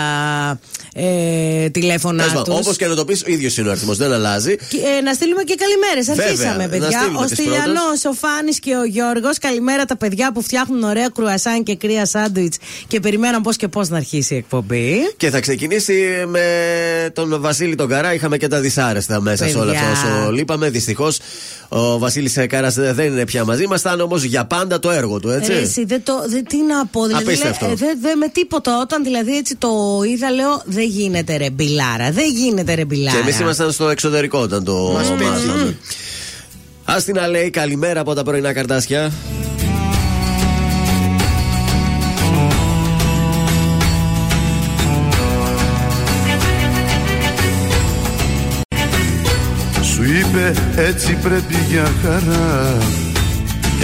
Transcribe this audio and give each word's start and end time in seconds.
ε, 0.93 1.69
τηλέφωνα 1.69 2.23
τους. 2.23 2.55
Όπως 2.55 2.77
και 2.77 2.87
να 2.87 2.95
το 2.95 3.05
πεις, 3.05 3.21
ο 3.21 3.31
ίδιος 3.31 3.57
είναι 3.57 3.67
ο 3.67 3.71
αριθμός, 3.71 3.97
δεν 3.97 4.13
αλλάζει. 4.13 4.51
Ε, 4.97 5.01
να 5.01 5.13
στείλουμε 5.13 5.43
και 5.43 5.55
καλημέρες. 5.55 6.09
Αρχίσαμε, 6.09 6.67
παιδιά. 6.67 7.11
Ο 7.19 7.27
Στυλιανό, 7.27 7.87
ο 8.09 8.13
Φάνης 8.13 8.59
και 8.59 8.75
ο 8.75 8.83
Γιώργος. 8.83 9.37
Καλημέρα 9.37 9.85
τα 9.85 9.97
παιδιά 9.97 10.31
που 10.31 10.41
φτιάχνουν 10.41 10.83
ωραία 10.83 11.09
κρουασάν 11.13 11.63
και 11.63 11.75
κρύα 11.75 12.05
σάντουιτς 12.05 12.57
και 12.87 12.99
περιμέναν 12.99 13.41
πώς 13.41 13.55
και 13.55 13.67
πώς 13.67 13.89
να 13.89 13.97
αρχίσει 13.97 14.33
η 14.33 14.37
εκπομπή. 14.37 14.95
Και 15.17 15.29
θα 15.29 15.39
ξεκινήσει 15.39 16.23
με 16.27 16.45
τον 17.13 17.41
Βασίλη 17.41 17.75
τον 17.75 17.87
Καρά. 17.87 18.13
Είχαμε 18.13 18.37
και 18.37 18.47
τα 18.47 18.59
δυσάρεστα 18.59 19.21
μέσα 19.21 19.43
παιδιά. 19.43 19.59
σε 19.59 19.63
όλα 19.63 19.71
αυτά 19.71 19.91
όσο 19.91 20.31
λείπαμε. 20.31 20.69
Δυστυχώς 20.69 21.19
ο 21.69 21.97
Βασίλης 21.97 22.37
Κάρα 22.49 22.69
δεν 22.69 23.05
είναι 23.05 23.25
πια 23.25 23.45
μαζί 23.45 23.67
μας. 23.67 23.81
Θα 23.81 23.91
είναι 23.93 24.01
όμως 24.01 24.23
για 24.23 24.45
πάντα 24.45 24.79
το 24.79 24.89
έργο 24.91 25.19
του, 25.19 25.29
έτσι. 25.29 25.51
Εσύ, 25.51 25.85
δεν 25.85 26.03
το, 26.03 26.13
δεν, 26.27 26.45
τι 26.47 26.57
να 26.57 26.85
πω. 26.85 27.05
Δηλαδή, 27.05 27.23
Απίστευτο. 27.23 27.65
Δεν 27.65 27.97
δε, 28.01 28.15
με 28.15 28.27
τίποτα. 28.27 28.79
Όταν 28.81 29.03
δηλαδή 29.03 29.37
έτσι 29.37 29.55
το 29.55 29.69
είδα, 30.11 30.31
λέω 30.31 30.61
δεν 30.65 30.85
γίνεται 30.85 31.37
ρε 31.37 31.49
μπιλάρα. 31.49 32.11
Δεν 32.11 32.29
γίνεται 32.31 32.73
ρε 32.73 32.85
μπιλάρα. 32.85 33.17
Και 33.17 33.23
εμείς 33.23 33.39
ήμασταν 33.39 33.71
στο 33.71 33.89
εξωτερικό 33.89 34.39
όταν 34.39 34.63
το 34.63 34.75
μάθαμε. 34.75 35.77
Α 36.85 36.95
την 37.05 37.15
λέει 37.29 37.49
καλημέρα 37.49 37.99
από 37.99 38.13
τα 38.13 38.23
πρωινά 38.23 38.53
καρτάσια. 38.53 39.11
Είπε 50.27 50.53
έτσι 50.75 51.13
πρέπει 51.13 51.55
για 51.69 51.91
χαρά 52.03 52.77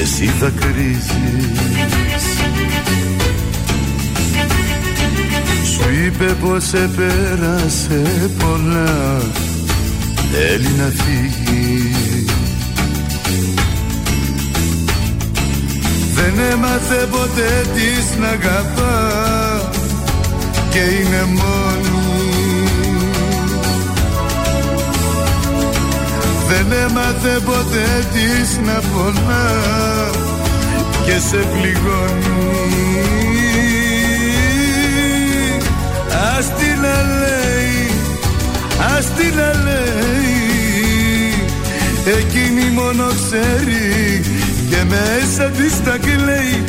Εσύ 0.02 0.26
θα 0.26 0.52
κρίζεις 0.60 1.60
Σου 5.74 5.90
είπε 6.06 6.36
πως 6.42 6.74
επέρασε 6.74 8.30
πολλά 8.40 9.22
Θέλει 10.36 10.70
να 10.78 10.92
φύγει. 11.04 11.96
Δεν 16.16 16.34
έμαθε 16.52 17.08
ποτέ 17.12 17.66
της 17.74 18.18
να 18.20 18.28
αγαπά 18.28 19.72
Και 20.70 20.80
είναι 20.80 21.24
μόνη 21.26 21.93
Δεν 26.56 26.72
έμαθε 26.72 27.40
ποτέ 27.46 28.08
της 28.14 28.60
να 28.66 28.74
πονά 28.74 29.50
και 31.06 31.20
σε 31.30 31.38
πληγώνει. 31.38 32.32
Ας 36.38 36.46
την 36.46 36.82
λέει, 37.20 37.92
ας 38.98 39.06
την 39.06 39.36
λέει 39.64 40.04
Εκείνη 42.06 42.70
μόνο 42.74 43.06
ξέρει 43.08 44.22
και 44.70 44.84
μέσα 44.90 45.44
της 45.50 45.84
τα 45.84 45.98
κλαίει. 45.98 46.64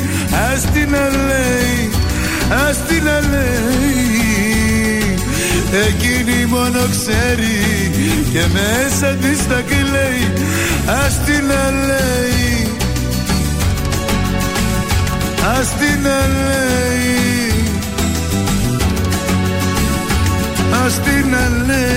Ας 0.53 0.61
την 0.61 0.91
λέει, 0.91 1.91
ας 2.69 2.87
την 2.87 3.05
λέει 3.05 4.24
Εκείνη 5.83 6.47
μόνο 6.47 6.79
ξέρει 6.91 7.91
και 8.33 8.45
μέσα 8.53 9.15
της 9.15 9.47
τα 9.47 9.63
κλαίει 9.67 10.33
Ας 10.87 11.19
την 11.25 11.47
λέει 11.87 12.73
Ας 15.59 15.69
την 15.69 16.03
λέει 16.03 16.85
Ας 20.85 21.01
την 21.01 21.35
λέει 21.67 21.95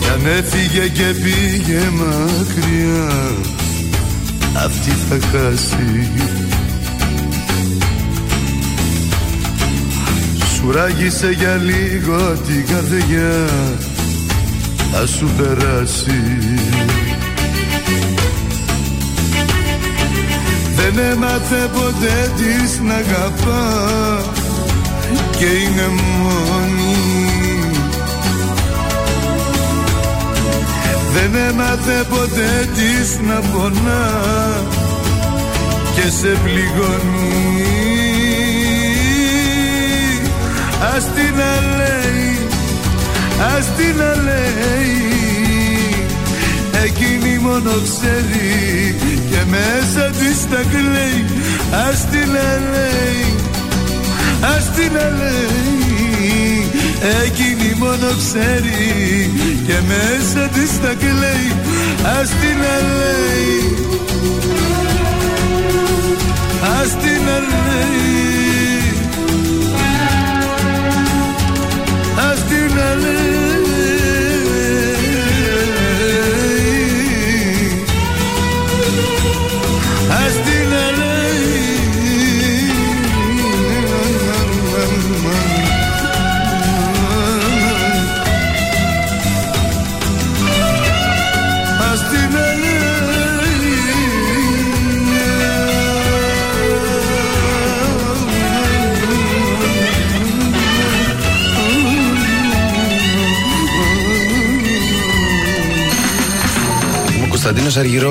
Κι 0.00 0.08
αν 0.08 0.26
έφυγε 0.26 0.88
και 0.88 1.14
πήγε 1.22 1.80
μακριά 1.90 3.58
αυτή 4.56 4.90
θα 4.90 5.18
χάσει. 5.30 6.10
Σου 10.54 10.70
ράγισε 10.72 11.30
για 11.30 11.56
λίγο 11.56 12.38
την 12.46 12.66
καρδιά 12.66 13.46
θα 14.92 15.06
σου 15.06 15.28
περάσει. 15.36 16.20
Δεν 20.76 20.98
έμαθε 21.12 21.70
ποτέ 21.72 22.32
της 22.36 22.80
να 22.80 22.94
αγαπά 22.94 24.22
και 25.38 25.44
είναι 25.44 25.88
μόνη 25.88 27.19
Δεν 31.12 31.34
έμαθε 31.48 32.04
ποτέ 32.08 32.68
της 32.74 33.18
να 33.28 33.40
πονά 33.52 34.10
και 35.94 36.10
σε 36.10 36.38
πληγώνει. 36.44 37.60
Ας 40.96 41.04
την 41.04 41.34
λέει, 41.76 42.48
ας 43.56 43.66
την 43.76 43.96
λέει 44.24 44.70
Εκείνη 46.84 47.38
μόνο 47.38 47.70
ξέρει 47.70 48.96
και 49.30 49.44
μέσα 49.50 50.10
της 50.10 50.46
τα 50.50 50.62
κλαίει. 50.70 51.24
Ας 51.88 52.06
την 52.10 52.30
λέει, 52.72 53.34
ας 54.56 54.70
την 54.74 54.92
λέει 54.92 55.89
Εκείνη 57.24 57.74
μόνο 57.78 58.06
ξέρει 58.18 59.30
Και 59.66 59.74
μέσα 59.86 60.48
της 60.48 60.80
τα 60.80 60.94
κλαίει. 60.94 61.52
Ας 62.20 62.28
την 62.28 62.58
αλέει 62.76 63.80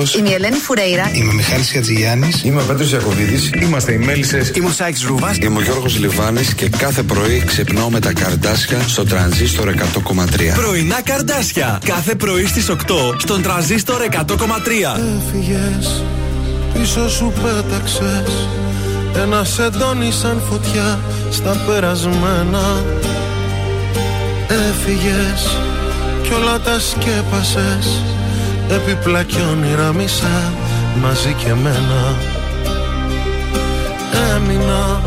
Αργυρό. 0.00 0.18
Είμαι 0.18 0.28
η 0.28 0.32
Ελένη 0.32 0.56
Φουρέιρα. 0.56 1.10
Είμαι 1.14 1.30
ο 1.30 1.32
Μιχάλης 1.32 1.76
Ατζηγιάννη. 1.76 2.30
Είμαι 2.42 2.60
ο 2.60 2.64
Πέτρος 2.64 2.92
Ιακοβίδης. 2.92 3.50
Είμαστε 3.62 3.92
οι 3.92 3.98
Μέλισσες. 3.98 4.52
Είμαι 4.54 4.68
ο 4.68 4.72
Σάιξ 4.72 5.02
Ρούβα. 5.02 5.36
Είμαι 5.42 5.58
ο 5.58 5.62
Γιώργος 5.62 5.98
Λιβάνης 5.98 6.54
και 6.54 6.68
κάθε 6.68 7.02
πρωί 7.02 7.42
ξυπνάω 7.46 7.90
με 7.90 8.00
τα 8.00 8.12
καρδάσια 8.12 8.80
στο 8.88 9.04
τρανζίστορ 9.04 9.68
100,3. 9.68 10.54
Πρωινά 10.54 11.02
καρδάσια. 11.02 11.80
Κάθε 11.84 12.14
πρωί 12.14 12.46
στις 12.46 12.68
8 12.68 13.14
στον 13.16 13.42
τρανζίστορ 13.42 14.00
100,3. 14.02 14.96
Έφυγες, 15.18 16.04
πίσω 16.74 17.10
σου 17.10 17.32
πέταξες. 17.42 18.48
Ένα 19.22 19.44
σεντόνι 19.44 20.12
σαν 20.12 20.42
φωτιά 20.50 20.98
στα 21.30 21.56
περασμένα. 21.66 22.84
Έφυγες 24.48 25.56
κι 26.22 26.32
όλα 26.32 26.60
τα 26.60 26.80
σκέπασες 26.80 28.02
Επιπλά 28.74 29.22
κι 29.22 29.40
όνειρα 29.50 29.92
μισά 29.92 30.52
μαζί 31.02 31.34
και 31.44 31.54
μένα 31.54 32.16
Έμεινα 34.34 35.02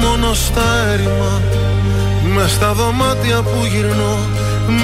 μόνο 0.00 0.34
στα 0.34 0.88
έρημα 0.92 1.40
μες 2.34 2.50
στα 2.50 2.72
δωμάτια 2.72 3.42
που 3.42 3.66
γυρνώ 3.72 4.18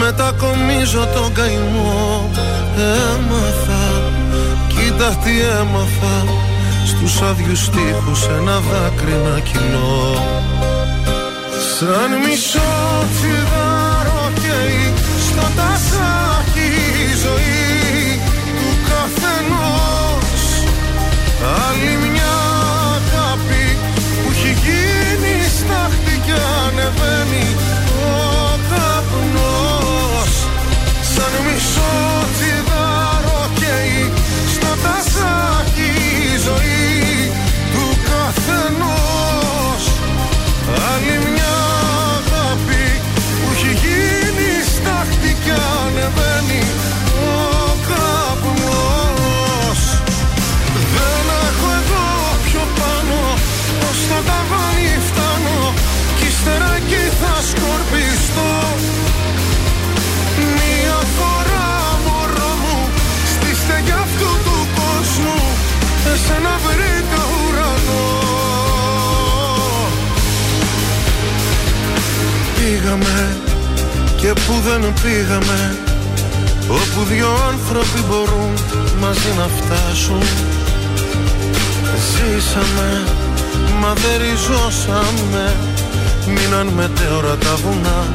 Μετακομίζω 0.01 1.09
τον 1.15 1.33
καημό. 1.33 2.31
Έμαθα, 2.77 3.85
κοίτα 4.69 5.09
τι 5.25 5.31
έμαθα 5.61 6.25
Στους 6.87 7.21
άδειους 7.21 7.71
τείχους 7.71 8.27
ένα 8.39 8.61
δάκρυ 8.71 9.17
να 9.25 9.41
κοινώ 9.41 10.27
Σαν 11.79 12.11
μισό 12.25 12.73
τσιγάρο 13.13 14.31
καίει 14.35 14.93
στο 15.29 15.47
τασάκι 15.57 16.69
η 17.03 17.17
ζωή 17.23 17.62
Άλλη 21.55 21.93
μια 22.11 22.35
αγάπη 22.97 23.65
που 24.23 24.31
έχει 24.33 24.53
γίνει 24.65 25.35
στάχτη 25.59 26.15
και 26.27 26.37
ανεβαίνει 26.67 27.47
Πήγαμε 72.93 73.37
και 74.17 74.27
που 74.27 74.55
δεν 74.65 74.93
πήγαμε 75.03 75.77
Όπου 76.69 77.05
δυο 77.09 77.29
άνθρωποι 77.51 78.01
μπορούν 78.09 78.53
μαζί 79.01 79.31
να 79.39 79.47
φτάσουν. 79.57 80.23
Ζήσαμε 82.11 83.03
Μα 83.81 83.93
δεν 83.93 84.21
ριζώσαμε. 84.21 85.55
Μείναν 86.27 86.67
μετέωρα 86.67 87.37
τα 87.37 87.55
βουνά 87.57 88.09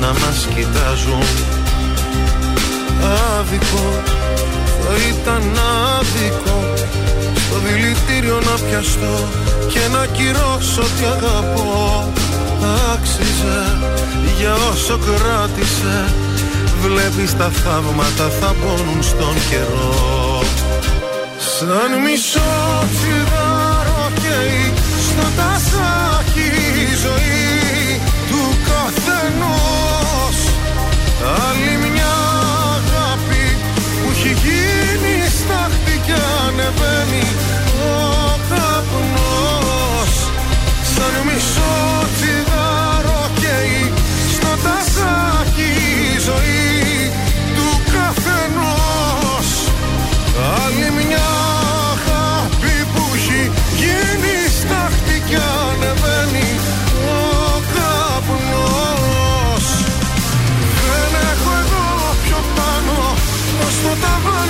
να 0.00 0.06
μας 0.06 0.46
κοιτάζουν. 0.54 1.26
Άδικο 3.38 4.02
θα 4.82 4.94
ήταν 5.10 5.58
άδικο 5.98 6.74
Στο 7.46 7.56
δηλητήριο 7.66 8.40
να 8.40 8.66
πιαστώ 8.66 9.28
και 9.68 9.80
να 9.92 10.06
κυρώσω 10.06 10.82
τι 10.82 11.04
αγαπώ 11.04 12.12
Άξιζε 12.92 13.60
για 14.38 14.54
όσο 14.70 14.98
κράτησε. 14.98 16.14
Βλέπεις 16.82 17.36
τα 17.36 17.50
θαύματα 17.50 18.28
θα 18.40 18.54
πόνουν 18.62 19.02
στον 19.02 19.34
καιρό. 19.50 20.42
Σαν 21.38 21.90
μισό 22.04 22.52
τσιγάρο 22.92 24.10
καίει 24.22 24.72
στο 25.08 25.26
τασάκι 25.36 26.48
η 26.84 26.88
ζωή 27.04 28.00
του 28.28 28.42
καθενός. 28.68 30.36
Άλλη 31.46 31.90
μια 31.92 32.14
αγάπη 32.76 33.44
που 34.02 34.08
έχει 34.12 34.32
γίνει 34.44 35.14
στάχτη 35.38 36.00
και 36.06 36.16
ανεβαίνει 36.46 37.24
ο 37.84 38.38
καπνός 38.48 39.41
Σαν 41.02 41.16
μισό 41.26 41.74
τσιγάρο 42.16 43.22
καίει 43.40 43.92
στο 44.34 44.52
τασάκι 44.64 45.70
η 46.14 46.18
ζωή 46.28 47.10
του 47.56 47.68
καθενός. 47.92 49.48
Άλλη 50.62 50.88
μια 50.98 51.28
αγάπη 51.92 52.74
που 52.92 53.02
έχει 53.14 53.42
γίνει 53.80 54.36
στάχτη 54.58 55.16
και 55.28 55.40
ανεβαίνει 55.68 56.50
ο 57.16 57.22
καπνός. 57.74 59.66
Δεν 60.88 61.12
έχω 61.30 61.50
εγώ 61.62 61.86
πιο 62.24 62.40
πάνω 62.56 62.98
πως 63.58 63.74
το 63.82 63.92
ταβάνι 64.02 64.41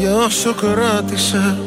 για 0.00 0.16
όσο 0.16 0.54
κράτησε 0.54 1.58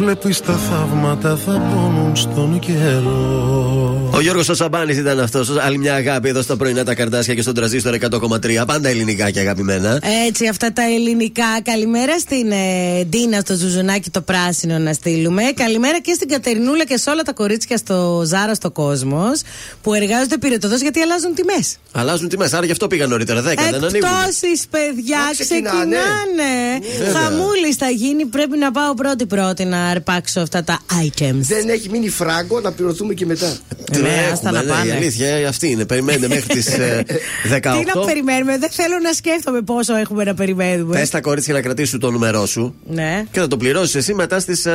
Βλέπεις 0.00 0.40
τα 0.40 0.52
θαύματα 0.52 1.36
θα 1.36 1.52
πόνουν 1.52 2.16
στον 2.16 2.58
καιρό. 2.58 4.10
Ο 4.14 4.20
Γιώργος 4.20 4.48
ο 4.48 4.54
Σαμπάνης 4.54 4.96
ήταν 4.96 5.20
αυτός. 5.20 5.50
Άλλη 5.58 5.78
μια 5.78 5.94
αγάπη 5.94 6.28
εδώ 6.28 6.42
στα 6.42 6.56
πρωινά 6.56 6.84
τα 6.84 6.94
καρντάσια 6.94 7.34
και 7.34 7.42
στον 7.42 7.54
τρανζίστορ 7.54 7.94
100,3 7.94 8.62
Πάντα 8.66 8.88
ελληνικά 8.88 9.30
και 9.30 9.40
αγαπημένα. 9.40 9.98
Έτσι 10.26 10.46
αυτά 10.46 10.72
τα 10.72 10.82
ελληνικά. 10.82 11.44
Καλημέρα 11.62 12.18
στην 12.18 12.50
ε, 12.50 13.04
Ντίνα 13.04 13.40
στο 13.40 13.54
Ζουζουνάκι 13.54 14.10
το 14.10 14.20
πράσινο 14.20 14.78
να 14.78 14.92
στείλουμε. 14.92 15.42
Καλημέρα 15.54 16.00
και 16.00 16.12
στην 16.12 16.28
Κατερινούλα 16.28 16.84
και 16.84 16.96
σε 16.96 17.10
όλα 17.10 17.22
τα 17.22 17.32
κορίτσια 17.32 17.76
στο 17.76 18.22
Zara 18.26 18.54
στο 18.54 18.70
Cosmos 18.70 19.40
Που 19.82 19.94
εργάζονται 19.94 20.38
πυρετωδώς 20.38 20.80
γιατί 20.80 21.00
αλλάζουν 21.00 21.34
τιμές. 21.34 21.76
Αλλάζουν 21.92 22.28
τιμές. 22.28 22.52
Άρα 22.52 22.64
γι' 22.66 22.72
αυτό 22.72 22.86
πήγαν 22.86 23.08
νωρίτερα. 23.08 23.40
10 23.40 23.44
δεν 23.44 23.56
ανοίγουν. 23.84 23.94
Εκπτώσεις 23.94 24.66
παιδιά 24.70 25.18
ξεκινάνε, 25.38 25.96
ξεκινάνε. 25.96 26.52
Βέβαια. 26.98 27.20
Χαμούλης 27.20 27.76
θα 27.76 27.88
γίνει. 27.88 28.24
Πρέπει 28.24 28.58
να 28.58 28.70
πάω 28.70 28.94
πρώτη 28.94 29.26
πρώτη 29.26 29.64
να 29.64 29.89
αρπάξω 29.90 30.40
αυτά 30.40 30.64
τα 30.64 30.80
items. 31.04 31.34
Δεν 31.40 31.68
έχει 31.68 31.88
μείνει 31.90 32.08
φράγκο 32.08 32.60
να 32.60 32.72
πληρωθούμε 32.72 33.14
και 33.14 33.26
μετά. 33.26 33.46
Ε, 33.92 33.98
ναι, 33.98 34.08
έχουμε, 34.08 34.28
άστα 34.32 34.50
να 34.50 34.62
ναι, 34.62 34.68
πάνε. 34.70 34.88
η 34.88 34.92
αλήθεια 34.92 35.28
ε, 35.28 35.44
αυτή 35.44 35.70
είναι. 35.70 35.84
Περιμένετε 35.84 36.28
μέχρι 36.28 36.46
τις 36.46 36.68
18. 36.68 37.60
Τι 37.60 37.98
να 37.98 38.04
περιμένουμε, 38.06 38.58
δεν 38.58 38.70
θέλω 38.70 38.98
να 39.02 39.12
σκέφτομαι 39.12 39.60
πόσο 39.60 39.96
έχουμε 39.96 40.24
να 40.24 40.34
περιμένουμε. 40.34 40.98
Πε 41.00 41.06
τα 41.10 41.20
κορίτσια 41.20 41.54
να 41.54 41.60
κρατήσουν 41.60 42.00
το 42.00 42.10
νούμερό 42.10 42.46
σου 42.46 42.74
Ναι. 42.86 43.24
και 43.30 43.40
θα 43.40 43.48
το 43.48 43.56
πληρώσεις 43.56 43.94
εσύ 43.94 44.14
μετά 44.14 44.40
στις 44.40 44.66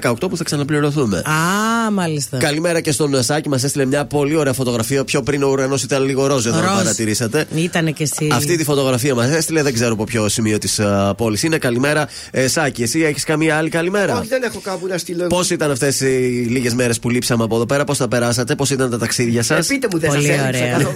18 0.00 0.14
που 0.30 0.36
θα 0.36 0.44
ξαναπληρωθούμε. 0.44 1.18
Α, 1.18 1.90
μάλιστα. 1.90 2.36
Καλημέρα 2.38 2.80
και 2.80 2.92
στον 2.92 3.22
Σάκη. 3.22 3.48
Μας 3.48 3.64
έστειλε 3.64 3.84
μια 3.84 4.04
πολύ 4.04 4.34
ωραία 4.36 4.52
φωτογραφία. 4.52 5.04
Πιο 5.04 5.22
πριν 5.22 5.42
ο 5.42 5.48
ουρανός 5.48 5.82
ήταν 5.82 6.04
λίγο 6.04 6.26
ροζ 6.26 6.46
εδώ, 6.46 6.60
να 6.60 6.66
Ροζ. 6.66 6.76
παρατηρήσατε. 6.76 7.44
Ήτανε 7.54 7.90
και 7.90 8.02
εσύ. 8.02 8.28
Αυτή 8.32 8.56
τη 8.56 8.64
φωτογραφία 8.64 9.14
μας 9.14 9.30
έστειλε, 9.30 9.62
δεν 9.62 9.72
ξέρω 9.74 9.92
από 9.92 10.04
ποιο 10.04 10.28
σημείο 10.28 10.58
της 10.58 10.80
πόλης 11.16 11.42
είναι. 11.42 11.58
Καλημέρα, 11.58 12.08
ε, 12.30 12.48
Σάκη. 12.48 12.82
Εσύ 12.82 13.00
έχεις 13.00 13.24
καμία 13.24 13.56
άλλη 13.56 13.68
καλημέρα; 13.68 14.18
Όχι, 14.18 14.28
δεν 14.40 14.50
έχω 14.50 14.60
κάπου 14.60 14.86
να 14.86 14.98
στείλω. 14.98 15.26
Πώς 15.26 15.50
ήταν 15.50 15.70
αυτές 15.70 16.00
οι 16.00 16.04
λίγες 16.50 16.74
μέρες 16.74 16.98
που 16.98 17.10
λείψαμε 17.10 17.44
από 17.44 17.54
εδώ 17.56 17.66
πέρα, 17.66 17.84
πώς 17.84 17.98
τα 17.98 18.08
περάσατε, 18.08 18.54
πώς 18.54 18.70
ήταν 18.70 18.90
τα 18.90 18.98
ταξίδια 18.98 19.42
σας; 19.42 19.64
Ε, 19.70 19.74
πείτε 19.74 19.88
μου, 19.92 19.98
δεν 19.98 20.10
Πολύ 20.10 20.26
σας 20.26 20.30
έλειψα 20.38 20.48
ωραία. 20.48 20.72
καθόλου. 20.72 20.94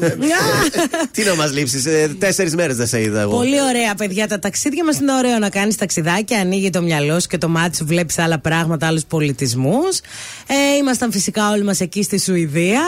Τι 1.15 1.25
να 1.25 1.35
μας 1.35 1.53
λείψεις, 1.53 1.87
ε, 1.87 2.15
τέσσερις 2.19 2.55
μέρες 2.55 2.77
δεν 2.77 2.87
σε 2.87 3.01
είδα 3.03 3.21
εγώ. 3.21 3.37
Πολύ 3.37 3.61
ωραία, 3.63 3.95
παιδιά. 3.95 4.27
Τα 4.29 4.39
ταξίδια 4.39 4.85
μας 4.85 4.99
είναι 4.99 5.13
ωραίο 5.15 5.39
να 5.39 5.49
κάνεις 5.51 5.77
ταξιδάκια, 5.77 6.41
ανοίγει 6.41 6.71
το 6.71 6.83
μυαλό 6.83 7.21
σου 7.21 7.27
και 7.27 7.39
το 7.39 7.49
μάτι 7.49 7.77
σου, 7.77 7.85
βλέπεις 7.87 8.19
άλλα 8.19 8.39
πράγματα, 8.39 8.87
άλλους 8.87 9.05
πολιτισμούς. 9.05 9.99
Ε, 10.47 10.77
ήμασταν 10.79 11.13
φυσικά 11.13 11.51
όλοι 11.51 11.65
μας 11.65 11.81
εκεί 11.81 12.03
στη 12.03 12.21
Σουηδία. 12.21 12.83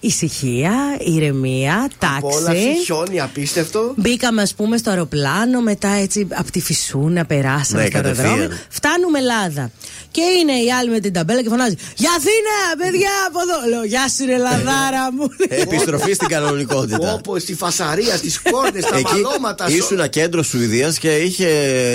Ησυχία, 0.00 0.72
ηρεμία, 0.98 1.90
Απόλαυση, 2.16 2.44
τάξη. 2.44 2.84
χιόνι, 2.84 3.20
απίστευτο. 3.20 3.92
Μπήκαμε, 3.96 4.42
ας 4.42 4.54
πούμε, 4.54 4.76
στο 4.76 4.90
αεροπλάνο, 4.90 5.60
μετά 5.60 5.88
έτσι 5.88 6.26
από 6.34 6.50
τη 6.50 6.60
Φυσούνα 6.60 7.24
περάσαμε 7.24 7.82
Ναι, 7.82 7.88
στο 7.88 7.96
κατευθείαν. 7.96 8.26
αεροδρόμιο. 8.28 8.58
Φτάνουμε 8.68 9.18
Ελλάδα. 9.18 9.70
Και 10.12 10.22
είναι 10.40 10.52
η 10.52 10.72
άλλη 10.72 10.90
με 10.90 11.00
την 11.00 11.12
ταμπέλα 11.12 11.42
και 11.42 11.48
φωνάζει 11.48 11.74
Για 11.96 12.10
Αθήνα, 12.16 12.56
παιδιά, 12.90 13.10
από 13.28 13.38
εδώ. 13.40 13.68
Λέω, 13.68 13.84
Γεια 13.84 14.08
σου, 14.08 14.24
ρε 14.26 14.36
Λαδάρα 14.36 15.12
μου. 15.12 15.26
Επιστροφή 15.48 16.12
στην 16.12 16.28
κανονικότητα. 16.28 17.12
Όπως 17.12 17.42
στη 17.42 17.54
φασαρία, 17.54 18.18
τι 18.18 18.30
κόρνες, 18.50 18.84
τα 18.84 18.96
Εκεί 18.96 19.20
μαλώματα. 19.22 19.68
σ- 19.68 19.76
ήσουν 19.76 20.08
κέντρος 20.08 20.46
Σουηδίας 20.46 20.98
και 20.98 21.16
είχε 21.16 21.48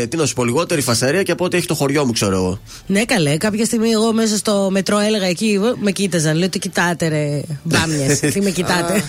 τι 0.10 0.18
να 0.18 0.26
σου 0.26 0.34
πω 0.34 0.44
λιγότερη 0.46 0.82
φασαρία 0.82 1.24
και 1.24 1.32
από 1.32 1.46
ό,τι 1.46 1.58
έχει 1.58 1.66
το 1.66 1.74
χωριό 1.76 2.06
μου, 2.06 2.12
ξέρω 2.12 2.36
εγώ. 2.36 2.60
Ναι, 2.88 3.06
καλέ. 3.06 3.38
Κάποια 3.38 3.66
στιγμή 3.66 3.90
εγώ 3.92 4.14
μέσα 4.14 4.38
στο 4.38 4.68
μετρό 4.72 5.00
έλεγα 5.00 5.26
εκεί, 5.26 5.60
με 5.76 5.92
κοίταζαν. 5.92 6.38
Λέω, 6.38 6.50
τι 6.50 6.60
κοιτάτε, 6.60 7.08
ρε. 7.08 7.42
Μπάμιες. 7.64 8.20
τι 8.34 8.42
με 8.42 8.50
κοιτάτε. 8.50 9.04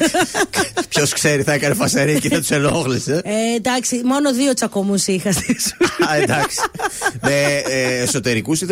Ποιος 0.88 1.12
ξέρει, 1.12 1.43
θα 1.43 1.53
έκανε 1.53 1.75
φασαρία 1.75 2.19
και 2.19 2.29
θα 2.29 2.38
τους 2.38 2.50
ενόχλησε. 2.50 3.21
ε, 3.25 3.55
εντάξει, 3.57 4.00
μόνο 4.05 4.33
δύο 4.33 4.55
τσακωμούς 4.55 5.07
είχα 5.07 5.33
στη 5.33 5.57
σου. 5.61 5.77
Α, 6.11 6.17
εντάξει. 6.23 6.59
με 7.23 7.62
ε, 7.69 8.03
εσωτερικούς 8.03 8.61
ή 8.61 8.67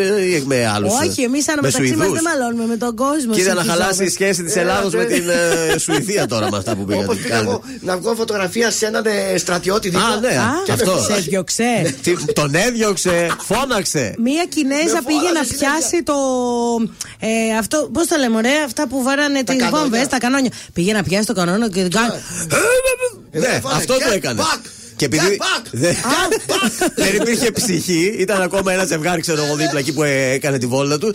με 0.45 0.66
άλλου. 0.66 0.88
Όχι, 1.02 1.23
εμεί 1.23 1.38
αν 1.50 1.59
μεταξύ 1.62 1.95
μα 1.97 2.04
δεν 2.06 2.23
μαλώνουμε 2.23 2.66
με 2.66 2.76
τον 2.76 2.95
κόσμο. 2.97 3.33
Κοίτα 3.33 3.54
να 3.54 3.62
χαλάσει 3.64 4.04
η 4.04 4.09
συγχυζόμαστε. 4.09 4.33
σχέση 4.35 4.42
τη 4.42 4.59
Ε, 4.59 4.62
Ελλάδο 4.62 4.88
ναι. 4.88 4.97
με 4.97 5.04
την 5.04 5.28
ε, 5.28 5.78
Σουηδία 5.78 6.26
τώρα 6.26 6.50
με 6.50 6.56
αυτά 6.56 6.75
που 6.76 6.80
Όπω 6.83 6.92
πήγατε. 6.92 7.14
πήγα 7.14 7.37
εγώ 7.38 7.62
να 7.80 7.97
βγω 7.99 8.14
φωτογραφία 8.14 8.71
σε 8.71 8.87
έναν 8.87 9.04
ε, 9.06 9.38
στρατιώτη 9.38 9.88
δίπλα. 9.88 10.06
Α, 10.06 10.21
ναι, 10.21 10.28
Α, 10.28 10.73
αυτό. 10.73 10.99
σε 11.09 11.14
διωξέ. 11.21 11.95
Τι- 12.02 12.33
Τον 12.33 12.54
έδιωξε, 12.54 13.26
φώναξε. 13.45 14.14
Μία 14.18 14.45
Κινέζα 14.49 14.95
Με 14.95 15.00
πήγε 15.06 15.21
να 15.21 15.26
φώναζε 15.26 15.54
πιάσει 15.54 16.02
το. 16.02 16.14
Ε, 17.21 17.56
αυτό, 17.59 17.88
πώ 17.92 18.06
το 18.06 18.16
λέμε, 18.18 18.37
ωραία, 18.37 18.62
αυτά 18.64 18.88
που 18.88 19.02
βάρανε 19.02 19.38
τι 19.42 19.56
κανόνια. 19.56 19.78
βόμβε, 19.80 20.06
τα 20.06 20.18
κανόνια. 20.18 20.50
Πήγε 20.73 20.92
να 20.92 21.02
πιάσει 21.02 21.26
το 21.26 21.33
κανόνα 21.35 21.68
και 21.71 21.88
κάνει. 21.88 22.12
Ε, 23.33 23.38
Ναι, 23.38 23.49
δεν 23.49 23.61
φώναξε, 23.61 23.76
αυτό 23.76 23.95
το 23.95 24.00
get 24.11 24.14
έκανε. 24.14 24.42
Back, 24.96 24.98
Και 24.98 25.04
επειδή 25.04 25.38
get 25.38 25.42
back, 25.42 25.68
δεν- 25.70 25.96
get 26.02 26.50
back. 26.52 26.90
δεν 26.96 27.14
υπήρχε 27.14 27.50
ψυχή, 27.50 28.14
ήταν 28.18 28.42
ακόμα 28.42 28.72
ένα 28.72 28.84
ζευγάρι, 28.84 29.20
ξέρω 29.20 29.44
εγώ, 29.44 29.54
δίπλα 29.56 29.78
εκεί 29.78 29.92
που 29.92 30.02
ε, 30.02 30.30
έκανε 30.30 30.58
τη 30.58 30.66
βόλτα 30.66 30.98
του. 30.98 31.14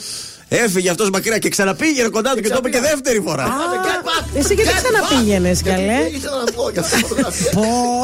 Έφυγε 0.54 0.90
αυτός 0.90 1.10
μακριά 1.10 1.38
και 1.38 1.50
ξαναπήγαινε 1.50 2.10
κοντά 2.10 2.34
του 2.34 2.42
και 2.42 2.50
το 2.50 2.56
είπε 2.60 2.70
και 2.70 2.80
δεύτερη 2.80 3.22
φορά. 3.26 3.44
Άντε, 3.44 3.78
get 3.84 4.06
back, 4.08 4.26
Εσύ 4.40 4.54
γιατί 4.54 4.70
get 4.74 4.84
ξαναπήγαινε, 4.84 5.52
back. 5.52 5.62
καλέ. 5.64 5.84
Γιατί 5.84 6.16
Ήθελα 6.16 6.38
να 6.46 6.52
βγω 6.52 6.70
για 6.70 6.82
αυτή 6.82 6.96
τη 6.96 7.02
φωτογραφία. 7.04 7.52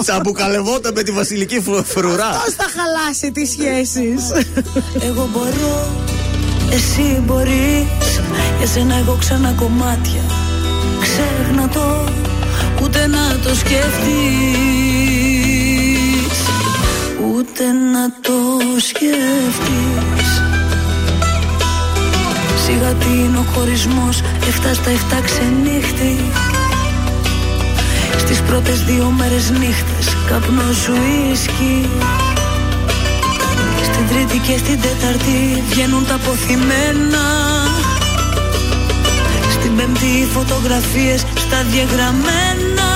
Τσαμπουκαλευόταν 0.03 0.93
με 0.95 1.03
τη 1.03 1.11
βασιλική 1.11 1.59
φρου- 1.61 1.85
φρουρά. 1.85 2.29
Πώ 2.45 2.51
θα 2.51 2.65
χαλάσει 2.75 3.31
τις 3.31 3.49
σχέσεις. 3.49 4.21
Εγώ 5.09 5.29
μπορώ, 5.33 5.87
εσύ 6.73 7.21
μπορείς 7.25 7.85
Για 8.57 8.67
σένα 8.73 8.95
εγώ 8.97 9.17
ξανά 9.19 9.51
κομμάτια 9.51 10.21
Ξέχνα 11.01 11.69
το, 11.69 12.03
ούτε 12.83 13.07
να 13.07 13.37
το 13.43 13.49
σκεφτείς 13.55 15.06
Ούτε 17.49 17.71
να 17.93 18.09
το 18.21 18.37
σκεφτείς 18.77 20.31
Σιγά 22.65 22.93
τι 22.93 23.09
είναι 23.09 23.37
ο 23.37 23.45
χωρισμός 23.53 24.21
Εφτά 24.47 24.73
στα 24.73 24.89
εφτά 24.89 25.19
ξενύχτη. 25.21 26.19
Στις 28.17 28.41
πρώτες 28.41 28.83
δύο 28.83 29.13
μέρες 29.17 29.49
νύχτες 29.49 30.15
Καπνό 30.27 30.73
σου 30.83 30.93
ίσκι. 31.31 31.89
Στην 33.83 34.07
τρίτη 34.07 34.37
και 34.37 34.57
στην 34.57 34.81
τέταρτη 34.81 35.63
βγαίνουν 35.69 36.05
τα 36.07 36.15
αποθυμένα. 36.15 37.25
Στην 39.51 39.75
πέμπτη 39.75 40.05
οι 40.05 40.27
φωτογραφίες 40.33 41.19
στα 41.19 41.63
διαγραμμένα. 41.71 42.89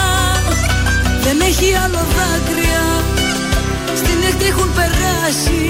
Δεν 1.24 1.40
έχει 1.42 1.76
άλλο 1.84 2.06
δάκρυα 2.16 2.71
Στην 4.42 4.50
έκτη 4.50 4.60
έχουν 4.60 4.74
περάσει. 4.80 5.64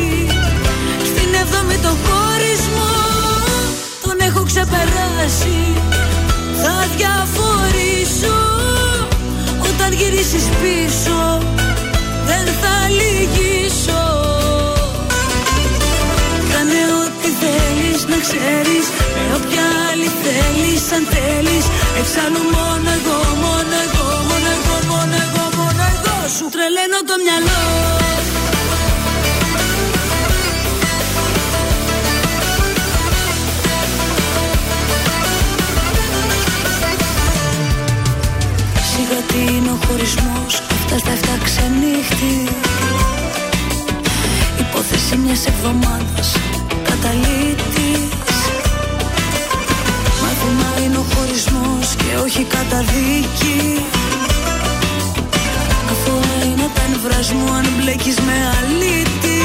Στην 1.12 1.30
έβδομη 1.42 1.78
το 1.86 1.94
χωρισμό 2.04 2.94
Τον 4.04 4.18
έχω 4.28 4.44
ξεπεράσει. 4.50 5.60
Θα 6.62 6.76
διαφορήσω 6.96 8.38
Όταν 9.70 9.90
γυρίσεις 10.00 10.46
πίσω. 10.62 11.20
Δεν 12.30 12.46
θα 12.62 12.76
λυγίσω. 12.98 14.04
Κάνε 16.52 16.82
ό,τι 17.04 17.30
θέλεις 17.42 18.02
να 18.12 18.18
ξέρεις. 18.26 18.86
Με 19.16 19.24
όποια 19.38 19.66
άλλη 19.88 20.10
θέλεις 20.24 20.84
αν 20.96 21.04
θέλεις. 21.14 21.66
Εξάλλου 22.00 22.44
μόνο 22.56 22.90
εγώ, 22.98 23.20
μόνο 23.44 23.76
εγώ, 23.86 24.08
μόνο 24.30 24.50
εγώ, 24.58 24.76
μόνο 24.92 25.16
εγώ, 25.26 25.44
μόνο 25.58 25.82
εγώ 25.94 26.16
Σου 26.36 26.46
τρελαίνω 26.54 27.00
το 27.10 27.16
μυαλό 27.26 28.01
χωρισμός 39.88 40.62
Αυτά 40.94 41.04
στα 41.04 41.12
εφτά 41.12 41.38
ξενύχτη. 41.44 42.36
Υπόθεση 44.60 45.16
μιας 45.18 45.46
εβδομάδας 45.46 46.30
καταλήτης. 46.90 48.36
Μάθημα 50.22 50.70
είναι 50.84 50.98
ο 50.98 51.06
χωρισμός 51.14 51.88
και 52.02 52.12
όχι 52.26 52.44
καταδίκη. 52.56 53.86
Αθώα 55.92 56.36
είναι 56.46 56.68
τα 56.76 56.84
νευράς 56.92 57.32
μου 57.32 57.54
αν 57.58 57.68
μπλέκεις 57.76 58.18
με 58.28 58.38
αλήτη. 58.60 59.42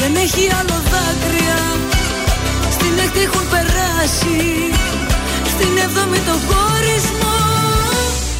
Δεν 0.00 0.12
έχει 0.24 0.44
άλλο 0.58 0.76
δάκρυα. 0.90 1.60
Στην 2.76 2.94
έκτη 3.04 3.20
έχουν 3.28 3.44
περάσει. 3.52 4.40
Στην 5.52 5.72
έβδομη 5.84 6.18
το 6.28 6.34
χωρισμό 6.48 7.51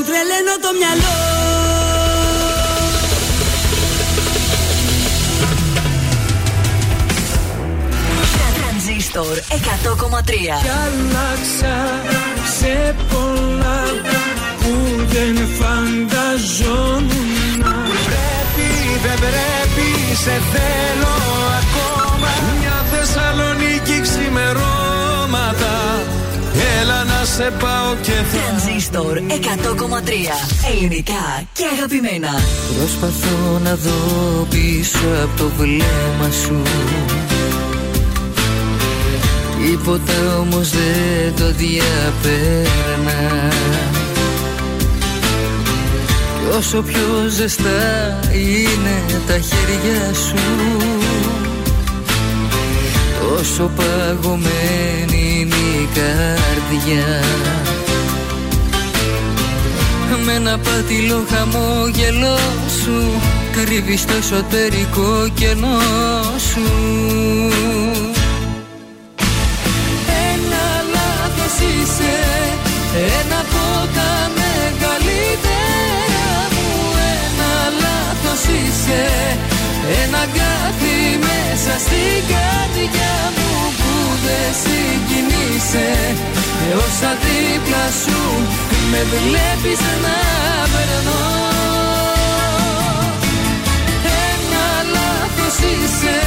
Σου 0.00 0.06
τρελαίνω 0.06 0.54
το 0.64 0.70
μυαλό. 0.78 1.16
Τρανζίστορ 8.56 9.36
100,3 9.38 10.30
Κι 10.30 10.72
άλλαξα 10.84 11.76
σε 12.58 12.94
πολλά 13.10 13.82
που 14.60 14.72
δεν 15.06 15.36
φανταζόμουν. 15.58 17.08
Πρέπει, 18.06 18.68
δεν 19.02 19.18
πρέπει 19.18 19.88
σε 20.24 20.34
θέλω 20.52 21.14
ακόμα. 21.60 22.30
Μια 22.60 22.84
Θεσσαλονίκη 22.90 24.00
ξημερώματα 24.00 24.70
Έλα 24.72 24.89
να 27.20 27.26
σε 27.26 27.50
πάω 27.60 27.94
και 28.02 28.10
θα 28.10 28.38
Τρανζίστορ 28.38 29.18
100,3 29.18 29.22
Ελληνικά 30.72 31.42
και 31.52 31.64
αγαπημένα. 31.76 32.28
Προσπαθώ 32.78 33.58
να 33.64 33.74
δω 33.74 34.46
πίσω 34.50 35.06
από 35.22 35.36
το 35.36 35.50
βλέμμα 35.56 36.30
σου. 36.44 36.62
Τίποτα 39.58 40.38
όμως 40.40 40.70
δεν 40.70 41.34
το 41.36 41.52
διαπέρνα. 41.52 43.48
Κι 46.38 46.56
όσο 46.56 46.82
πιο 46.82 47.28
ζεστά 47.28 48.18
είναι 48.32 49.20
τα 49.26 49.38
χέρια 49.38 50.14
σου 50.14 50.42
Τόσο 53.20 53.70
παγωμένη 53.76 55.19
είναι 55.40 55.54
η 55.54 55.88
καρδιά. 55.94 57.22
Με 60.24 60.32
ένα 60.32 60.58
πατηλό 60.58 61.24
χαμόγελό 61.30 62.38
σου 62.82 63.20
Κρύβεις 63.52 64.04
το 64.04 64.12
εσωτερικό 64.18 65.28
κενό 65.34 65.80
σου. 66.50 66.66
Ένα 70.32 70.64
λάθος 70.94 71.56
είσαι 71.58 72.14
Ένα 73.20 73.38
από 73.40 73.88
τα 73.94 74.30
μεγαλύτερα 74.40 75.48
μου. 76.54 76.68
Ένα 77.24 77.52
λάθος 77.82 78.42
είσαι 78.44 79.02
Ένα 80.04 80.18
κάτι 80.18 81.18
μέσα 81.26 81.78
στην 81.78 82.20
καρδιά 82.28 83.12
μου. 83.34 83.39
Που 83.39 83.39
δεν 84.24 84.48
συγκινείσαι 84.62 85.88
Με 86.58 86.68
όσα 86.84 87.10
δίπλα 87.24 87.84
σου 88.02 88.20
Με 88.90 89.00
βλέπεις 89.12 89.80
να 90.04 90.18
περνώ. 90.72 91.24
Ένα 94.28 94.66
λάθος 94.94 95.56
είσαι 95.70 96.18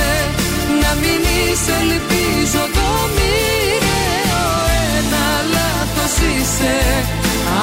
Να 0.82 0.92
μην 1.02 1.22
είσαι 1.38 1.76
ελπίζω 1.84 2.64
το 2.78 2.88
μοιραίο. 3.16 4.46
Ένα 4.98 5.26
λάθος 5.56 6.16
είσαι 6.30 6.76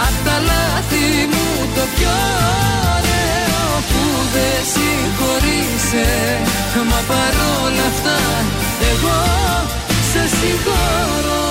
Απ' 0.05 0.19
τα 0.27 0.37
λάθη 0.51 1.07
μου 1.33 1.47
το 1.77 1.85
πιο 1.95 2.19
ωραίο 2.97 3.69
Που 3.91 4.03
δεν 4.35 4.59
συγχωρείσαι. 4.73 6.09
Μα 6.91 7.01
παρόλα 7.13 7.85
αυτά 7.93 8.19
εγώ 8.91 9.19
σε 10.13 10.29
συγχωρώ. 10.37 11.49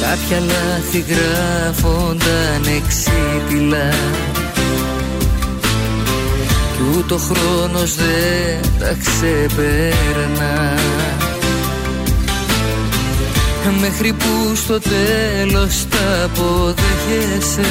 Κάποια 0.00 0.40
λάθη 0.40 1.04
γράφονταν 1.08 2.62
εξίτηλα. 2.76 3.90
Κι 6.76 6.98
ούτω 6.98 7.18
χρόνος 7.18 7.94
δεν 7.94 8.60
τα 8.78 8.96
ξεπέρνα. 9.00 10.74
Μέχρι 13.80 14.12
που 14.12 14.54
στο 14.54 14.78
τέλος 14.80 15.86
τα 15.90 16.24
αποδέχεσαι 16.24 17.66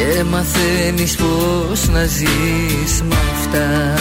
Και 0.00 0.24
μαθαίνεις 0.24 1.16
πως 1.16 1.88
να 1.88 2.04
ζεις 2.04 3.02
με 3.02 3.16
αυτά. 3.32 3.94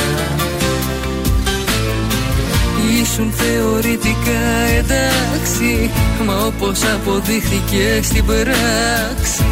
Ήσουν 3.01 3.31
θεωρητικά 3.31 4.45
εντάξει 4.77 5.91
Μα 6.25 6.45
όπως 6.45 6.79
αποδείχθηκε 6.83 7.99
στην 8.03 8.25
πράξη. 8.25 9.45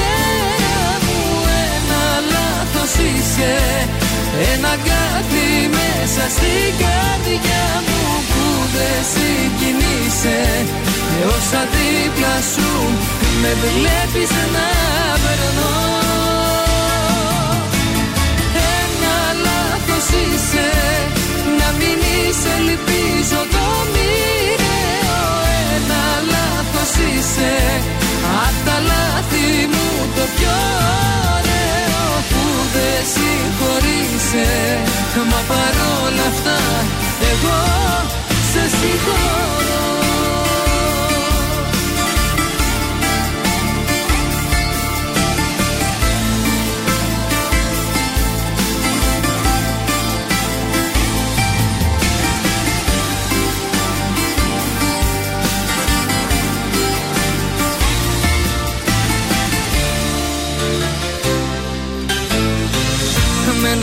μου. 1.05 1.21
Ένα 1.77 2.03
λάθος 2.33 2.95
είσαι 2.95 3.55
Ένα 4.53 4.73
κάτι 4.91 5.47
μέσα 5.77 6.25
στην 6.37 6.69
καρδιά 6.83 7.67
μου 7.87 8.03
Που 8.31 8.45
δεν 8.75 9.01
συγκινείσαι. 9.13 10.41
Με 11.11 11.19
όσα 11.37 11.63
δίπλα 11.75 12.37
σου 12.53 12.71
Με 13.43 13.51
βλέπεις 13.63 14.31
να 14.55 14.69
περνώ. 15.23 15.75
Ένα 18.81 19.17
λάθος 19.47 20.07
είσαι 20.21 20.69
Να 21.61 21.69
μην 21.79 21.99
είσαι 22.15 22.53
ελπίζω 22.61 23.41
το 23.55 23.67
μοιραίο. 23.93 25.21
Ένα 25.75 26.05
λάθος 26.33 26.93
είσαι 27.07 27.55
Απ' 28.47 28.61
τα 28.67 28.77
λάθη 28.91 29.49
μου 29.73 29.87
το 30.17 30.25
πιο 30.37 30.57
ωραίο. 31.37 32.05
Που 32.31 32.36
δεν 32.75 33.01
συγχωρείσαι. 33.15 34.49
Μα 35.31 35.41
παρόλα 35.53 36.27
αυτά 36.33 36.59
εγώ 37.33 37.61
σε 38.53 38.63
συγχωρώ 38.79 40.16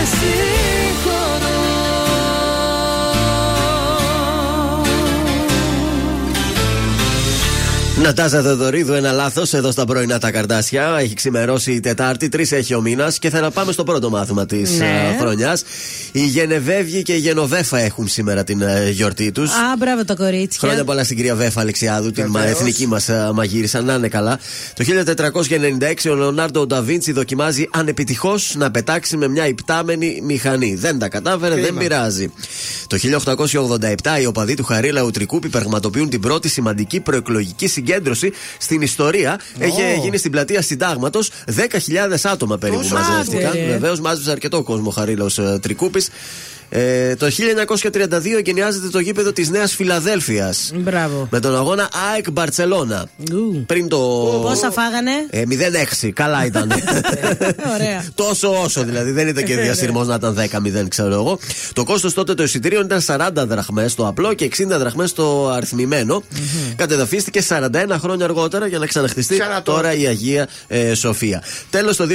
σε 0.00 0.06
συγχωρώ 0.06 1.19
Νατάζα 8.10 8.42
Θεοδωρίδου, 8.42 8.92
ένα 8.92 9.12
λάθος 9.12 9.52
εδώ 9.52 9.70
στα 9.70 9.84
πρωινά 9.84 10.18
τα 10.18 10.30
καρδάσια. 10.30 10.96
Έχει 11.00 11.14
ξημερώσει 11.14 11.72
η 11.72 11.80
Τετάρτη, 11.80 12.28
τρεις 12.28 12.52
έχει 12.52 12.74
ο 12.74 12.80
μήνας 12.80 13.18
και 13.18 13.30
θα 13.30 13.40
να 13.40 13.50
πάμε 13.50 13.72
στο 13.72 13.84
πρώτο 13.84 14.10
μάθημα 14.10 14.46
της 14.46 14.78
Ναι. 14.78 15.16
χρονιάς. 15.20 15.62
Η 16.12 16.26
Γενεβεύγη 16.26 17.02
και 17.02 17.12
η 17.12 17.18
Γενοβέφα 17.18 17.78
έχουν 17.78 18.08
σήμερα 18.08 18.44
την 18.44 18.60
ε, 18.62 18.90
γιορτή 18.90 19.32
τους. 19.32 19.50
Α, 19.50 19.76
μπράβο 19.78 20.04
το 20.04 20.16
κορίτσι. 20.16 20.58
Χρόνια 20.58 20.84
πολλά 20.84 21.04
στην 21.04 21.16
κυρία 21.16 21.34
Βέφα 21.34 21.60
Αλεξιάδου, 21.60 22.10
την 22.10 22.26
μα- 22.28 22.44
εθνική 22.44 22.86
μας 22.86 23.08
μαγείρισα. 23.34 23.80
Να 23.82 23.94
είναι 23.94 24.08
καλά. 24.08 24.38
Το 24.74 24.84
1496 24.84 26.10
ο 26.10 26.14
Λεωνάρντο 26.14 26.66
Νταβίντσι 26.66 27.12
δοκιμάζει 27.12 27.68
ανεπιτυχώς 27.70 28.54
να 28.56 28.70
πετάξει 28.70 29.16
με 29.16 29.28
μια 29.28 29.46
υπτάμενη 29.46 30.20
μηχανή. 30.24 30.74
Δεν 30.74 30.98
τα 30.98 31.08
κατάφερε, 31.08 31.54
δεν 31.54 31.76
πειράζει. 31.76 32.32
Το 32.86 32.96
1887 32.96 34.20
οι 34.20 34.26
οπαδοί 34.26 34.54
του 34.54 34.64
Χαρίλαου 34.64 35.10
Τρικούπη 35.10 35.48
πραγματοποιούν 35.48 36.08
την 36.08 36.20
πρώτη 36.20 36.48
σημαντική 36.48 37.00
προεκλογική 37.00 37.66
συγκέντρωση 37.66 37.98
στην 38.58 38.80
ιστορία. 38.82 39.40
Έχει 39.58 39.98
γίνει 40.02 40.16
στην 40.16 40.30
πλατεία 40.30 40.62
Συντάγματος. 40.62 41.30
10.000 41.56 41.58
άτομα 42.22 42.58
περίπου 42.58 42.80
Τόσο. 42.82 42.94
μαζεύτηκαν. 42.94 43.50
Άντε, 43.50 43.64
ρε. 43.64 43.70
Βεβαίως 43.70 44.00
μάζεψε 44.00 44.30
αρκετό 44.30 44.62
κόσμο 44.62 44.88
ο 44.88 44.92
Χαρίλαο 44.92 45.26
Τρικούπης. 45.60 46.08
Ε, 46.72 47.14
το 47.16 47.26
1932 47.92 48.36
εγκαινιάζεται 48.38 48.88
το 48.88 48.98
γήπεδο 48.98 49.32
της 49.32 49.50
Νέας 49.50 49.74
Φιλαδέλφιας. 49.74 50.70
Μπράβο. 50.74 51.28
Με 51.30 51.40
τον 51.40 51.56
αγώνα 51.56 51.88
ΑΕΚ 52.14 52.30
Μπαρσελόνα. 52.30 53.06
Ου. 53.32 53.64
Πριν 53.66 53.88
το. 53.88 53.98
Πόσα 54.42 54.70
φάγανε; 54.70 55.10
Ε, 55.30 55.42
0-6. 56.02 56.10
Καλά 56.12 56.44
ήταν. 56.46 56.72
Ωραία. 57.74 58.04
Τόσο 58.14 58.62
όσο 58.62 58.84
δηλαδή. 58.84 59.10
Δεν 59.10 59.28
ήταν 59.28 59.44
και 59.44 59.56
διασυρμό 59.56 60.04
να 60.04 60.14
ήταν 60.14 60.36
10-0, 60.84 60.88
ξέρω 60.88 61.12
εγώ. 61.14 61.38
Το 61.72 61.84
κόστος 61.84 62.14
τότε 62.14 62.34
των 62.34 62.44
εισιτηρίων 62.44 62.84
ήταν 62.84 63.00
40 63.06 63.46
δραχμές 63.46 63.92
στο 63.92 64.06
απλό 64.08 64.32
και 64.34 64.50
60 64.58 64.66
δραχμές 64.78 65.10
στο 65.10 65.50
αριθμημένο. 65.56 66.22
Κατεδαφίστηκε 66.76 67.42
41 67.48 67.66
χρόνια 67.98 68.24
αργότερα 68.24 68.66
για 68.66 68.78
να 68.78 68.86
ξαναχτιστεί 68.86 69.38
Ξανά 69.38 69.62
τώρα. 69.62 69.80
τώρα 69.80 69.94
η 69.94 70.06
Αγία 70.06 70.48
ε, 70.68 70.94
Σοφία. 70.94 71.42
Τέλος 71.70 71.96
το 71.96 72.06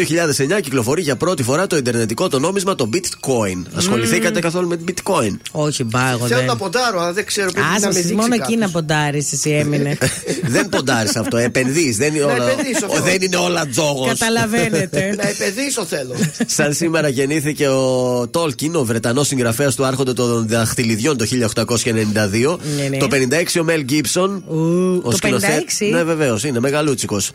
2009 0.58 0.62
κυκλοφορεί 0.62 1.02
για 1.02 1.16
πρώτη 1.16 1.44
φορά 1.44 1.68
το 1.68 1.78
ιντερνετικό 1.78 2.28
το 2.28 2.40
νόμισμα 2.40 2.76
το 2.76 2.90
Bitcoin. 2.94 3.64
Ασχοληθήκατε 3.76 4.40
καθόλου 4.46 4.68
με 4.68 4.78
την 4.78 4.86
Bitcoin. 4.96 5.38
Όχι, 5.52 5.84
μπα, 5.84 6.10
εγώ 6.12 6.26
Θέλω 6.28 6.40
δεν. 6.40 6.48
να 6.48 6.56
ποντάρω, 6.56 7.00
αλλά 7.02 7.14
δεν 7.14 7.26
ξέρω 7.26 7.52
πού 7.52 7.60
να 7.60 7.68
Άσε 7.68 7.80
με 7.80 7.88
εσύ, 7.88 8.00
δείξει 8.00 8.14
μόνο 8.14 8.34
εκεί 8.34 8.38
κάποιος. 8.42 8.60
να 8.60 8.70
ποντάρεις, 8.70 9.32
εσύ 9.34 9.50
έμεινε. 9.50 9.98
δεν 10.56 10.70
ποντάρεις 10.70 11.16
αυτό, 11.16 11.38
επενδύεις. 11.38 11.98
Δεν, 11.98 12.16
είναι 12.16 12.26
Να 12.26 12.34
όλα- 12.34 12.50
επενδύσω, 12.52 12.86
ο- 12.90 12.92
αυτό. 12.94 13.04
δεν 13.04 13.22
είναι 13.22 13.36
όλα 13.36 13.68
τζόγος. 13.68 14.08
Καταλαβαίνετε. 14.08 15.14
Να 15.18 15.28
επενδύσω 15.28 15.86
θέλω. 15.86 16.16
Σαν 16.46 16.74
σήμερα 16.74 17.08
γεννήθηκε 17.08 17.68
ο 17.68 18.28
Τόλκιν, 18.32 18.76
ο 18.76 18.84
Βρετανός 18.84 19.28
συγγραφέας 19.28 19.76
του 19.76 19.86
Άρχοντα 19.86 20.14
των 20.14 20.48
Δαχτυλιδιών 20.48 21.18
το 21.18 21.26
1892. 21.26 22.58
Ναι, 22.78 22.88
ναι. 22.90 22.98
Το 22.98 23.08
56 23.12 23.60
ο 23.60 23.64
Μέλ 23.64 23.84
Γκίψον. 23.84 24.44
Ου, 24.48 25.02
το 25.02 25.18
56? 25.22 25.90
Ναι, 25.92 26.04
βεβαίως, 26.04 26.44
είναι 26.44 26.60
μεγαλούτσικος. 26.60 27.32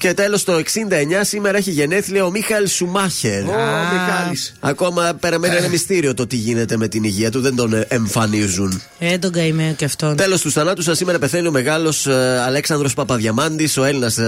Και 0.00 0.14
τέλος 0.14 0.44
το 0.44 0.52
69 0.52 0.62
σήμερα 1.20 1.56
έχει 1.56 1.70
γενέθλια 1.70 2.24
ο 2.24 2.30
Μίχαελ 2.30 2.68
Σουμάχερ. 2.68 3.42
Ω, 3.42 3.52
Μικάλης. 3.92 4.54
Ακόμα 4.60 5.16
παραμένει 5.20 5.56
ένα 5.56 5.68
μυστήριο 5.68 6.14
το 6.14 6.26
τι 6.26 6.36
γίνεται 6.36 6.76
με 6.76 6.88
την 6.88 7.04
υγεία 7.04 7.30
του, 7.30 7.40
δεν 7.40 7.56
τον 7.56 7.72
ε, 7.72 7.86
εμφανίζουν. 7.88 8.82
Ε, 8.98 9.18
τον 9.18 9.32
καημένο 9.32 9.74
και 9.74 9.84
αυτόν. 9.84 10.16
Τέλος 10.16 10.40
τους 10.40 10.52
θανάτους 10.52 10.84
σας 10.84 10.96
σήμερα 10.96 11.18
πεθαίνει 11.18 11.46
ο 11.46 11.50
μεγάλος 11.50 12.06
Αλέξανδρος 12.46 12.94
Παπαδιαμάντης, 12.94 13.76
ο 13.76 13.84
Έλληνας 13.84 14.18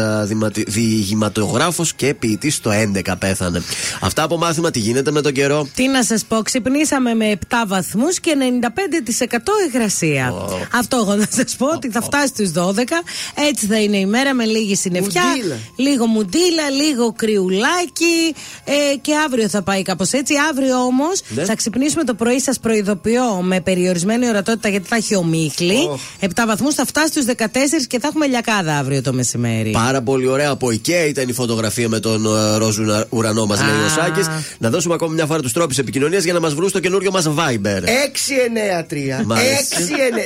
διηγηματογράφος 0.67 1.93
και 1.95 2.15
ποιητής 2.15 2.61
το 2.61 2.71
11 2.71 3.15
πέθανε. 3.19 3.63
Αυτά 4.01 4.23
από 4.23 4.37
μάθημα 4.37 4.71
τι 4.71 4.79
γίνεται 4.79 5.11
με 5.11 5.21
τον 5.21 5.33
καιρό; 5.33 5.69
Τι 5.75 5.89
να 5.89 6.05
σας 6.05 6.25
πω, 6.25 6.43
ξυπνήσαμε 6.43 7.15
με 7.15 7.39
7 7.49 7.55
βαθμούς 7.67 8.21
και 8.21 8.35
95% 8.37 9.39
υγρασία. 9.69 10.35
Αυτό 10.73 10.97
εγώ 10.97 11.15
να 11.15 11.27
σας 11.31 11.57
πω 11.57 11.67
ότι 11.67 11.91
θα 11.91 12.03
φτάσει 12.03 12.27
στους 12.27 12.51
12. 12.51 13.03
Έτσι 13.49 13.67
θα 13.67 13.81
είναι 13.81 13.97
η 13.97 14.07
μέρα 14.07 14.35
με 14.35 14.45
λίγη 14.45 14.77
συννεφιά. 14.77 15.23
Μουντίλα. 15.27 15.62
Λίγο 15.77 16.07
μουντίλα, 16.07 16.71
λίγο 16.71 17.13
κρυουλάκι. 17.17 18.35
Ε, 18.65 18.97
και 19.01 19.13
αύριο 19.27 19.49
θα 19.49 19.63
πάει 19.63 19.83
κάπως 19.83 20.13
έτσι. 20.13 20.35
Αύριο 20.51 20.77
όμως 20.77 21.21
Ναι. 21.29 21.45
θα 21.45 21.55
ξυπνήσουμε 21.57 22.05
το 22.05 22.15
πρωί, 22.15 22.41
σας 22.41 22.59
προειδοποιώ, 22.59 23.41
με 23.43 23.61
περιορισμένη 23.61 24.29
ορατότητα 24.29 24.69
γιατί 24.69 24.89
θα 24.89 24.97
έχει 24.97 25.15
ομίχλη. 25.17 25.89
7 26.21 26.27
βαθμούς 26.47 26.75
θα 26.75 26.85
φτάσει 26.87 27.09
στους 27.09 27.25
14 27.25 27.87
και 27.87 27.99
θα 27.99 28.07
έχουμε 28.09 28.27
λιακάδα 28.27 28.77
αύριο 28.77 29.03
το 29.03 29.13
μεσημέρι. 29.13 29.71
Πάρα 29.71 30.03
πολύ 30.03 30.27
ωραία 30.29 30.51
από 30.51 30.67
IKEA 30.69 31.09
ήταν 31.09 31.29
η 31.29 31.33
φωτογραφία 31.33 31.89
με 31.89 32.01
τον 32.01 32.27
ε, 32.27 32.57
ροζ 32.57 32.79
ουνα- 32.79 33.07
ουρανό 33.11 33.47
μας, 33.47 33.61
λέει 33.61 33.81
ο 33.83 33.85
Α. 33.85 33.89
Σάκης. 33.89 34.27
Να 34.59 34.71
δώσουμε 34.71 34.95
ακόμη 34.95 35.15
μια 35.15 35.27
φορά 35.27 35.41
τους 35.41 35.53
τρόπους 35.53 35.79
επικοινωνίας 35.79 36.25
για 36.25 36.33
να 36.33 36.41
μας 36.41 36.55
βρουν 36.55 36.69
στο 36.69 36.81
καινούριο 36.81 37.11
μας 37.11 37.27
Viber. 37.29 37.83
693. 37.85 39.25
Μάλιστα. 39.25 39.77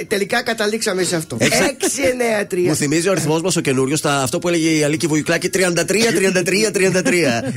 693. 0.03 0.05
Τελικά 0.09 0.42
καταλήξαμε 0.42 1.03
σε 1.03 1.16
αυτό. 1.16 1.37
693. 1.40 2.66
Μου 2.66 2.75
θυμίζει 2.75 3.09
ο 3.09 3.11
αριθμός 3.11 3.42
μας 3.42 3.57
ο 3.57 3.61
καινούριος, 3.61 4.05
αυτό 4.05 4.38
που 4.38 4.49
έλεγε 4.49 4.68
η 4.70 4.83
Αλίκη 4.83 5.07
Βουγιουκλάκη 5.26 5.50
33, 5.52 6.70
33, 6.70 6.70
33. 6.72 7.08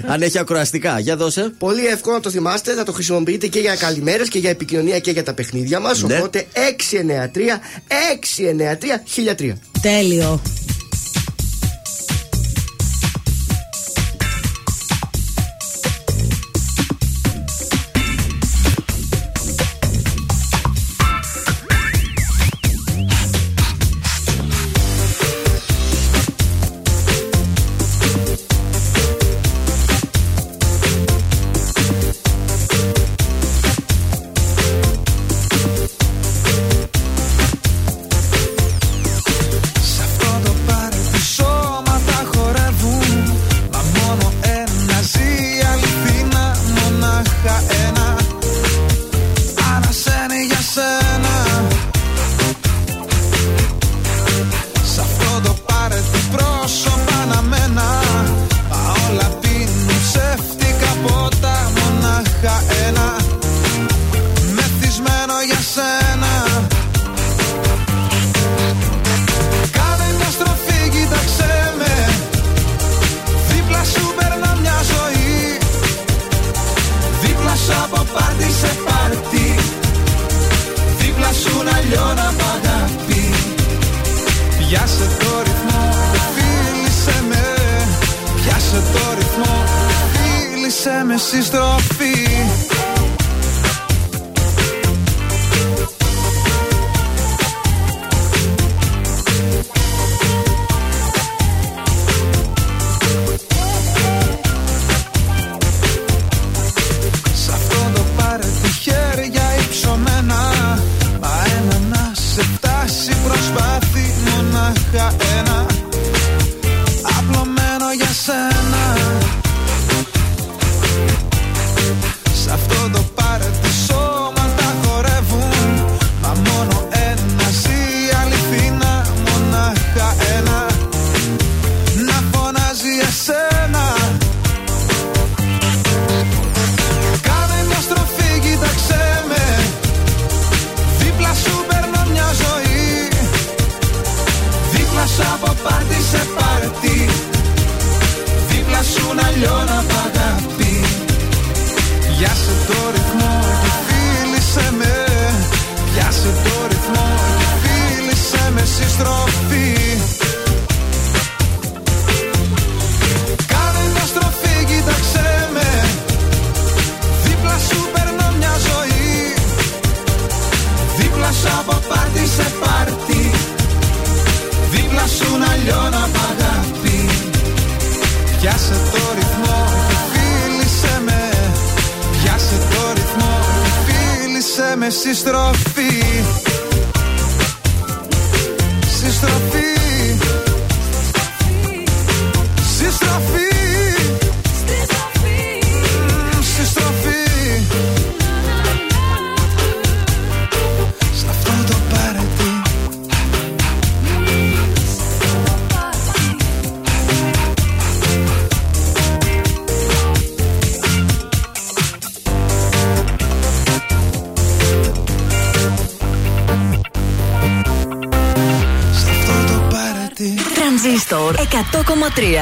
Αν 0.07 0.21
έχει 0.21 0.39
ακροαστικά. 0.39 0.99
Για 0.99 1.15
δώσε. 1.15 1.51
Πολύ 1.57 1.85
εύκολο 1.85 2.15
να 2.15 2.21
το 2.21 2.29
θυμάστε, 2.29 2.73
θα 2.73 2.83
το 2.83 2.91
χρησιμοποιείτε 2.91 3.47
και 3.47 3.59
για 3.59 3.75
καλημέρες 3.75 4.27
και 4.27 4.39
για 4.39 4.49
επικοινωνία 4.49 4.99
και 4.99 5.11
για 5.11 5.23
τα 5.23 5.33
παιχνίδια 5.33 5.79
μας. 5.79 6.03
Ναι. 6.03 6.17
Οπότε 6.17 6.45
693 6.53 7.37
693 8.67 8.99
1003. 9.39 9.53
Τέλειο. 9.81 10.41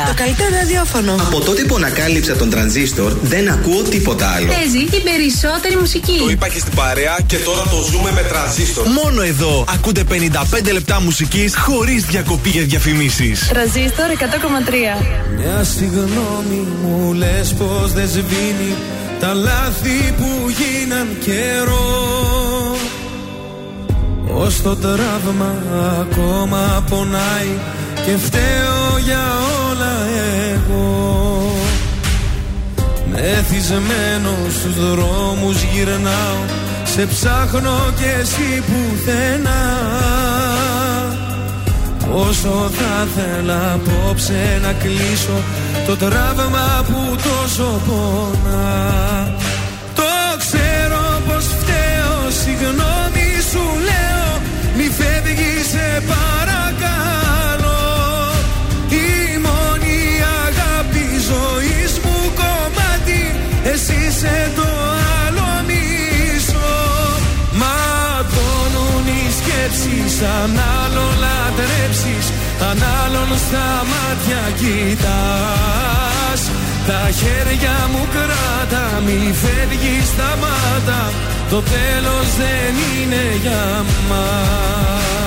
Το 0.07 0.13
καλύτερο 0.15 0.49
ραδιόφωνο. 0.61 1.15
Από 1.27 1.39
τότε 1.41 1.61
που 1.63 1.75
ανακάλυψα 1.75 2.35
τον 2.35 2.49
τρανζίστορ, 2.49 3.13
δεν 3.21 3.49
ακούω 3.49 3.81
τίποτα 3.81 4.27
άλλο. 4.35 4.47
Παίζει 4.47 4.83
την 4.85 5.03
περισσότερη 5.03 5.75
μουσική. 5.79 6.17
Το 6.19 6.29
είπα 6.29 6.47
και 6.47 6.59
στην 6.59 6.73
παρέα 6.73 7.17
και 7.27 7.37
τώρα 7.37 7.61
το 7.61 7.77
ζούμε 7.91 8.11
με 8.11 8.21
τρανζίστορ. 8.21 8.87
Μόνο 8.87 9.21
εδώ 9.21 9.65
ακούτε 9.73 10.03
55 10.03 10.71
λεπτά 10.71 11.01
μουσικής 11.01 11.55
χωρίς 11.57 12.03
διακοπή 12.03 12.49
για 12.49 12.63
διαφημίσεις. 12.63 13.47
Τρανζίστορ 13.47 14.09
100,3. 14.09 15.03
Μια 15.37 15.63
συγγνώμη 15.63 16.67
μου 16.83 17.13
λες 17.13 17.53
πως 17.53 17.93
δεν 17.93 18.07
σβήνει 18.07 18.75
Τα 19.19 19.33
λάθη 19.33 20.13
που 20.17 20.29
γίναν 20.49 21.07
καιρό 21.19 22.75
Ως 24.33 24.61
το 24.61 24.75
τραύμα 24.75 25.55
ακόμα 26.01 26.83
πονάει 26.89 27.51
Και 28.05 28.17
φταίω 28.25 28.66
για 28.97 29.25
όλα 29.69 29.95
εγώ. 30.53 31.51
Μεθυσμένο 33.11 34.29
στους 34.49 34.75
δρόμους 34.75 35.63
γυρνάω 35.63 36.41
Σε 36.83 37.05
ψάχνω 37.05 37.93
και 37.99 38.09
εσύ 38.21 38.63
πουθενά. 38.67 39.65
Όσο 42.13 42.69
θα 42.77 43.07
θέλα 43.15 43.73
απόψε 43.73 44.59
να 44.61 44.73
κλείσω 44.73 45.43
Το 45.87 45.95
τραύμα 45.95 46.85
που 46.87 47.15
τόσο 47.15 47.81
πονά 47.87 49.31
σκέψεις 69.77 70.21
Αν 70.21 70.59
άλλον 70.81 71.13
λατρέψεις 71.23 72.25
Αν 72.69 72.79
άλλον 73.03 73.31
στα 73.45 73.67
μάτια 73.91 74.43
κοιτάς. 74.59 76.41
Τα 76.87 77.11
χέρια 77.19 77.77
μου 77.91 78.07
κράτα 78.11 79.01
Μη 79.05 79.33
φεύγεις 79.41 80.07
σταμάτα 80.07 81.11
Το 81.49 81.61
τέλος 81.61 82.27
δεν 82.37 82.73
είναι 83.01 83.23
για 83.41 83.85
μας 84.09 85.26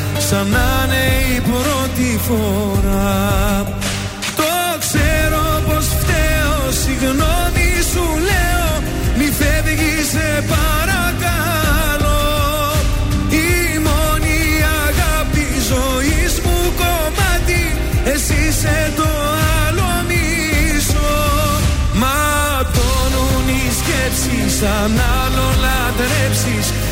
Σαν 0.31 0.47
να 0.47 0.85
είναι 0.85 1.03
η 1.35 1.39
πρώτη 1.39 2.19
φορά. 2.27 3.63
Το 4.35 4.53
ξέρω 4.79 5.45
πως 5.67 5.85
φταίω 5.99 6.71
Συγγνώμη 6.83 7.69
σου 7.91 8.05
λέω 8.29 8.71
Μη 9.17 9.27
φεύγεις 9.39 10.07
σε 10.13 10.29
παρακαλώ. 10.53 12.23
Η 13.45 13.79
μόνη 13.87 14.39
αγάπη 14.85 15.47
ζωής 15.71 16.33
μου 16.43 16.57
κομμάτι 16.81 17.63
Εσύ 18.13 18.47
είσαι 18.47 18.91
το 18.95 19.09
άλλο 19.63 19.89
μισό. 20.09 21.13
Ματώνουν 22.01 23.47
οι 23.55 23.63
σκέψεις 23.79 24.61
Αν 24.61 24.93
άλλον 25.21 25.53
λατρέψεις 25.63 26.67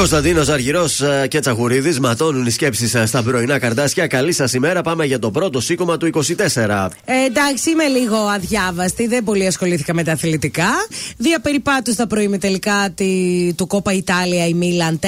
Κωνσταντίνος 0.00 0.48
Αργυρός 0.48 1.02
και 1.28 1.40
Τσαχουρίδης 1.40 2.00
ματώνουν 2.00 2.46
οι 2.46 2.50
σκέψεις 2.50 2.96
στα 3.04 3.22
πρωινά 3.22 3.58
καρτάσια. 3.58 4.06
Καλή 4.06 4.32
σας 4.32 4.52
ημέρα. 4.52 4.82
Πάμε 4.82 5.04
για 5.04 5.18
το 5.18 5.30
πρώτο 5.30 5.60
σήκωμα 5.60 5.96
του 5.96 6.06
24. 6.06 6.88
Ε, 7.04 7.24
εντάξει, 7.26 7.70
είμαι 7.70 7.86
λίγο 7.86 8.16
αδιάβαστη. 8.16 9.06
Δεν 9.06 9.24
πολύ 9.24 9.46
ασχολήθηκα 9.46 9.94
με 9.94 10.02
τα 10.04 10.12
αθλητικά. 10.12 10.68
Διαπεριπάτου 11.16 11.92
στα 11.92 12.06
πρωιμετελικά 12.06 12.90
τη, 12.94 13.52
του 13.56 13.66
Κόπα 13.66 13.92
Ιτάλια 13.92 14.46
η 14.46 14.54
Μίλαν 14.54 14.98
4-1 15.02 15.06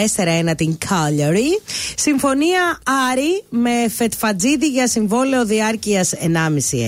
την 0.56 0.76
Κάλιαρη. 0.88 1.60
Συμφωνία 1.96 2.78
Άρη 3.10 3.44
με 3.48 3.88
Φετφατζίδη 3.94 4.66
για 4.66 4.88
συμβόλαιο 4.88 5.44
διάρκειας 5.44 6.12
1,5 6.20 6.26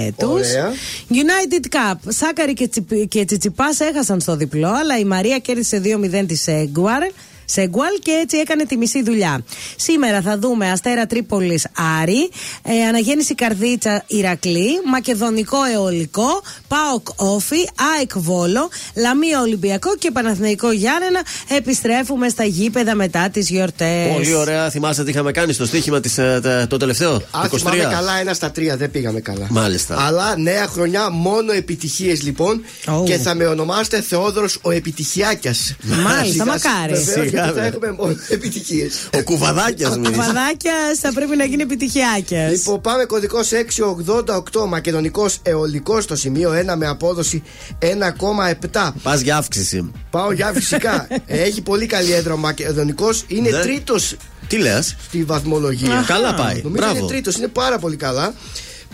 έτους. 0.06 0.30
Ωραία. 0.30 0.72
United 1.10 1.74
Cup. 1.74 1.98
Σάκαρη 2.08 2.52
και, 2.52 2.68
Τσιπ, 2.68 3.06
και 3.08 3.24
Τσιτσιπάς 3.24 3.80
έχασαν 3.80 4.20
στο 4.20 4.36
διπλό, 4.36 4.68
αλλά 4.68 4.98
η 4.98 5.04
Μαρία 5.04 5.38
κέρδισε 5.38 5.82
2-0 5.84 6.26
της 6.26 6.46
Έγκουαρ. 6.46 7.02
Σε 7.44 7.66
γκουάλ 7.66 7.98
και 8.02 8.10
έτσι 8.22 8.36
έκανε 8.36 8.64
τη 8.64 8.76
μισή 8.76 9.02
δουλειά. 9.02 9.44
Σήμερα 9.76 10.20
θα 10.22 10.38
δούμε 10.38 10.70
Αστέρα 10.70 11.06
Τρίπολης 11.06 11.66
Άρη, 12.02 12.30
ε, 12.62 12.84
Αναγέννηση 12.88 13.34
Καρδίτσα 13.34 14.04
Ηρακλή, 14.06 14.68
Μακεδονικό 14.90 15.58
Εολικό, 15.74 16.42
Πάοκ 16.68 17.06
Όφη, 17.16 17.56
ΑΕΚ 17.94 18.10
Βόλο, 18.14 18.68
Λαμία 18.96 19.40
Ολυμπιακό 19.40 19.96
και 19.98 20.10
Παναθηναϊκό 20.10 20.70
Γιάννενα. 20.70 21.20
Επιστρέφουμε 21.48 22.28
στα 22.28 22.44
γήπεδα 22.44 22.94
μετά 22.94 23.28
τις 23.32 23.48
γιορτές. 23.50 24.12
Πολύ 24.12 24.34
ωραία. 24.34 24.70
Θυμάστε 24.70 25.04
τι 25.04 25.10
είχαμε 25.10 25.32
κάνει 25.32 25.52
στο 25.52 25.66
στοίχημα 25.66 26.00
της, 26.00 26.18
ε, 26.18 26.38
τε- 26.42 26.68
το 26.68 26.76
τελευταίο; 26.76 27.12
Αν 27.12 27.20
23. 27.44 27.58
θυμάμαι 27.58 27.94
καλά, 27.94 28.18
ένα 28.20 28.34
στα 28.34 28.50
τρία 28.50 28.76
δεν 28.76 28.90
πήγαμε 28.90 29.20
καλά. 29.20 29.46
Μάλιστα. 29.50 29.96
Αλλά 30.06 30.36
νέα 30.36 30.66
χρονιά, 30.66 31.10
μόνο 31.10 31.52
επιτυχίες 31.52 32.22
λοιπόν. 32.22 32.64
Ω. 32.88 33.02
Και 33.04 33.16
θα 33.18 33.34
με 33.34 33.46
ονομάσετε 33.46 34.00
Θεόδωρος 34.00 34.58
ο 34.62 34.70
Επιτυχιάκιας. 34.70 35.74
Μάλιστα, 35.82 36.44
μακάρι. 36.46 36.94
Σιγά, 37.34 37.44
γιατί 37.44 37.58
θα 37.58 37.70
βέβαια. 37.70 37.88
έχουμε 37.88 38.02
μόνο 38.02 38.16
επιτυχίες. 38.28 39.08
Ο 39.18 39.22
κουβαδάκιας 39.22 39.94
Ο 39.94 39.98
μου. 39.98 40.02
κουβαδάκιας 40.04 40.98
θα 41.00 41.12
πρέπει 41.12 41.36
να 41.36 41.44
γίνει 41.44 41.62
επιτυχιάκια. 41.62 42.48
Λοιπόν, 42.48 42.80
πάμε 42.80 43.04
κωδικός 43.04 43.50
688 43.52 44.66
Μακεδονικός 44.68 45.38
Εολικό 45.42 46.00
στο 46.00 46.16
σημείο 46.16 46.50
1 46.52 46.74
με 46.76 46.86
απόδοση 46.86 47.42
1,7. 47.78 48.92
Πας 49.02 49.20
για 49.20 49.36
αύξηση. 49.36 49.90
Πάω 50.10 50.32
για 50.32 50.52
φυσικά. 50.54 51.06
Έχει 51.26 51.60
πολύ 51.62 51.86
καλή 51.86 52.12
έδρα 52.12 52.32
ο 52.32 52.36
Μακεδονικός. 52.36 53.24
Είναι 53.28 53.50
Ναι. 53.50 53.60
τρίτος 53.60 54.16
Τι 54.48 54.56
λες; 54.58 54.96
στη 55.06 55.24
βαθμολογία. 55.24 56.04
Καλά 56.06 56.34
πάει. 56.34 56.54
Νομίζω 56.62 56.70
Μπράβο. 56.82 56.98
είναι 56.98 57.06
τρίτος, 57.06 57.36
είναι 57.36 57.48
πάρα 57.48 57.78
πολύ 57.78 57.96
καλά. 57.96 58.34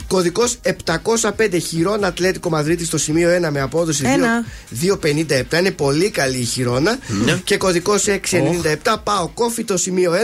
Κωδικός 0.08 0.56
705 0.62 1.58
χειρόνα 1.68 2.06
Ατλέτικο 2.06 2.48
Μαδρίτη 2.50 2.84
στο 2.84 2.98
σημείο 2.98 3.30
1 3.46 3.48
με 3.50 3.60
απόδοση 3.60 4.04
Ένα. 4.06 4.44
2,57. 4.82 5.58
Είναι 5.58 5.70
πολύ 5.70 6.10
καλή 6.10 6.36
η 6.36 6.44
χειρόνα. 6.44 6.98
Ναι. 7.24 7.40
Και 7.44 7.56
κωδικός 7.56 8.04
697 8.06 8.96
πάω 9.04 9.28
κόφι 9.28 9.64
το 9.64 9.76
σημείο 9.76 10.12
1 10.12 10.16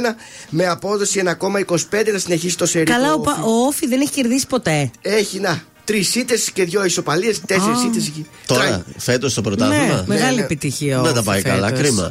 με 0.50 0.66
απόδοση 0.66 1.22
1,25. 1.24 2.10
Θα 2.12 2.18
συνεχίσει 2.18 2.56
το 2.56 2.66
σερί. 2.66 2.84
Καλά, 2.84 3.06
το 3.08 3.14
ο, 3.14 3.18
Πα- 3.20 3.32
Όφι. 3.32 3.42
ο 3.42 3.66
Όφη 3.66 3.86
δεν 3.86 4.00
έχει 4.00 4.10
κερδίσει 4.10 4.46
ποτέ. 4.46 4.90
Έχει 5.02 5.40
να. 5.40 5.62
Τρεις 5.84 6.14
ήττες 6.14 6.50
και 6.50 6.64
δύο 6.64 6.84
ισοπαλίες, 6.84 7.40
τέσσερις 7.46 7.78
Α. 7.78 7.86
ήττες 7.86 8.06
εκεί. 8.06 8.26
Τώρα, 8.46 8.64
Τράει. 8.66 8.82
φέτος 8.96 9.34
το 9.34 9.40
πρωτάθλημα; 9.40 9.84
Ναι, 9.94 10.02
μεγάλη 10.06 10.36
ναι. 10.36 10.42
επιτυχία. 10.42 11.00
ο 11.00 11.04
Δεν 11.04 11.14
τα 11.14 11.22
πάει 11.22 11.38
Όφη 11.38 11.48
καλά, 11.48 11.66
φέτος. 11.68 11.80
κρίμα. 11.82 12.10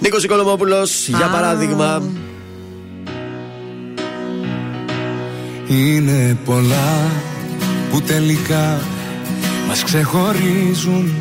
Νίκος 0.00 0.24
Οικονομόπουλος, 0.24 1.08
για 1.08 1.26
Α. 1.26 1.30
παράδειγμα. 1.30 2.02
Είναι 5.68 6.36
πολλά 6.44 7.10
που 7.90 8.00
τελικά 8.02 8.80
μας 9.66 9.82
ξεχωρίζουν. 9.82 11.12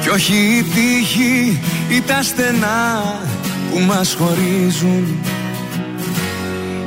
Κι 0.00 0.08
όχι 0.08 0.34
η 0.34 0.62
τύχη 0.62 1.60
ή 1.88 2.00
τα 2.00 2.22
στενά 2.22 3.20
που 3.70 3.80
μας 3.80 4.16
χωρίζουν. 4.18 5.16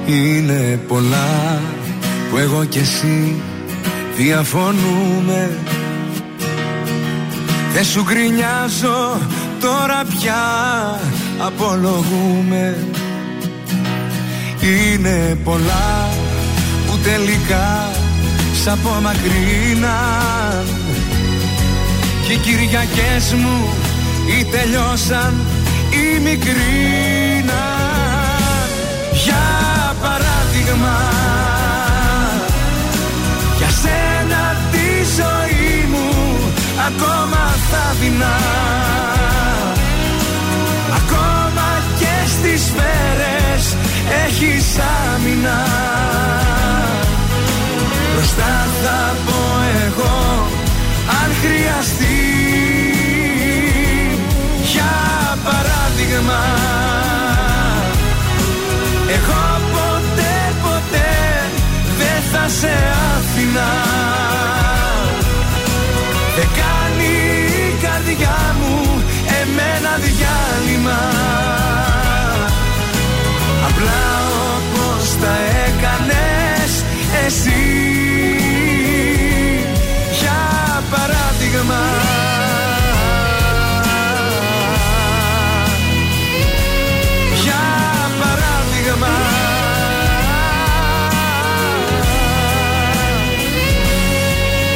Είναι 0.06 0.80
πολλά 0.88 1.60
που 2.30 2.38
εγώ 2.38 2.66
και 2.66 2.80
εσύ 2.80 3.42
διαφωνούμε. 4.18 5.58
Δεν 7.74 7.84
σου 7.84 8.04
γκρινιάζω 8.04 9.20
τώρα 9.60 10.04
πια 10.20 10.44
απολογούμε 11.38 12.78
είναι 14.66 15.38
πολλά 15.44 16.10
που 16.88 16.98
τελικά 16.98 17.90
σ' 18.64 18.68
απομακρύναν. 18.68 20.66
Και 22.28 22.34
οι 22.34 22.38
Κυριακές 22.38 23.34
μου 23.34 23.68
ή 24.40 24.46
τελειώσαν 24.46 25.34
ή 25.90 26.20
μικρύναν. 26.20 27.54
Για 29.24 29.46
παράδειγμα 30.02 30.98
Για 33.58 33.70
σένα 33.70 34.56
τη 34.72 34.88
ζωή 35.18 35.86
μου 35.92 36.10
ακόμα 36.88 37.56
θα 37.72 37.96
δεινά. 38.00 38.38
Ακόμα 40.96 41.68
και 42.00 42.30
στις 42.30 42.62
σφαίρες 42.62 43.45
έχεις 44.26 44.66
άμυνα. 45.14 45.64
Μπροστά 48.14 48.68
θα 48.84 49.16
πω 49.26 49.42
εγώ 49.86 50.48
αν 51.24 51.32
χρειαστεί. 51.42 52.20
Για 54.72 55.38
παράδειγμα 55.44 56.44
Εγώ 59.08 59.62
ποτέ 59.72 60.36
ποτέ 60.64 61.14
δεν 61.98 62.22
θα 62.32 62.48
σε 62.60 62.74
άφηνα. 63.16 63.72
Δεν 66.36 66.48
κάνει 66.62 67.14
η 67.68 67.78
καρδιά 67.82 68.56
μου 68.60 69.04
εμένα 69.42 69.92
διάλειμμα 69.98 71.55
Απλά 73.86 74.28
όπως 74.56 75.16
τα 75.22 75.36
έκανες 75.68 76.84
εσύ. 77.26 77.52
Για 80.20 80.84
παράδειγμα. 80.92 81.82
Για 87.44 87.64
παράδειγμα. 88.20 89.14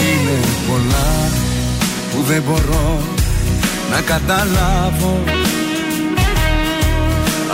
Είναι 0.10 0.39
πολλά 0.67 1.30
που 2.12 2.24
δεν 2.24 2.41
μπορώ 2.41 3.00
να 3.91 4.02
καταλάβω 4.02 5.48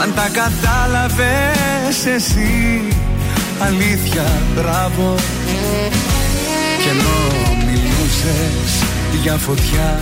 αν 0.06 0.14
τα 0.16 0.30
κατάλαβες 0.42 2.06
εσύ 2.16 2.84
Αλήθεια 3.60 4.26
μπράβο. 4.56 5.16
Κι 6.82 6.88
ενώ 6.88 7.56
μιλούσες 7.66 8.84
για 9.22 9.34
φωτιά 9.34 10.02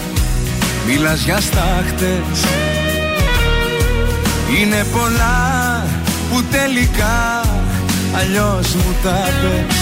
Μίλας 0.88 1.24
για 1.24 1.40
στάχτες. 1.40 2.40
Είναι 4.60 4.86
πολλά 4.92 5.86
που 6.32 6.44
τελικά 6.52 7.42
Αλλιώς 8.16 8.76
μου 8.76 8.96
τα 9.04 9.30
πες. 9.42 9.78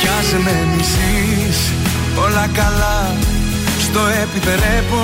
Κι 0.00 0.08
ας 0.18 0.32
με 0.44 0.66
μισείς 0.76 1.58
όλα 2.24 2.48
καλά 2.52 3.14
Στο 3.78 4.00
επιτρέπω 4.22 5.02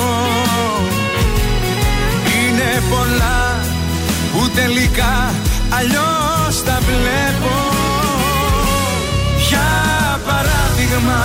είναι 2.61 2.83
πολλά 2.91 3.59
που 4.33 4.51
τελικά 4.55 5.35
αλλιώς 5.79 6.63
τα 6.65 6.79
βλέπω. 6.87 7.57
Για 9.49 9.71
παράδειγμα 10.27 11.23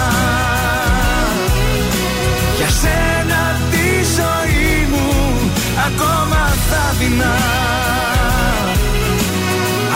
Για 2.57 2.69
σένα 2.69 3.59
τη 3.71 3.87
ζωή 4.17 4.87
μου 4.91 5.51
ακόμα 5.87 6.53
θα 6.69 6.93
δεινά. 6.99 7.37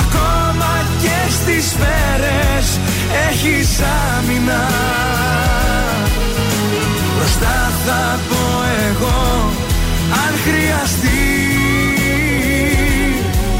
Ακόμα 0.03 0.71
και 1.01 1.31
στις 1.31 1.65
σφαίρες 1.69 2.79
έχεις 3.29 3.79
άμυνα. 4.17 4.67
Μπροστά 7.15 7.71
θα 7.85 8.19
πω 8.29 8.63
εγώ 8.89 9.58
αν 10.11 10.33
χρειαστεί 10.45 11.23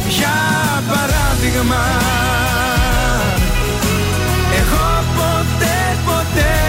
Για 0.07 0.37
παράδειγμα 0.87 1.83
Εγώ 4.59 5.03
ποτέ 5.15 5.97
ποτέ 6.05 6.59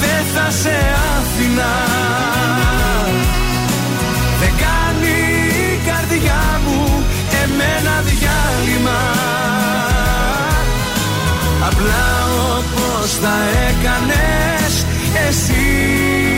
δεν 0.00 0.24
θα 0.34 0.50
σε 0.50 0.76
άφηνα. 1.16 1.74
Δεν 4.40 4.52
κάνει 4.64 5.16
η 5.72 5.80
καρδιά 5.86 6.60
μου 6.64 7.04
εμένα 7.42 8.02
διάλειμμα. 8.08 9.00
Απλά 11.68 12.06
όπως 12.58 13.18
τα 13.20 13.36
έκανες 13.68 14.86
εσύ 15.28 16.37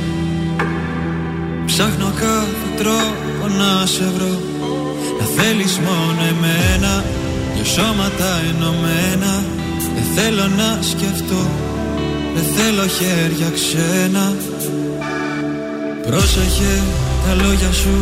Ψάχνω 1.81 2.11
κάθε 2.19 2.67
τρόπο 2.77 3.45
να 3.59 3.85
σε 3.85 4.03
βρω. 4.15 4.35
Να 5.19 5.25
θέλεις 5.35 5.79
μόνο 5.87 6.21
εμένα 6.33 7.03
Δυο 7.53 7.65
σώματα 7.65 8.31
ενωμένα. 8.49 9.33
Δεν 9.95 10.05
θέλω 10.15 10.47
να 10.59 10.69
σκεφτώ 10.81 11.43
Δεν 12.33 12.45
θέλω 12.55 12.87
χέρια 12.87 13.49
ξένα. 13.57 14.25
Πρόσεχε 16.07 16.73
τα 17.25 17.33
λόγια 17.43 17.71
σου 17.71 17.97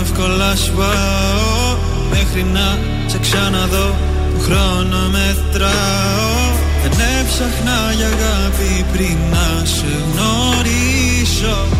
Εύκολα 0.00 0.56
σπάω 0.56 1.76
Μέχρι 2.10 2.46
να 2.52 2.78
σε 3.06 3.18
ξαναδώ 3.18 3.88
Του 4.30 4.40
χρόνο 4.40 4.98
μετράω. 5.14 6.42
Δεν 6.82 6.92
έψαχνα 7.20 7.92
για 7.96 8.06
αγάπη 8.06 8.84
πριν 8.92 9.18
να 9.30 9.64
σε 9.64 9.92
γνωρίσω. 10.06 11.58
Γι' 11.70 11.73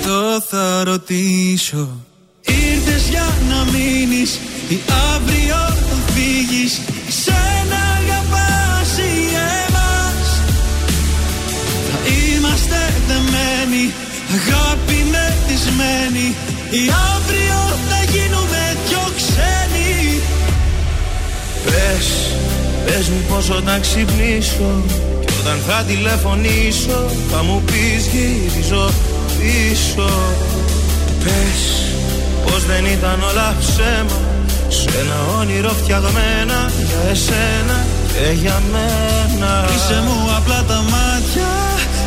αυτό 0.00 0.40
θα 0.48 0.82
ρωτήσω. 0.84 1.88
Ήρθες 2.40 3.08
για 3.08 3.28
να 3.50 3.64
μείνεις 3.72 4.38
Ή 4.68 4.78
αύριο 5.14 5.60
θα 5.88 5.98
φύγεις. 6.12 6.80
Σένα 7.22 7.80
αγαπάς 7.98 8.90
ή 8.98 9.12
εμάς. 9.66 10.28
Θα 11.88 11.98
είμαστε 12.08 12.80
δεμένοι 13.08 13.84
Αγάπη 14.36 14.98
μεθυσμένη. 15.12 16.26
Ή 16.70 16.82
αύριο 17.14 17.60
θα 17.88 18.00
γίνουμε 18.12 18.62
δυο 18.86 19.06
ξένοι. 19.16 20.20
Πες, 21.64 22.06
πες 22.84 23.08
μου 23.08 23.20
πως 23.28 23.50
όταν 23.50 23.80
ξυπνήσω 23.80 24.84
Και 25.24 25.32
όταν 25.40 25.58
θα 25.66 25.84
τηλεφωνήσω 25.86 27.10
Θα 27.30 27.42
μου 27.42 27.62
πεις 27.66 28.06
γυρίζω 28.12 28.90
πίσω 29.40 30.10
Πες 31.24 31.62
πως 32.44 32.64
δεν 32.66 32.84
ήταν 32.84 33.22
όλα 33.30 33.56
ψέμα. 33.60 34.18
Σε 34.68 34.90
ένα 35.00 35.18
όνειρο 35.40 35.72
φτιαγμένα 35.82 36.58
Για 36.88 37.10
εσένα 37.10 37.78
και 38.12 38.32
για 38.42 38.62
μένα. 38.72 39.64
Κλείσε 39.66 40.02
μου 40.06 40.18
απλά 40.36 40.62
τα 40.68 40.80
μάτια 40.92 41.52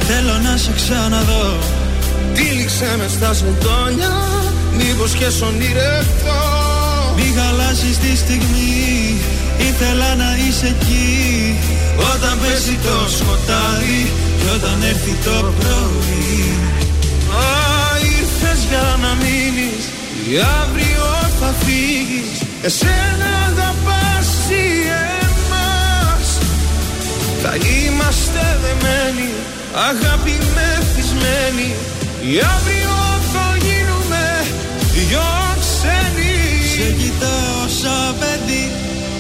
Θέλω 0.08 0.36
να 0.44 0.58
σε 0.58 0.72
ξαναδώ. 0.76 1.58
Τύλιξε 2.34 2.96
με 2.98 3.08
στα 3.16 3.34
σεντόνια 3.34 4.16
Μήπως 4.78 5.12
και 5.12 5.30
σ' 5.30 5.42
ονειρευτώ 5.42 6.42
Μη 7.16 7.34
χαλάσεις 7.38 7.98
τη 7.98 8.16
στιγμή 8.18 9.22
Ήθελα 9.70 10.16
να 10.16 10.30
είσαι 10.48 10.66
εκεί. 10.66 11.56
Όταν 12.14 12.40
πέσει 12.42 12.76
το 12.86 12.98
σκοτάδι 13.18 14.12
Και 14.40 14.50
όταν 14.56 14.78
έρθει 14.92 15.16
το 15.26 15.54
πρωί. 15.60 16.14
Α, 16.14 16.76
ήρθες 16.76 16.93
για 18.74 18.98
να 19.04 19.12
μείνεις 19.22 19.84
Ή 20.32 20.34
αύριο 20.62 21.08
θα 21.40 21.50
φύγεις. 21.64 22.38
Εσένα 22.68 23.30
αγαπάς 23.50 24.30
ή 24.66 24.68
εμάς. 25.26 26.28
Θα 27.44 27.54
είμαστε 27.70 28.44
δεμένοι 28.64 29.30
Αγάπη 29.90 30.36
μεθυσμένη. 30.56 31.70
Ή 32.32 32.34
αύριο 32.56 32.96
θα 33.34 33.48
γίνουμε 33.66 34.24
δυο 34.94 35.32
ξένοι. 35.64 36.36
Σε 36.74 36.88
κοιτάω 37.00 37.62
σαν 37.80 38.10
παιδί 38.20 38.66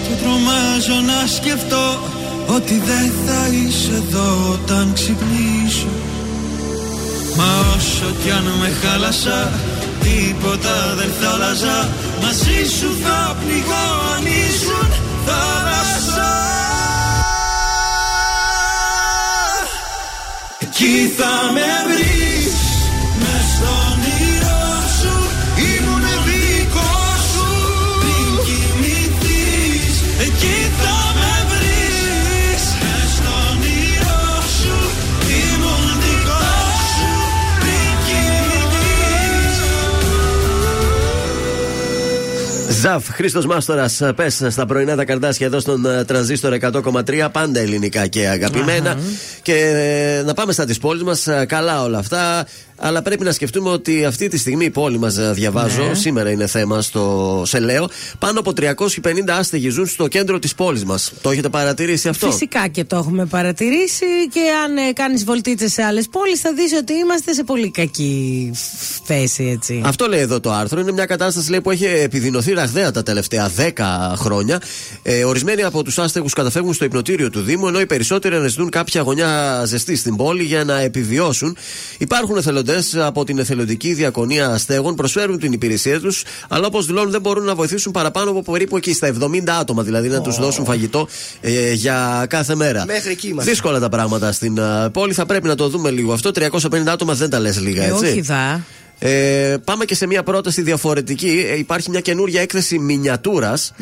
Και 0.06 0.14
τρομάζω 0.22 0.98
να 1.12 1.20
σκεφτώ 1.38 1.88
Ότι 2.56 2.76
δεν 2.90 3.08
θα 3.26 3.42
είσαι 3.56 3.96
εδώ 4.04 4.30
όταν 4.56 4.86
ξυπνήσω 4.94 6.13
Μα 7.38 7.76
όσο 7.76 8.16
κι 8.24 8.32
αν 8.32 8.44
με 8.44 8.70
χάλασα 8.82 9.52
Τίποτα 10.04 10.96
δεν 10.98 11.12
θα 11.20 11.30
άλλαζα. 11.30 11.90
Μαζί 12.22 12.70
σου 12.78 12.98
θα 13.04 13.36
πνιγώ 13.40 13.86
αν 14.16 14.26
ήσουν 14.26 14.90
θάλασσα. 15.26 16.32
Εκεί 20.60 21.14
θα 21.18 21.52
με 21.54 21.94
βρεις 21.94 22.33
Ζαφ, 42.84 43.08
Χρήστος 43.10 43.46
Μάστορας, 43.46 44.02
πες 44.16 44.46
στα 44.50 44.66
πρωινά 44.66 44.96
τα 44.96 45.06
καρδάσια 45.06 45.46
εδώ 45.46 45.60
στον 45.60 45.86
ε, 45.86 46.04
τρανζίστορ 46.04 46.58
100,3. 46.62 47.28
Πάντα 47.32 47.60
ελληνικά 47.60 48.08
και 48.08 48.28
αγαπημένα. 48.28 48.98
Και 49.42 49.54
ε, 49.54 50.24
να 50.24 50.34
πάμε 50.34 50.52
στα 50.54 50.66
της 50.66 50.78
πόλης 50.78 51.04
μας. 51.04 51.28
Καλά 51.48 51.84
όλα 51.84 51.98
αυτά. 51.98 52.46
Αλλά 52.76 53.02
πρέπει 53.02 53.24
να 53.24 53.32
σκεφτούμε 53.32 53.70
ότι 53.70 54.06
αυτή 54.06 54.28
τη 54.28 54.38
στιγμή 54.38 54.66
η 54.66 54.70
πόλη 54.70 54.98
μας, 55.00 55.16
διαβάζω, 55.34 55.84
Ναι. 55.84 55.94
σήμερα 55.94 56.30
είναι 56.32 56.48
θέμα 56.48 56.82
στο 56.82 57.44
Σελαίο, 57.46 57.90
πάνω 58.20 58.40
από 58.40 58.54
350 58.54 59.38
άστεγοι 59.38 59.70
ζουν 59.70 59.86
στο 59.88 60.08
κέντρο 60.08 60.40
της 60.40 60.56
πόλης 60.56 60.84
μας. 60.86 61.12
Το 61.22 61.30
έχετε 61.30 61.50
παρατηρήσει 61.50 62.08
αυτό; 62.08 62.32
Φυσικά 62.32 62.68
και 62.68 62.84
το 62.84 62.96
έχουμε 62.96 63.26
παρατηρήσει 63.26 64.06
και 64.34 64.40
αν 64.66 64.78
ε, 64.78 64.92
κάνεις 64.94 65.24
βολτίτσε 65.24 65.68
σε 65.70 65.84
άλλες 65.84 66.08
πόλεις 66.10 66.40
θα 66.40 66.54
δεις 66.54 66.74
ότι 66.74 66.94
είμαστε 66.94 67.34
σε 67.34 67.44
πολύ 67.44 67.72
κακή 67.72 68.52
θέση 69.04 69.44
έτσι. 69.44 69.82
Αυτό 69.86 70.08
λέει 70.08 70.20
εδώ 70.20 70.40
το 70.40 70.52
άρθρο. 70.52 70.80
Είναι 70.80 70.92
μια 70.92 71.06
κατάσταση 71.06 71.50
λέει, 71.50 71.62
που 71.62 71.72
έχει 71.72 71.86
επιδεινωθεί 71.86 72.54
ραγδαία 72.54 72.92
τα 72.92 73.04
τελευταία 73.04 73.52
10 73.58 74.14
χρόνια. 74.16 74.62
Ε, 75.04 75.24
ορισμένοι 75.24 75.64
από 75.64 75.84
τους 75.84 76.00
άστεγους 76.00 76.34
καταφεύγουν 76.34 76.74
στο 76.74 76.86
υπνοτήριο 76.86 77.30
του 77.30 77.42
Δήμου, 77.42 77.68
ενώ 77.68 77.80
οι 77.80 77.86
περισσότεροι 77.86 78.36
αναζητούν 78.36 78.70
κάποια 78.70 79.02
γωνιά 79.02 79.64
ζεστή 79.66 79.96
στην 79.96 80.16
πόλη 80.16 80.44
για 80.44 80.64
να 80.64 80.80
επιβιώσουν. 80.80 81.58
Υπάρχουν 81.98 82.38
εθελοντέ 82.38 82.63
από 82.96 83.24
την 83.24 83.40
εθελοντική 83.40 83.94
διακονία 83.94 84.48
αστέγων, 84.48 84.96
προσφέρουν 84.96 85.40
την 85.40 85.52
υπηρεσία 85.52 86.00
τους, 86.00 86.24
αλλά 86.48 86.68
όπως 86.68 86.86
δηλώνουν 86.86 87.12
δεν 87.12 87.22
μπορούν 87.22 87.44
να 87.44 87.56
βοηθήσουν 87.56 87.92
παραπάνω 87.92 88.30
από 88.32 88.52
περίπου 88.52 88.78
εκεί, 88.78 88.94
στα 88.94 89.14
70 89.22 89.50
άτομα, 89.60 89.84
δηλαδή 89.84 90.08
να 90.08 90.22
τους 90.22 90.38
δώσουν 90.38 90.66
φαγητό 90.66 91.08
ε, 91.42 91.74
για 91.74 92.26
κάθε 92.30 92.56
μέρα. 92.56 92.86
Μέχρι 92.86 93.12
εκεί 93.12 93.28
είμαστε. 93.28 93.50
Δύσκολα 93.52 93.80
τα 93.80 93.90
πράγματα 93.90 94.32
στην 94.32 94.58
ε, 94.58 94.90
πόλη, 94.90 95.14
θα 95.14 95.26
πρέπει 95.26 95.48
να 95.48 95.56
το 95.56 95.70
δούμε 95.70 95.90
λίγο 95.90 96.14
αυτό. 96.14 96.32
350 96.34 96.70
άτομα 96.88 97.14
δεν 97.14 97.30
τα 97.30 97.40
λες 97.40 97.60
λίγα, 97.62 97.84
Ε, 97.84 97.88
έτσι; 97.88 98.06
όχι 98.06 98.22
δα. 98.22 98.64
Ε, 99.00 99.56
πάμε 99.64 99.86
και 99.86 99.96
σε 99.96 100.08
μια 100.08 100.24
πρόταση 100.24 100.62
διαφορετική. 100.62 101.46
Ε, 101.52 101.58
υπάρχει 101.58 101.90
μια 101.90 102.00
καινούργια 102.00 102.42
έκθεση 102.42 102.80
μινιατούρας 102.80 103.74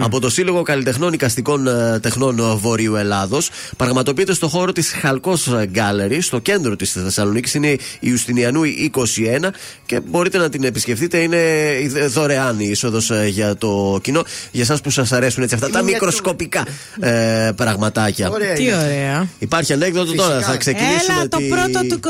από 0.00 0.20
το 0.20 0.30
Σύλλογο 0.30 0.62
Καλλιτεχνών 0.62 1.12
Οικαστικών 1.12 1.66
ε, 1.66 1.98
Τεχνών 2.02 2.38
ε, 2.38 2.42
Βορείου 2.54 2.94
Ελλάδος. 2.96 3.50
Πραγματοποιείται 3.76 4.32
στο 4.34 4.48
χώρο 4.48 4.72
της 4.72 4.92
Χαλκός 4.92 5.48
Γκάλερη, 5.64 6.20
στο 6.20 6.38
κέντρο 6.38 6.76
της 6.76 6.92
Θεσσαλονίκης. 6.92 7.54
Είναι 7.54 7.68
η 7.68 7.78
Ιουστινιανού 8.00 8.60
21 8.94 9.48
και 9.86 10.00
μπορείτε 10.00 10.38
να 10.38 10.48
την 10.48 10.64
επισκεφτείτε. 10.64 11.18
Είναι 11.18 11.36
η 11.82 11.88
δε- 11.88 12.06
δωρεάν 12.06 12.60
η 12.60 12.66
είσοδος 12.70 13.10
για 13.28 13.56
το 13.56 13.98
κοινό. 14.02 14.22
Για 14.50 14.62
εσάς 14.62 14.80
που 14.80 14.90
σας 14.90 15.12
αρέσουν 15.12 15.42
έτσι 15.42 15.54
αυτά 15.54 15.70
τα 15.70 15.82
μινιατούρα. 15.82 16.06
μικροσκοπικά 16.10 16.66
ε, 17.00 17.50
πραγματάκια. 17.56 18.30
Ωραία 18.30 18.52
Τι 18.52 18.62
είναι. 18.64 18.74
ωραία. 18.76 19.28
Υπάρχει 19.38 19.72
ανέκδοτο 19.72 20.04
Φυσικά. 20.10 20.22
τώρα. 20.28 20.40
Θα 20.40 20.56
ξεκινήσουμε. 20.56 21.14
Έλα, 21.18 21.28
το 21.28 21.36
τη- 21.36 21.48
πρώτο 21.48 21.86
του 21.88 22.00
24. 22.00 22.08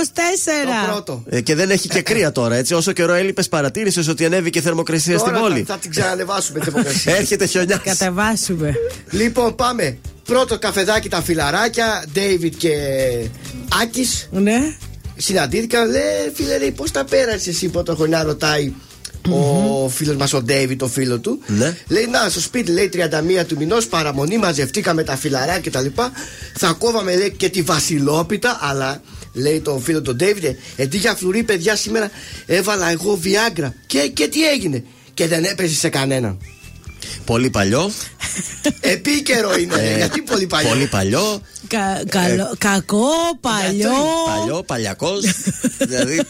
Το 0.85 0.93
πρώτο. 0.93 1.23
ε, 1.29 1.41
και 1.41 1.55
δεν 1.55 1.71
έχει 1.71 1.89
και 1.89 2.03
κρύα 2.03 2.33
τώρα, 2.33 2.50
έτσι. 2.57 2.75
Όσο 2.75 2.93
καιρό 2.93 3.13
έλειπες, 3.13 3.49
παρατήρησες 3.49 4.09
ότι 4.09 4.25
ανέβηκε 4.25 4.59
η 4.59 4.63
θερμοκρασία 4.63 5.19
στην 5.19 5.33
Τώρα 5.33 5.43
πόλη; 5.43 5.63
θα, 5.63 5.75
θα 5.75 5.79
την 5.81 5.91
ξανανεβάσουμε 5.91 6.59
τη 6.59 6.71
δημοκρασία. 6.71 7.17
Έρχεται 7.21 7.47
χιονιάς. 7.47 7.81
Κατεβάσουμε. 7.83 8.75
λοιπόν, 9.11 9.55
πάμε. 9.55 9.99
Πρώτο 10.25 10.59
καφεδάκι 10.59 11.09
τα 11.09 11.23
φιλαράκια, 11.23 12.05
David 12.15 12.51
και 12.57 12.73
Άκης. 13.83 14.29
Ναι. 14.31 14.77
Συναντήθηκαν, 15.17 15.91
λέει, 15.91 16.33
φίλε, 16.35 16.59
λέει, 16.59 16.71
πώς 16.71 16.91
τα 16.91 17.05
πέρασες 17.05 17.47
εσύ 17.47 17.69
πρώτο 17.69 17.95
χρονιά, 17.95 18.23
ρωτάει 18.23 18.73
ο 19.29 19.89
φίλος 19.89 20.17
μας, 20.17 20.33
ο 20.33 20.43
David, 20.49 20.77
το 20.77 20.87
φίλο 20.87 21.19
του. 21.19 21.39
Ναι. 21.47 21.77
Λέει, 21.89 22.07
να, 22.07 22.29
στο 22.29 22.41
σπίτι, 22.41 22.71
λέει, 22.71 22.91
31 23.41 23.45
του 23.47 23.57
μηνός, 23.57 23.87
παραμονή, 23.87 24.39
μαζευτήκαμε 24.39 25.03
τα 25.03 25.17
φιλαράκια 25.17 25.71
κτλ. 25.71 26.03
Θα 26.57 26.73
κόβαμε, 26.79 27.17
λέει, 27.17 27.31
και 27.37 27.49
τη 27.49 27.63
βασιλόπιτα, 27.63 28.59
αλλά. 28.61 29.01
Λέει 29.33 29.61
το 29.61 29.79
φίλο 29.79 30.03
του 30.03 30.17
David, 30.21 30.55
εντί 30.77 30.97
για 30.97 31.15
φλουρί, 31.15 31.43
παιδιά, 31.43 31.77
σήμερα 31.77 32.11
έβαλα 32.47 32.91
εγώ 32.91 33.17
βιάγκρα. 33.17 33.75
Και, 33.87 34.11
και 34.15 34.29
τι 34.29 34.49
έγινε. 34.49 34.85
Και 35.15 35.27
δεν 35.27 35.45
έπεσε 35.45 35.75
σε 35.75 35.89
κανέναν. 35.89 36.39
Πολύ 37.25 37.51
παλιό. 37.51 37.91
Επίκαιρο 38.81 39.55
είναι, 39.59 39.77
λέει, 39.77 39.93
Ε, 39.93 39.97
γιατί 39.97 40.21
πολύ 40.23 40.47
παλιό; 40.47 40.69
Πολύ 40.69 40.87
παλιό. 40.87 41.41
Κα- 41.67 42.03
καλό- 42.09 42.55
κακό, 42.59 43.09
παλιό. 43.41 43.91
Παλιό, 44.37 44.63
παλιακός. 44.67 45.25
δηλαδή 45.79 46.21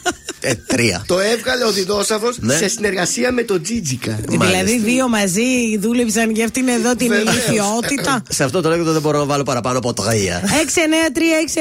Ε, 0.42 0.54
τρία. 0.66 1.04
Το 1.06 1.18
έβγαλε 1.20 1.64
ο 1.64 1.70
Διδόσαυρος 1.72 2.36
Ναι. 2.40 2.56
σε 2.56 2.68
συνεργασία 2.68 3.32
με 3.32 3.42
τον 3.42 3.62
Τζίτζικα. 3.62 4.18
Δηλαδή 4.28 4.78
δύο 4.78 5.08
μαζί 5.08 5.78
δούλεψαν 5.78 6.30
για 6.30 6.44
αυτήν 6.44 6.68
εδώ 6.68 6.96
την 6.96 7.08
Βεβαίως. 7.08 7.34
ηλικιότητα. 7.36 8.22
Σε 8.28 8.44
αυτό 8.44 8.60
το 8.60 8.68
ανέκδοτο 8.68 8.92
δεν 8.92 9.00
μπορώ 9.02 9.18
να 9.18 9.24
βάλω 9.24 9.42
παραπάνω 9.42 9.78
από 9.78 9.92
τρία. 9.92 10.42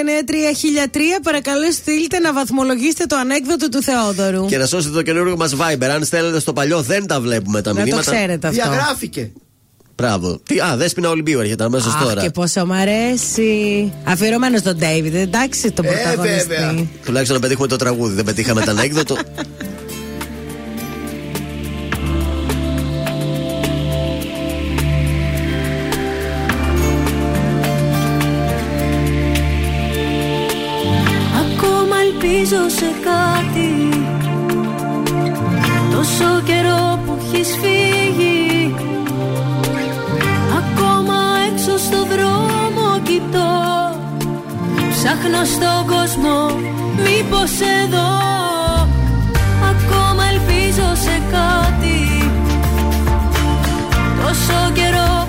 693-693-1003 0.06 0.98
παρακαλώ 1.24 1.72
στείλτε 1.72 2.20
να 2.20 2.34
βαθμολογήσετε 2.34 3.06
το 3.06 3.16
ανέκδοτο 3.16 3.70
του 3.70 3.82
Θεόδωρου. 3.84 4.46
Και 4.46 4.58
να 4.58 4.66
σώσετε 4.66 4.94
το 4.94 5.02
καινούργιο 5.02 5.38
μας 5.38 5.56
Viber. 5.56 5.84
Αν 5.84 6.04
στέλνετε 6.06 6.40
στο 6.40 6.54
παλιό, 6.54 6.82
δεν 6.82 7.08
τα 7.08 7.22
βλέπουμε 7.22 7.62
τα 7.62 7.74
Να 7.74 7.80
το 7.80 7.86
μηνύματα. 7.86 8.12
ξέρετε 8.16 8.48
αυτό. 8.48 8.62
Διαγράφηκε. 9.00 9.32
Μπράβο. 9.96 10.40
Τι, 10.44 10.60
α, 10.60 10.76
δέσπινα 10.78 11.10
Ολυμπίου 11.10 11.40
έρχεται 11.40 11.64
αμέσως 11.64 11.94
Αχ, 11.94 12.04
τώρα. 12.04 12.22
και 12.22 12.30
πόσο 12.30 12.66
μ' 12.66 12.72
αρέσει. 12.72 13.92
Αφιερωμένος 14.04 14.60
στον 14.60 14.76
Ντέιβιντ, 14.78 15.16
εντάξει, 15.16 15.72
τον 15.72 15.86
Ε, 15.86 15.90
πρωταγωνιστή. 15.90 16.48
βέβαια. 16.48 16.88
Τουλάχιστον 17.06 17.36
να 17.36 17.42
πετύχουμε 17.42 17.68
το 17.68 17.76
τραγούδι. 17.76 18.14
Δεν 18.16 18.26
πετύχαμε 18.26 18.62
το 18.62 18.72
ανέκδοτο. 18.72 19.16
Ακόμα 31.42 31.96
ελπίζω 32.06 32.70
σε 32.70 32.86
κάτι 33.04 33.90
Τόσο 35.92 36.42
καιρό 36.46 37.00
που 37.06 37.18
έχεις 37.22 37.48
φύγει 37.62 38.29
Ψάχνω 45.04 45.46
στον 45.46 45.88
κόσμο 45.88 46.36
μήπως 46.96 47.52
εδώ 47.84 48.10
Ακόμα 49.72 50.24
ελπίζω 50.32 50.96
σε 50.96 51.22
κάτι. 51.32 52.00
Τόσο 54.22 54.72
καιρό 54.74 55.29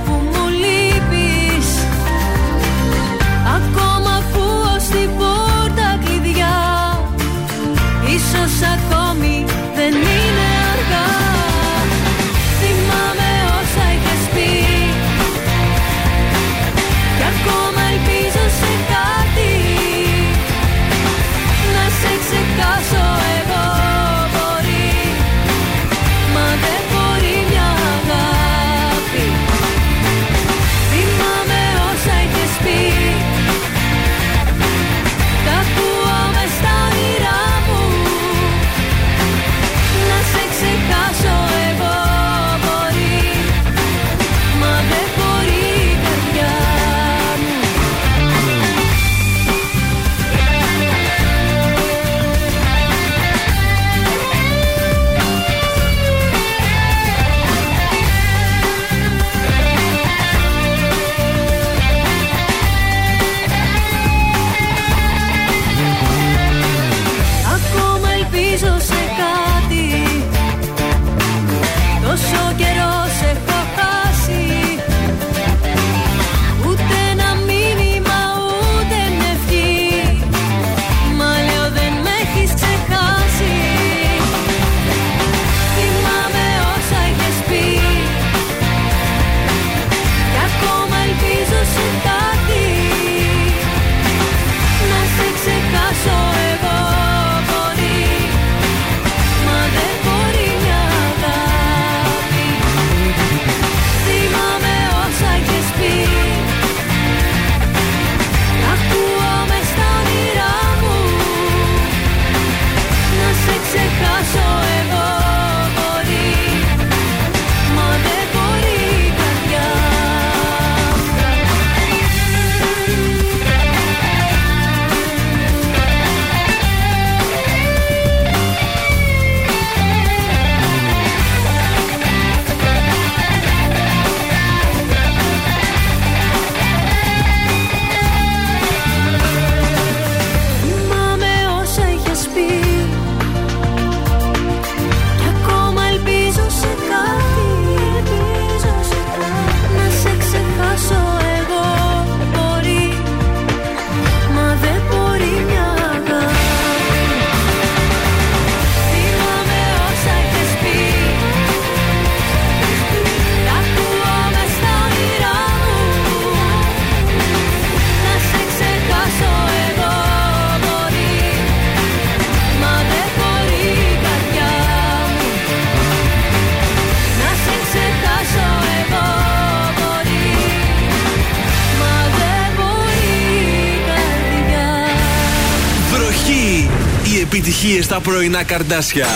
πρωινά 188.11 188.43
καρδάσια. 188.45 189.07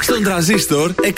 Στον 0.00 0.22
τραζίστορ 0.22 0.92
100,3. 1.02 1.10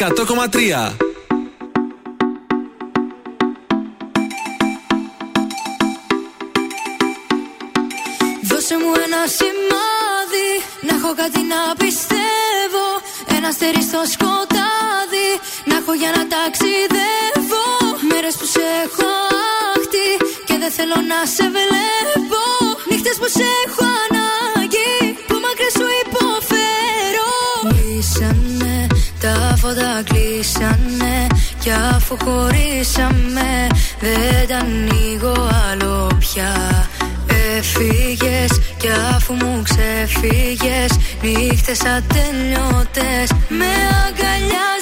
Δώσε 8.48 8.76
μου 8.82 8.92
ένα 9.06 9.22
σημάδι 9.38 10.50
Να 10.86 10.92
έχω 10.96 11.14
κάτι 11.22 11.40
να 11.52 11.60
πιστεύω 11.82 12.86
Ένα 13.36 13.48
αστέρι 13.48 13.82
στο 13.82 14.00
σκοτάδι 14.12 15.30
Να 15.68 15.74
έχω 15.80 15.92
για 16.00 16.10
να 16.16 16.22
ταξιδεύω 16.34 17.66
Μέρες 18.10 18.34
που 18.38 18.46
σε 18.54 18.64
έχω 18.84 19.10
άχτη 19.74 20.08
Και 20.46 20.56
δεν 20.62 20.70
θέλω 20.76 20.98
να 21.12 21.18
σε 21.34 21.46
βλέπω 21.56 22.42
Νύχτες 22.90 23.16
που 23.20 23.28
σε 23.38 23.49
Κι 31.60 31.70
αφού 31.70 32.16
χωρίσαμε 32.24 33.66
Δεν 34.00 34.48
τα 34.48 34.56
ανοίγω 34.56 35.48
άλλο 35.70 36.10
πια. 36.18 36.52
Έφυγες 37.56 38.60
Κι 38.76 38.88
αφού 39.14 39.34
μου 39.34 39.62
ξεφύγες 39.62 40.90
Νύχτες 41.22 41.80
ατελειώτες 41.80 43.30
Με 43.48 43.72
αγκαλιάζεις 44.04 44.79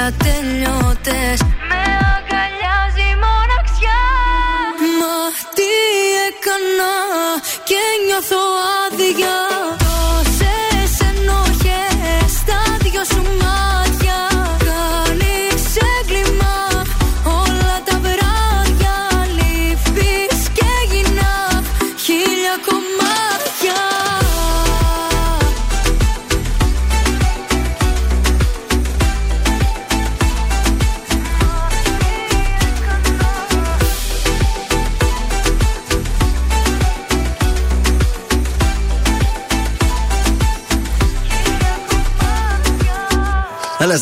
Νύχτες 0.00 0.79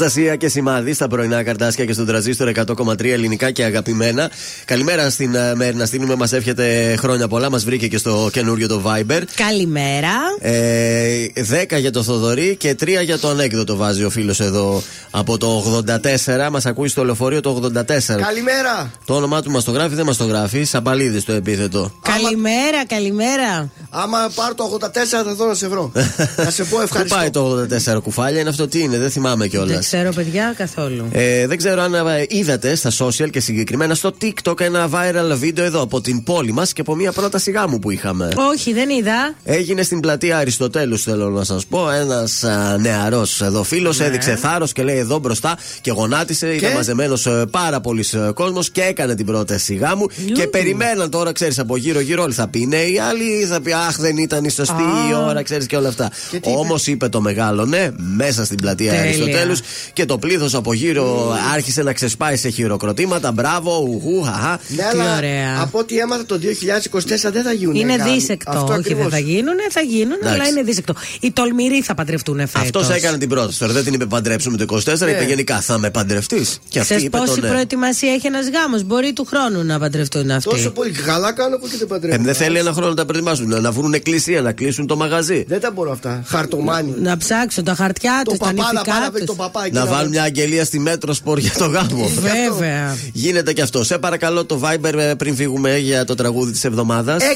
Αναστασία 0.01 0.36
και 0.36 0.49
σημάδι 0.49 0.92
στα 0.92 1.09
πρωινά 1.09 1.42
καρτάσια 1.42 1.84
και 1.84 1.92
στον 1.92 2.07
τραζίστορ 2.07 2.51
100,3 2.55 3.05
ελληνικά 3.05 3.51
και 3.51 3.64
αγαπημένα. 3.64 4.30
Καλημέρα 4.64 5.11
στην 5.11 5.34
ε, 5.34 5.55
Μέρη 5.55 5.76
να 5.76 5.86
στείλουμε, 5.86 6.14
μας 6.14 6.32
εύχεται 6.32 6.96
χρόνια 6.99 7.28
πολλά. 7.28 7.51
Μας 7.51 7.64
βρήκε 7.64 7.88
και 7.88 7.99
στο 7.99 8.28
καινούριο 8.32 8.68
το 8.68 8.82
Viber. 8.86 9.22
Καλημέρα. 9.34 10.11
Ε, 10.40 11.26
10 11.72 11.78
για 11.78 11.92
το 11.92 12.03
Θοδωρή 12.03 12.57
και 12.57 12.76
3 12.80 12.86
για 13.05 13.18
το 13.18 13.28
ανέκδοτο 13.28 13.76
βάζει 13.76 14.05
ο 14.05 14.11
φίλος 14.11 14.40
εδώ 14.40 14.82
από 15.11 15.38
το 15.38 15.82
84. 15.86 16.49
Μας 16.51 16.66
ακούει 16.66 16.88
στο 16.88 17.05
λεωφορείο 17.05 17.40
το 17.40 17.70
84. 17.74 17.82
Καλημέρα. 18.07 18.90
Το 19.05 19.14
όνομά 19.14 19.42
του 19.42 19.51
μας 19.51 19.64
το 19.64 19.70
γράφει, 19.70 19.94
δεν 19.94 20.07
μας 20.07 20.16
το 20.16 20.24
γράφει. 20.24 20.64
Σαμπαλίδης 20.64 21.24
το 21.24 21.32
επίθετο. 21.32 21.92
Καλημέρα, 22.03 22.86
καλημέρα. 22.86 23.70
Άμα 23.90 24.18
πάρω 24.34 24.55
το 24.55 24.78
84 24.80 24.88
θα 25.24 25.34
δω 25.34 25.46
να 25.46 25.55
σε 25.55 25.68
βρω. 25.68 25.92
να 26.44 26.51
σε 26.51 26.64
πω 26.64 26.76
Πού 26.76 26.82
ευχαριστώ. 26.82 27.16
πάει 27.16 27.30
το 27.30 27.66
84 27.94 28.03
κουφάλια, 28.03 28.40
είναι 28.40 28.49
αυτό 28.49 28.68
τι 28.68 28.80
είναι, 28.80 28.99
δεν 28.99 29.11
θυμάμαι 29.11 29.46
κιόλας. 29.46 29.88
Δεν 29.91 30.01
ξέρω, 30.01 30.14
παιδιά, 30.14 30.55
καθόλου. 30.57 31.09
Ε, 31.12 31.47
δεν 31.47 31.57
ξέρω 31.57 31.82
αν 31.82 31.95
ε, 31.95 32.01
είδατε 32.28 32.74
στα 32.74 32.91
social 32.99 33.30
και 33.30 33.41
συγκεκριμένα 33.41 33.95
στο 33.95 34.12
TikTok 34.22 34.61
ένα 34.61 34.89
viral 34.93 35.36
βίντεο 35.36 35.64
εδώ 35.64 35.82
από 35.82 36.01
την 36.01 36.22
πόλη 36.22 36.53
μας 36.53 36.72
και 36.72 36.80
από 36.80 36.95
μια 36.95 37.12
πρόταση 37.12 37.51
γάμου 37.51 37.78
που 37.78 37.91
είχαμε. 37.91 38.28
Όχι, 38.53 38.72
δεν 38.72 38.89
είδα. 38.91 39.34
Έγινε 39.45 39.82
στην 39.82 40.01
πλατεία 40.01 40.39
Αριστοτέλους, 40.39 41.03
θέλω 41.03 41.28
να 41.28 41.45
σας 41.45 41.66
πω. 41.66 41.91
Ένας 41.91 42.45
νεαρός 42.80 43.41
εδώ 43.41 43.62
φίλος 43.62 43.99
Ναι. 43.99 44.05
έδειξε 44.05 44.36
θάρρος 44.36 44.72
και 44.72 44.82
λέει 44.82 44.97
εδώ 44.97 45.18
μπροστά 45.18 45.59
και 45.80 45.91
γονάτισε. 45.91 46.55
Ήταν 46.55 46.72
μαζεμένος 46.72 47.28
πάρα 47.51 47.80
πολλοί 47.80 48.05
κόσμος 48.34 48.70
και 48.70 48.82
έκανε 48.82 49.14
την 49.14 49.26
πρόταση 49.26 49.74
γάμου. 49.74 50.07
Και 50.32 50.47
περιμέναν 50.47 51.11
τώρα, 51.11 51.32
ξέρεις, 51.32 51.59
από 51.59 51.76
γύρω-γύρω 51.76 52.22
όλοι 52.22 52.32
θα 52.32 52.49
πει 52.49 52.66
ναι, 52.66 52.76
οι 52.76 52.99
άλλοι 52.99 53.45
θα 53.51 53.61
πει 53.61 53.72
Αχ, 53.72 53.97
δεν 53.99 54.16
ήταν 54.16 54.45
η 54.45 54.51
σωστή 54.51 54.82
η 55.11 55.12
Α. 55.12 55.18
ώρα, 55.26 55.43
ξέρεις 55.43 55.66
και 55.66 55.76
όλα 55.76 55.89
αυτά. 55.89 56.11
Και 56.30 56.41
τι 56.41 56.51
είπε; 56.51 56.59
Όμως 56.59 56.86
είπε 56.86 57.09
το 57.09 57.20
μεγάλο 57.20 57.64
ναι, 57.64 57.91
μέσα 58.16 58.45
στην 58.45 58.57
πλατεία 58.57 58.91
Τέλεια. 58.93 59.05
Αριστοτέλους 59.05 59.61
και 59.93 60.05
το 60.05 60.18
πλήθος 60.18 60.55
από 60.55 60.72
γύρω 60.74 61.33
άρχισε 61.55 61.83
να 61.83 61.93
ξεσπάει 61.93 62.37
σε 62.37 62.49
χειροκροτήματα. 62.49 63.33
Μπράβο, 63.33 63.87
ουχού, 63.89 64.22
χαχά. 64.22 64.61
Ναι, 64.68 64.85
αλλά 64.85 65.61
από 65.62 65.79
ό,τι 65.79 65.99
έμαθα 65.99 66.24
το 66.26 66.39
2024 66.39 67.33
δεν 67.33 67.43
θα 67.43 67.53
γίνουν. 67.53 67.74
Είναι 67.74 67.95
γάμοι. 67.97 68.11
δίσεκτο. 68.12 68.51
Αυτό 68.51 68.62
Όχι, 68.62 68.70
δεν 68.70 68.79
ακριβώς. 68.81 69.12
θα 69.12 69.18
γίνουν, 69.18 69.55
θα 69.70 69.81
γίνουν, 69.81 70.16
αλλά 70.22 70.33
Εντάξει. 70.35 70.51
είναι 70.51 70.62
δίσεκτο. 70.62 70.95
Οι 71.20 71.31
τολμηροί 71.33 71.83
θα 71.83 71.95
παντρευτούν 71.95 72.37
φέτος. 72.39 72.61
Αυτός 72.62 72.89
έκανε 72.97 73.18
την 73.18 73.29
πρόταση. 73.29 73.59
Τώρα 73.59 73.72
δεν 73.72 73.85
την 73.85 73.95
είπε 73.95 74.07
παντρέψουμε 74.07 74.57
το 74.57 74.64
24, 74.85 75.09
είπε 75.09 75.24
γενικά 75.26 75.61
θα 75.61 75.79
με 75.79 75.91
παντρευτείς. 75.91 76.59
Και 76.68 76.79
αυτή 76.79 76.95
Ξέρεις 76.95 77.03
είπε 77.05 77.18
πόση 77.18 77.35
το 77.35 77.41
ναι. 77.41 77.49
προετοιμασία 77.49 78.12
έχει 78.12 78.26
ένας 78.26 78.49
γάμος; 78.49 78.83
Μπορεί 78.85 79.12
του 79.12 79.24
χρόνου 79.24 79.64
να 79.64 79.79
παντρευτούν 79.79 80.31
αυτοί. 80.31 80.49
Τόσο 80.51 80.70
πολύ 80.70 80.91
καλά 80.91 81.33
κάνω 81.33 81.57
που 81.59 81.66
και 81.68 81.76
δεν 81.76 81.83
Ε, 81.87 81.91
παντρεύω. 81.91 82.22
δεν 82.22 82.35
θέλει 82.35 82.59
ένα 82.59 82.72
χρόνο 82.72 82.89
να 82.89 82.95
τα 82.95 83.05
προετοιμάσουν. 83.05 83.49
Να, 83.49 83.61
να 83.61 83.72
βρουν 83.72 83.95
εκκλησία, 83.95 84.41
να 84.43 84.53
κλείσουν 84.53 84.87
το 84.87 84.97
μαγαζί. 84.97 85.45
Δεν 85.49 85.61
τα 85.61 85.70
μπορώ 85.70 85.91
αυτά. 85.93 86.22
Χαρτομάνι. 86.26 86.95
Να 87.01 87.16
ψάξουν 87.16 87.64
τα 87.64 87.74
χαρτιά 87.74 88.20
Το 88.24 88.31
τους, 88.31 88.39
τα 88.39 88.45
παπά 88.45 88.57
να 88.57 88.62
πάει 88.62 88.72
νηφικά 88.74 88.99
να 89.01 89.11
βρει 89.11 89.18
τους. 89.18 89.26
τον 89.26 89.37
παπά 89.37 89.64
εκεί 89.64 89.68
Να 89.73 89.85
να 89.85 89.91
βάλουν 89.91 90.11
μια 90.11 90.23
αγγελία 90.23 90.64
στη 90.64 90.79
μέτρο 90.79 91.12
σπορ 91.12 91.39
για 91.39 91.53
το 91.59 91.66
γάμο. 91.66 92.09
Βέβαια. 92.09 92.97
Γίνεται 93.12 93.53
και 93.53 93.62
αυτό. 93.62 93.85
Σε 93.85 93.99
παρακαλώ 93.99 94.45
το 94.45 94.61
Viber 94.64 94.95
ε, 94.95 95.14
πριν 95.14 95.37
φύγουμε 95.37 95.79
για 95.79 96.05
το 96.05 96.14
τραγούδι 96.14 96.53
της 96.53 96.64
εβδομάδας. 96.64 97.23
693 97.23 97.27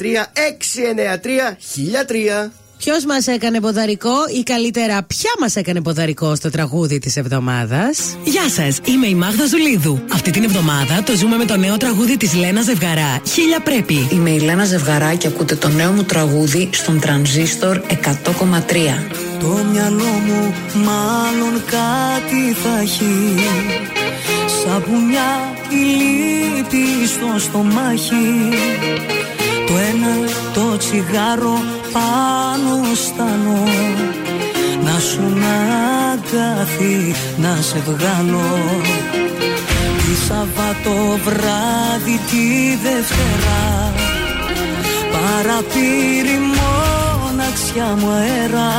693 0.00 0.06
1003 2.46 2.50
Ποιος 2.84 3.04
μας 3.04 3.26
έκανε 3.26 3.60
ποδαρικό; 3.60 4.12
Ή 4.38 4.42
καλύτερα, 4.42 5.02
ποια 5.02 5.30
μας 5.40 5.56
έκανε 5.56 5.80
ποδαρικό 5.80 6.34
στο 6.34 6.50
τραγούδι 6.50 6.98
της 6.98 7.16
εβδομάδας; 7.16 8.16
Γεια 8.24 8.48
σας, 8.48 8.78
είμαι 8.84 9.06
η 9.06 9.14
Μάγδα 9.14 9.46
Ζουλίδου. 9.46 10.02
Αυτή 10.12 10.30
την 10.30 10.42
εβδομάδα 10.42 11.02
το 11.02 11.16
ζούμε 11.16 11.36
με 11.36 11.44
το 11.44 11.56
νέο 11.56 11.76
τραγούδι 11.76 12.16
της 12.16 12.34
Λένας 12.34 12.64
Ζευγαρά. 12.64 13.20
Χίλια 13.26 13.60
πρέπει. 13.60 14.08
Είμαι 14.12 14.30
η 14.30 14.40
Λένα 14.40 14.64
Ζευγαρά 14.64 15.14
και 15.14 15.26
ακούτε 15.26 15.54
το 15.54 15.68
νέο 15.68 15.92
μου 15.92 16.02
τραγούδι 16.04 16.68
στον 16.72 17.00
τρανζίστορ 17.00 17.80
100,3. 17.88 17.94
Το 19.40 19.46
μυαλό 19.72 20.12
μου 20.26 20.54
μάλλον 20.74 21.64
κάτι 21.64 22.52
θα 22.62 22.80
έχει 22.80 23.34
Σαπουνιά 24.64 25.54
η 25.70 25.74
λύπη 25.74 27.06
στο 27.06 27.38
στομάχι 27.38 28.50
Το 29.72 29.78
ένα 29.78 30.14
το 30.54 30.76
τσιγάρο 30.76 31.58
πάνω 31.92 32.94
στάνω 32.94 33.62
Να 34.84 34.98
σου 34.98 35.20
να 35.20 35.54
αγκάθι 36.12 37.14
να 37.36 37.58
σε 37.60 37.82
βγάλω 37.86 38.60
Τη 39.96 40.14
Σαββατό 40.26 41.18
βράδυ 41.24 42.20
τη 42.30 42.76
Δευτέρα. 42.82 43.92
Παραπήρη 45.12 46.38
μοναξιά 46.54 47.96
μου 47.98 48.10
αέρα. 48.10 48.72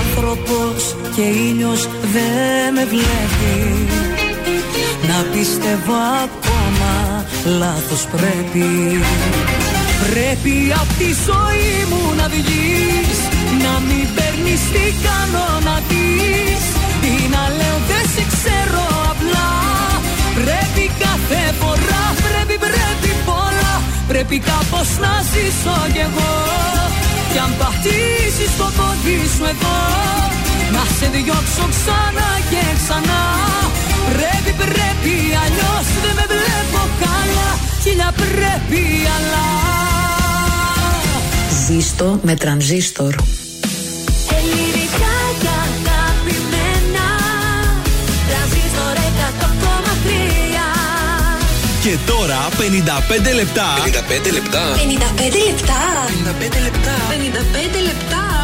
Άνθρωπος 0.00 0.96
και 1.14 1.22
ήλιος 1.22 1.88
δεν 2.12 2.74
με 2.74 2.84
βλέπεις 2.84 4.13
Να 5.16 5.22
πιστεύω 5.22 5.96
ακόμα 6.24 6.92
λάθος 7.58 8.06
πρέπει. 8.14 8.66
Πρέπει 10.10 10.54
απ' 10.80 10.92
τη 11.00 11.08
ζωή 11.26 11.74
μου 11.90 12.02
να 12.20 12.26
βγεις 12.34 13.18
Να 13.64 13.74
μην 13.88 14.04
παίρνεις 14.16 14.60
τι 14.72 14.84
κάνω 15.06 15.46
να 15.66 15.76
δεις 15.88 16.64
Ή 17.12 17.14
να 17.34 17.42
λέω 17.58 17.78
δεν 17.90 18.04
σε 18.14 18.24
ξέρω 18.34 18.84
απλά 19.12 19.50
Πρέπει 20.40 20.84
κάθε 21.04 21.42
φορά, 21.60 22.02
πρέπει 22.24 22.56
πρέπει 22.66 23.10
πολλά. 23.28 23.74
Πρέπει 24.10 24.38
κάπως 24.50 24.88
να 25.04 25.12
ζήσω 25.30 25.76
κι 25.94 26.02
εγώ. 26.08 26.34
Κι 27.32 27.38
αν 27.44 27.52
πατήσεις 27.60 28.52
το 28.58 28.68
πόδι 28.76 29.18
σου 29.34 29.44
εδώ 29.52 29.78
Να 30.74 30.82
σε 30.96 31.06
διώξω 31.14 31.66
ξανά 31.74 32.30
και 32.50 32.62
ξανά 32.80 33.22
Πρέπει, 34.12 34.52
πρέπει, 34.62 35.14
αλλιώς 35.44 35.86
δεν 36.02 36.14
με 36.18 36.24
βλέπω 36.32 36.80
καλά 37.00 37.50
Χίλια 37.82 38.12
πρέπει, 38.16 38.82
αλλά 39.16 39.44
Ζήστο 41.66 42.18
με 42.22 42.34
τρανζίστορ 42.34 43.14
Ελληνικά 44.38 45.14
και 45.40 45.48
αγαπημένα 45.66 47.06
Τρανζίστορ 48.28 48.94
100,3 48.96 49.64
Και 51.82 51.96
τώρα 52.06 52.48
55 52.50 53.34
λεπτά. 53.34 53.66
55 53.76 54.32
λεπτά. 54.32 54.74
55 54.74 55.38
λεπτά. 55.48 55.80
55 56.06 56.60
λεπτά. 56.62 56.94
55 57.10 57.80
λεπτά. 57.82 58.43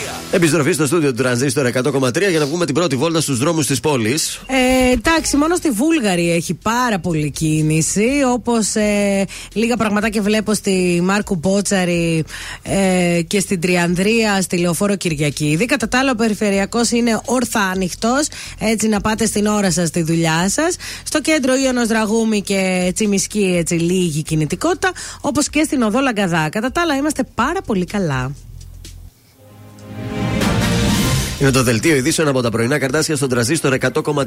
Επιστροφή 0.33 0.71
στο 0.71 0.85
στούντιο 0.85 1.09
του 1.09 1.15
Τρανζίστορ 1.15 1.69
100,3 1.73 2.29
για 2.29 2.39
να 2.39 2.45
βγούμε 2.45 2.65
την 2.65 2.75
πρώτη 2.75 2.95
βόλτα 2.95 3.21
στους 3.21 3.37
δρόμους 3.37 3.65
της 3.65 3.79
πόλης. 3.79 4.41
Ε, 4.47 4.91
εντάξει, 4.91 5.37
μόνο 5.37 5.55
στη 5.55 5.69
Βούλγαρη 5.69 6.31
έχει 6.31 6.53
πάρα 6.53 6.99
πολύ 6.99 7.31
κίνηση. 7.31 8.09
Όπως 8.33 8.75
ε, 8.75 9.25
λίγα 9.53 9.77
πραγματάκια 9.77 10.21
βλέπω 10.21 10.53
στη 10.53 11.01
Μάρκου 11.03 11.35
Μπότσαρη 11.35 12.23
ε, 12.63 13.21
και 13.27 13.39
στην 13.39 13.59
Τριανδρία, 13.61 14.41
στη 14.41 14.57
Λεωφόρο 14.57 14.95
Κυριακίδη. 14.95 15.65
Κατά 15.65 15.87
τα 15.87 15.99
άλλα, 15.99 16.11
ο 16.11 16.15
περιφερειακός 16.15 16.91
είναι 16.91 17.21
όρθα 17.25 17.61
ανοιχτός, 17.61 18.27
έτσι 18.59 18.87
να 18.87 19.01
πάτε 19.01 19.25
στην 19.25 19.45
ώρα 19.45 19.71
σας 19.71 19.87
στη 19.87 20.01
δουλειά 20.01 20.49
σας. 20.49 20.75
Στο 21.03 21.21
κέντρο 21.21 21.55
Ιωνος 21.55 21.87
Δραγούμη 21.87 22.41
και 22.41 22.91
Τσιμισκή, 22.95 23.55
έτσι 23.57 23.73
λίγη 23.73 24.23
κινητικότητα. 24.23 24.91
Όπως 25.21 25.49
και 25.49 25.63
στην 25.63 25.81
οδό 25.81 25.99
Λαγκαδά. 25.99 26.49
Κατά 26.49 26.71
τα 26.71 26.81
άλλα, 26.81 26.95
είμαστε 26.95 27.23
πάρα 27.35 27.61
πολύ 27.61 27.85
καλά. 27.85 28.31
Bye. 29.97 30.30
Είναι 31.41 31.51
το 31.51 31.63
δελτίο 31.63 31.95
ειδήσεων 31.95 32.27
από 32.27 32.41
τα 32.41 32.49
πρωινά 32.49 32.79
καρτάσια 32.79 33.15
στον 33.15 33.29
τραζίστορ 33.29 33.77
100,3. 33.93 34.23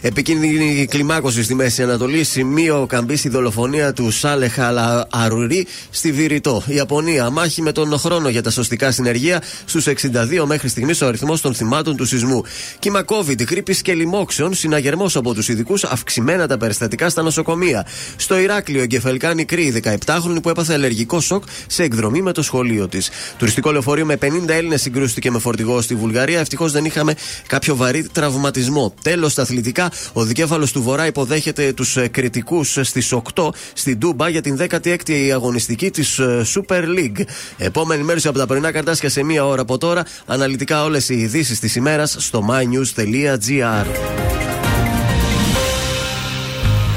Επικίνδυνη 0.00 0.86
κλιμάκωση 0.90 1.42
στη 1.42 1.54
Μέση 1.54 1.82
Ανατολή. 1.82 2.24
Σημείο 2.24 2.86
καμπής 2.88 3.24
η 3.24 3.28
δολοφονία 3.28 3.92
του 3.92 4.10
Σάλεχ 4.10 4.58
Αλα 4.58 5.06
Αρουρί 5.10 5.66
στη 5.90 6.12
Βηρητό. 6.12 6.62
Η 6.66 6.74
Ιαπωνία 6.74 7.30
μάχη 7.30 7.62
με 7.62 7.72
τον 7.72 7.98
χρόνο 7.98 8.28
για 8.28 8.42
τα 8.42 8.50
σωστικά 8.50 8.90
συνεργεία. 8.90 9.42
Στους 9.64 9.86
62 9.86 10.44
μέχρι 10.46 10.68
στιγμής 10.68 11.02
ο 11.02 11.06
αριθμός 11.06 11.40
των 11.40 11.54
θυμάτων 11.54 11.96
του 11.96 12.04
σεισμού. 12.04 12.42
Κύμα 12.78 13.04
COVID, 13.06 13.48
γρήπης 13.48 13.82
και 13.82 13.94
λοιμόξεων. 13.94 14.54
Συναγερμός 14.54 15.16
από 15.16 15.34
τους 15.34 15.48
ειδικούς. 15.48 15.84
Αυξημένα 15.84 16.46
τα 16.46 16.56
περιστατικά 16.56 17.08
στα 17.08 17.22
νοσοκομεία. 17.22 17.86
Στο 18.16 18.38
Ηράκλειο, 18.38 18.82
εγκεφαλικά 18.82 19.34
νικρή 19.34 19.82
17χρονη 20.06 20.42
που 20.42 20.48
έπαθε 20.48 20.72
αλλεργικό 20.72 21.20
σοκ 21.20 21.44
σε 21.66 21.82
εκδρομή 21.82 22.22
με 22.22 22.32
το 22.32 22.42
σχολείο 22.42 22.88
της. 22.88 23.10
Τουριστικό 23.38 23.72
λεωφορείο 23.72 24.04
με 24.04 24.18
50 24.22 24.48
Έλληνες 24.48 24.80
συγκρούστηκε 24.80 25.30
με 25.30 25.38
φορτηγό 25.38 25.80
στη 25.80 25.94
Βουλγαρία. 25.94 26.43
Ευτυχώς 26.44 26.72
δεν 26.72 26.84
είχαμε 26.84 27.14
κάποιο 27.46 27.76
βαρύ 27.76 28.08
τραυματισμό. 28.12 28.94
Τέλος, 29.02 29.32
στα 29.32 29.42
αθλητικά, 29.42 29.90
ο 30.12 30.24
δικέφαλος 30.24 30.72
του 30.72 30.82
Βορρά 30.82 31.06
υποδέχεται 31.06 31.72
τους 31.72 31.98
κριτικούς 32.10 32.78
στις 32.82 33.12
8 33.12 33.48
στην 33.72 33.98
Τούμπα 33.98 34.28
για 34.28 34.40
την 34.40 34.56
16η 34.56 35.30
αγωνιστική 35.32 35.90
της 35.90 36.20
Super 36.54 36.82
League. 36.82 37.24
Επόμενη 37.56 38.02
μέρωση 38.02 38.28
από 38.28 38.38
τα 38.38 38.46
πρωινά 38.46 38.72
καρτάσια 38.72 39.08
σε 39.08 39.22
μία 39.22 39.46
ώρα 39.46 39.62
από 39.62 39.78
τώρα. 39.78 40.04
Αναλυτικά 40.26 40.84
όλες 40.84 41.08
οι 41.08 41.14
ειδήσεις 41.14 41.60
της 41.60 41.76
ημέρας 41.76 42.16
στο 42.18 42.46
mynews.gr. 42.50 43.86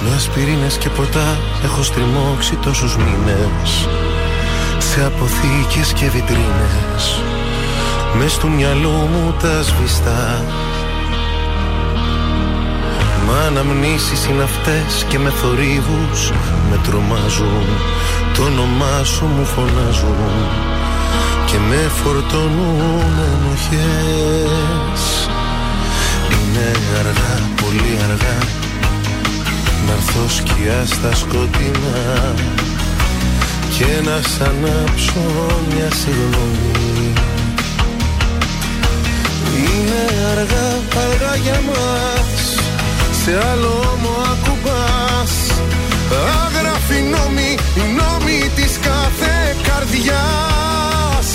Με 0.03 0.15
ασπιρίνες 0.15 0.77
και 0.77 0.89
ποτά 0.89 1.37
έχω 1.63 1.83
στριμώξει 1.83 2.55
τόσους 2.55 2.97
μήνες 2.97 3.87
Σε 4.77 5.03
αποθήκες 5.03 5.93
και 5.93 6.09
βιτρίνες 6.09 7.36
Μες 8.15 8.31
στο 8.31 8.47
μυαλό 8.47 8.89
μου 8.89 9.35
τα 9.41 9.63
σβηστά. 9.63 10.43
Μα 13.27 13.39
αναμνήσεις 13.39 14.25
είναι 14.25 14.43
αυτές 14.43 15.05
και 15.09 15.19
με 15.19 15.29
θορύβους 15.29 16.31
με 16.69 16.79
τρομάζουν. 16.83 17.67
Το 18.35 18.43
όνομά 18.43 19.03
σου 19.03 19.25
μου 19.25 19.45
φωνάζουν 19.45 20.17
και 21.45 21.57
με 21.69 21.91
φορτώνουν 22.03 23.13
ενοχές. 23.33 25.01
Είναι 26.31 26.71
αργά, 26.99 27.49
πολύ 27.61 27.97
αργά 28.03 28.37
να 29.87 29.93
έρθω 29.93 30.29
σκιά 30.29 30.85
στα 30.85 31.15
σκοτεινά 31.15 32.33
και 33.77 34.09
να 34.09 34.21
σ' 34.21 34.41
ανάψω 34.41 35.21
μια 35.69 35.89
συγγνώμη 35.91 37.13
Είναι 39.57 40.03
αργά, 40.31 40.67
αργά 41.03 41.35
για 41.35 41.59
μας. 41.67 42.39
Σε 43.23 43.31
άλλο 43.51 43.97
μου 44.01 44.13
ακουμπάς. 44.33 45.33
Άγραφη 46.45 46.99
νόμη, 47.13 47.51
οι 47.79 47.83
νόμοι 47.99 48.39
της 48.55 48.73
κάθε 48.87 49.35
καρδιάς. 49.67 51.29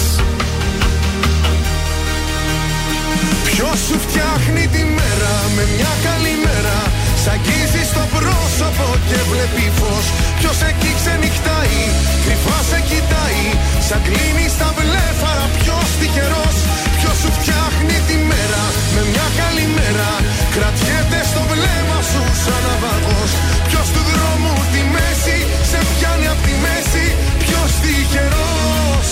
Ποιος 3.48 3.78
σου 3.86 3.96
φτιάχνει 4.04 4.64
τη 4.74 4.82
μέρα 4.98 5.34
με 5.56 5.62
μια 5.74 5.92
καλή 6.06 6.34
μέρα; 6.46 6.78
Σ' 7.22 7.28
αγγίζει 7.34 7.82
στο 7.90 8.04
πρόσωπο 8.16 8.86
και 9.08 9.18
βλέπει 9.30 9.66
φως. 9.78 10.06
Ποιος 10.38 10.58
εκεί 10.70 10.90
ξενυχτάει, 10.98 11.80
κρυφά 12.24 12.58
σε 12.70 12.78
κοιτάει. 12.88 13.44
Σαν 13.86 14.00
κλείνει 14.06 14.46
στα 14.56 14.68
βλέφαρα 14.78 15.46
ποιος 15.58 15.88
τυχερός. 15.98 16.56
Ποιος 16.91 16.91
σου 17.22 17.30
φτιάχνει 17.38 17.96
τη 18.08 18.16
μέρα. 18.30 18.64
Με 18.94 19.02
μια 19.10 19.26
καλή 19.40 19.66
μέρα. 19.78 20.10
Κρατιέται 20.54 21.20
στο 21.30 21.42
βλέμμα 21.50 21.98
σου 22.10 22.22
σαν 22.42 22.60
ναυαγός. 22.66 23.30
Ποιος 23.68 23.88
του 23.94 24.02
δρόμου 24.10 24.54
τη 24.72 24.80
μέση 24.94 25.38
σε 25.70 25.78
πιάνει 25.92 26.26
απ' 26.34 26.42
τη 26.46 26.54
μέση. 26.64 27.06
Ποιος 27.42 27.70
τυχερός. 27.82 29.08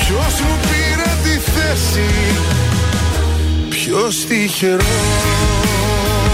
Ποιος 0.00 0.34
μου 0.44 0.54
πήρε 0.68 1.10
τη 1.24 1.34
θέση. 1.54 2.08
Ποιος 3.74 4.14
τυχερός 4.28 6.33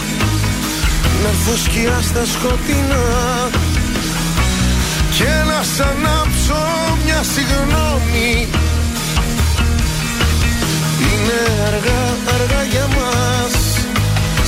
να 1.23 1.29
έρθω 1.29 1.55
σκιά 1.65 1.99
στα 2.01 2.25
σκοτεινά. 2.25 3.05
Και 5.17 5.31
να 5.49 5.63
σ' 5.73 5.79
ανάψω 5.79 6.61
μια 7.05 7.21
συγγνώμη. 7.33 8.47
Είναι 11.07 11.39
αργά, 11.67 12.03
αργά 12.35 12.63
για 12.71 12.87
μας. 12.97 13.55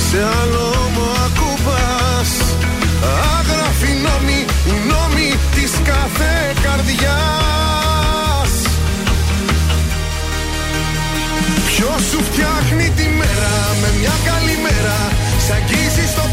Σε 0.08 0.18
άλλο 0.40 0.90
μου 0.94 1.06
ακουμπάς. 1.26 2.30
Άγραφη 3.38 3.92
νόμη, 4.06 4.40
οι 4.66 4.74
νόμοι 4.90 5.28
της 5.54 5.72
κάθε 5.84 6.34
καρδιάς. 6.62 8.52
Ποιος 11.66 12.02
σου 12.10 12.20
φτιάχνει 12.28 12.92
τη 12.96 13.06
μέρα 13.20 13.54
με 13.80 13.88
μια 14.00 14.14
καλή 14.24 14.56
μέρα 14.62 14.98
Σ' 15.46 15.50
αγγίζει 15.50 16.06
στο 16.14 16.24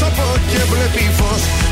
πρόσωπο 0.00 0.26
και 0.50 0.60
βλέπει 0.72 1.04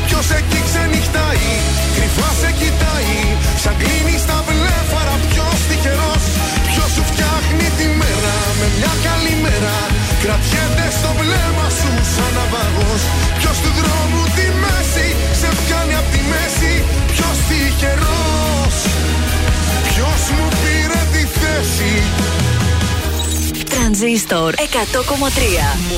Ποιος 0.07 0.27
εκεί 0.39 0.59
ξενυχτάει, 0.67 1.47
κρυφά 1.95 2.29
σε 2.41 2.49
κοιτάει. 2.59 3.17
Σαν 3.63 3.75
κλείνει 3.81 4.15
τα 4.29 4.37
βλέφαρα 4.47 5.15
ποιος 5.29 5.59
τυχερός. 5.67 6.23
Ποιος 6.69 6.89
σου 6.95 7.03
φτιάχνει 7.09 7.67
τη 7.77 7.87
μέρα 7.99 8.35
με 8.59 8.67
μια 8.77 8.93
καλή 9.05 9.35
μέρα. 9.45 9.77
Κρατιέται 10.23 10.87
στο 10.97 11.09
βλέμμα 11.19 11.67
σου 11.79 11.91
σαν 12.13 12.31
ναυαγός. 12.35 13.01
Ποιος 13.39 13.57
του 13.63 13.71
δρόμου 13.79 14.21
τη 14.37 14.47
μέση 14.63 15.07
σε 15.39 15.49
πιάνει 15.59 15.95
απ' 16.01 16.09
τη 16.13 16.21
μέση. 16.31 16.73
Ποιος 17.13 17.37
τυχερός. 17.47 18.75
Ποιος 19.89 20.21
μου 20.35 20.47
πήρε 20.61 21.01
τη 21.13 21.23
θέση 21.39 21.91
τρανζίστορ 23.79 24.53
100,3. 24.53 24.61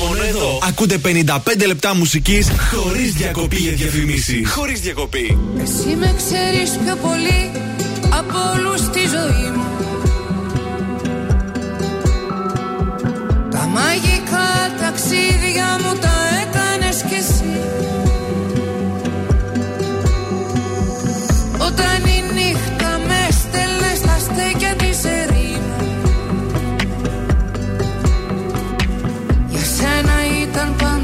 Μόνο 0.00 0.22
εδώ. 0.24 0.58
Ακούτε 0.68 0.98
55 0.98 1.66
λεπτά 1.66 1.94
μουσικής 1.94 2.48
χωρίς 2.74 3.12
διακοπή 3.12 3.56
για 3.56 3.72
διαφημίσεις. 3.72 4.50
Χωρίς 4.50 4.80
διακοπή. 4.80 5.38
Εσύ 5.62 5.96
με 5.96 6.14
ξέρεις 6.16 6.70
πιο 6.84 6.96
πολύ 6.96 7.50
από 8.18 8.38
όλους 8.54 8.80
στη 8.80 9.00
ζωή 9.00 9.50
μου. 9.54 9.64
Τα 13.50 13.66
μαγικά 13.66 14.48
ταξίδια 14.80 15.78
μου 15.82 15.98
τα 16.00 16.21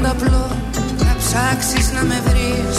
πάντα 0.01 0.11
απλό 0.11 0.47
να 0.97 1.15
ψάξεις 1.17 1.91
να 1.91 2.03
με 2.03 2.21
βρεις. 2.25 2.77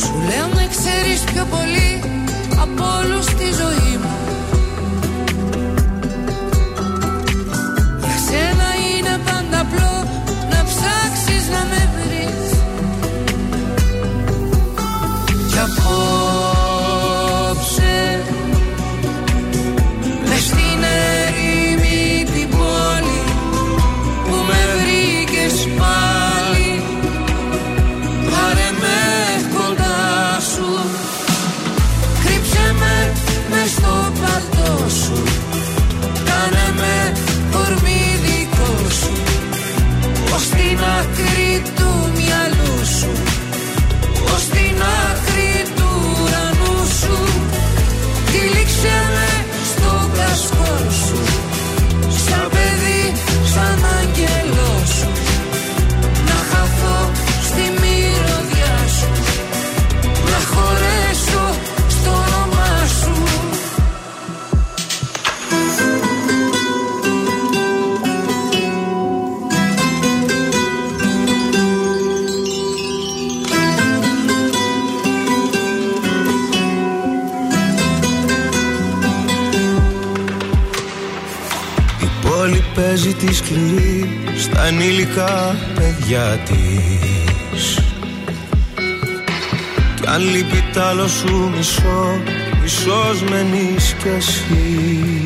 Σου 0.00 0.12
λέω 0.28 0.46
με 0.54 0.68
ξέρεις 0.70 1.20
πιο 1.32 1.46
πολύ 1.50 2.00
από 2.60 2.84
όλους 2.98 3.24
στη 3.24 3.44
ζωή 3.44 3.96
μου 4.02 4.16
Για 8.00 8.18
σένα 8.26 8.68
είναι 8.88 9.18
πάντα 9.24 9.60
απλό 9.60 9.94
να 10.50 10.64
ψάξεις 10.64 11.48
να 11.48 11.62
με 11.70 11.90
βρεις. 11.96 12.50
Κι 15.50 15.58
απόψε 15.58 16.29
σκληρή 83.50 84.08
στα 84.38 84.66
ενήλικα 84.66 85.56
παιδιά 85.74 86.38
της. 86.44 87.78
Κι 90.00 90.06
αν 90.06 90.22
λείπει 90.22 90.64
τ' 90.72 90.78
άλλο 90.78 91.08
σου 91.08 91.50
μισό, 91.56 92.20
μισός 92.62 93.22
μένεις 93.30 93.94
κι 93.98 94.08
εσύ. 94.16 95.24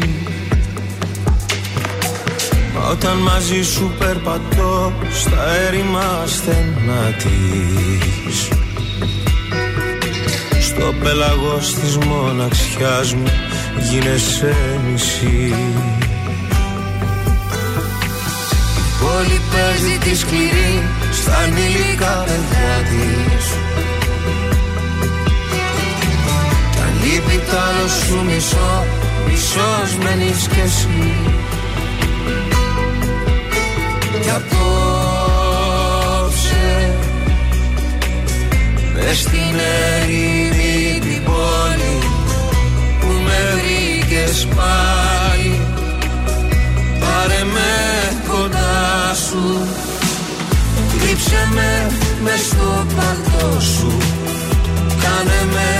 Μα 2.74 2.88
όταν 2.90 3.16
μαζί 3.16 3.62
σου 3.62 3.94
περπατώ 3.98 4.92
στα 5.12 5.54
έρημα 5.66 6.24
στενά 6.26 7.14
της. 7.18 8.48
Στο 10.60 10.94
πέλαγος 11.02 11.74
της 11.74 11.96
μοναξιάς 11.96 13.14
μου 13.14 13.30
γίνεσαι 13.90 14.54
μισή 14.92 15.54
παίζει 19.54 19.98
τη 19.98 20.16
σκληρή 20.16 20.74
στα 21.12 21.36
ανήλικα 21.36 22.24
παιδιά 22.26 22.74
της. 22.88 23.46
Κι 26.72 26.80
αν 26.80 26.92
λείπει 27.02 27.36
τ' 27.46 27.54
άλλο 27.66 27.86
σου 27.88 28.16
μισός, 28.24 28.86
μισός 29.26 29.90
μένεις 30.02 30.42
κι 30.52 30.60
εσύ. 30.64 31.12
Κι 34.22 34.30
απόψε 34.30 34.64
μες 38.94 39.18
στην 39.18 39.54
ερήμη 39.98 40.98
την 41.00 41.20
πόλη 41.24 41.96
που 43.00 43.10
με 43.24 43.38
βρήκες 43.54 44.36
πάλι 44.56 44.93
με 52.24 52.30
μες 52.30 52.46
στο 52.46 52.86
παλτό 52.96 53.60
σου. 53.60 53.92
Κάνε 55.02 55.40
με 55.54 55.70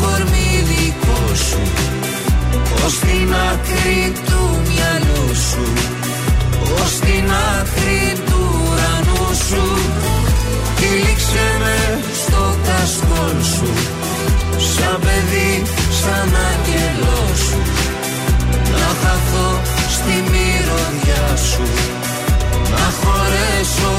κορμί 0.00 0.50
δικό 0.70 1.22
σου. 1.46 1.62
Ως 2.84 2.94
την 2.98 3.34
άκρη 3.50 4.12
του 4.26 4.42
μυαλού 4.66 5.26
σου. 5.48 5.64
Ως 6.80 6.92
την 7.04 7.26
άκρη 7.54 8.02
του 8.28 8.40
ουρανού 8.62 9.26
σου. 9.48 9.64
Τυλίξε 10.78 11.46
με 11.62 11.78
στο 12.22 12.42
κασκόλ 12.66 13.38
σου. 13.54 13.70
Σαν 14.72 14.98
παιδί, 15.04 15.52
σαν 16.00 16.30
άγγελό 16.48 17.22
σου. 17.46 17.60
Να 18.80 18.90
χαθώ 19.02 19.48
στη 19.94 20.14
μυρωδιά 20.30 21.36
σου. 21.48 21.64
Να 22.70 22.86
χωρέσω 23.00 23.94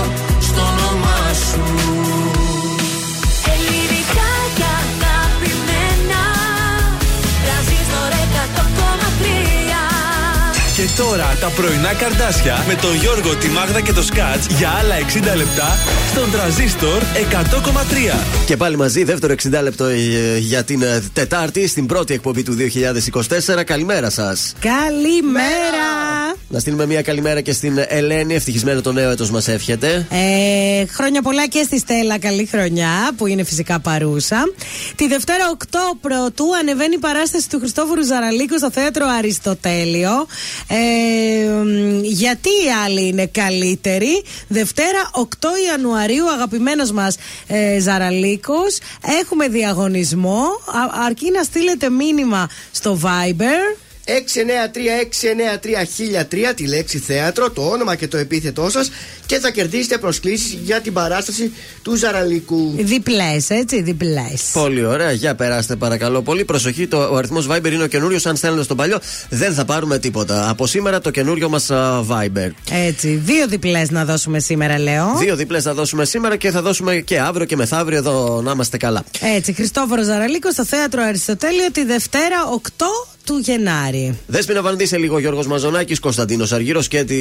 στο 0.62 0.70
όνομά 0.70 1.34
σου 1.34 1.64
Ελληνικά 3.54 4.32
και 4.58 4.68
αγαπημένα 4.84 6.24
Τρανζίστορ 7.44 8.12
100,3 8.34 9.26
Και 10.76 11.02
τώρα 11.02 11.38
τα 11.40 11.48
πρωινά 11.48 11.94
καρδάσια 11.94 12.64
με 12.68 12.76
τον 12.76 12.96
Γιώργο, 12.96 13.36
τη 13.36 13.48
Μάγδα 13.48 13.82
και 13.82 13.94
το 13.94 14.04
Σκάτς 14.04 14.46
για 14.48 14.70
άλλα 14.80 14.96
60 15.34 15.36
λεπτά 15.36 15.78
στον 16.12 16.32
τραζίστορ 16.32 17.02
100,3. 17.02 18.46
Και 18.46 18.58
πάλι 18.58 18.78
μαζί, 18.78 19.04
δεύτερο 19.04 19.34
60 19.44 19.62
λεπτό 19.62 19.86
ε, 19.86 20.38
για 20.38 20.64
την 20.64 20.82
ε, 20.82 21.04
Τετάρτη, 21.14 21.68
στην 21.68 21.86
πρώτη 21.86 22.14
εκπομπή 22.14 22.44
του 22.44 22.56
2024. 23.60 23.64
Καλημέρα 23.66 24.10
σας. 24.10 24.54
Καλημέρα! 24.60 26.01
Να 26.54 26.60
στείλουμε 26.60 26.86
μια 26.86 27.02
καλημέρα 27.02 27.42
και 27.42 27.54
στην 27.54 27.86
Ελένη. 27.88 28.36
Ευτυχισμένο 28.36 28.82
το 28.82 28.92
νέο 28.92 29.10
έτος 29.12 29.32
μας 29.32 29.48
εύχεται. 29.48 30.08
Ε, 30.10 30.86
χρόνια 30.86 31.22
πολλά 31.22 31.48
και 31.48 31.64
στη 31.64 31.80
Στέλλα, 31.80 32.20
καλή 32.20 32.46
χρονιά 32.46 33.12
που 33.18 33.28
είναι 33.28 33.44
φυσικά 33.44 33.80
παρούσα. 33.80 34.44
Τη 34.96 35.08
Δευτέρα 35.08 35.44
8 35.58 35.98
Πρωτού 36.02 36.46
ανεβαίνει 36.60 36.96
η 36.96 36.98
παράσταση 36.98 37.50
του 37.50 37.60
Χριστόφορου 37.60 38.04
Ζαραλίκου 38.06 38.58
στο 38.58 38.72
θέατρο 38.72 39.06
Αριστοτέλειο. 39.18 40.28
Ε, 40.68 41.48
μ, 41.64 42.04
γιατί 42.04 42.50
οι 42.50 42.70
άλλοι 42.86 43.08
είναι 43.08 43.26
καλύτεροι; 43.26 44.24
Δευτέρα 44.48 45.10
8 45.14 45.26
Ιανουαρίου, 45.70 46.30
αγαπημένος 46.32 46.92
μας 46.92 47.16
ε, 47.48 47.80
Ζαραλίκος. 47.80 48.78
Έχουμε 49.22 49.48
διαγωνισμό. 49.48 50.42
Α- 50.66 51.06
αρκεί 51.06 51.32
να 51.32 51.44
στείλετε 51.44 51.90
μήνυμα 51.90 52.50
στο 52.72 53.00
Viber. 53.04 53.78
693-693-1003 56.50 56.54
τη 56.56 56.68
λέξη 56.68 57.00
θέατρο, 57.00 57.52
το 57.52 57.62
όνομα 57.62 57.96
και 57.96 58.08
το 58.08 58.18
επίθετό 58.18 58.70
σας 58.70 58.92
και 59.26 59.40
θα 59.40 59.52
κερδίσετε 59.52 59.98
προσκλήσεις 59.98 60.58
για 60.64 60.82
την 60.82 60.94
παράσταση 60.94 61.52
του 61.82 61.96
Ζαραλίκου. 61.96 62.74
Διπλές, 62.78 63.50
έτσι, 63.50 63.82
διπλές. 63.82 64.50
Πολύ 64.54 64.86
ωραία, 64.86 65.12
για 65.12 65.36
περάστε 65.36 65.76
παρακαλώ. 65.76 66.22
Πολύ 66.22 66.46
προσοχή, 66.46 66.88
το, 66.88 66.98
ο 67.12 67.16
αριθμός 67.16 67.48
Viber 67.50 67.72
είναι 67.72 67.84
ο 67.84 67.88
καινούριος. 67.88 68.26
Αν 68.26 68.36
στέλνετε 68.36 68.64
στον 68.64 68.78
παλιό, 68.78 69.00
δεν 69.30 69.54
θα 69.54 69.66
πάρουμε 69.66 70.00
τίποτα. 70.00 70.50
Από 70.50 70.68
σήμερα 70.68 71.02
το 71.02 71.10
καινούριο 71.10 71.50
μας 71.50 71.70
Viber. 72.10 72.50
Έτσι, 72.72 73.22
δύο 73.26 73.48
διπλές 73.48 73.92
να 73.92 74.06
δώσουμε 74.06 74.40
σήμερα, 74.40 74.80
λέω. 74.80 75.16
Δύο 75.18 75.36
διπλές 75.36 75.64
θα 75.64 75.74
δώσουμε 75.74 76.06
σήμερα 76.06 76.36
και 76.36 76.52
θα 76.52 76.62
δώσουμε 76.62 76.96
και 76.96 77.20
αύριο 77.20 77.46
και 77.46 77.56
μεθαύριο 77.56 77.98
εδώ 77.98 78.42
να 78.44 78.52
είμαστε 78.52 78.78
καλά. 78.78 79.04
Έτσι, 79.36 79.54
Χριστόφορος 79.54 80.06
Ζαραλίκος 80.06 80.54
στο 80.54 80.66
θέατρο 80.66 81.04
Αριστοτέλειο 81.04 81.72
τη 81.72 81.84
Δευτέρα 81.84 82.38
8 82.78 82.86
του 83.26 83.38
Γενάρη. 83.44 84.18
Δέσπινα 84.28 84.62
Βανδύ 84.62 84.86
σε 84.86 84.98
λίγο 84.98 85.20
Γιώργος 85.20 85.48
Μαζονάκης, 85.48 86.00
Κωνσταντίνος 86.00 86.52
Αργύρος 86.52 86.88
και 86.88 87.04
τη 87.04 87.18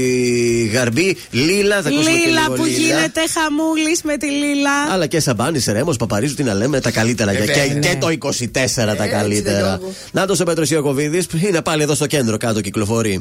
Γαρμπή. 0.67 1.17
Λίλα, 1.31 1.83
θα 1.83 1.89
ακούσουμε 1.89 2.11
και 2.19 2.27
Λίλα 2.27 2.41
λίγο 2.41 2.55
που 2.55 2.65
Λίλα. 2.65 2.77
γίνεται 2.79 3.21
χαμούλης 3.35 4.03
με 4.03 4.17
τη 4.17 4.27
Λίλα. 4.27 4.93
Αλλά 4.93 5.07
και 5.07 5.21
Σαμπάνης, 5.21 5.67
Ρέμο, 5.67 5.93
Παπαρίζου, 5.99 6.35
τι 6.35 6.43
να 6.43 6.55
λέμε, 6.55 6.81
τα 6.81 6.91
καλύτερα. 6.91 7.33
για 7.33 7.45
και, 7.45 7.53
βέβαια. 7.53 7.79
και 7.79 7.97
το 8.01 8.09
24 8.09 8.97
τα 8.97 9.07
καλύτερα. 9.07 9.81
Να 10.13 10.27
το 10.27 10.37
ο 10.41 10.45
Πέτρος 10.45 10.71
Ιακοβίδη, 10.71 11.23
είναι 11.49 11.63
πάλι 11.63 11.83
εδώ 11.83 11.95
στο 11.95 12.07
κέντρο 12.07 12.37
κάτω 12.37 12.61
κυκλοφορεί. 12.61 13.21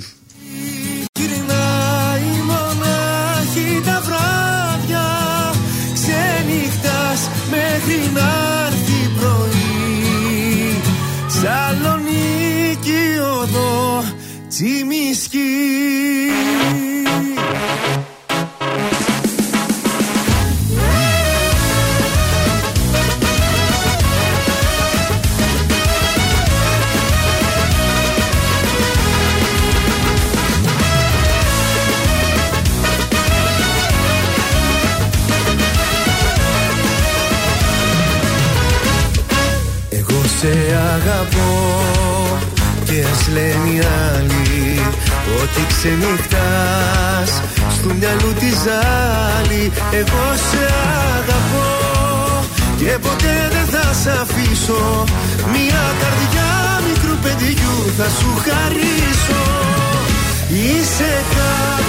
Λένε 43.33 43.69
οι 43.69 43.79
άλλοι 44.13 44.81
ότι 45.41 45.61
ξενυχτάς 45.67 47.31
στο 47.75 47.89
μυαλού 47.99 48.33
της 48.39 48.55
ζάλη 48.65 49.71
Εγώ 49.91 50.25
σε 50.49 50.63
αγαπώ 51.17 51.89
και 52.79 52.97
ποτέ 53.05 53.35
δεν 53.51 53.65
θα 53.73 53.93
σε 53.93 54.11
αφήσω. 54.23 55.03
Μια 55.53 55.83
καρδιά 56.01 56.51
μικρού 56.87 57.15
παιδιού 57.23 57.75
θα 57.97 58.07
σου 58.17 58.31
χαρίσω. 58.45 59.43
Είσαι 60.49 61.11
κάποια 61.35 61.88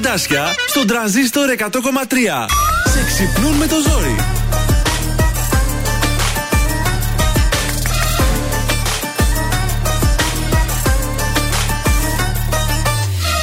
καρδάσια 0.00 0.54
στον 0.68 0.86
τρανζίστορ 0.86 1.48
100,3. 1.58 1.64
Σε 2.92 3.04
ξυπνούν 3.06 3.52
με 3.56 3.66
το 3.66 3.74
ζόρι. 3.86 4.16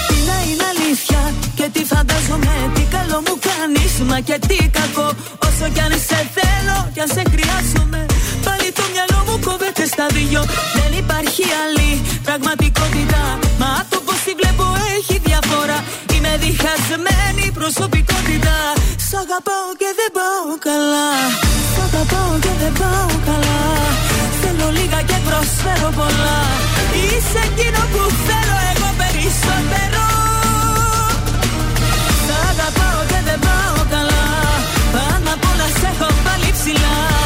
Τι 0.08 0.16
να 0.28 0.38
είναι 0.50 0.66
αλήθεια 0.74 1.34
και 1.56 1.70
τι 1.74 1.84
φαντάζομαι 1.86 2.72
Τι 2.74 2.82
καλό 2.82 3.24
μου 3.28 3.36
κάνεις 3.50 3.94
μα 4.10 4.20
και 4.20 4.40
τι 4.48 4.56
κακό 4.56 5.08
Όσο 5.48 5.66
κι 5.74 5.80
αν 5.80 5.92
σε 6.08 6.30
θέλω 6.36 6.78
κι 6.94 7.00
αν 7.00 7.08
σε 7.08 7.24
χρειάζομαι 7.32 8.06
Πάλι 8.46 8.72
το 8.78 8.84
μυαλό 8.94 9.20
μου 9.28 9.40
κόβεται 9.46 9.86
στα 9.86 10.06
δυο 10.16 10.42
Δεν 10.76 10.92
υπάρχει 11.04 11.44
άλλη 11.64 12.02
πραγματικότητα 12.24 13.22
Μα 13.60 13.86
το 13.90 13.98
πως 14.06 14.20
τη 14.26 14.32
βλέπω 14.40 14.66
έχει 14.98 15.16
διαφορά 15.26 15.78
Είμαι 16.10 16.13
διχασμένη 16.46 17.46
προσωπικότητα. 17.60 18.58
Σ' 19.08 19.16
αγαπάω 19.24 19.70
και 19.82 19.90
δεν 20.00 20.10
πάω 20.18 20.52
καλά. 20.68 21.10
Σ' 21.74 21.80
αγαπάω 21.88 22.34
και 22.44 22.54
δεν 22.62 22.74
πάω 22.82 23.12
καλά. 23.30 23.62
Θέλω 24.42 24.68
λίγα 24.78 25.00
και 25.10 25.18
προσφέρω 25.28 25.90
πολλά. 26.00 26.40
Είσαι 27.04 27.42
εκείνο 27.50 27.82
που 27.94 28.02
θέλω 28.28 28.58
εγώ 28.72 28.90
περισσότερο. 29.02 30.06
Σ' 32.26 32.34
αγαπάω 32.50 33.00
και 33.12 33.20
δεν 33.28 33.40
πάω 33.46 33.78
καλά. 33.96 34.26
Πάνω 34.96 35.30
απ' 35.36 35.46
όλα 35.52 35.68
σε 35.80 35.88
έχω 35.92 36.08
πάλι 36.26 36.50
ψηλά 36.58 37.23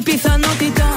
χίλιε 0.00 0.12
η 0.14 0.16
πιθανότητα 0.16 0.88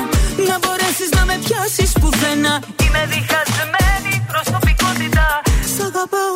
να 0.48 0.56
μπορέσεις 0.62 1.10
να 1.18 1.26
με 1.26 1.40
πιάσεις 1.46 1.92
πουθενά. 2.02 2.54
Είμαι 2.84 3.04
διχασμένη 3.14 4.14
προσωπικότητα. 4.32 5.26
Σ' 5.74 5.82
αγαπάω 5.90 6.34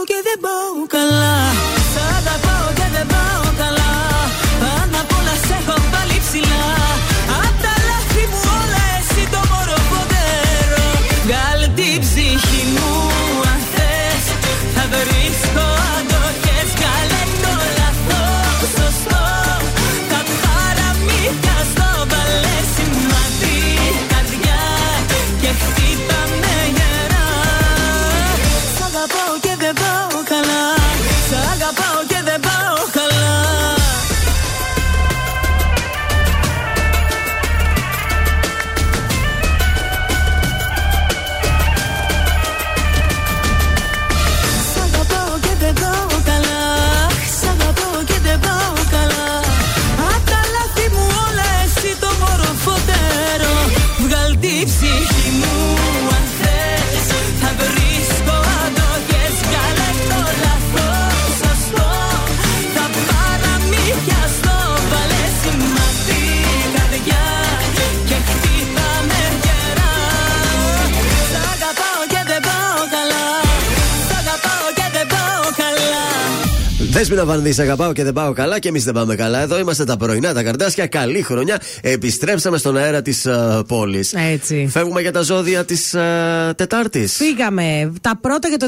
Δέσμηνα 76.98 77.26
Βανδύ, 77.26 77.62
αγαπάω 77.62 77.94
και 77.94 78.04
δεν 78.04 78.14
πάω 78.14 78.34
καλά 78.34 78.60
και 78.60 78.68
εμείς 78.68 78.84
δεν 78.84 78.94
πάμε 78.94 79.16
καλά. 79.16 79.40
Εδώ 79.42 79.60
είμαστε 79.60 79.84
τα 79.84 79.98
πρωινά, 79.98 80.34
τα 80.34 80.44
καρδάσια. 80.44 80.88
Καλή 80.88 81.22
χρονιά. 81.22 81.62
Επιστρέψαμε 81.82 82.58
στον 82.58 82.78
αέρα 82.78 83.02
της 83.02 83.26
uh, 83.30 83.68
πόλης. 83.68 84.14
Έτσι. 84.14 84.68
Φεύγουμε 84.72 85.02
για 85.02 85.12
τα 85.12 85.22
ζώδια 85.22 85.66
της 85.66 85.96
uh, 85.98 86.56
Τετάρτης. 86.56 87.16
Φύγαμε. 87.16 87.94
Τα 88.02 88.18
πρώτα 88.22 88.48
για 88.48 88.58
το 88.58 88.68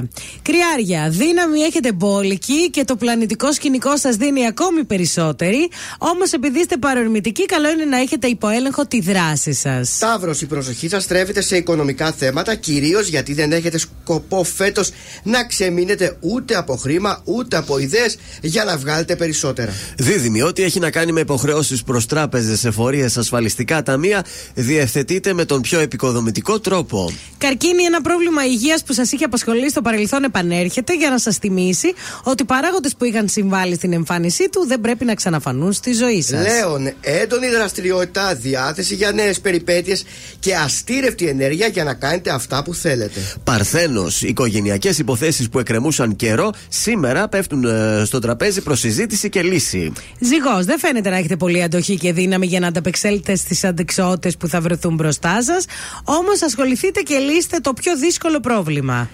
2024. 0.00 0.08
Κρυάρια, 0.42 1.08
δύναμη 1.10 1.60
έχετε 1.60 1.92
μπόλικη 1.92 2.70
και 2.70 2.84
το 2.84 2.96
πλανητικό 2.96 3.52
σκηνικό 3.52 3.96
σας 3.96 4.16
δίνει 4.16 4.46
ακόμη 4.46 4.84
περισσότερη. 4.84 5.68
Όμως 5.98 6.32
επειδή 6.32 6.58
είστε 6.58 6.76
παρορμητικοί, 6.76 7.46
καλό 7.46 7.70
είναι 7.70 7.84
να 7.84 7.98
έχετε 7.98 8.26
υποέλεγχο 8.26 8.86
τη 8.86 9.00
δράση 9.00 9.52
σας. 9.52 9.98
Ταύρο, 9.98 10.34
η 10.40 10.44
προσοχή 10.44 10.88
σας 10.88 11.02
στρέφεται 11.02 11.40
σε 11.40 11.56
οικονομικά 11.56 12.12
θέματα, 12.12 12.54
κυρίως 12.54 13.08
γιατί 13.08 13.32
δεν 13.34 13.52
έχετε 13.52 13.78
σκοπό 13.78 14.44
φέτος 14.44 14.90
να 15.22 15.46
ξεμείνετε 15.46 16.16
ούτε 16.20 16.56
από 16.58 16.76
χρήμα 16.76 17.20
ούτε 17.24 17.56
από 17.56 17.78
ιδέες 17.78 18.16
για 18.40 18.64
να 18.64 18.76
βγάλετε 18.76 19.16
περισσότερα. 19.16 19.72
Δίδυμη, 19.98 20.42
ό,τι 20.42 20.62
έχει 20.62 20.78
να 20.78 20.90
κάνει 20.90 21.12
με 21.12 21.20
υποχρεώσεις 21.20 21.82
προς 21.82 22.06
τράπεζες, 22.06 22.64
εφορίες, 22.64 23.16
ασφαλιστικά 23.16 23.82
ταμεία, 23.82 24.24
διευθετείτε 24.54 25.32
με 25.32 25.44
τον 25.44 25.60
πιο 25.60 25.80
επικοδομητικό 25.80 26.60
τρόπο. 26.60 27.12
Καρκίνη, 27.38 27.82
ένα 27.82 28.00
πρόβλημα 28.00 28.44
υγείας 28.44 28.82
που 28.82 28.92
σας 28.92 29.12
είχε 29.12 29.24
απασχολήσει 29.24 29.70
στο 29.70 29.82
παρελθόν 29.82 30.24
επανέρχεται 30.24 30.96
για 30.96 31.10
να 31.10 31.18
σας 31.18 31.36
θυμίσει 31.36 31.94
ότι 32.22 32.42
οι 32.42 32.46
παράγοντες 32.46 32.94
που 32.98 33.04
είχαν 33.04 33.28
συμβάλει 33.28 33.74
στην 33.74 33.92
εμφάνισή 33.92 34.48
του 34.48 34.66
δεν 34.66 34.80
πρέπει 34.80 35.04
να 35.04 35.14
ξαναφανούν 35.14 35.72
στη 35.72 35.92
ζωή 35.92 36.22
σας. 36.22 36.46
Λέων, 36.46 36.92
έντονη 37.00 37.48
δραστηριότητα, 37.48 38.34
διάθεση 38.34 38.94
για 38.94 39.12
νέες 39.12 39.40
περιπέτειες 39.40 40.04
και 40.38 40.54
αστήρευτη 40.54 41.26
ενέργεια 41.26 41.66
για 41.66 41.84
να 41.84 41.94
κάνετε 41.94 42.30
αυτά 42.30 42.62
που 42.62 42.74
θέλετε. 42.74 43.20
Παρθένος, 43.44 44.22
οικογενειακές 44.22 44.98
υποθέσεις 44.98 45.48
που 45.48 45.58
εκκρεμούσαν 45.58 46.16
καιρό, 46.16 46.47
σήμερα 46.68 47.28
πέφτουν 47.28 47.64
ε, 47.64 48.02
στο 48.04 48.18
τραπέζι 48.18 48.62
προς 48.62 48.78
συζήτηση 48.78 49.28
και 49.28 49.42
λύση. 49.42 49.92
Ζυγός, 50.18 50.64
δεν 50.64 50.78
φαίνεται 50.78 51.10
να 51.10 51.16
έχετε 51.16 51.36
πολύ 51.36 51.62
αντοχή 51.62 51.96
και 51.96 52.12
δύναμη 52.12 52.46
για 52.46 52.60
να 52.60 52.66
ανταπεξέλθετε 52.66 53.36
στις 53.36 53.64
αντικσότητες 53.64 54.36
που 54.36 54.48
θα 54.48 54.60
βρεθούν 54.60 54.94
μπροστά 54.94 55.42
σας. 55.42 55.64
Όμως 56.04 56.42
ασχοληθείτε 56.42 57.00
και 57.00 57.18
λύστε 57.18 57.58
το 57.58 57.72
πιο 57.72 57.96
δύσκολο 57.96 58.40
πρόβλημα. 58.40 59.08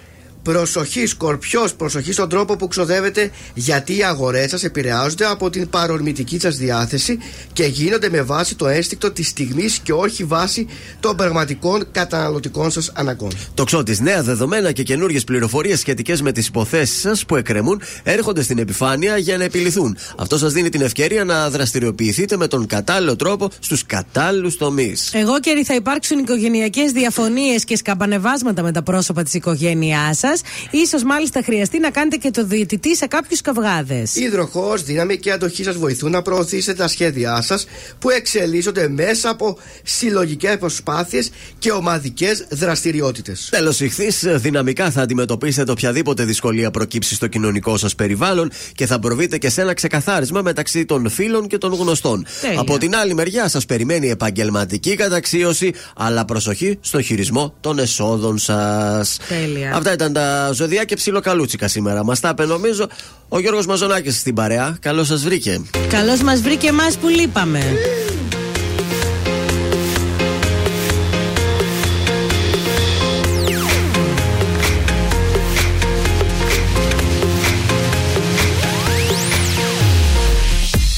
Προσοχή, 0.45 1.05
Σκορπιός, 1.05 1.73
προσοχή 1.73 2.11
στον 2.11 2.29
τρόπο 2.29 2.55
που 2.55 2.67
ξοδεύετε, 2.67 3.31
γιατί 3.53 3.97
οι 3.97 4.03
αγορές 4.03 4.49
σας 4.49 4.63
επηρεάζονται 4.63 5.25
από 5.25 5.49
την 5.49 5.69
παρορμητική 5.69 6.39
σας 6.39 6.57
διάθεση 6.57 7.17
και 7.53 7.63
γίνονται 7.63 8.09
με 8.09 8.21
βάση 8.21 8.55
το 8.55 8.67
αίσθηκτο 8.67 9.11
της 9.11 9.27
στιγμής 9.27 9.79
και 9.83 9.93
όχι 9.93 10.23
βάση 10.23 10.67
των 10.99 11.15
πραγματικών 11.15 11.87
καταναλωτικών 11.91 12.71
σας 12.71 12.91
αναγκών. 12.93 13.31
Το 13.53 13.63
ξώτη, 13.63 14.03
νέα 14.03 14.23
δεδομένα 14.23 14.71
και 14.71 14.83
καινούριε 14.83 15.19
πληροφορίες 15.19 15.79
σχετικές 15.79 16.21
με 16.21 16.31
τις 16.31 16.47
υποθέσεις 16.47 16.99
σας 16.99 17.25
που 17.25 17.35
εκκρεμούν 17.35 17.81
έρχονται 18.03 18.41
στην 18.41 18.57
επιφάνεια 18.57 19.17
για 19.17 19.37
να 19.37 19.43
επιληθούν. 19.43 19.97
Αυτό 20.17 20.37
σας 20.37 20.53
δίνει 20.53 20.69
την 20.69 20.81
ευκαιρία 20.81 21.23
να 21.23 21.49
δραστηριοποιηθείτε 21.49 22.37
με 22.37 22.47
τον 22.47 22.65
κατάλληλο 22.65 23.15
τρόπο 23.15 23.49
στους 23.59 23.85
κατάλληλους 23.85 24.57
τομείς. 24.57 25.13
Εγώ 25.13 25.39
και 25.39 25.63
θα 25.65 25.75
υπάρξουν 25.75 26.19
οικογενειακές 26.19 26.91
διαφωνίες 26.91 27.63
και 27.63 27.77
σκαμπανεβάσματα 27.77 28.61
με 28.61 28.71
τα 28.71 28.83
πρόσωπα 28.83 29.23
της 29.23 29.33
οικογένειάς 29.33 30.17
σας 30.17 30.34
ίσως 30.71 31.03
μάλιστα 31.03 31.41
χρειαστεί 31.43 31.79
να 31.79 31.89
κάνετε 31.89 32.15
και 32.15 32.31
το 32.31 32.45
διαιτητή 32.45 32.95
σε 32.95 33.07
κάποιους 33.07 33.41
καυγάδες. 33.41 34.15
Υδροχός, 34.15 34.83
δύναμη 34.83 35.17
και 35.17 35.31
αντοχή 35.31 35.63
σας 35.63 35.77
βοηθούν 35.77 36.11
να 36.11 36.21
προωθήσετε 36.21 36.77
τα 36.77 36.87
σχέδιά 36.87 37.41
σας 37.41 37.65
που 37.99 38.09
εξελίσσονται 38.09 38.87
μέσα 38.87 39.29
από 39.29 39.57
συλλογικές 39.83 40.57
προσπάθειες 40.57 41.31
και 41.59 41.71
ομαδικές 41.71 42.45
δραστηριότητες. 42.49 43.47
Τέλος, 43.51 43.79
ηχθείς, 43.79 44.23
δυναμικά 44.27 44.91
θα 44.91 45.01
αντιμετωπίσετε 45.01 45.71
οποιαδήποτε 45.71 46.23
δυσκολία 46.23 46.71
προκύψει 46.71 47.15
στο 47.15 47.27
κοινωνικό 47.27 47.77
σας 47.77 47.95
περιβάλλον 47.95 48.51
και 48.75 48.85
θα 48.85 48.99
προβείτε 48.99 49.37
και 49.37 49.49
σε 49.49 49.61
ένα 49.61 49.73
ξεκαθάρισμα 49.73 50.41
μεταξύ 50.41 50.85
των 50.85 51.09
φίλων 51.09 51.47
και 51.47 51.57
των 51.57 51.73
γνωστών. 51.73 52.25
Τέλεια. 52.41 52.59
Από 52.59 52.77
την 52.77 52.95
άλλη 52.95 53.13
μεριά 53.13 53.47
σας 53.47 53.65
περιμένει 53.65 54.09
επαγγελματική 54.09 54.95
καταξίωση, 54.95 55.73
αλλά 55.95 56.25
προσοχή 56.25 56.77
στο 56.81 57.01
χειρισμό 57.01 57.55
των 57.59 57.79
εσόδων 57.79 58.37
σας. 58.37 59.17
Τέλεια. 59.27 59.75
Αυτά 59.75 59.93
ήταν 59.93 60.13
τα 60.13 60.24
ζωδιά 60.53 60.83
και 60.83 60.95
ψιλοκαλούτσικα 60.95 61.67
σήμερα. 61.67 62.03
Μας 62.03 62.19
τα 62.19 62.29
είπε 62.29 62.45
νομίζω 62.45 62.87
ο 63.29 63.39
Γιώργος 63.39 63.65
Μαζονάκης 63.65 64.19
στην 64.19 64.33
παρέα. 64.33 64.77
Καλώς 64.81 65.07
σας 65.07 65.23
βρήκε. 65.23 65.61
Καλώς 65.89 66.21
μας 66.21 66.41
βρήκε 66.41 66.67
εμάς 66.67 66.97
που 66.97 67.07
λείπαμε. 67.07 67.61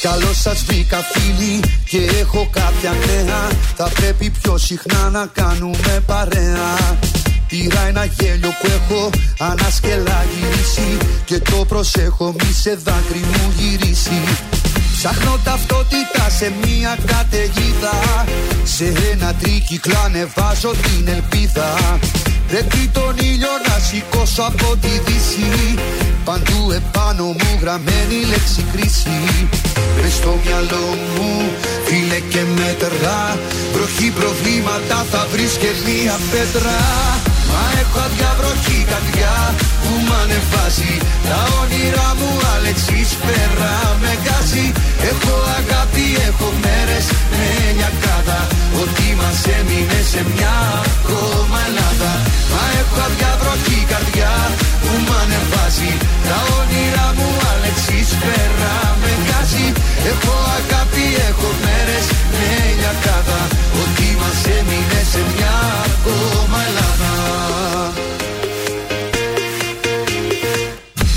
Καλώς 0.01 0.41
σας 0.41 0.63
βρήκα 0.63 0.97
φίλοι 1.11 1.59
και 1.89 1.97
έχω 2.19 2.49
κάποια 2.51 2.91
νέα 2.91 3.49
Θα 3.75 3.89
πρέπει 3.95 4.29
πιο 4.41 4.57
συχνά 4.57 5.09
να 5.09 5.25
κάνουμε 5.33 6.03
παρέα 6.05 6.97
Πήρα 7.47 7.87
ένα 7.87 8.05
γέλιο 8.05 8.49
που 8.61 8.67
έχω 8.67 9.09
ανασκελά 9.39 10.25
γυρίσει 10.33 10.97
Και 11.25 11.39
το 11.39 11.65
προσέχω 11.67 12.31
μη 12.31 12.53
σε 12.53 12.75
δάκρυ 12.75 13.19
μου 13.19 13.53
γυρίσει 13.57 14.21
Ψάχνω 14.99 15.39
ταυτότητα 15.43 16.29
σε 16.37 16.53
μια 16.61 16.97
καταιγίδα. 17.05 18.25
Σε 18.63 18.93
ένα 19.11 19.33
τρίκυκλο 19.33 19.99
ανεβάζω 20.05 20.71
την 20.71 21.07
ελπίδα. 21.07 21.99
Πρέπει 22.47 22.89
τον 22.93 23.15
ήλιο 23.17 23.53
να 23.67 23.75
σηκώσω 23.87 24.41
από 24.41 24.77
τη 24.81 24.87
δύση. 24.87 25.49
Παντού 26.23 26.71
επάνω 26.71 27.23
μου 27.23 27.51
γραμμένη 27.61 28.17
λέξη 28.29 28.65
κρίση. 28.73 29.19
Μες 30.01 30.13
στο 30.13 30.39
μυαλό 30.45 30.87
μου 31.15 31.31
φίλε 31.85 32.19
και 32.19 32.43
μέτρα. 32.55 33.37
Βροχή 33.73 34.09
προβλήματα 34.09 35.05
θα 35.11 35.27
βρεις 35.31 35.53
και 35.61 35.71
μία 35.85 36.19
πέτρα 36.31 36.77
Μα 37.57 37.65
έχω 37.81 37.99
αδιαβροχή 38.07 38.79
καρδιά 38.91 39.35
που 39.81 39.91
μ' 40.05 40.15
ανεβάζει. 40.21 40.93
Τα 41.29 41.39
όνειρά 41.61 42.09
μου 42.19 42.31
Αλεξής 42.55 43.09
πέρα 43.25 43.73
με 44.01 44.11
γκάζει 44.21 44.67
Έχω 45.11 45.35
αγάπη, 45.59 46.07
έχω 46.29 46.47
μέρες 46.63 47.05
με 47.37 47.47
λιακάδα 47.77 48.39
Ό,τι 48.81 49.07
μας 49.19 49.39
έμεινε 49.57 49.99
σε 50.11 50.21
μια 50.31 50.55
ακόμα 50.89 51.59
Ελλάδα. 51.69 52.13
Μα 52.51 52.63
έχω 52.81 52.97
αδιαβροχή 53.07 53.79
καρδιά 53.91 54.33
που 54.81 54.93
μ' 55.05 55.13
ανεβάζει. 55.21 55.93
Τα 56.27 56.37
όνειρά 56.57 57.07
μου 57.17 57.29
Αλεξής 57.51 58.09
πέρα 58.23 58.75
με 59.01 59.11
γκάζει 59.23 59.67
Έχω 60.11 60.35
αγάπη, 60.57 61.05
έχω 61.29 61.49
μέρες 61.65 62.05
με 62.37 62.49
λιακάδα. 62.79 63.41
Ό,τι 63.81 64.07
μας 64.21 64.39
έμεινε 64.57 65.01
σε 65.11 65.21
μια 65.31 65.55
ακόμα 65.95 66.57
Ελλάδα. 66.69 67.13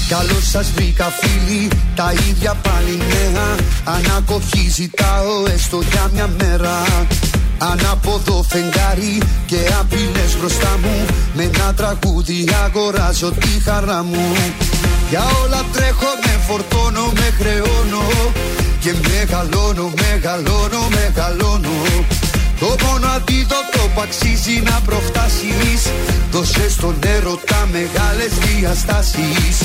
Καλώς 0.09 0.49
σας 0.51 0.71
βρήκα 0.75 1.13
φίλοι, 1.21 1.69
τα 1.95 2.13
ίδια 2.29 2.55
πάλι 2.55 2.97
νέα. 3.11 3.47
Ανακοχή 3.85 4.69
ζητάω 4.71 5.47
έστω 5.55 5.79
για 5.91 6.11
μια 6.13 6.29
μέρα. 6.39 6.83
Ανάποδο 7.63 8.45
φεγγάρι 8.49 9.23
και 9.47 9.57
απειλέ 9.81 10.25
μπροστά 10.39 10.79
μου. 10.83 11.07
Με 11.35 11.43
ένα 11.43 11.75
τραγούδι 11.75 12.49
αγοράζω 12.65 13.31
τη 13.31 13.49
χαρά 13.65 14.03
μου. 14.03 14.35
Για 15.11 15.23
όλα 15.45 15.65
τρέχω, 15.73 16.11
με 16.25 16.41
φορτώνω, 16.47 17.07
με 17.15 17.35
χρεώνω. 17.39 18.05
Και 18.81 18.95
μεγαλώνω, 19.09 19.93
μεγαλώνω, 20.01 20.89
μεγαλώνω. 20.97 21.77
Το 22.61 22.75
μόνο 22.85 23.07
αντίδοτο 23.07 23.83
που 23.95 24.01
αξίζει 24.01 24.63
να 24.65 24.81
προφτάσεις 24.85 25.83
Δώσε 26.31 26.71
στον 26.71 26.97
έρωτα 27.17 27.69
μεγάλες 27.73 28.33
διαστάσεις 28.45 29.57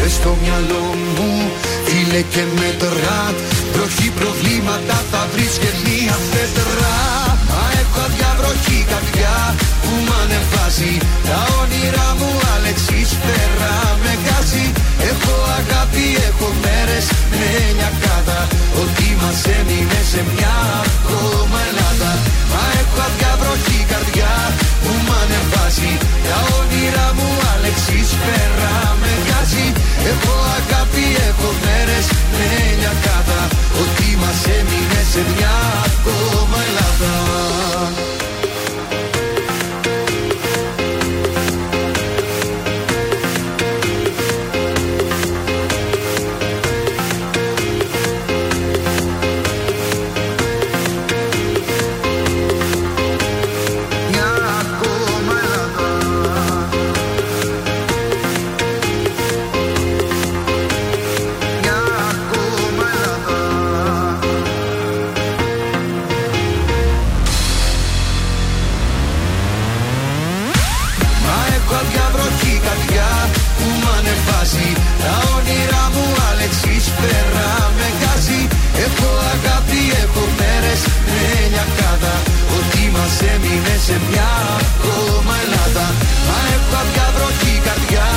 Μες 0.00 0.12
στο 0.12 0.36
μυαλό 0.42 0.84
μου 1.16 1.50
φίλε 1.84 2.20
και 2.20 2.44
μέτρα 2.58 3.34
Βροχή 3.72 4.10
προβλήματα 4.10 5.02
θα 5.10 5.28
βρεις 5.32 5.58
και 5.62 5.70
μία 5.84 6.16
πέτρα 6.30 7.31
Μα 7.52 7.64
έχω 7.82 7.98
αδιαβροχή 8.06 8.78
καρδιά 8.92 9.36
που 9.82 9.92
μ' 10.06 10.14
ανεβάζει 10.22 10.94
Τα 11.28 11.38
όνειρά 11.60 12.08
μου 12.18 12.30
Αλεξής 12.54 13.10
πέρα 13.24 13.74
με 14.02 14.12
γκάζει 14.22 14.66
Έχω 15.10 15.34
αγάπη, 15.60 16.06
έχω 16.28 16.48
μέρες 16.64 17.06
με 17.38 17.50
λιακάδα 17.76 18.40
Ότι 18.82 19.08
μας 19.20 19.40
έμεινε 19.58 20.00
σε 20.10 20.20
μια 20.32 20.56
ακόμα 20.92 21.58
Ελλάδα 21.70 22.12
Μα 22.52 22.62
έχω 22.80 22.98
αδιαβροχή 23.08 23.80
καρδιά 23.92 24.32
που 24.82 24.92
μ' 25.06 25.12
ανεβάζει. 25.20 25.92
Τα 26.28 26.38
όνειρά 26.58 27.08
μου 27.16 27.28
Αλεξής 27.54 28.10
πέρα 28.24 28.72
με 29.00 29.12
γκάζει 29.24 29.66
Έχω 30.10 30.34
αγάπη, 30.58 31.06
έχω 31.28 31.48
μέρες 31.64 32.06
με 32.38 32.48
λιακάδα 32.80 33.42
Ότι 33.82 34.08
μας 34.22 34.40
έμεινε 34.58 35.00
σε 35.12 35.20
μια 35.30 35.54
ακόμα 35.92 36.58
Ελλάδα 36.68 38.11
μας 83.52 83.60
έμεινε 83.60 83.76
σε 83.86 83.96
μια 84.08 84.30
ακόμα 84.64 85.34
Ελλάδα. 85.44 85.86
Μα 86.28 86.38
έχω 86.54 86.66
κάποια 86.74 87.06
βροχή 87.14 87.54
καρδιά 87.66 88.08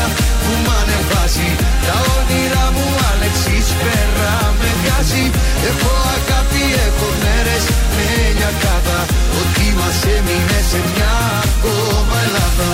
που 0.44 0.52
μ' 0.64 0.72
ανεβάζει. 0.80 1.50
Τα 1.86 1.96
όνειρα 2.16 2.66
μου 2.76 2.88
Αλεξής 3.12 3.68
πέρα 3.82 4.34
με 4.60 4.70
βγάζει 4.80 5.26
Έχω 5.70 5.92
αγάπη, 6.16 6.64
έχω 6.88 7.08
μέρες 7.24 7.64
με 7.96 8.08
λιακάδα 8.38 9.00
Ότι 9.40 9.66
μας 9.80 10.00
έμεινε 10.16 10.60
σε 10.70 10.80
μια 10.90 11.14
ακόμα 11.48 12.18
Ελλάδα. 12.26 12.72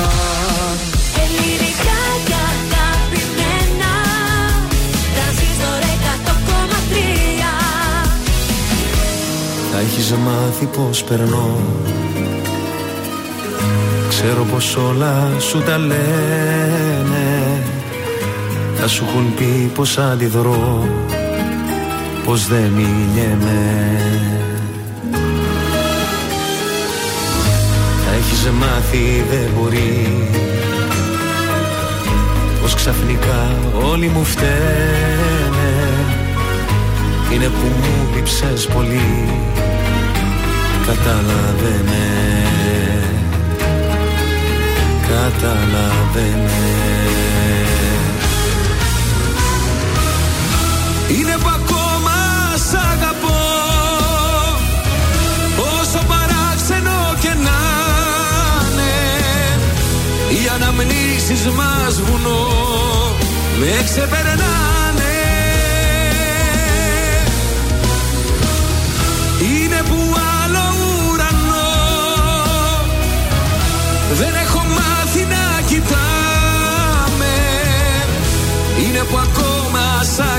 Ελληνικά 1.23 1.99
και 2.27 2.37
αγαπημένα 2.51 3.93
Τρανζίστορ 5.15 5.81
100,3 6.03 7.51
Θα 9.71 9.79
έχεις 9.85 10.11
μάθει 10.25 10.65
πως 10.65 11.03
περνώ 11.03 11.49
Ξέρω 14.23 14.43
πως 14.43 14.75
όλα 14.75 15.29
σου 15.39 15.59
τα 15.59 15.77
λένε. 15.77 17.61
Θα 18.75 18.87
σου 18.87 19.05
έχουν 19.07 19.33
πει 19.35 19.71
πως 19.75 19.97
αντιδρώ 19.97 20.87
Πως 22.25 22.47
δεν 22.47 22.63
μιλιέμαι 22.75 23.97
Θα 28.05 28.13
έχεις 28.17 28.49
μάθει 28.59 29.23
δεν 29.29 29.49
μπορεί. 29.57 30.29
Πως 32.61 32.73
ξαφνικά 32.73 33.55
όλοι 33.91 34.07
μου 34.07 34.23
φταίνε. 34.23 35.71
Είναι 37.33 37.45
που 37.45 37.67
μου 37.79 38.15
λείψες 38.15 38.67
πολύ. 38.67 39.27
Κατάλαβε 40.85 41.83
με 41.85 42.40
Κατάλαβε 45.11 46.27
με 46.43 46.61
Είναι 51.17 51.35
που 51.41 51.49
ακόμα 51.55 52.17
σ' 52.69 52.73
αγαπώ. 52.73 53.39
Όσο 55.57 55.99
παράξενο 56.07 57.15
και 57.19 57.27
να 57.27 57.59
είναι 58.71 58.93
Οι 60.29 60.49
αναμνήσεις 60.55 61.47
μας 61.47 62.01
βουνό 62.01 62.47
Με 63.59 63.83
ξεπερνάνε 63.83 64.60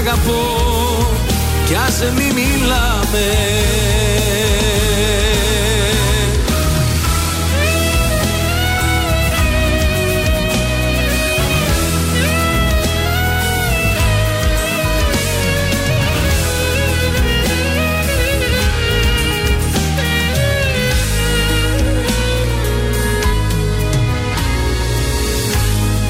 αγαπώ 0.03 0.41
Κι 1.67 1.75
ας 1.75 2.03
μη 2.17 2.33
μιλάμε. 2.35 3.27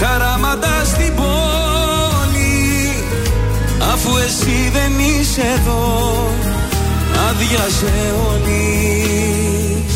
χαράματα 0.01 0.85
στην 0.85 1.15
πόλη 1.15 2.95
Αφού 3.93 4.17
εσύ 4.17 4.71
δεν 4.73 4.93
είσαι 4.99 5.41
εδώ 5.41 6.27
Άδειασε 7.29 8.15
όλης. 8.31 9.95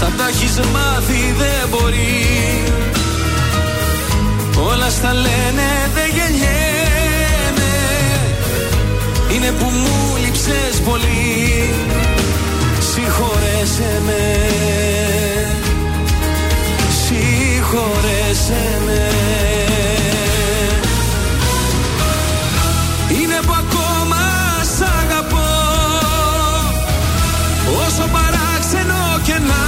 Θα 0.00 0.10
τα 0.16 0.28
έχεις 0.28 0.58
μάθει 0.58 1.34
δεν 1.38 1.68
μπορεί. 1.70 2.62
Όλα 4.70 4.90
στα 4.90 5.12
λένε 5.12 5.90
δεν 5.94 6.10
γεννιέμαι 6.14 7.72
Είναι 9.34 9.52
που 9.58 9.64
μου 9.64 10.16
λείψες 10.24 10.80
πολύ 10.84 11.70
Συγχωρέσαι 12.78 14.00
με 14.06 14.42
Συγχωρέσαι 17.72 18.80
με 18.86 19.08
Είναι 23.08 23.38
που 23.46 23.54
ακόμα 23.58 24.22
σ' 24.76 24.82
αγαπώ. 25.00 25.50
Όσο 27.86 28.08
παράξενο 28.12 29.20
και 29.22 29.32
να 29.32 29.62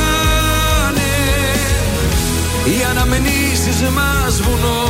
είναι 0.91 1.13
Οι 2.65 2.85
αναμνήσεις 2.91 3.81
μας 3.83 4.41
βουνό. 4.41 4.83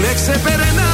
Με 0.00 0.14
ξεπερνάνε 0.14 0.93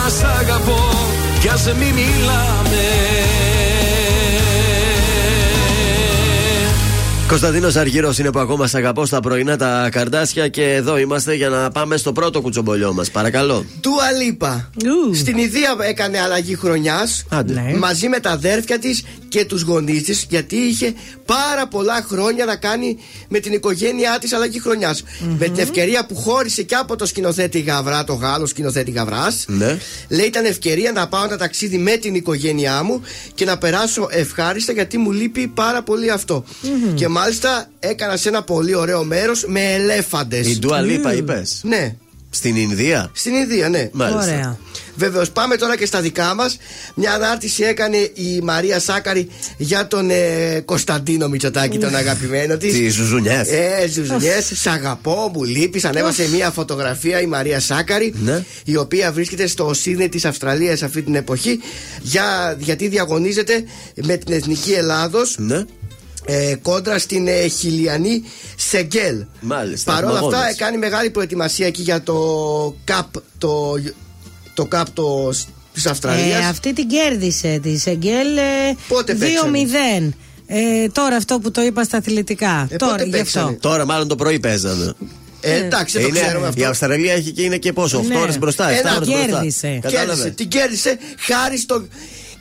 ακόμα 0.00 0.08
σ' 0.08 0.22
αγαπώ 0.40 0.78
Κι 1.40 1.48
ας 1.48 1.64
μη 1.66 1.84
μιλάμε 1.84 2.80
Κωνσταντίνος 7.28 7.76
Αργύρος 7.76 8.18
είναι 8.18 8.30
που 8.30 8.38
ακόμα 8.38 8.66
σ' 8.66 8.74
αγαπώ 8.74 9.06
στα 9.06 9.20
πρωινά 9.20 9.56
τα 9.56 9.88
καρδάσια 9.92 10.48
και 10.48 10.74
εδώ 10.74 10.98
είμαστε 10.98 11.34
για 11.34 11.48
να 11.48 11.70
πάμε 11.70 11.96
στο 11.96 12.12
πρώτο 12.12 12.40
κουτσομπολιό 12.40 12.92
μας. 12.92 13.10
Παρακαλώ. 13.10 13.64
Του 13.80 13.90
Αλίπα. 14.08 14.70
Στην 15.14 15.38
Ιδία 15.38 15.76
έκανε 15.80 16.20
αλλαγή 16.20 16.54
χρονιάς 16.54 17.24
Ναι. 17.44 17.74
μαζί 17.78 18.08
με 18.08 18.18
τα 18.20 18.30
αδέρφια 18.30 18.78
της 18.78 19.04
και 19.30 19.44
τους 19.44 19.62
γονείς 19.62 20.02
της, 20.02 20.26
γιατί 20.28 20.56
είχε 20.56 20.94
πάρα 21.24 21.66
πολλά 21.68 22.06
χρόνια 22.08 22.44
να 22.44 22.56
κάνει 22.56 22.98
με 23.28 23.38
την 23.38 23.52
οικογένειά 23.52 24.18
της 24.20 24.32
αλλαγή 24.32 24.60
χρονιάς. 24.60 25.02
Με 25.38 25.44
την 25.44 25.58
ευκαιρία 25.58 26.06
που 26.06 26.16
χώρισε 26.16 26.62
και 26.62 26.74
από 26.74 26.96
το 26.96 27.06
σκηνοθέτη 27.06 27.60
Γαβρά, 27.60 28.04
το 28.04 28.14
Γάλλο 28.14 28.46
σκηνοθέτη 28.46 28.90
Γαβράς. 28.90 29.44
Ναι. 29.48 29.78
Λέει 30.08 30.26
ήταν 30.26 30.44
ευκαιρία 30.44 30.92
να 30.92 31.08
πάω 31.08 31.24
ένα 31.24 31.36
ταξίδι 31.36 31.78
με 31.78 31.96
την 31.96 32.14
οικογένειά 32.14 32.82
μου 32.82 33.02
και 33.34 33.44
να 33.44 33.58
περάσω 33.58 34.08
ευχάριστα 34.10 34.72
γιατί 34.72 34.98
μου 34.98 35.12
λείπει 35.12 35.46
πάρα 35.46 35.82
πολύ 35.82 36.10
αυτό. 36.10 36.44
Και 36.94 37.08
μάλιστα 37.08 37.70
έκανα 37.78 38.16
σε 38.16 38.28
ένα 38.28 38.42
πολύ 38.42 38.74
ωραίο 38.74 39.04
μέρος 39.04 39.44
με 39.46 39.72
ελέφαντες. 39.72 40.48
Η 40.48 40.58
Ντουα 40.58 40.80
Λίπα 40.80 41.14
είπες. 41.14 41.60
Ναι. 41.62 41.96
Στην 42.30 42.56
Ινδία; 42.56 43.10
Στην 43.12 43.34
Ινδία, 43.34 43.68
ναι. 43.68 43.88
Μάλιστα. 43.92 44.20
Ωραία. 44.22 44.58
Βεβαίως, 44.94 45.30
πάμε 45.30 45.56
τώρα 45.56 45.76
και 45.76 45.86
στα 45.86 46.00
δικά 46.00 46.34
μας. 46.34 46.56
Μια 46.94 47.12
ανάρτηση 47.12 47.62
έκανε 47.62 47.96
η 47.96 48.40
Μαρία 48.42 48.80
Σάκαρη 48.80 49.28
για 49.56 49.86
τον 49.86 50.10
ε, 50.10 50.60
Κωνσταντίνο 50.64 51.28
Μητσοτάκη, 51.28 51.78
τον 51.78 51.94
αγαπημένο 51.94 52.56
της. 52.56 52.72
Τις 52.72 52.94
ζουζουνιές. 52.94 53.48
Ε, 53.48 53.88
ζουζουνιές. 53.92 54.52
Σ' 54.54 54.66
αγαπώ, 54.66 55.30
μου 55.34 55.44
λείπεις. 55.44 55.84
Ανέβασε 55.84 56.28
μια 56.28 56.50
φωτογραφία 56.50 57.20
η 57.20 57.26
Μαρία 57.26 57.60
Σάκαρη, 57.60 58.14
Ναι. 58.24 58.44
η 58.64 58.76
οποία 58.76 59.12
βρίσκεται 59.12 59.46
στο 59.46 59.74
Σίδνεϊ 59.74 60.08
της 60.08 60.24
Αυστραλίας 60.24 60.82
αυτή 60.82 61.02
την 61.02 61.14
εποχή, 61.14 61.60
για, 62.02 62.56
γιατί 62.58 62.88
διαγωνίζεται 62.88 63.64
με 63.94 64.16
την 64.16 64.34
Εθνική 64.34 64.72
Ελλάδος. 64.72 65.36
Ναι. 65.38 65.64
Ε, 66.32 66.54
κόντρα 66.62 66.98
στην 66.98 67.28
ε, 67.28 67.46
χιλιανή 67.46 68.22
Σεγγέλ. 68.56 69.24
Μάλιστα. 69.40 69.92
Παρ' 69.92 70.04
όλα 70.04 70.12
αυτά 70.18 70.36
αγώνες. 70.36 70.56
κάνει 70.56 70.76
μεγάλη 70.78 71.10
προετοιμασία 71.10 71.66
εκεί 71.66 71.82
για 71.82 72.02
το 72.02 72.16
ΚΑΠ 72.84 73.06
το, 73.38 73.72
το 74.54 74.64
ΚΑΠ 74.64 74.90
το, 74.90 75.28
της 75.72 75.86
Αυστραλίας. 75.86 76.42
Ε, 76.44 76.46
αυτή 76.46 76.72
την 76.72 76.88
κέρδισε 76.88 77.58
τη 77.62 77.78
Σεγγέλ 77.78 78.36
ε, 78.36 78.42
Πότε 78.88 79.16
2-0. 79.20 80.08
Ε, 80.46 80.88
τώρα 80.88 81.16
αυτό 81.16 81.38
που 81.38 81.50
το 81.50 81.62
είπα 81.62 81.82
στα 81.84 81.96
αθλητικά. 81.96 82.66
Ε, 82.70 82.76
τώρα 82.76 82.92
πότε 82.92 83.04
γι' 83.04 83.10
παίξανε; 83.10 83.46
αυτό. 83.46 83.68
Τώρα, 83.68 83.84
μάλλον 83.86 84.08
το 84.08 84.14
πρωί 84.14 84.40
παίζανε. 84.40 84.92
Ε, 85.40 85.54
εντάξει, 85.56 85.98
δεν 85.98 86.02
το 86.02 86.08
Είναι- 86.16 86.26
ξέρουμε 86.26 86.46
αυτό. 86.46 86.60
Η 86.60 86.64
Αυστραλία 86.64 87.12
έχει 87.12 87.30
και 87.30 87.42
είναι 87.42 87.56
και 87.56 87.72
πόσο, 87.72 87.98
8 87.98 88.06
Ναι. 88.06 88.18
ώρες 88.18 88.38
μπροστά, 88.38 88.68
7 88.70 88.78
Ένα 88.78 88.96
ώρες 88.96 89.08
μπροστά. 89.08 89.26
κέρδισε. 89.26 89.78
Κατάλαβες. 89.82 90.06
Κέρδισε, 90.16 90.30
την 90.30 90.48
κέρδισε 90.48 90.98
χάρη 91.18 91.58
στον 91.58 91.88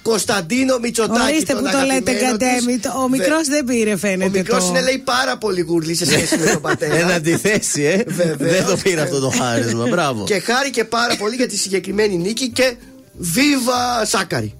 Κωνσταντίνο 0.01 0.77
Μητσοτάκη. 0.81 1.21
Ορίστε 1.33 1.53
τον 1.53 1.63
που 1.63 1.69
το 1.71 1.77
λέτε 1.77 2.11
αγαπημένος 2.11 2.31
κατέμι. 2.31 2.77
της. 2.77 2.91
Ο 3.03 3.09
μικρός 3.09 3.47
Βε- 3.47 3.49
δεν 3.49 3.63
πήρε, 3.65 3.97
φαίνεται. 3.97 4.25
Ο 4.25 4.29
μικρός 4.29 4.63
το... 4.63 4.69
είναι 4.69 4.81
λέει 4.81 4.97
πάρα 4.97 5.37
πολύ 5.37 5.61
γουρλή 5.61 5.95
σε 5.95 6.05
σχέση 6.05 6.37
με 6.37 6.45
τον 6.45 6.61
πατέρα. 6.61 6.95
Εν 6.95 7.11
αντιθέσει, 7.11 7.83
ε. 7.83 8.03
Βεβαίως. 8.07 8.51
Δεν 8.53 8.65
το 8.65 8.77
πήρε 8.83 9.01
αυτό 9.01 9.19
το 9.19 9.29
χάρισμα. 9.29 9.87
Μπράβο. 9.87 10.23
Και 10.23 10.39
χάρηκε 10.39 10.83
πάρα 10.83 11.15
πολύ 11.15 11.35
για 11.35 11.47
τη 11.47 11.57
συγκεκριμένη 11.57 12.17
νίκη 12.17 12.49
και 12.49 12.75
Βίβα 13.21 14.05
Σάκαρη. 14.05 14.53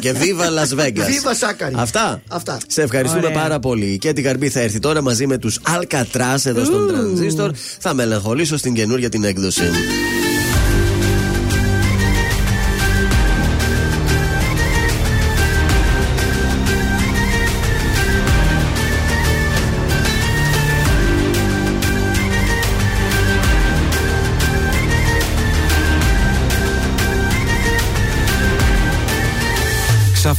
Και 0.00 0.12
Viva 0.20 0.44
Las 0.44 0.80
Vegas. 0.80 1.06
Viva 1.06 1.32
Σάκαρη. 1.38 1.74
Αυτά. 1.76 2.22
Αυτά. 2.28 2.58
Σε 2.66 2.82
ευχαριστούμε 2.82 3.26
Ωραία. 3.26 3.40
πάρα 3.40 3.58
πολύ. 3.58 3.98
Και 3.98 4.12
την 4.12 4.24
Καρμπή 4.24 4.48
θα 4.48 4.60
έρθει 4.60 4.78
τώρα 4.78 5.02
μαζί 5.02 5.26
με 5.26 5.38
τους 5.38 5.58
Alcatraz 5.68 6.36
εδώ 6.44 6.64
στον 6.64 6.88
Τρανζίστορ. 6.88 7.50
Θα 7.78 7.94
μελαγχολήσω 7.94 8.56
στην 8.56 8.74
καινούρια 8.74 9.08
την 9.08 9.24
έκδοση. 9.24 9.62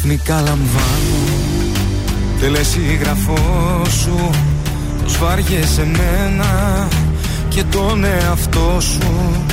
Ξαφνικά 0.05 0.35
λαμβάνω. 0.41 1.19
Τελεσίγραφό 2.39 3.81
σου 4.01 4.29
Πως 5.03 5.17
βάριεσαι 5.17 5.81
εμένα 5.81 6.87
και 7.49 7.63
τον 7.63 8.03
εαυτό 8.03 8.77
σου. 8.79 9.43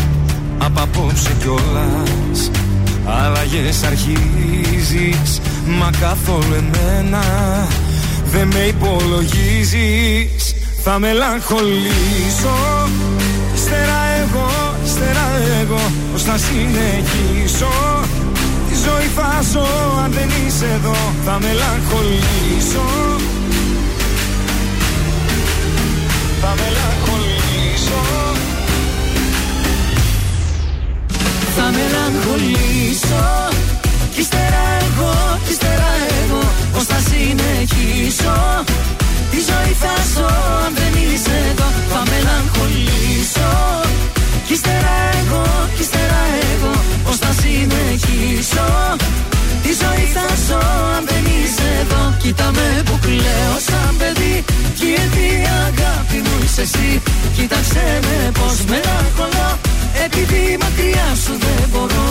Απ' 0.59 0.78
απόψε 0.78 1.31
κιόλας 1.40 2.51
Αλλαγές 3.06 3.82
αρχίζεις 3.82 5.40
Μα 5.66 5.90
καθόλου 6.01 6.55
εμένα 6.55 7.22
Δεν 8.24 8.47
με 8.47 8.60
υπολογίζεις. 8.60 10.55
Θα 10.82 10.98
μελαγχολήσω. 10.98 12.56
Ύστερα 13.55 14.01
εγώ, 14.20 14.74
ύστερα 14.85 15.27
εγώ 15.60 15.81
Πώς 16.12 16.22
θα 16.22 16.36
συνεχίσω. 16.39 17.68
Τη 18.30 18.30
ζωή 18.85 19.09
θα 19.16 19.31
ζω. 19.52 19.66
Αν 20.05 20.11
δεν 20.12 20.28
είσαι 20.47 20.66
εδώ 20.77 20.97
Θα 21.24 21.39
μελαγχολήσω. 21.44 22.86
Θα 26.40 26.55
μελαγχολήσω. 26.61 28.01
Θα 31.57 31.66
μελαγχολήσω. 31.77 33.24
Κι 34.15 34.20
ύστερα 34.20 34.62
εγώ, 34.86 35.12
κι 35.44 35.52
ύστερα 35.52 35.90
εγώ 36.23 36.43
Πώς 36.73 36.85
θα 36.85 36.98
συνεχίσω. 37.09 38.36
Τη 39.31 39.39
ζωή 39.48 39.73
θα 39.82 39.94
ζω 40.15 40.27
αν 40.65 40.73
δεν 40.74 41.02
είσαι 41.02 41.36
εδώ 41.51 41.69
Θα 41.93 42.02
μελαγχολήσω 42.11 43.90
Κι 44.51 44.56
ύστερα 44.56 44.97
εγώ, 45.20 45.43
κι 45.77 45.82
ύστερα 45.82 46.22
εγώ 46.52 46.72
Πώς 47.05 47.16
θα 47.16 47.32
συνεχίσω; 47.40 48.66
Τη 49.62 49.70
ζωή 49.81 50.05
θα 50.14 50.27
ζω 50.47 50.60
αν 50.97 51.02
δεν 51.10 51.24
είσαι 51.35 51.68
εδώ. 51.82 52.14
Κοίτα 52.22 52.51
με 52.56 52.82
που 52.85 52.98
κλαίω 53.01 53.56
σαν 53.68 53.94
παιδί. 53.98 54.44
Κι 54.77 54.86
γιατί 54.94 55.27
αγάπη 55.66 56.18
μου 56.24 56.35
είσαι 56.44 56.60
εσύ 56.60 57.02
Κοίταξε 57.36 58.01
με 58.06 58.31
πως 58.39 58.56
μελαγχολώ 58.70 59.51
Επειδή 60.05 60.59
μακριά 60.62 61.09
σου 61.24 61.32
δεν 61.44 61.68
μπορώ 61.72 62.09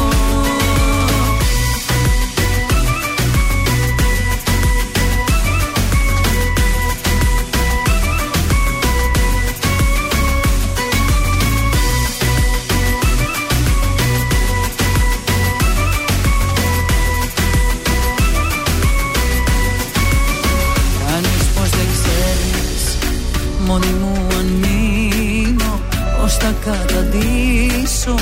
Μόνη 23.70 23.94
μου 24.02 24.28
αν 24.40 24.46
μείνω 24.62 25.80
Πώς 26.18 26.34
θα 26.34 26.54
καταντήσω 26.66 28.16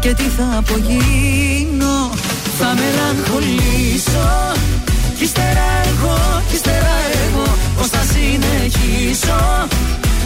Και 0.00 0.14
τι 0.14 0.22
θα 0.22 0.46
απογίνω. 0.58 1.96
Θα 2.58 2.74
μελαγχολήσω 2.78 4.28
Κι 5.16 5.24
ύστερα 5.24 5.66
εγώ, 5.90 6.42
κι 6.48 6.54
ύστερα 6.54 6.94
εγώ 7.24 7.46
Πώς 7.76 7.88
θα 7.88 8.02
συνεχίσω. 8.12 9.40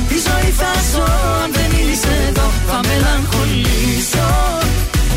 Τη 0.09 0.15
ζωή 0.27 0.51
θα 0.61 0.73
ζω 0.93 1.05
αν 1.43 1.51
δεν 1.57 1.71
είσαι 1.81 2.15
εδώ 2.29 2.47
Θα 2.69 2.81
μελαγχολήσω 2.89 4.29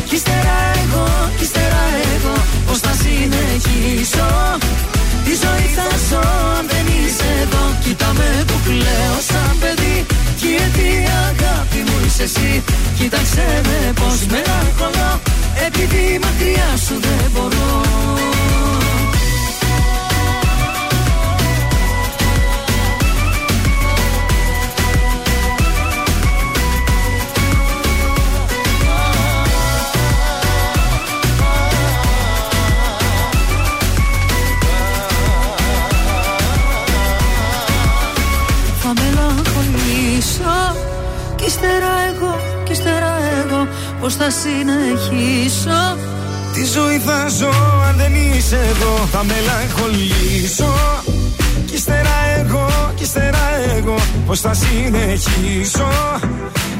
Κι 0.08 0.14
ύστερα 0.14 0.56
εγώ, 0.82 1.06
κι 1.36 1.42
ύστερα 1.42 1.82
εγώ 2.14 2.34
Πώς 2.66 2.78
θα 2.78 2.92
συνεχίσω 3.02 4.28
Τη 5.28 5.34
ζωή 5.34 5.66
θα 5.76 5.88
ζω 6.08 6.22
αν 6.58 6.66
δεν 6.72 6.86
είσαι 6.96 7.28
εδώ. 7.42 7.64
Κοίτα 7.82 8.12
με 8.18 8.44
που 8.46 8.56
κλαίω 8.64 9.18
σαν 9.28 9.56
παιδί. 9.60 10.06
Κι 10.38 10.48
γιατί 10.56 10.88
αγάπη 11.28 11.80
μου 11.86 11.96
είσαι 12.06 12.22
εσύ; 12.22 12.62
Κοίταξε 12.98 13.46
με 13.68 13.92
πως 13.92 14.18
μελαγχολώ 14.32 15.20
Επειδή 15.66 16.18
μακριά 16.24 16.70
σου 16.84 16.94
δεν 17.04 17.30
μπορώ 17.32 17.68
ύστερα 41.58 41.92
εγώ, 42.10 42.40
κι 42.64 42.72
ύστερα 42.72 43.12
εγώ 43.40 43.68
Πώς 44.00 44.14
θα 44.14 44.28
συνεχίσω; 44.30 45.80
Τη 46.54 46.64
ζωή 46.64 46.98
θα 46.98 47.28
ζω 47.38 47.52
αν 47.88 47.94
δεν 47.96 48.14
είσαι 48.14 48.58
εδώ 48.72 49.08
Θα 49.12 49.24
μελαγχολήσω. 49.24 50.72
Κι 51.66 51.74
ύστερα 51.74 52.16
εγώ, 52.38 52.66
κι 52.94 53.02
ύστερα 53.02 53.44
εγώ 53.76 53.96
Πώς 54.26 54.40
θα 54.40 54.54
συνεχίσω; 54.54 55.88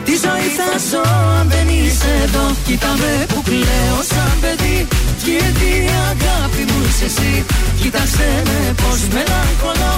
Τη 0.05 0.13
ζωή 0.25 0.49
θα 0.59 0.71
ζω 0.91 1.03
αν 1.39 1.47
δεν 1.49 1.69
είσαι 1.69 2.11
εδώ 2.25 2.45
Κοίτα 2.67 2.93
με 3.01 3.27
που 3.29 3.43
κλαίω 3.43 4.01
σαν 4.11 4.37
παιδί. 4.41 4.87
Κι 5.23 5.31
γιατί 5.31 5.71
αγάπη 6.11 6.63
μου 6.69 6.79
είσαι 6.89 7.05
εσύ. 7.05 7.45
Κοίταξε 7.81 8.29
με 8.49 8.75
πως 8.81 9.01
μελαγχολώ 9.15 9.95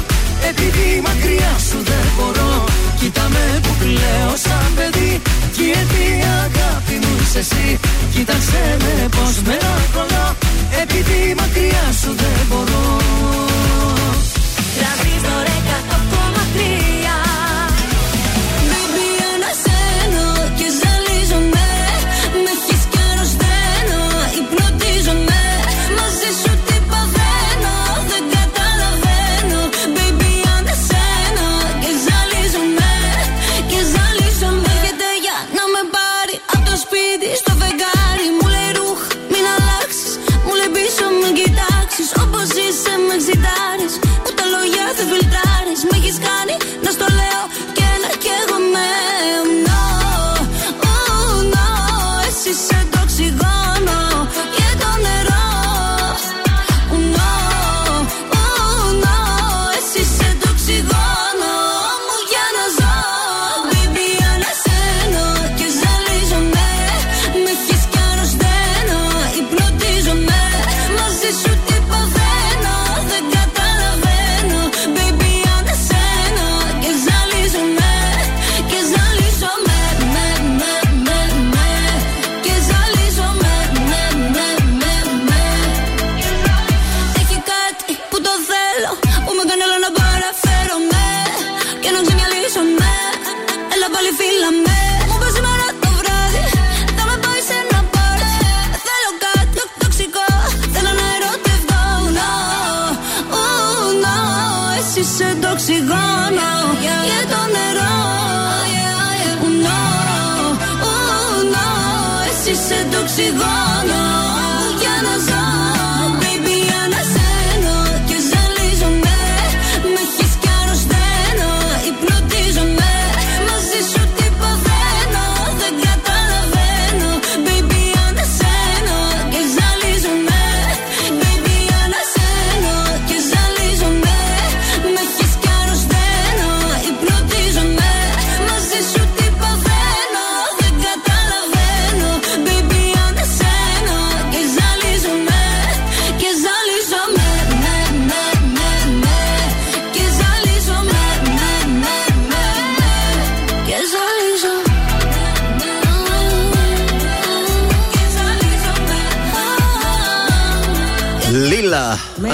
Επειδή 0.51 0.89
μακριά 1.07 1.55
σου 1.69 1.79
δεν 1.91 2.07
μπορώ 2.17 2.65
Κοίτα 3.01 3.27
με 3.35 3.45
που 3.63 3.73
κλαίω 3.81 4.33
σαν 4.45 4.69
παιδί. 4.77 5.13
Κι 5.55 5.63
γιατί 5.71 6.05
αγάπη 6.45 6.95
μου 7.03 7.13
είσαι 7.23 7.39
εσύ 7.39 7.79
Κοίταξε 8.15 8.63
με 8.83 9.09
πως 9.15 9.35
μελαγχολώ 9.47 10.27
Επειδή 10.83 11.19
μακριά 11.41 11.87
σου 12.01 12.11
δεν 12.23 12.41
μπορώ. 12.49 12.85
Τραβήστο 14.77 15.35
ρε 15.47 15.57
100,3 15.69 16.41
Baby 16.55 17.30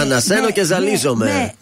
ανασένω 0.06 0.44
με, 0.44 0.50
και 0.50 0.64
ζαλίζομαι. 0.64 1.24
Με, 1.24 1.30
με. 1.32 1.54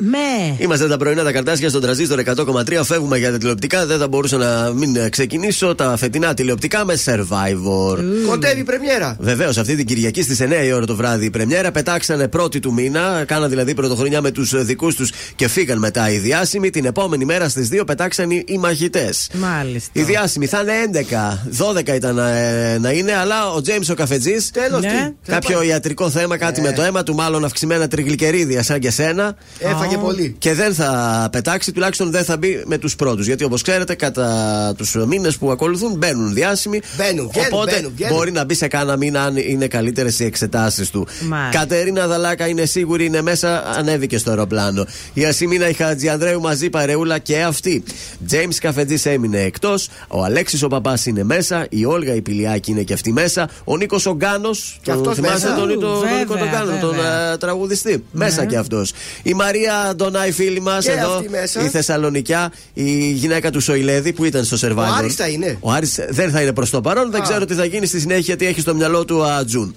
Είμαστε 0.58 0.88
τα 0.88 0.96
πρωινά 0.96 1.22
τα 1.22 1.32
καρτάσια 1.32 1.68
στον 1.68 1.80
τραζίστορ 1.80 2.20
100,3. 2.24 2.80
Φεύγουμε 2.84 3.18
για 3.18 3.30
τα 3.30 3.38
τηλεοπτικά. 3.38 3.86
Δεν 3.86 3.98
θα 3.98 4.08
μπορούσα 4.08 4.36
να 4.36 4.72
μην 4.74 4.96
ε, 4.96 5.08
ξεκινήσω 5.08 5.74
τα 5.74 5.96
φετινά 5.96 6.34
τηλεοπτικά 6.34 6.84
με 6.84 6.94
survivor. 7.04 7.98
Κοντεύει 8.26 8.60
η 8.60 8.64
πρεμιέρα. 8.64 9.16
Βεβαίως, 9.20 9.58
αυτή 9.58 9.76
την 9.76 9.86
Κυριακή 9.86 10.22
στις 10.22 10.40
9 10.42 10.64
η 10.66 10.72
ώρα 10.72 10.86
το 10.86 10.96
βράδυ 10.96 11.24
η 11.26 11.30
πρεμιέρα. 11.30 11.70
Πετάξανε 11.70 12.28
πρώτη 12.28 12.60
του 12.60 12.72
μήνα. 12.72 13.24
Κάναν 13.26 13.48
δηλαδή 13.50 13.74
πρωτοχρονιά 13.74 14.20
με 14.20 14.30
τους 14.30 14.64
δικούς 14.64 14.94
τους 14.94 15.10
και 15.36 15.48
φύγαν 15.48 15.78
μετά 15.78 16.10
οι 16.10 16.18
διάσημοι. 16.18 16.70
Την 16.70 16.84
επόμενη 16.84 17.24
μέρα 17.24 17.48
στις 17.48 17.68
2 17.72 17.82
πετάξαν 17.86 18.30
οι, 18.30 18.42
οι 18.46 18.58
μαχητέ. 18.58 19.10
Μάλιστα. 19.32 19.90
Οι 19.92 20.02
διάσημοι 20.02 20.46
θα 20.46 20.60
είναι 20.60 21.06
11. 21.10 21.90
12 21.90 21.94
ήταν 21.94 22.18
ε, 22.18 22.78
να 22.78 22.90
είναι, 22.90 23.12
αλλά 23.16 23.50
ο 23.50 23.60
Τζέιμς 23.60 23.88
ο 23.88 23.94
καφετζής. 23.94 24.50
Τέλος 24.50 24.80
Ναι. 24.80 25.12
τι; 25.24 25.30
Κάποιο 25.30 25.62
ιατρικό 25.62 26.10
θέμα, 26.10 26.36
κάτι 26.36 26.60
με 26.60 26.72
το 26.72 26.82
αίμα 26.82 27.02
του, 27.02 27.14
μάλλον 27.14 27.44
αυξημένα 27.44 27.88
τριγλικερίδια 27.88 28.62
σαν 28.62 28.78
και 28.78 28.90
σένα. 28.90 29.36
Έφαγε 29.58 29.96
πολύ. 29.96 30.33
Και 30.38 30.54
δεν 30.54 30.74
θα 30.74 31.28
πετάξει, 31.32 31.72
τουλάχιστον 31.72 32.10
δεν 32.10 32.24
θα 32.24 32.36
μπει 32.36 32.62
με 32.66 32.78
τους 32.78 32.96
πρώτους. 32.96 33.26
Γιατί 33.26 33.44
όπως 33.44 33.62
ξέρετε, 33.62 33.94
κατά 33.94 34.72
τους 34.76 34.94
μήνες 35.06 35.36
που 35.36 35.50
ακολουθούν 35.50 35.92
μπαίνουν 35.96 36.34
διάσημοι. 36.34 36.80
Μπαίνουν, 36.96 37.28
βγαίνουν, 37.32 37.48
Οπότε 37.52 37.74
μπαίνουν, 37.74 37.92
βγαίνουν. 37.96 38.16
μπορεί 38.16 38.32
να 38.32 38.44
μπει 38.44 38.54
σε 38.54 38.68
κάνα 38.68 38.96
μήνα 38.96 39.22
αν 39.22 39.36
είναι 39.36 39.66
καλύτερες 39.66 40.18
οι 40.18 40.24
εξετάσεις 40.24 40.90
του. 40.90 41.06
Μάλιστα. 41.28 41.58
Κατερίνα 41.58 42.06
Δαλάκα 42.06 42.48
είναι 42.48 42.64
σίγουρη, 42.64 43.04
είναι 43.04 43.22
μέσα, 43.22 43.64
ανέβηκε 43.76 44.18
στο 44.18 44.30
αεροπλάνο. 44.30 44.86
Η 45.12 45.24
Ασημίνα 45.24 45.68
η 45.68 45.72
Χατζιανδρέου 45.72 46.40
μαζί 46.40 46.70
παρεούλα 46.70 47.18
και 47.18 47.42
αυτή. 47.42 47.82
Τζέιμς 48.26 48.58
Καφετζής 48.58 49.06
έμεινε 49.06 49.40
εκτός. 49.40 49.88
Ο 50.08 50.24
Αλέξης 50.24 50.62
ο 50.62 50.68
Παπάς 50.68 51.06
είναι 51.06 51.24
μέσα. 51.24 51.66
Η 51.70 51.84
Όλγα 51.84 52.14
η 52.14 52.20
Πηλιάκη 52.22 52.70
είναι 52.70 52.82
και 52.82 52.92
αυτή 52.92 53.12
μέσα. 53.12 53.48
Ο 53.64 53.76
Νίκος 53.76 54.06
Ογκάνος. 54.06 54.78
Και 54.82 54.90
αυτός 54.90 55.14
θυμάστε 55.14 55.48
μέσα. 55.48 55.54
τον, 55.60 55.68
τον, 55.68 55.80
τον 55.80 56.00
Βέβαια, 56.00 56.18
Νίκο 56.18 56.34
τον 56.36 56.48
Γκάνο, 56.48 56.78
τον 56.80 56.90
βέβαια. 56.94 57.32
ε, 57.32 57.36
τραγουδιστή. 57.36 58.04
Μέσα 58.12 58.44
και 58.44 58.56
αυτός. 58.56 58.92
Η 59.22 59.34
Μαρία 59.34 59.92
Ντονάη, 60.24 60.32
φίλη 60.32 60.60
μας 60.60 60.84
Και 60.84 60.90
εδώ. 60.90 61.14
αυτή 61.14 61.28
μέσα. 61.28 61.60
Η 61.64 61.68
Θεσσαλονικιά. 61.68 62.52
Η 62.74 63.10
γυναίκα 63.10 63.50
του 63.50 63.60
Σοηλέδη 63.60 64.12
που 64.12 64.24
ήταν 64.24 64.44
στο 64.44 64.56
Survivor. 64.68 64.76
Ο 64.76 64.94
Άρης 64.98 65.14
θα 65.14 65.28
είναι. 65.28 65.56
Ο 65.60 65.70
Άρης 65.70 65.98
δεν 66.08 66.30
θα 66.30 66.40
είναι 66.40 66.52
προς 66.52 66.70
το 66.70 66.80
παρόν. 66.80 67.10
Δεν 67.10 67.20
Α. 67.20 67.22
ξέρω 67.24 67.44
τι 67.44 67.54
θα 67.54 67.64
γίνει 67.64 67.86
στη 67.86 68.00
συνέχεια, 68.00 68.22
γιατί 68.24 68.46
έχει 68.46 68.60
στο 68.60 68.74
μυαλό 68.74 69.04
του 69.04 69.24
Ατζούν. 69.24 69.74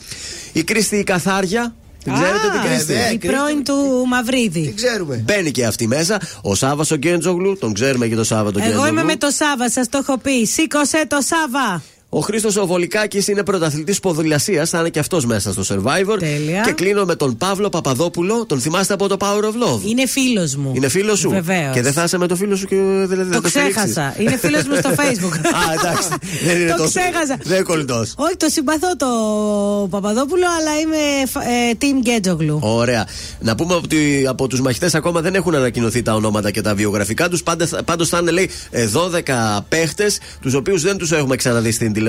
Η 0.54 0.64
Κρίστη 0.64 0.96
η 0.98 1.04
Καθάρια. 1.04 1.76
Την 2.04 2.14
ξέρετε 2.16 2.38
την 2.52 2.70
Κρίστη; 2.70 2.86
βέβαια. 2.94 3.12
Η 3.12 3.18
Κρίστη. 3.18 3.38
πρώην 3.38 3.64
του 3.64 4.06
Μαυρίδη. 4.08 4.62
Τι 4.68 4.74
ξέρουμε. 4.74 5.22
Μπαίνει 5.26 5.52
και 5.52 5.66
αυτή 5.66 5.88
μέσα. 5.88 6.20
Ο 6.42 6.56
Σάβα 6.56 6.86
ο 6.92 6.96
Γκέντζογλου, 6.96 7.58
τον 7.58 7.74
ξέρουμε 7.74 8.08
και 8.08 8.16
το 8.16 8.24
Σάβα 8.24 8.52
τον 8.52 8.62
Εγώ 8.62 8.70
είμαι 8.72 8.80
Γκέντζογλου. 8.80 9.06
με 9.06 9.16
το 9.16 9.30
Σάβα, 9.30 9.70
σας 9.70 9.90
το 9.90 9.98
έχω 10.02 10.18
πει. 10.18 10.46
Σήκωσε 10.46 11.04
το 11.08 11.18
Σάβα. 11.22 11.82
Ο 12.10 12.20
Χρήστος 12.20 12.56
ο 12.58 12.66
Βολικάκη 12.66 13.24
είναι 13.28 13.44
πρωταθλητής 13.44 14.00
ποδηλασίας, 14.00 14.70
θα 14.70 14.80
είναι 14.80 14.90
και 14.90 15.00
αυτός 15.00 15.26
μέσα 15.26 15.52
στο 15.54 15.64
survivor. 15.76 16.18
Τέλεια. 16.20 16.62
Και 16.66 16.72
κλείνω 16.72 17.06
με 17.06 17.16
τον 17.16 17.38
Παύλο 17.38 17.70
Παπαδόπουλο, 17.70 18.46
τον 18.46 18.60
θυμάστε 18.60 18.94
από 18.94 19.08
το 19.08 19.18
Power 19.20 19.44
of 19.44 19.48
Love; 19.48 19.80
Είναι 19.90 20.08
φίλος 20.08 20.56
μου. 20.56 20.72
Είναι 20.76 20.90
φίλος 20.90 21.20
σου; 21.20 21.30
Βεβαίως. 21.30 21.74
Και 21.74 21.82
δεν 21.82 21.94
θα 21.94 22.04
είσαι 22.04 22.18
με 22.18 22.28
το 22.28 22.36
φίλο 22.36 22.56
σου 22.56 22.66
και 22.66 22.76
δηλαδή 23.08 23.32
Το 23.32 23.40
δεν 23.42 23.50
στηρίξεις; 23.50 23.74
ξέχασα. 23.84 24.16
Είναι 24.20 24.38
φίλος 24.38 24.64
μου 24.64 24.76
στο 24.76 24.90
Facebook. 25.00 25.38
Α, 25.38 25.74
εντάξει. 25.80 26.08
δεν 26.46 26.62
είναι 26.62 26.70
Το 26.72 26.78
τόσο. 26.78 26.90
ξέχασα. 27.00 27.38
Δεν 27.44 27.56
είναι 27.56 27.64
κολλητός. 27.66 28.14
Όχι, 28.18 28.36
το 28.38 28.48
συμπαθώ 28.50 28.96
το 28.98 29.08
Παπαδόπουλο, 29.90 30.46
αλλά 30.60 30.80
είμαι 30.80 30.98
ε, 31.72 31.72
team 31.82 32.00
Γκέτζογλου. 32.02 32.60
Ωραία. 32.62 33.08
Να 33.40 33.56
πούμε 33.56 33.74
ότι 33.74 34.26
από 34.28 34.48
τους 34.48 34.62
μαχητές 34.62 34.96
ακόμα 34.96 35.22
δεν 35.22 35.36
έχουν 35.36 35.56
ανακοινωθεί 35.56 36.02
τα 36.02 36.14
ονόματα 36.14 36.52
και 36.52 36.62
τα 36.62 36.76
βιογραφικά 36.76 37.30
τους. 37.30 37.44
Πάντως 37.86 38.10
θα 38.10 38.18
είναι, 38.22 38.32
λέει, 38.32 38.50
ε, 38.72 38.88
12 38.88 39.66
παίχτες, 39.70 40.20
τους 40.42 40.54
οποίους 40.54 40.82
δεν 40.82 40.98
τους 40.98 41.12
έχουμε 41.12 41.36
ξαναδεί 41.36 41.72
στην 41.72 41.94
τηλεόραση, 41.94 42.06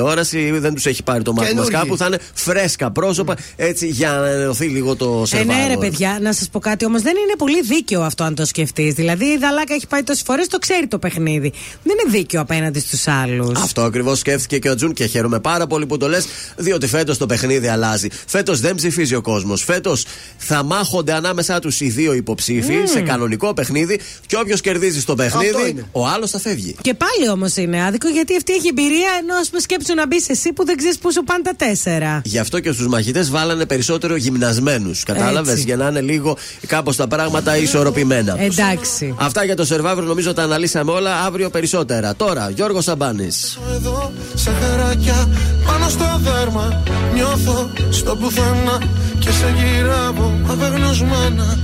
δεν 0.60 0.74
τους 0.74 0.86
έχει 0.86 1.02
πάρει 1.02 1.22
το 1.22 1.32
μάτι 1.32 1.54
μας 1.54 1.64
Καινούργοι. 1.68 1.76
κάπου. 1.88 1.96
Θα 1.96 2.06
είναι 2.06 2.18
φρέσκα 2.34 2.90
πρόσωπα, 2.90 3.36
έτσι 3.56 3.86
για 3.86 4.10
να 4.10 4.28
ενωθεί 4.28 4.66
λίγο 4.66 4.96
το 4.96 5.22
survivor. 5.22 5.38
Ε, 5.40 5.44
ναι, 5.44 5.66
ρε 5.68 5.76
παιδιά, 5.76 6.18
να 6.22 6.32
σας 6.32 6.48
πω 6.48 6.58
κάτι 6.58 6.84
όμως. 6.84 7.02
Δεν 7.02 7.12
είναι 7.16 7.36
πολύ 7.38 7.62
δίκαιο 7.62 8.02
αυτό 8.02 8.24
αν 8.24 8.34
το 8.34 8.44
σκεφτείς. 8.44 8.94
Δηλαδή 8.94 9.24
η 9.24 9.36
Δαλάκα 9.38 9.74
έχει 9.74 9.86
πάει 9.86 10.02
τόσες 10.02 10.22
φορές, 10.22 10.46
το 10.48 10.58
ξέρει 10.58 10.86
το 10.86 10.98
παιχνίδι. 10.98 11.52
Δεν 11.82 11.96
είναι 12.04 12.18
δίκαιο 12.18 12.40
απέναντι 12.40 12.80
στους 12.80 13.06
άλλους. 13.08 13.58
Αυτό 13.62 13.82
ακριβώς 13.82 14.18
σκέφτηκε 14.18 14.58
και 14.58 14.70
ο 14.70 14.74
Τζουν 14.74 14.92
και 14.92 15.06
χαίρομαι 15.06 15.40
πάρα 15.40 15.66
πολύ 15.66 15.86
που 15.86 15.96
το 15.96 16.08
λες, 16.08 16.26
διότι 16.56 16.86
φέτος 16.86 17.18
το 17.18 17.26
παιχνίδι 17.26 17.66
αλλάζει. 17.68 18.08
Φέτος 18.26 18.60
δεν 18.60 18.74
ψηφίζει 18.74 19.14
ο 19.14 19.20
κόσμος. 19.20 19.64
Φέτος 19.64 20.04
θα 20.36 20.62
μάχονται 20.62 21.12
ανάμεσά 21.12 21.58
τους 21.58 21.80
οι 21.80 21.88
δύο 21.88 22.12
υποψήφοι 22.12 22.74
σε 22.84 23.00
κανονικό 23.00 23.54
παιχνίδι 23.54 24.00
και 24.26 24.36
όποιος 24.36 24.60
κερδίζει 24.60 25.00
στο 25.00 25.12
Αυτό 25.18 25.38
παιχνίδι, 25.38 25.70
είναι. 25.70 25.84
ο 25.92 26.06
άλλος 26.06 26.30
θα 26.30 26.38
φεύγει. 26.38 26.76
Και 26.82 26.94
πάλι 26.94 27.30
όμως 27.30 27.56
είναι 27.56 27.84
άδικο 27.84 28.08
γιατί 28.08 28.36
αυτή 28.36 28.52
έχει 28.52 28.68
εμπειρία 28.68 29.08
ενώ 29.20 29.34
ας 29.40 29.48
πούμε 29.48 29.60
σκέψου 29.78 29.94
να 29.94 30.06
μπεις 30.06 30.28
εσύ 30.28 30.52
που 30.52 30.64
δεν 30.64 30.76
ξέρεις 30.76 30.98
πού 30.98 31.12
σου 31.12 31.24
πάνε 31.24 31.42
τα 31.42 31.54
τέσσερα. 31.56 32.20
Γι' 32.24 32.38
αυτό 32.38 32.60
και 32.60 32.72
στους 32.72 32.86
μαχητές 32.86 33.30
βάλανε 33.30 33.66
περισσότερο 33.66 34.16
γυμνασμένους. 34.16 35.02
Κατάλαβες, 35.02 35.52
Έτσι. 35.52 35.64
για 35.64 35.76
να 35.76 35.86
είναι 35.88 36.00
λίγο 36.00 36.36
κάπως 36.66 36.96
τα 36.96 37.08
πράγματα 37.08 37.56
ισορροπημένα. 37.56 38.40
Εντάξει. 38.40 39.14
Αυτά 39.18 39.44
για 39.44 39.56
το 39.56 39.66
survivor 39.70 40.02
νομίζω 40.02 40.32
τα 40.34 40.42
αναλύσαμε 40.42 40.90
όλα. 40.90 41.24
Αύριο 41.24 41.50
περισσότερα. 41.50 42.16
Τώρα, 42.16 42.50
Γιώργος 42.54 42.84
Σαμπάνης. 42.84 43.58
Εδώ 43.74 44.12
σε 44.34 44.50
χαράκια 44.60 45.28
πάνω 45.66 45.88
στο 45.88 46.20
δέρμα 46.20 46.82
Νιώθω 47.14 47.70
στο 47.90 48.16
πουθενά 48.16 48.78
και 49.18 49.30
σε 49.30 49.54
γυρεύω 49.56 50.40
απεγνωσμένα 50.48 51.58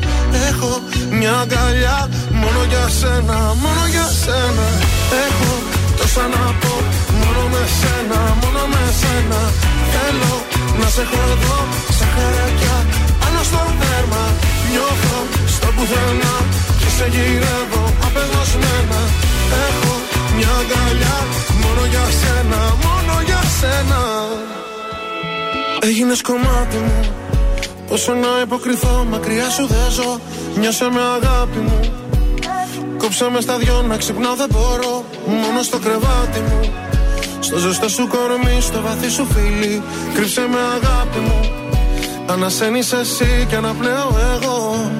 Έχω 0.50 0.80
μια 1.18 1.32
αγκαλιά 1.32 2.08
μόνο 2.30 2.60
για 2.68 2.88
σένα, 2.88 3.38
μόνο 3.62 3.82
για 3.90 4.06
σένα 4.24 4.66
Έχω 5.26 5.62
τόσα 5.96 6.20
να 6.20 6.52
πω 6.60 6.74
μόνο 6.76 7.03
με 7.52 7.62
σένα, 7.80 8.20
μόνο 8.40 8.62
με 8.72 8.82
σένα. 9.00 9.40
Θέλω 9.92 10.34
να 10.80 10.88
σε 10.94 11.00
έχω 11.04 11.20
εδώ 11.34 11.58
σε 11.98 12.06
χαράκια 12.14 12.76
πάνω 13.20 13.40
στο 13.48 13.60
δέρμα. 13.80 14.24
Νιώθω 14.70 15.18
στο 15.54 15.68
πουθενά 15.76 16.34
και 16.80 16.88
σε 16.96 17.06
γυρεύω 17.14 17.82
απεγνωσμένα. 18.06 19.00
Έχω 19.66 19.92
μια 20.36 20.52
αγκαλιά 20.60 21.16
μόνο 21.62 21.82
για 21.92 22.06
σένα, 22.20 22.60
μόνο 22.84 23.14
για 23.28 23.42
σένα. 23.58 24.00
Έγινες 25.88 26.20
κομμάτι 26.28 26.76
μου 26.86 27.00
Πόσο 27.88 28.12
να 28.12 28.28
υποκριθώ, 28.42 29.06
μακριά 29.10 29.48
σου 29.50 29.66
δεν 29.66 29.90
ζω. 29.90 30.20
Νιώσε 30.60 30.88
με 30.94 31.00
αγάπη 31.16 31.58
μου. 31.58 31.80
Κόψε 32.98 33.28
με 33.30 33.40
στα 33.40 33.58
δυο 33.58 33.82
να 33.88 33.96
ξυπνάω 33.96 34.34
δεν 34.34 34.48
μπορώ. 34.52 35.04
Μόνο 35.26 35.62
στο 35.62 35.78
κρεβάτι 35.78 36.40
μου 36.40 36.60
Στο 37.40 37.58
ζεστό 37.58 37.88
σου 37.88 38.06
κορμί, 38.06 38.60
στο 38.60 38.80
βαθύ 38.80 39.10
σου 39.10 39.26
φίλι 39.32 39.82
Κρύψε 40.14 40.40
με 40.40 40.58
αγάπη 40.76 41.18
μου. 41.18 41.40
Ανασένεις 42.26 42.92
εσύ 42.92 43.46
και 43.48 43.56
αναπνέω 43.56 44.16
εγώ. 44.34 44.90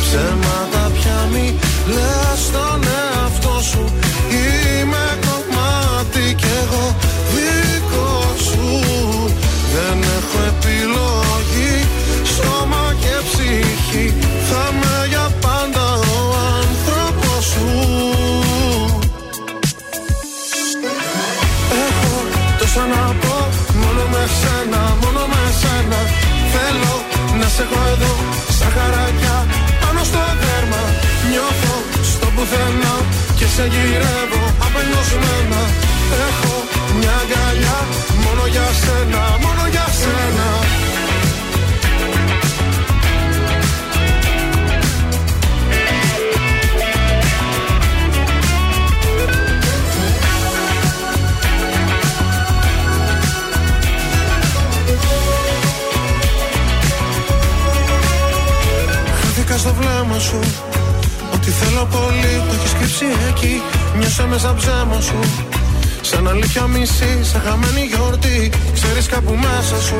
Ψέματα 0.00 0.90
πια 0.94 1.28
μη 1.32 1.58
λες 1.86 2.38
στον 2.46 2.80
εαυτό 2.84 3.60
σου. 3.70 3.84
Είμαι 4.30 5.18
κομμάτι 5.26 6.34
κι 6.34 6.46
εγώ 6.62 6.96
σε 33.54 33.66
γυρεύω. 33.66 34.42
Απελπισμένα 34.66 35.60
Έχω 36.28 36.54
μια 36.98 37.14
αγκαλιά. 37.22 37.78
Μόνο 38.24 38.46
για 38.46 38.68
σένα, 38.82 39.22
μόνο 39.44 39.68
για 39.70 39.86
σένα. 40.00 40.46
Χάθηκα 59.20 59.56
στο 59.56 59.74
βλέμμα 59.74 60.18
σου 60.18 60.38
Ότι 61.46 61.52
θέλω 61.52 61.84
πολύ 61.96 62.32
το 62.48 62.54
έχεις 62.58 62.72
κρύψει 62.78 63.06
εκεί. 63.28 63.54
Νιώσα 63.98 64.26
μέσα 64.26 64.54
ψέμα 64.58 65.00
σου. 65.00 65.20
Σαν 66.00 66.28
αλήθεια 66.28 66.66
μισή, 66.66 67.12
σαν 67.30 67.40
χαμένη 67.44 67.84
γιορτή. 67.90 68.50
Ξέρεις 68.74 69.06
κάπου 69.06 69.34
μέσα 69.46 69.76
σου 69.86 69.98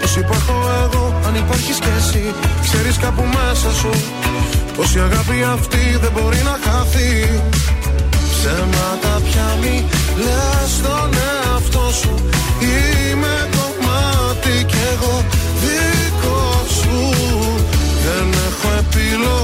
Πως 0.00 0.16
υπάρχω 0.16 0.54
εγώ, 0.84 1.20
αν 1.26 1.34
υπάρχεις 1.34 1.78
κι 1.84 1.92
εσύ 1.98 2.24
Ξέρεις 2.66 2.96
κάπου 2.96 3.24
μέσα 3.36 3.70
σου 3.80 3.90
Πως 4.76 4.94
η 4.94 4.98
αγάπη 4.98 5.38
αυτή 5.56 5.82
δεν 6.02 6.12
μπορεί 6.14 6.40
να 6.50 6.56
χαθεί. 6.64 7.10
Ψέματα 8.32 9.12
πια 9.26 9.48
μη 9.60 9.76
λες 10.24 10.70
στον 10.76 11.10
εαυτό 11.30 11.86
σου. 12.00 12.14
Είμαι 12.60 13.34
κομμάτι 13.56 14.64
κι 14.70 14.80
εγώ 14.92 15.24
δικό 15.62 16.42
σου. 16.78 16.98
Δεν 18.04 18.26
έχω 18.46 18.68
επιλογή 18.78 19.43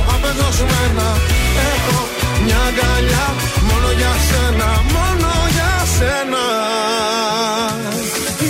απεγνωσμένα 0.51 1.07
Έχω 1.73 1.99
μια 2.43 2.59
αγκαλιά 2.67 3.27
Μόνο 3.69 3.89
για 3.97 4.13
σένα, 4.27 4.69
μόνο 4.93 5.29
για 5.55 5.73
σένα. 5.97 6.43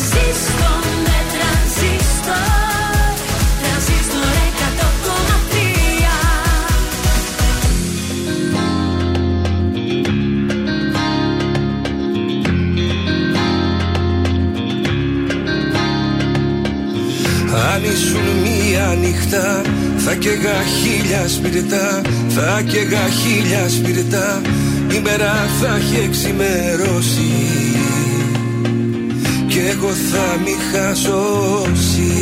Ζήστο 0.10 0.72
με 1.06 1.18
τρανζίστορ 1.34 2.45
Τρανζίστορ 3.61 4.36
100,3 4.61 5.02
Αν 17.73 17.82
ήσουν 17.84 18.28
μία 18.44 18.95
νύχτα 19.02 19.61
θα 20.03 20.15
καίγα 20.15 20.64
χίλια 20.64 21.28
σπιρτά 21.28 22.02
Θα 22.30 22.61
καίγα 22.68 23.07
χίλια 23.10 23.69
σπιρτά. 23.69 24.41
Η 24.95 24.99
μέρα 24.99 25.49
θα 25.61 25.76
έχει 25.76 26.03
εξημερώσει. 26.06 27.32
Κι 29.48 29.61
εγώ 29.72 29.90
θα 29.90 30.38
μη 30.44 30.56
χασώσει. 30.72 32.14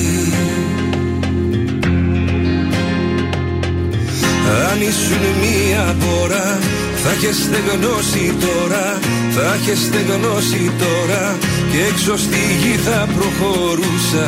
Αν 4.71 4.81
ήσουν 4.81 5.23
μία 5.41 5.95
πορά 5.99 6.59
θα 7.03 7.11
είχε 7.13 7.33
στεγνώσει 7.33 8.33
τώρα 8.39 8.99
Θα 9.29 9.57
είχε 9.59 9.75
στεγνώσει 9.75 10.71
τώρα. 10.79 11.37
Και 11.71 11.77
έξω 11.91 12.17
στη 12.17 12.39
γη 12.61 12.75
θα 12.77 13.07
προχωρούσα 13.15 14.27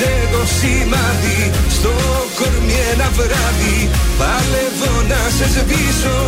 Είσαι 0.00 0.28
το 0.32 0.42
σημάδι 0.58 1.50
στο 1.76 1.92
κορμί 2.38 2.78
ένα 2.92 3.08
βράδυ. 3.16 3.78
Παλεύω 4.18 4.94
να 5.10 5.22
σε 5.36 5.46
σβήσω, 5.54 6.18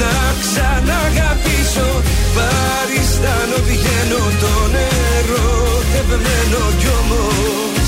να 0.00 0.14
ξαναγαπήσω. 0.42 1.88
Παριστάνω 2.36 3.56
βγαίνω 3.68 4.22
το 4.42 4.54
νερό 4.74 5.50
Ευνένω 5.98 6.64
κι 6.80 6.88
όμως 7.00 7.86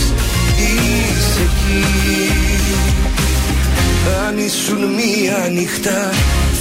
είσαι 0.64 1.42
εκεί. 1.46 2.32
Αν 4.26 4.38
ήσουν 4.38 4.82
μία 4.98 5.48
νύχτα 5.52 6.10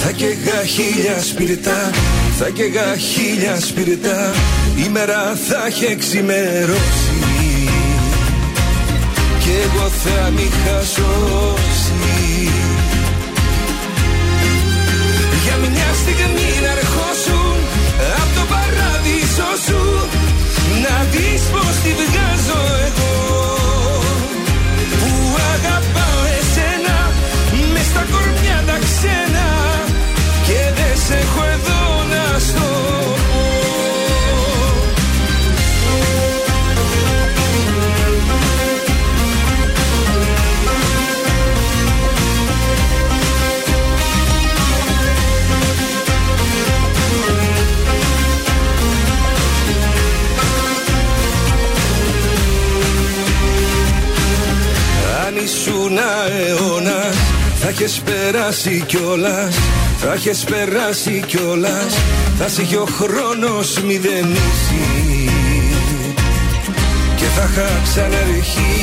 θα 0.03 0.11
καίγα 0.11 0.65
χίλια 0.65 1.21
σπιρτά 1.29 1.89
Θα 2.39 2.49
καίγα 2.49 2.97
χίλια 2.97 3.59
σπιρτά 3.59 4.31
Η 4.85 4.89
μέρα 4.91 5.37
θα 5.47 5.65
έχει 5.67 5.85
εξημερώσει 5.85 7.32
Κι 9.53 9.59
εγώ 9.59 9.87
θα 10.03 10.29
μη 10.35 10.49
χασώσει 10.63 11.93
Για 15.43 15.55
μια 15.57 15.89
στιγμή 16.01 16.51
να 16.65 16.71
ερχόσουν 16.77 17.55
Απ' 18.21 18.31
το 18.37 18.43
παράδεισο 18.53 19.49
σου 19.65 19.83
Να 20.83 20.95
δεις 21.11 21.43
πως 21.53 21.75
τη 21.83 21.91
βγάζω 21.99 22.61
εγώ. 22.87 23.13
Που 24.99 25.11
αγαπάω 25.53 26.21
εσένα 26.39 26.97
Μες 27.73 27.85
στα 27.91 28.03
κορμιά 28.11 28.57
τα 28.67 28.77
ξένα 28.85 29.47
Και 30.47 30.59
δεν 30.77 30.95
σε 31.05 31.15
έχω 31.23 31.43
εδώ 31.55 31.81
να 32.11 32.39
στο 32.39 32.67
πω 33.29 33.42
ήσουν 55.43 55.97
αιώνα 55.97 57.11
θα 57.59 57.69
έχεις 57.69 58.01
περάσει 58.05 58.83
κιόλας. 58.87 59.55
Θα 59.99 60.13
έχεις 60.13 60.43
περάσει 60.43 61.23
κιόλας. 61.27 61.93
Θα 62.39 62.47
σε 62.47 62.61
είχε 62.61 62.75
ο 62.75 62.85
χρόνος 62.85 63.79
μηδενίσει 63.85 65.29
Και 67.15 67.25
θα 67.35 67.49
είχα 67.51 67.69
ξαναρχίσει 67.83 68.73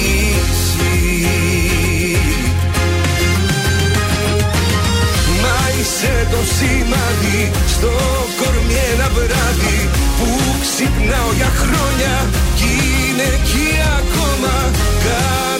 Μα 5.42 5.58
είσαι 5.80 6.28
το 6.30 6.36
σημάδι 6.56 7.50
στο 7.68 7.92
κορμί 8.38 8.74
ένα 8.92 9.08
βράδυ 9.14 9.88
Που 10.18 10.28
ξυπνάω 10.60 11.32
για 11.36 11.50
χρόνια 11.60 12.14
κι 12.54 12.70
είναι 13.08 13.22
εκεί 13.22 13.70
ακόμα 13.98 14.70
Κάνω 15.04 15.59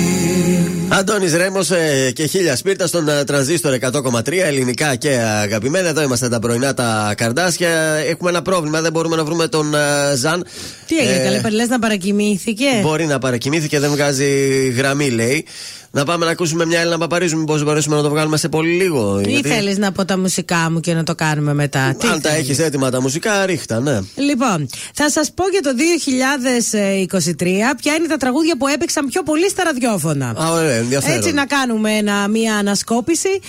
Αντώνης 0.93 1.33
Ρέμος 1.33 1.71
ε, 1.71 2.11
και 2.15 2.25
χίλια 2.25 2.55
σπίρτα 2.55 2.87
στον 2.87 3.09
ε, 3.09 3.23
τρανζίστορ 3.23 3.77
100,3 3.81 4.31
ελληνικά 4.31 4.95
και 4.95 5.09
αγαπημένα. 5.09 5.87
Εδώ 5.87 6.01
είμαστε 6.01 6.29
τα 6.29 6.39
πρωινά 6.39 6.73
τα 6.73 7.13
καρδάσια. 7.17 7.69
Έχουμε 8.09 8.29
ένα 8.29 8.41
πρόβλημα, 8.41 8.81
δεν 8.81 8.91
μπορούμε 8.91 9.15
να 9.15 9.23
βρούμε 9.23 9.47
τον 9.47 9.75
ε, 9.75 10.15
Ζαν. 10.15 10.45
Τι 10.87 10.97
έγινε, 10.97 11.15
ε, 11.15 11.39
καλέ, 11.39 11.55
λες 11.55 11.67
να 11.67 11.79
παρακοιμήθηκε; 11.79 12.65
Μπορεί 12.81 13.05
να 13.05 13.19
παρακοιμήθηκε, 13.19 13.79
δεν 13.79 13.91
βγάζει 13.91 14.27
γραμμή, 14.77 15.09
λέει. 15.09 15.45
Να 15.93 16.03
πάμε 16.03 16.25
να 16.25 16.31
ακούσουμε 16.31 16.65
μια 16.65 16.79
Έλληνα 16.79 16.97
Παπαρίζου, 16.97 17.37
μήπω 17.37 17.57
μπορέσουμε 17.57 17.95
να 17.95 18.01
το 18.01 18.09
βγάλουμε 18.09 18.37
σε 18.37 18.49
πολύ 18.49 18.71
λίγο. 18.71 19.21
Ή 19.25 19.31
γιατί... 19.31 19.49
θέλεις 19.49 19.77
να 19.77 19.91
πω 19.91 20.05
τα 20.05 20.17
μουσικά 20.17 20.71
μου 20.71 20.79
και 20.79 20.93
να 20.93 21.03
το 21.03 21.15
κάνουμε 21.15 21.53
μετά; 21.53 21.83
Αν 21.83 21.97
Τι 21.97 22.21
τα 22.21 22.35
έχεις 22.35 22.59
έτοιμα 22.59 22.89
τα 22.89 23.01
μουσικά, 23.01 23.45
ρίχτα, 23.45 23.79
ναι. 23.79 23.99
Λοιπόν, 24.15 24.69
θα 24.93 25.09
σας 25.09 25.31
πω 25.33 25.43
για 25.51 25.61
το 25.61 25.69
2023 27.37 27.45
ποια 27.81 27.93
είναι 27.93 28.07
τα 28.07 28.17
τραγούδια 28.17 28.57
που 28.57 28.67
έπαιξαν 28.67 29.07
πιο 29.07 29.23
πολύ 29.23 29.49
στα 29.49 29.63
ραδιόφωνα. 29.63 30.33
Α, 30.41 30.51
ωραία, 30.51 30.80
ενδιαφέρον. 30.81 31.17
Έτσι 31.17 31.31
να 31.33 31.45
κάνουμε 31.45 31.91
ένα, 31.91 32.27
μια 32.27 32.55
ανασκόπηση. 32.55 33.39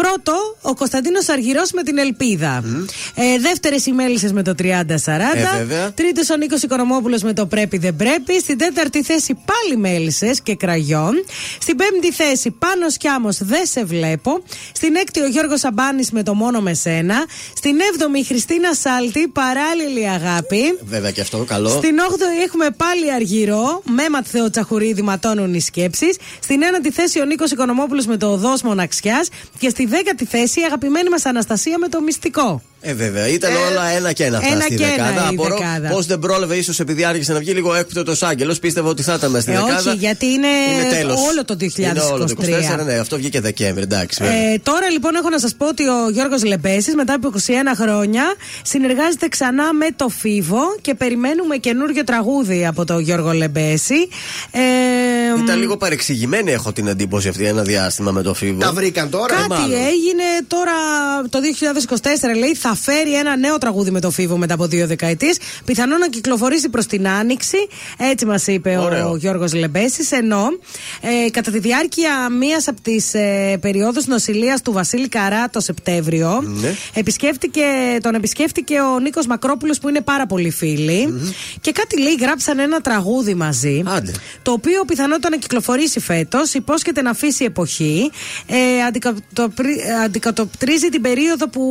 Πρώτο, 0.00 0.56
ο 0.62 0.74
Κωνσταντίνος 0.74 1.28
Αργυρός 1.28 1.72
με 1.72 1.82
την 1.82 1.98
Ελπίδα. 1.98 2.62
Mm. 2.62 2.84
Ε, 3.14 3.38
Δεύτερες 3.38 3.86
οι 3.86 3.92
Μέλισσε 3.92 4.32
με 4.32 4.42
το 4.42 4.54
30-40. 4.58 4.62
Ε, 4.64 5.90
Τρίτος 5.94 6.30
ο 6.30 6.36
Νίκος 6.36 6.62
Οικονομόπουλος 6.62 7.22
με 7.22 7.32
το 7.32 7.46
Πρέπει 7.46 7.78
δεν 7.78 7.96
πρέπει. 7.96 8.40
Στην 8.40 8.58
τέταρτη 8.58 9.02
θέση 9.02 9.34
πάλι 9.44 9.80
Μέλισσες 9.80 10.40
και 10.40 10.54
Κραγιόν. 10.54 11.24
Στην 11.60 11.76
πέμπτη 11.76 12.12
θέση 12.12 12.50
Πάνω 12.50 12.88
Σκιάμο 12.88 13.28
Δεν 13.38 13.66
σε 13.66 13.84
βλέπω. 13.84 14.42
Στην 14.72 14.94
έκτη 14.94 15.20
ο 15.20 15.26
Γιώργος 15.26 15.64
Αμπάνη 15.64 16.06
με 16.12 16.22
το 16.22 16.34
Μόνο 16.34 16.60
με 16.60 16.74
σένα. 16.74 17.26
Στην 17.56 17.76
έβδομη 17.92 18.18
η 18.18 18.24
Χριστίνα 18.24 18.74
Σάλτη 18.74 19.28
Παράλληλη 19.28 20.08
αγάπη. 20.08 20.78
Βέβαια 20.84 21.10
και 21.10 21.20
αυτό 21.20 21.38
καλό. 21.38 21.68
Στην 21.68 21.98
όγδοη 21.98 22.42
έχουμε 22.44 22.66
πάλι 22.76 23.12
Αργυρό. 23.12 23.82
Με 23.84 24.08
Ματθέο 24.10 24.50
Τσαχουρίδη 24.50 25.02
ματώνουν 25.02 25.54
οι 25.54 25.60
σκέψεις. 25.60 26.16
Στην 26.42 26.62
ένατη 26.62 26.90
θέση 26.90 27.20
ο 27.20 27.24
Νίκος 27.24 27.50
Οικονομόπουλος 27.50 28.06
με 28.06 28.16
το 28.16 28.26
Οδός 28.26 28.62
Μοναξιάς. 28.62 29.28
Και 29.58 29.68
στη 29.68 29.86
δέκατη 29.90 30.24
θέση 30.24 30.60
η 30.60 30.64
αγαπημένη 30.64 31.08
μας 31.08 31.26
Αναστασία 31.26 31.78
με 31.78 31.88
το 31.88 32.00
μυστικό. 32.00 32.62
Ε, 32.82 32.94
βέβαια. 32.94 33.28
Ήταν 33.28 33.50
ε, 33.50 33.54
όλα 33.70 33.86
ένα 33.88 34.12
και 34.12 34.24
ένα 34.24 34.38
αυτά 34.38 34.52
ένα 34.52 34.60
στη 34.60 34.74
και 34.74 34.84
δεκάδα. 34.84 35.28
Απορώ 35.28 35.58
πώς 35.90 36.06
δεν 36.06 36.18
πρόλαβε, 36.18 36.56
ίσως 36.56 36.80
επειδή 36.80 37.04
άρχισε 37.04 37.32
να 37.32 37.38
βγει 37.38 37.52
λίγο 37.52 37.74
έκπτωτος 37.74 38.22
άγγελος. 38.22 38.58
Πίστευα 38.58 38.88
ότι 38.88 39.02
θα 39.02 39.14
ήταν 39.14 39.40
στη 39.40 39.52
ε, 39.52 39.54
δεκάδα. 39.54 39.90
Όχι, 39.90 39.96
γιατί 39.98 40.26
είναι, 40.26 40.46
είναι 40.46 40.90
τέλος. 40.90 41.20
όλο 41.30 41.44
το 41.44 41.56
2023. 41.60 41.78
Είναι 41.78 42.00
όλο 42.00 42.24
το 42.24 42.34
2024, 42.80 42.84
ναι, 42.84 42.94
αυτό 42.94 43.16
βγήκε 43.16 43.40
Δεκέμβρη, 43.40 43.82
εντάξει. 43.82 44.24
Ε, 44.24 44.58
τώρα 44.58 44.90
λοιπόν 44.90 45.14
έχω 45.14 45.28
να 45.28 45.38
σας 45.38 45.54
πω 45.54 45.66
ότι 45.68 45.88
ο 45.88 46.08
Γιώργος 46.12 46.44
Λεμπέση 46.44 46.94
μετά 46.94 47.14
από 47.14 47.32
21 47.34 47.40
χρόνια 47.80 48.22
συνεργάζεται 48.62 49.28
ξανά 49.28 49.72
με 49.72 49.86
το 49.96 50.08
Φίβο 50.08 50.60
και 50.80 50.94
περιμένουμε 50.94 51.56
καινούριο 51.56 52.04
τραγούδι 52.04 52.66
από 52.66 52.84
τον 52.84 53.00
Γιώργο 53.00 53.32
Λεμπέση. 53.32 54.08
Ε, 54.50 54.60
ήταν 55.42 55.58
λίγο 55.58 55.76
παρεξηγημένη, 55.76 56.52
έχω 56.52 56.72
την 56.72 56.86
εντύπωση 56.86 57.28
αυτή 57.28 57.44
ένα 57.44 57.62
διάστημα 57.62 58.10
με 58.10 58.22
το 58.22 58.34
Φίβο. 58.34 58.58
Τα 58.58 58.72
βρήκαν 58.72 59.10
τώρα, 59.10 59.34
Κάτι 59.34 59.62
έγινε 59.62 60.24
τώρα 60.46 60.72
το 61.30 61.38
2024, 62.32 62.38
λέει, 62.38 62.54
θα 62.54 62.69
φέρει 62.74 63.14
ένα 63.18 63.36
νέο 63.36 63.58
τραγούδι 63.58 63.90
με 63.90 64.00
το 64.00 64.10
Φίβο 64.10 64.36
μετά 64.36 64.54
από 64.54 64.66
δύο 64.66 64.86
δεκαετίες. 64.86 65.38
Πιθανόν 65.64 65.98
να 65.98 66.08
κυκλοφορήσει 66.08 66.68
προς 66.68 66.86
την 66.86 67.08
Άνοιξη. 67.08 67.56
Έτσι 67.98 68.26
μας 68.26 68.46
είπε 68.46 68.76
Ωραίο. 68.78 69.10
ο 69.10 69.16
Γιώργος 69.16 69.54
Λεμπέση. 69.54 70.06
Ενώ 70.10 70.48
ε, 71.26 71.30
κατά 71.30 71.50
τη 71.50 71.58
διάρκεια 71.58 72.28
μία 72.30 72.62
από 72.66 72.80
τις 72.80 73.14
ε, 73.14 73.58
περιόδους 73.60 74.06
νοσηλείας 74.06 74.62
του 74.62 74.72
Βασίλη 74.72 75.08
Καρά 75.08 75.48
το 75.50 75.60
Σεπτέμβριο, 75.60 76.40
Ναι. 76.44 76.74
επισκέφτηκε, 76.94 77.62
τον 78.02 78.14
επισκέφτηκε 78.14 78.80
ο 78.80 78.98
Νίκος 78.98 79.26
Μακρόπουλος 79.26 79.78
που 79.78 79.88
είναι 79.88 80.00
πάρα 80.00 80.26
πολύ 80.26 80.50
φίλοι. 80.50 81.20
Και 81.60 81.72
κάτι 81.72 82.00
λέει, 82.00 82.14
γράψαν 82.20 82.58
ένα 82.58 82.80
τραγούδι 82.80 83.34
μαζί. 83.34 83.82
Άντε. 83.86 84.12
Το 84.42 84.52
οποίο 84.52 84.84
πιθανότατα 84.84 85.30
να 85.30 85.36
κυκλοφορήσει 85.36 86.00
φέτος. 86.00 86.54
Υπόσχεται 86.54 87.02
να 87.02 87.10
αφήσει 87.10 87.44
εποχή. 87.44 88.10
Ε, 88.46 88.82
αντικατοπτρι- 88.86 89.80
αντικατοπτρίζει 90.04 90.88
την 90.88 91.00
περίοδο 91.02 91.48
που 91.48 91.62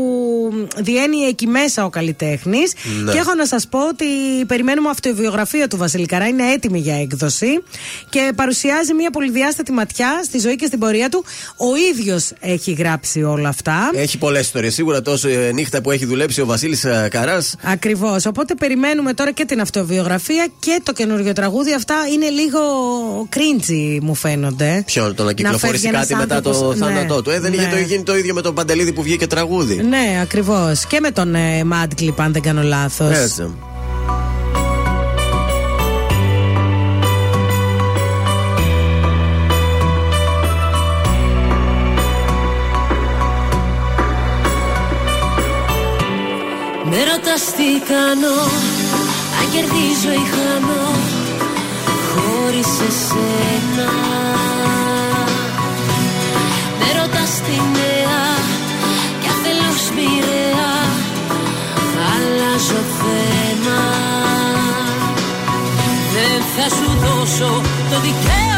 διένει 0.90 1.18
εκεί 1.18 1.48
μέσα 1.48 1.86
ο 1.86 1.90
καλλιτέχνης. 1.90 2.74
Ναι. 3.04 3.12
Και 3.12 3.18
έχω 3.18 3.34
να 3.34 3.46
σας 3.46 3.68
πω 3.68 3.88
ότι 3.88 4.06
περιμένουμε 4.48 4.90
αυτοβιογραφία 4.90 5.68
του 5.68 5.78
Βασίλη 5.78 6.06
Καρά. 6.06 6.28
Είναι 6.28 6.52
έτοιμη 6.52 6.80
για 6.80 6.96
έκδοση. 7.02 7.64
Και 8.10 8.32
παρουσιάζει 8.36 8.94
μια 8.94 9.10
πολυδιάστατη 9.10 9.72
ματιά 9.72 10.22
στη 10.24 10.40
ζωή 10.40 10.56
και 10.56 10.66
στην 10.66 10.80
πορεία 10.80 11.10
του. 11.10 11.24
Ο 11.58 11.76
ίδιος 11.92 12.32
έχει 12.40 12.72
γράψει 12.72 13.24
όλα 13.24 13.50
αυτά. 13.50 13.90
Έχει 13.94 14.18
πολλές 14.18 14.42
ιστορίες. 14.42 14.74
Σίγουρα 14.74 15.02
τόσο 15.02 15.28
ε, 15.30 15.52
νύχτα 15.54 15.82
που 15.82 15.92
έχει 15.92 16.06
δουλέψει 16.06 16.42
ο 16.42 16.46
Βασίλης 16.46 16.86
Καράς. 17.10 17.56
Ακριβώς. 17.64 18.26
Οπότε 18.26 18.56
περιμένουμε 18.56 19.14
τώρα 19.14 19.32
και 19.32 19.46
την 19.46 19.62
αυτοβιογραφία 19.62 20.48
και 20.60 20.80
το 20.84 20.94
καινούριο 20.94 21.34
τραγούδι. 21.34 21.74
Αυτά 21.74 21.96
είναι 22.14 22.30
λίγο 22.30 22.60
κρίντζι, 23.30 24.00
μου 24.02 24.16
φαίνονται. 24.16 24.84
Ποιον, 24.86 25.16
το 25.16 25.24
να 25.24 25.34
κυκλοφορήσει 25.34 25.84
φεύγει 25.84 25.98
κάτι 25.98 26.14
ένας 26.14 26.28
μετά 26.28 26.42
το 26.42 26.50
άνθρωπος- 26.50 26.78
θάνατό 26.78 27.16
ναι, 27.16 27.22
του. 27.22 27.30
Ε, 27.30 27.40
δεν 27.40 27.54
είχε 27.54 27.66
ναι. 27.66 27.72
το, 27.72 27.78
γίνει 27.78 28.04
το 28.04 28.18
ίδιο 28.18 28.34
με 28.34 28.42
τον 28.42 28.54
Παντελίδη 28.54 28.94
που 28.94 29.02
βγήκε 29.02 29.28
τραγούδι. 29.28 29.76
Ναι, 29.76 30.20
ακριβώς. 30.22 30.79
Και 30.88 31.00
με 31.00 31.12
τον 31.12 31.36
ε, 31.36 31.62
Mad 31.72 32.02
Clip, 32.02 32.14
αν 32.18 32.32
δεν 32.34 32.42
κάνω 32.42 32.62
λάθος. 32.62 33.18
Έτσι. 33.18 33.54
Με 46.92 46.98
ρωτάς 47.04 47.44
τι 47.58 47.80
κάνω 47.94 48.36
Αν 49.40 49.46
κερδίζω 49.52 50.12
ή 50.12 50.26
χάνω 50.34 50.84
Χωρίς 52.10 52.68
εσένα 52.88 53.92
Με 56.80 57.02
ρωτάς 57.02 57.42
τι 57.46 57.52
νέα 57.52 57.89
θα 66.62 66.70
σου 66.70 66.92
δώσω 67.00 67.62
το 67.90 68.00
δικαίωμα 68.00 68.49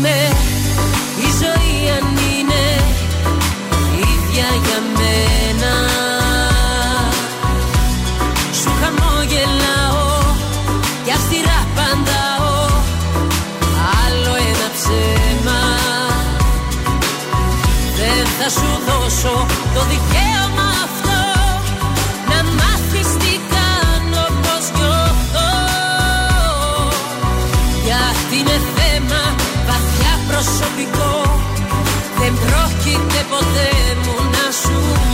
πως 0.00 0.08
είμαι 0.08 0.28
Η 1.16 1.30
ζωή 1.40 1.90
αν 1.90 2.06
είναι 2.32 2.64
ίδια 3.96 4.48
για 4.64 4.80
μένα. 4.96 5.74
Σου 8.52 8.70
χαμογελάω 8.80 10.34
Κι 11.04 11.10
αυστηρά 11.10 11.66
παντάω 11.74 12.66
Άλλο 14.04 14.34
ένα 14.34 14.68
ψέμα. 14.76 15.60
Δεν 17.96 18.26
θα 18.38 18.48
σου 18.48 18.68
δώσω 18.86 19.46
το 19.74 19.80
δικαίωμα 19.80 20.09
προσωπικό. 30.60 31.12
Δεν 32.18 32.32
πρόκειται 32.44 33.20
ποτέ 33.30 33.70
μου 34.04 34.30
να 34.30 34.50
σου 34.60 35.09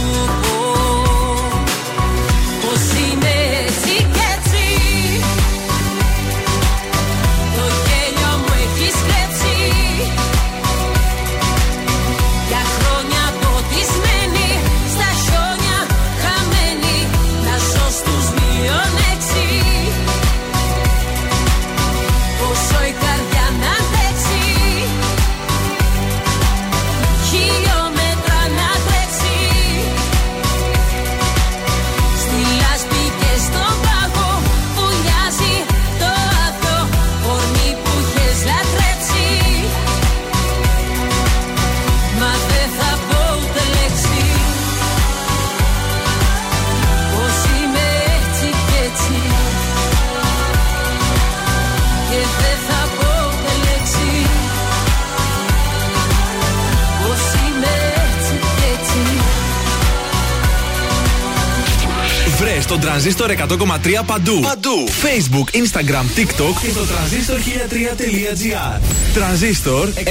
Βρες 62.77 62.85
τον 62.85 62.91
τρανζίστορ 62.91 63.31
100,3 63.31 64.05
παντού. 64.07 64.41
Παντού. 64.41 64.89
Facebook, 64.89 65.49
Instagram, 65.57 66.07
TikTok 66.19 66.55
και 66.63 66.71
στο 66.71 66.85
τρανζίστορ 66.85 67.39
1003.gr. 67.39 68.81
Τρανζίστορ 69.15 69.89
100,3. 69.89 70.05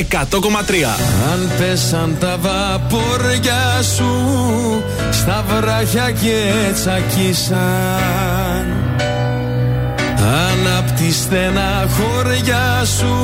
Αν 1.32 1.52
πέσαν 1.58 2.18
τα 2.20 2.38
βαπόρια 2.42 3.82
σου 3.96 4.12
στα 5.12 5.46
βράχια 5.48 6.12
και 6.12 6.54
τσακίσαν 6.74 7.56
Αν 10.18 10.68
απ' 10.78 10.92
τη 10.92 11.14
στενά 11.14 11.88
χωριά 11.98 12.84
σου 12.98 13.16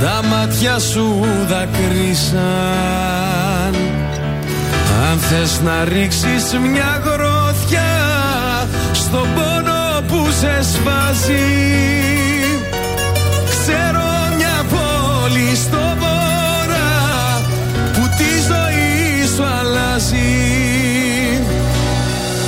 τα 0.00 0.20
μάτια 0.28 0.78
σου 0.78 1.26
δακρύσαν 1.48 2.40
Αν 5.10 5.18
θες 5.18 5.60
να 5.64 5.84
ρίξεις 5.84 6.58
μια 6.72 7.02
γροθιά 7.04 7.29
στον 9.10 9.28
πόνο 9.34 10.02
που 10.08 10.30
σε 10.40 10.62
σβάζει 10.62 11.48
Ξέρω 13.50 14.06
μια 14.36 14.58
πόλη 14.72 15.56
στο 15.56 15.82
βορρά 16.00 17.40
που 17.92 18.02
τη 18.18 18.30
ζωή 18.50 19.26
σου 19.34 19.44
αλλάζει. 19.58 20.32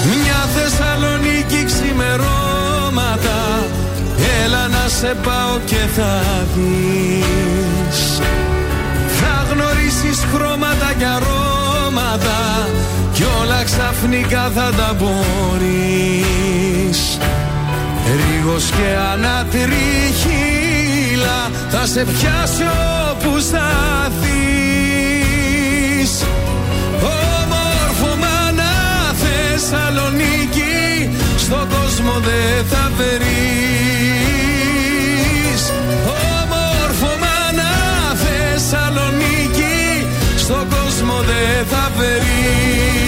Μια 0.05 0.41
Θεσσαλονίκη 0.55 1.65
ξημερώματα. 1.65 3.39
Έλα 4.45 4.69
να 4.69 4.89
σε 4.89 5.17
πάω 5.23 5.59
και 5.65 5.83
θα 5.97 6.23
δεις. 6.55 8.21
Θα 9.21 9.47
γνωρίσεις 9.51 10.27
χρώματα 10.33 10.93
και 10.99 11.05
αρώματα 11.05 12.69
κι 13.13 13.25
όλα 13.41 13.65
ξαφνικά 13.65 14.51
θα 14.55 14.71
τα 14.77 14.97
μπορείς. 14.99 16.21
Ρίγος 18.17 18.71
και 18.71 18.97
ανατριχίλα 19.13 19.91
θα 21.71 21.87
σε 21.87 22.05
πιάσει 22.05 22.65
όπου 23.11 23.39
σταθείς. 23.41 24.73
Όμορφο 27.03 28.17
μάνα 28.17 28.73
Θεσσαλονίκη 29.23 31.11
στον 31.37 31.69
κόσμο 31.69 32.13
δεν 32.13 32.65
θα 32.71 32.91
βρεις 32.97 33.33
Όμορφο 36.07 37.11
μάνα 37.23 37.73
Θεσσαλονίκη 38.23 40.07
στον 40.37 40.69
κόσμο 40.69 41.17
δεν 41.21 41.67
θα 41.67 41.91
βρεις 41.97 43.02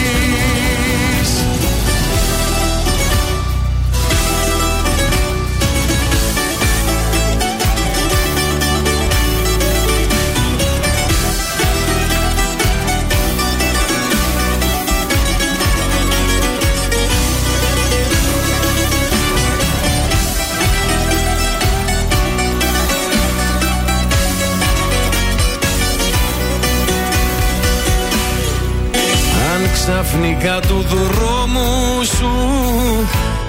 ξαφνικά 29.86 30.61
του 30.69 30.86
δρόμου 30.89 32.05
σου 32.05 32.31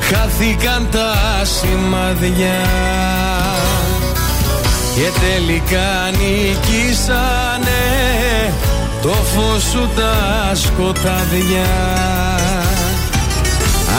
χάθηκαν 0.02 0.88
τα 0.92 1.16
σημαδιά 1.46 2.66
και 4.96 5.12
τελικά 5.20 6.12
νικήσανε 6.12 7.84
το 9.02 9.10
φως 9.10 9.64
σου 9.64 9.90
τα 9.96 10.56
σκοτάδια. 10.56 11.70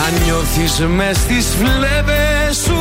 Αν 0.07 0.23
νιώθεις 0.25 0.87
μες 0.87 1.17
στις 1.17 1.47
φλέβες 1.59 2.57
σου 2.65 2.81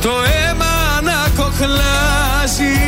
το 0.00 0.10
αίμα 0.10 1.00
να 1.02 1.42
κοχλάζει. 1.42 2.78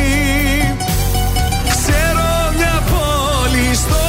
Ξέρω 1.69 2.53
μια 2.57 2.83
πόλη 2.89 3.75
στο 3.75 4.08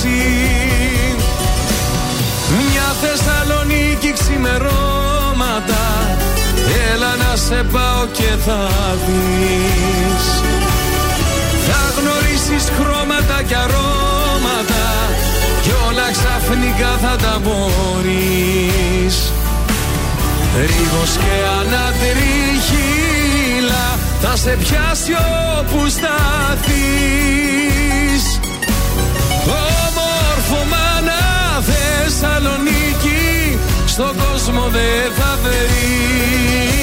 αλλάζει 0.00 0.18
Μια 2.58 2.88
Θεσσαλονίκη 3.00 4.12
ξημερώματα. 4.12 5.84
Έλα 6.92 7.16
να 7.16 7.36
σε 7.36 7.64
πάω 7.72 8.06
και 8.12 8.30
θα 8.46 8.68
δεις. 9.06 10.24
Θα 11.66 11.82
γνωρίσεις 12.00 12.64
χρώματα 12.78 13.42
και 13.42 13.54
αρώματα. 13.54 14.86
Κι 15.62 15.72
όλα 15.88 16.10
ξαφνικά 16.10 16.92
θα 17.02 17.16
τα 17.16 17.40
μπορείς. 17.42 19.16
Ρίγος 20.56 21.12
και 21.16 21.34
ανατριχίλα 21.60 22.38
θα 24.22 24.36
σε 24.36 24.52
πιάσει 24.60 25.12
όπου 25.58 25.88
σταθείς 25.88 27.40
Όμορφο 30.50 30.68
μάνα 30.68 31.20
Θεσσαλονίκη 31.70 33.58
στον 33.86 34.16
κόσμο 34.16 34.68
δεν 34.68 35.12
θα 35.16 35.38
βρεις 35.42 36.80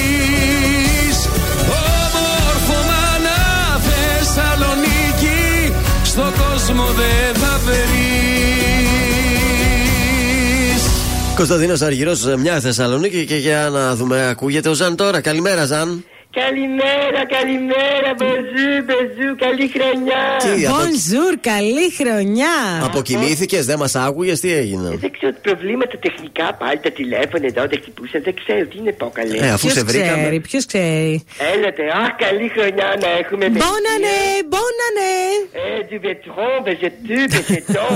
Όμορφο 1.59 2.77
μάνα 2.89 3.39
Θεσσαλονίκη 3.87 5.73
στον 6.03 6.31
κόσμο 6.33 6.85
δεν 6.85 7.41
θα 7.41 7.59
βρεις 7.65 7.87
Κωνσταντίνος 11.35 11.81
Αργυρός, 11.81 12.35
μια 12.37 12.59
Θεσσαλονίκη 12.59 13.25
και 13.25 13.35
για 13.35 13.69
να 13.71 13.95
δούμε, 13.95 14.27
ακούγεται 14.27 14.69
ο 14.69 14.73
Ζαν 14.73 14.95
τώρα. 14.95 15.21
Καλημέρα, 15.21 15.65
Ζαν. 15.65 16.03
Καλημέρα, 16.31 17.21
καλημέρα, 17.37 18.09
μπεζού, 18.17 18.69
μπεζού, 18.87 19.29
καλή 19.45 19.67
χρονιά. 19.75 20.21
Τι, 20.43 20.65
από- 20.65 20.75
Bonjour, 20.81 21.33
καλή 21.51 21.87
χρονιά. 21.99 22.55
Αποκοιμήθηκες, 22.83 23.65
δεν 23.65 23.77
μας 23.79 23.95
άκουγες, 23.95 24.39
τι 24.39 24.53
έγινε; 24.53 24.89
Δεν 25.03 25.11
ξέρω 25.11 25.33
προβλήματα 25.41 25.97
τεχνικά 25.97 26.53
πάλι 26.61 26.79
τα 26.79 26.91
τηλέφωνα 26.91 27.45
εδώ 27.51 27.63
δεν 27.71 27.79
χτυπούσαν. 27.81 28.21
Δεν 28.23 28.33
ξέρω 28.41 28.65
τι 28.65 28.77
είναι 28.77 28.91
πω 28.91 29.11
καλέ. 29.13 29.37
Ε, 29.37 29.49
αφού 29.49 29.69
σε 29.69 29.83
βρήκαμε. 29.83 30.21
ξέρει, 30.21 30.39
ποιος 30.39 30.65
ξέρει. 30.65 31.23
Έλατε, 31.53 31.83
αχ, 32.01 32.11
καλή 32.25 32.47
χρονιά 32.55 32.87
να 33.03 33.09
έχουμε. 33.21 33.45
Μπόνανε, 33.59 34.15
μπόνανε. 34.51 35.11
Ε, 35.65 35.77
du 35.89 35.97
vetron, 36.05 36.57
vegetu, 36.67 37.19
vegeton. 37.35 37.91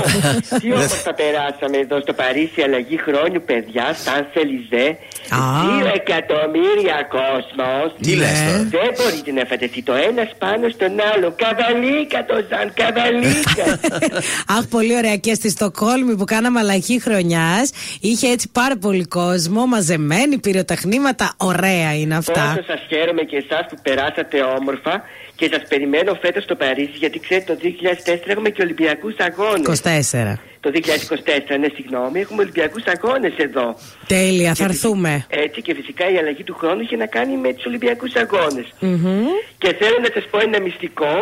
Τι 0.61 0.67
όμορφα 0.73 1.13
περάσαμε 1.21 1.77
εδώ 1.85 1.97
στο 2.01 2.13
Παρίσι, 2.13 2.61
αλλαγή 2.67 2.97
χρόνου, 3.05 3.39
παιδιά, 3.49 3.85
σαν 4.03 4.19
Σελιζέ. 4.33 4.87
Δύο 5.63 5.87
εκατομμύρια 5.99 6.97
κόσμος. 7.17 7.87
Τι 8.05 8.15
λες; 8.15 8.30
Τώρα; 8.33 8.57
Δεν 8.57 8.89
μπορείτε 8.97 9.31
να 9.31 9.45
φανταστείτε 9.45 9.91
το 9.91 9.93
ένας 10.09 10.29
πάνω 10.37 10.69
στον 10.69 10.91
άλλο. 11.13 11.35
Καβαλίκα 11.43 12.25
το 12.25 12.35
σαν, 12.49 12.73
καβαλίκα. 12.73 13.65
Αχ, 14.57 14.67
πολύ 14.69 14.95
ωραία. 14.95 15.15
Και 15.15 15.33
στη 15.33 15.49
Στοκόλμη 15.49 16.15
που 16.15 16.25
κάναμε 16.25 16.59
αλλαγή 16.59 16.99
χρονιάς 16.99 17.71
είχε 18.01 18.27
έτσι 18.27 18.49
πάρα 18.51 18.77
πολύ 18.77 19.05
κόσμο, 19.05 19.65
μαζεμένοι, 19.65 20.37
πυροτεχνήματα. 20.37 21.33
Ωραία 21.37 21.95
είναι 21.95 22.15
αυτά. 22.15 22.53
Πόσο 22.55 22.63
σας 22.67 22.81
χαίρομαι 22.87 23.21
και 23.21 23.37
εσάς 23.37 23.65
που 23.69 23.75
περάσατε 23.81 24.41
όμορφα 24.41 25.03
και 25.41 25.49
σας 25.53 25.63
περιμένω 25.67 26.13
φέτος 26.21 26.43
στο 26.43 26.55
Παρίσι 26.55 26.97
γιατί 27.03 27.19
ξέρετε 27.19 27.53
το 27.53 27.59
2004 27.61 28.19
έχουμε 28.25 28.49
και 28.49 28.61
Ολυμπιακούς 28.61 29.15
αγώνες. 29.17 29.81
24. 29.83 30.39
Το 30.59 30.69
2024, 30.69 31.57
ναι, 31.59 31.67
συγγνώμη, 31.75 32.19
έχουμε 32.19 32.41
Ολυμπιακούς 32.41 32.83
αγώνες 32.85 33.33
εδώ. 33.37 33.75
Τέλεια, 34.07 34.53
θα 34.53 34.63
έρθουμε. 34.63 35.25
Έτσι 35.29 35.61
και 35.61 35.73
φυσικά 35.73 36.09
η 36.13 36.17
αλλαγή 36.17 36.43
του 36.43 36.55
χρόνου 36.59 36.81
είχε 36.81 36.95
να 36.95 37.05
κάνει 37.05 37.37
με 37.37 37.53
τους 37.53 37.65
Ολυμπιακούς 37.65 38.13
αγώνες. 38.15 38.67
Μμμ. 38.79 39.25
Και 39.57 39.73
θέλω 39.79 39.97
να 40.01 40.09
σας 40.13 40.25
πω 40.31 40.39
ένα 40.39 40.61
μυστικό. 40.61 41.13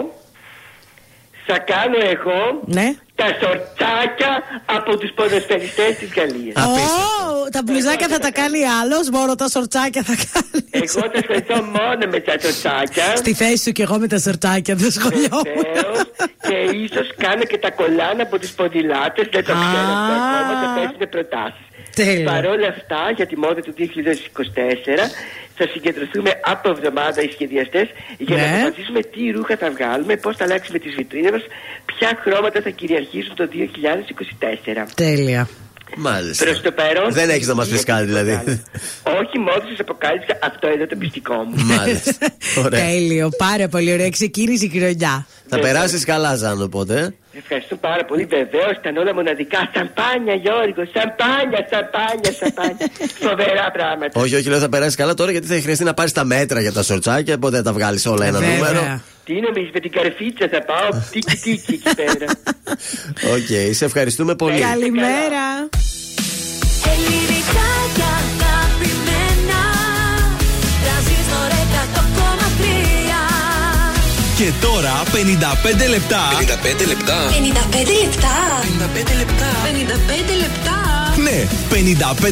Θα 1.51 1.59
κάνω 1.73 1.97
εγώ 2.15 2.41
Ναι. 2.77 2.87
τα 3.15 3.25
σορτσάκια 3.41 4.31
από 4.65 4.97
τους 4.97 5.11
ποδοσφαιριστές 5.15 5.91
της 5.99 6.09
Γαλλίας. 6.17 6.55
Ω, 6.65 7.49
τα 7.55 7.61
μπλουζάκια 7.65 8.07
θα 8.07 8.19
τα 8.19 8.31
κάνει 8.31 8.59
άλλος, 8.81 9.09
μόνο 9.09 9.35
τα 9.35 9.47
σορτσάκια 9.47 10.03
θα 10.09 10.15
κάνει. 10.31 10.65
Εγώ 10.69 11.01
θα 11.11 11.17
ασχοληθώ 11.21 11.55
μόνο 11.77 12.03
με 12.13 12.19
τα 12.27 12.33
σορτσάκια. 12.43 13.15
Στη 13.15 13.33
θέση 13.33 13.57
σου 13.63 13.71
και 13.71 13.83
εγώ 13.83 13.97
με 14.03 14.07
τα 14.07 14.19
σορτσάκια, 14.19 14.75
δεν 14.75 14.91
σχολιόμουν. 14.97 15.43
Βεβαίως. 15.63 15.99
και 16.47 16.57
ίσως 16.85 17.07
κάνω 17.17 17.43
και 17.51 17.57
τα 17.57 17.71
κολλάνα 17.71 18.21
από 18.27 18.35
τους 18.39 18.51
ποδηλάτες. 18.57 19.25
Δεν 19.35 19.43
το 19.49 19.53
ξέρω 19.63 19.89
αυτό 19.97 20.13
ακόμα. 20.19 20.53
Θα 20.61 20.67
πέσουν 20.75 21.09
προτάσεις. 21.15 21.65
Τέλεια. 21.95 22.25
Παρ' 22.31 22.45
όλα 22.45 22.67
αυτά, 22.67 23.01
για 23.15 23.25
τη 23.27 23.37
μόδα 23.37 23.61
του 23.61 23.73
2024, 23.77 25.09
θα 25.57 25.65
συγκεντρωθούμε 25.73 26.31
από 26.53 26.69
εβδομάδα 26.69 27.21
οι 27.21 27.29
σχεδιαστές 27.35 27.87
για 28.17 28.35
να 28.35 28.41
Ναι. 28.41 28.55
αποφασίσουμε 28.55 29.01
τι 29.13 29.31
ρούχα 29.35 29.55
θα 29.57 29.69
βγάλουμε, 29.71 30.15
πώς 30.15 30.35
θα 30.37 30.43
αλλάξουμε 30.43 30.79
τις 30.79 30.95
βιτρίνες 30.95 31.31
μας, 31.31 31.43
ποια 31.85 32.09
χρώματα 32.23 32.61
θα 32.61 32.69
κυριαρχήσουν 32.69 33.35
το 33.35 33.47
2024. 33.47 34.85
Τέλεια. 34.95 35.47
Μάλιστα. 35.95 36.43
Προς 36.45 36.61
το 36.61 36.71
παρόν. 36.71 37.11
Δεν 37.13 37.29
έχεις 37.29 37.47
να 37.47 37.53
μας 37.55 37.67
πεις 37.67 37.83
κάτι 37.83 38.05
δηλαδή. 38.05 38.31
Όχι, 39.21 39.37
μόνο 39.37 39.61
σας 39.69 39.79
αποκάλυψα 39.79 40.37
αυτό 40.43 40.67
εδώ 40.67 40.87
το 40.87 40.95
πιστικό 40.95 41.33
μου. 41.33 41.63
Μάλιστα. 41.75 42.11
Ωραία. 42.65 42.79
Τέλειο, 42.85 43.29
πάρα 43.37 43.67
πολύ 43.67 43.93
ωραία. 43.93 44.09
Ξεκίνησε 44.09 44.65
η 44.65 44.69
χρονιά. 44.79 45.27
Θα 45.49 45.59
περάσεις 45.59 46.05
καλά, 46.05 46.35
Ζαν, 46.35 46.61
οπότε. 46.61 47.13
Ε. 47.39 47.41
Ευχαριστώ 47.43 47.75
πάρα 47.75 48.05
πολύ. 48.05 48.23
Βεβαίως 48.25 48.73
ήταν 48.81 48.97
όλα 48.97 49.13
μοναδικά. 49.13 49.59
Σαμπάνια, 49.73 50.35
Γιώργο. 50.43 50.81
Σαμπάνια, 50.95 51.61
σαμπάνια, 51.71 52.31
σαμπάνια. 52.39 52.87
Φοβερά 53.27 53.71
πράγματα. 53.77 54.19
Όχι, 54.19 54.35
όχι, 54.35 54.47
λέω 54.49 54.59
θα 54.59 54.69
περάσει 54.69 54.95
καλά 54.95 55.13
τώρα 55.13 55.31
γιατί 55.31 55.47
θα 55.47 55.61
χρειαστεί 55.61 55.83
να 55.83 55.93
πάρεις 55.93 56.11
τα 56.11 56.23
μέτρα 56.23 56.59
για 56.61 56.71
τα 56.71 56.83
σορτσάκια. 56.83 57.33
Οπότε 57.35 57.55
θα 57.57 57.63
τα 57.63 57.73
βγάλεις 57.73 58.05
όλα 58.05 58.25
ένα 58.25 58.39
Βέβαια. 58.39 58.55
νούμερο. 58.55 59.01
Τι 59.25 59.33
νομίζεις 59.33 59.71
με 59.73 59.79
την 59.79 59.91
καρφίτσα 59.91 60.47
θα 60.51 60.61
πάω; 60.61 60.89
Τίκι 61.11 61.35
τίκι 61.37 61.73
εκεί 61.73 61.95
πέρα. 61.95 62.25
Οκ, 63.35 63.73
σε 63.73 63.85
ευχαριστούμε 63.85 64.35
πολύ. 64.35 64.59
Καλημέρα. 64.59 65.45
Ελληνικά 66.93 68.08
Και 74.39 74.51
τώρα 74.61 75.03
55 75.11 75.89
λεπτά. 75.89 76.17
55 76.31 76.87
λεπτά. 76.87 77.29
55 77.29 77.95
λεπτά. 78.01 78.35
55 78.63 79.17
λεπτά. 79.17 79.45
55 79.63 80.35
λεπτά. 80.39 80.77
Ναι, 81.23 81.47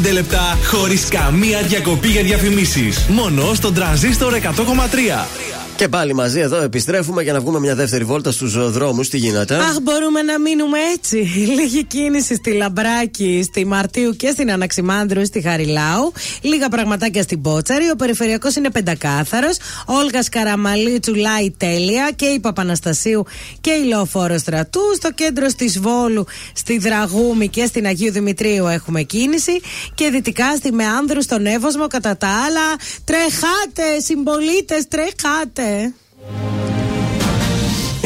55 0.08 0.12
λεπτά 0.14 0.58
χωρίς 0.66 1.08
καμία 1.10 1.62
διακοπή 1.62 2.08
για 2.08 2.24
διαφημίσεις. 2.24 3.06
Μόνο 3.08 3.54
στον 3.54 3.74
τρανζίστορ 3.74 4.34
100,3. 4.34 5.57
Και 5.78 5.88
πάλι 5.88 6.14
μαζί 6.14 6.40
εδώ 6.40 6.62
επιστρέφουμε 6.62 7.24
για 7.24 7.34
να 7.34 7.40
βγούμε 7.40 7.60
μια 7.60 7.76
δεύτερη 7.76 8.04
βόλτα 8.04 8.32
στους 8.32 8.72
δρόμους. 8.72 9.10
Τι 9.10 9.18
γίνεται; 9.18 9.56
Αχ, 9.56 9.78
μπορούμε 9.82 10.22
να 10.22 10.40
μείνουμε 10.40 10.78
έτσι. 10.96 11.18
Λίγη 11.58 11.84
κίνηση 11.84 12.36
στη 12.36 12.52
Λαμπράκη, 12.52 13.44
στη 13.44 13.66
Μαρτίου 13.66 14.16
και 14.16 14.30
στην 14.30 14.52
Αναξιμάνδρου, 14.52 15.26
στη 15.26 15.42
Χαριλάου. 15.42 16.12
Λίγα 16.42 16.70
πραγματάκια 16.70 17.22
στην 17.22 17.42
Πότσαρη. 17.42 17.90
Ο 17.90 17.96
περιφερειακός 17.96 18.56
είναι 18.56 18.70
πεντακάθαρος. 18.70 19.58
Όλγα 19.86 20.24
Καραμαλή 20.32 21.00
τσουλάει 21.00 21.52
τέλεια. 21.58 22.12
Και 22.16 22.26
η 22.26 22.40
Παπαναστασίου 22.40 23.26
και 23.62 23.72
η 23.72 23.84
Λεωφόρο 23.88 24.38
Στρατού. 24.38 24.82
Στο 24.96 25.12
κέντρο 25.12 25.48
της 25.58 25.80
Βόλου, 25.80 26.26
στη 26.54 26.78
Δραγούμη 26.78 27.48
και 27.48 27.66
στην 27.66 27.86
Αγίου 27.86 28.12
Δημητρίου 28.12 28.68
έχουμε 28.68 29.02
κίνηση. 29.02 29.62
Και 29.96 30.10
δυτικά 30.10 30.56
στη 30.56 30.72
Μεάνδρου, 30.72 31.22
στον 31.22 31.46
Εύωσμο. 31.46 31.88
Κατά 31.88 32.18
τα 32.18 32.28
άλλα, 32.28 32.76
τρεχάτε, 33.04 34.00
συμπολίτες, 34.00 34.88
τρεχάτε. 34.88 35.67
Bye. 35.68 36.77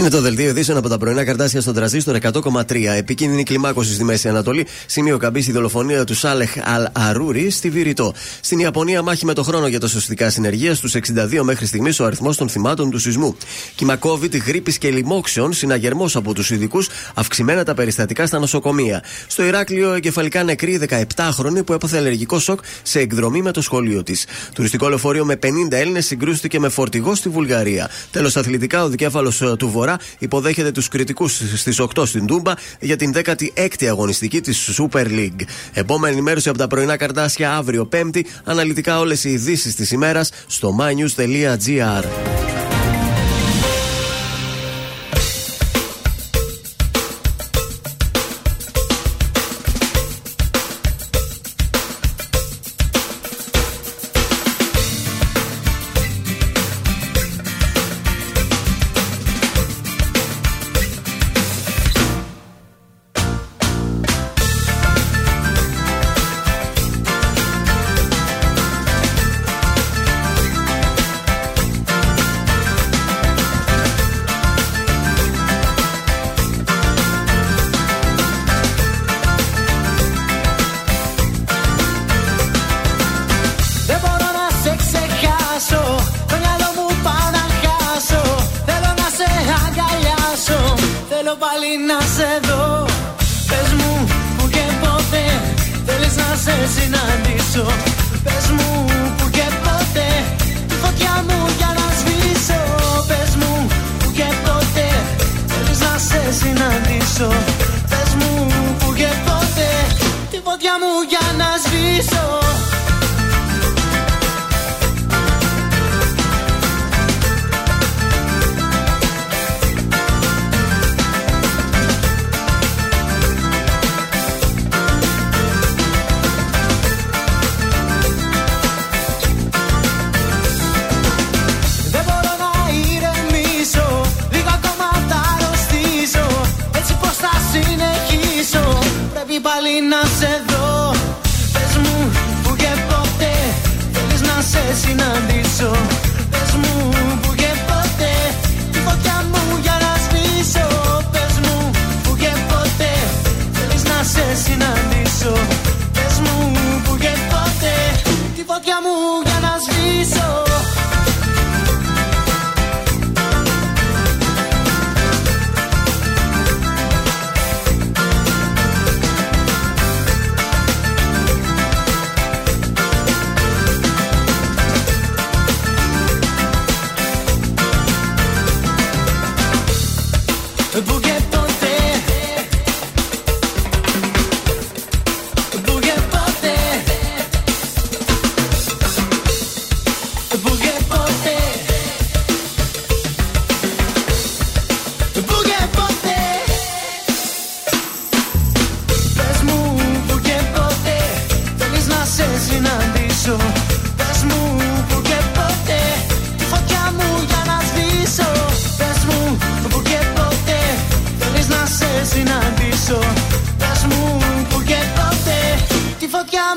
Είναι 0.01 0.09
το 0.09 0.21
δελτίο 0.21 0.49
ειδήσεων 0.49 0.77
από 0.77 0.89
τα 0.89 0.97
πρωινά 0.97 1.23
καρτάσια 1.23 1.61
στον 1.61 1.73
τραζίστορ 1.73 2.17
100,3. 2.21 2.75
Επικίνδυνη 2.97 3.43
κλιμάκωση 3.43 3.93
στη 3.93 4.03
Μέση 4.03 4.27
Ανατολή. 4.27 4.67
Σημείο 4.85 5.17
καμπή 5.17 5.41
στη 5.41 5.51
δολοφονία 5.51 6.03
του 6.03 6.15
Σάλεχ 6.15 6.57
Αλ 6.63 6.87
Αρούρι 6.91 7.49
στη 7.49 7.69
Βηρητό. 7.69 8.13
Στην 8.41 8.59
Ιαπωνία 8.59 9.01
μάχη 9.01 9.25
με 9.25 9.33
το 9.33 9.43
χρόνο 9.43 9.67
για 9.67 9.79
το 9.79 9.87
σωστικά 9.87 10.29
συνεργεία. 10.29 10.75
Στους 10.75 10.95
62 10.95 11.41
μέχρι 11.43 11.65
στιγμής 11.65 11.99
ο 11.99 12.05
αριθμός 12.05 12.37
των 12.37 12.49
θυμάτων 12.49 12.89
του 12.89 12.99
σεισμού. 12.99 13.35
Κύμα 13.75 13.99
COVID, 13.99 14.41
γρήπης 14.45 14.77
και 14.77 14.89
λοιμόξεων. 14.89 15.53
Συναγερμός 15.53 16.15
από 16.15 16.33
τους 16.33 16.49
ειδικούς. 16.49 16.89
Αυξημένα 17.13 17.63
τα 17.63 17.73
περιστατικά 17.73 18.25
στα 18.25 18.39
νοσοκομεία. 18.39 19.03
Στο 19.27 19.43
Ηράκλειο 19.43 19.93
εγκεφαλικά 19.93 20.43
νεκρή 20.43 20.81
17χρονη 21.15 21.65
που 21.65 21.73
έπαθε 21.73 21.97
αλλεργικό 21.97 22.39
σοκ 22.39 22.59
σε 22.81 22.99
εκδρομή 22.99 23.41
με 23.41 23.51
το 23.51 23.61
σχολείο 23.61 24.03
της. 24.03 24.25
Τουριστικό 24.53 24.89
λεωφορείο 24.89 25.25
με 25.25 25.39
50 25.43 25.47
Έλληνες 25.69 26.05
συγκρούστηκε 26.05 26.59
με 26.59 26.69
φορτηγό 26.69 27.15
στη 27.15 27.29
Βουλγαρία. 27.29 27.89
Τέλος, 28.11 28.35
αθλητικά, 28.37 28.83
ο 28.83 28.89
δικέφαλος 28.89 29.43
του 29.57 29.69
Βορρά 29.69 29.89
υποδέχεται 30.19 30.71
τους 30.71 30.87
κριτικούς 30.87 31.41
στις 31.55 31.79
8 31.79 32.05
στην 32.05 32.25
Τούμπα 32.25 32.53
για 32.79 32.95
την 32.95 33.13
16η 33.15 33.85
αγωνιστική 33.85 34.41
της 34.41 34.79
Super 34.79 35.05
League. 35.05 35.41
Επόμενη 35.73 36.13
ενημέρωση 36.13 36.49
από 36.49 36.57
τα 36.57 36.67
πρωινά 36.67 36.97
καρτάσια 36.97 37.55
αύριο 37.55 37.85
Πέμπτη. 37.85 38.25
Αναλυτικά 38.43 38.99
όλες 38.99 39.23
οι 39.23 39.29
ειδήσεις 39.29 39.75
της 39.75 39.91
ημέρας 39.91 40.31
στο 40.47 40.75
mynews.gr. 40.79 42.60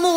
μου 0.00 0.12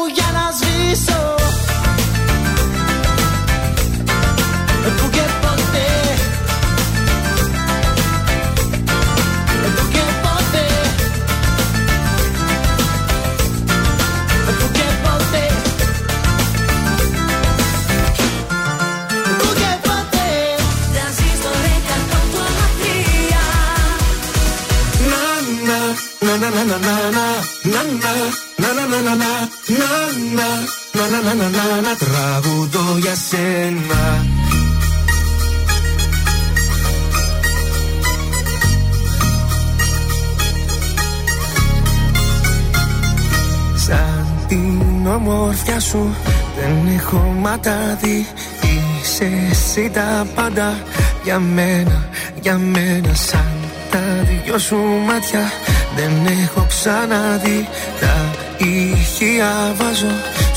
να 31.34 31.50
να 31.50 32.98
για 32.98 33.16
σένα. 33.16 34.26
Σαν 43.76 44.28
την 44.48 45.08
ομορφιά 45.08 45.80
σου 45.80 46.16
δεν 46.56 46.96
έχω 46.98 47.36
ματάδι. 47.40 48.28
Είσαι 48.62 49.30
εσύ 49.52 49.90
τα 49.90 50.28
πάντα 50.36 50.78
για 51.24 51.40
μένα, 51.40 52.10
για 52.42 52.58
μένα. 52.58 53.14
Σαν 53.14 53.54
τα 53.92 54.00
δυο 54.44 54.60
σου 54.60 54.78
μάτια 55.06 55.52
δεν 55.96 56.12
έχω 56.44 56.66
ξαναδεί. 56.70 57.68
Τα 58.00 58.16
ήχια 58.58 59.74
βάζω 59.78 60.12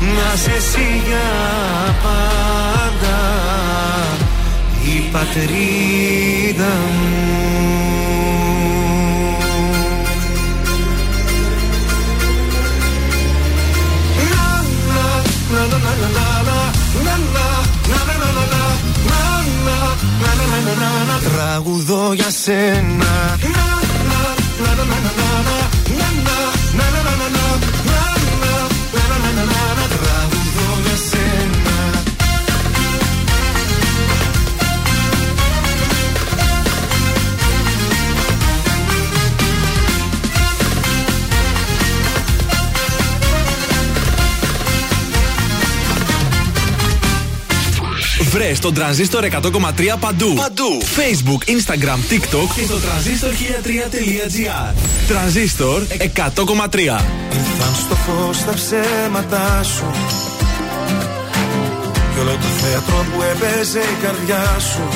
να 0.00 0.36
σε 0.36 0.50
εσύ 0.50 1.02
για 1.06 1.28
πάντα 2.02 3.18
η 4.84 5.00
πατρίδα 5.12 6.74
μου 7.00 7.38
Τραγουδώ 21.22 22.12
για 22.12 22.30
σένα 22.30 23.38
Βρες 48.38 48.58
τον 48.58 48.74
τρανζίστορ 48.74 49.24
100,3 49.24 49.30
παντού. 50.00 50.34
Παντού. 50.34 50.78
Facebook, 50.82 51.50
Instagram, 51.50 51.98
TikTok 52.12 52.48
και 52.54 52.62
στο 52.64 52.76
τρανζίστορ 52.76 53.30
1003.gr. 53.30 54.74
Τρανζίστορ 55.08 55.82
100,3. 55.82 55.98
Ήρθαν 57.32 57.74
στο 57.84 57.94
φως 57.94 58.44
τα 58.44 58.52
ψέματά 58.54 59.62
σου 59.62 59.90
Κι 62.14 62.20
όλο 62.20 62.30
το 62.30 62.46
θέατρο 62.60 63.06
που 63.12 63.22
έπαιζε 63.22 63.78
η 63.78 63.96
καρδιά 64.02 64.56
σου 64.72 64.88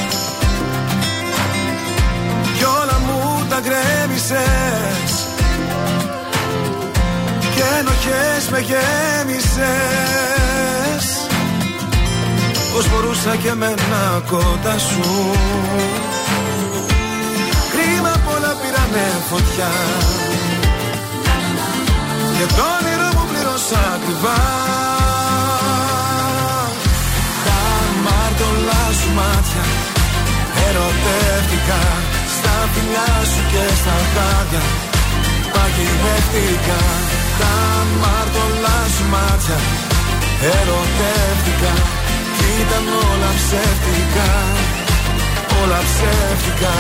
Κι 2.59 2.64
όλα 2.64 3.01
μου 3.06 3.47
τα 3.48 3.60
γκρέμισες 3.60 5.12
Και 7.55 7.62
ενοχές 7.78 8.48
με 8.51 8.59
γέμισες 8.59 10.52
Πώς 12.73 12.89
μπορούσα 12.90 13.36
και 13.36 13.49
εμένα 13.49 14.23
κοντά 14.31 14.78
σου. 14.78 15.07
Κρίμα 17.73 18.15
πολλά 18.27 18.53
πήρανε 18.61 19.07
φωτιά. 19.31 19.70
Και 22.36 22.47
το 22.57 22.65
όνειρο 22.77 23.09
μου 23.15 23.24
πλήρωσα 23.31 23.81
ακριβά. 23.97 24.40
Τα 27.47 27.61
μάρτωλά 28.05 28.82
σου 28.99 29.11
μάτια 29.19 29.65
Ερωτεύτηκα 30.66 31.81
Στα 32.36 32.55
φιλιά 32.73 33.11
σου 33.31 33.43
και 33.53 33.65
στα 33.81 33.97
χάδια. 34.12 34.62
Παγιδεύτηκα 35.53 36.81
Τα 37.40 37.55
μάρτωλά 38.03 38.78
σου 38.94 39.05
μάτια 39.12 39.59
Ερωτεύτηκα. 40.55 41.74
Κι 41.74 42.02
ήταν 42.61 42.85
όλα 42.89 43.31
ψεύτικα. 43.37 44.31
Όλα 45.62 45.79
ψεύτικα. 45.79 46.74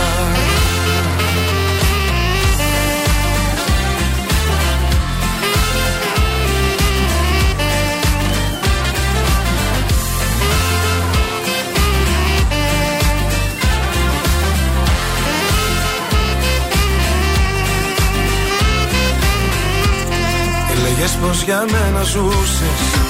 Έλεγες 20.70 21.12
πως 21.20 21.42
για 21.42 21.64
μένα 21.70 22.02
ζούσες 22.02 23.01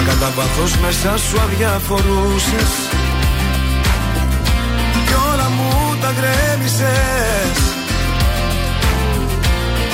Μα 0.00 0.06
κατά 0.06 0.32
βάθος 0.36 0.76
μέσα 0.76 1.16
σου 1.16 1.40
αδιαφορούσες. 1.40 2.72
Κι 5.06 5.14
όλα 5.32 5.48
μου 5.56 5.96
τα 6.00 6.10
γκρέμισες. 6.16 7.58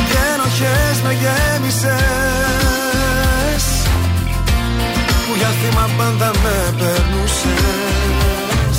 Και 0.08 0.18
ενοχές 0.34 0.96
με 1.04 1.12
γέμισες. 1.22 1.94
Που 5.26 5.32
για 5.38 5.50
θύμα 5.58 5.88
πάντα 5.96 6.30
με 6.42 6.56
περνούσες 6.78 8.76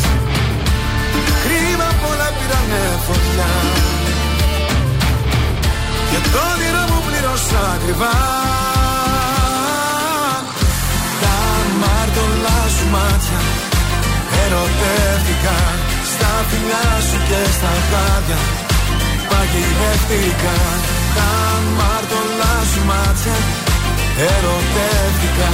Κρίμα 1.43 1.89
πολλά 2.01 2.29
πήρανε 2.37 2.83
φωτιά. 3.07 3.51
Και 6.09 6.19
το 6.31 6.39
όνειρο 6.53 6.83
μου 6.89 6.99
πλήρωσα 7.07 7.61
ακριβά 7.75 8.56
σου 12.77 12.87
μάτια 12.95 13.41
Ερωτεύτηκα 14.43 15.57
Στα 16.11 16.33
φιλιά 16.47 16.87
σου 17.07 17.19
και 17.29 17.41
στα 17.57 17.73
χάδια 17.89 18.39
Παγιδεύτηκα 19.29 20.57
Τα 21.17 21.31
μάρτωλά 21.77 22.55
σου 22.71 22.81
μάτια. 22.89 23.37
Ερωτεύτηκα 24.33 25.49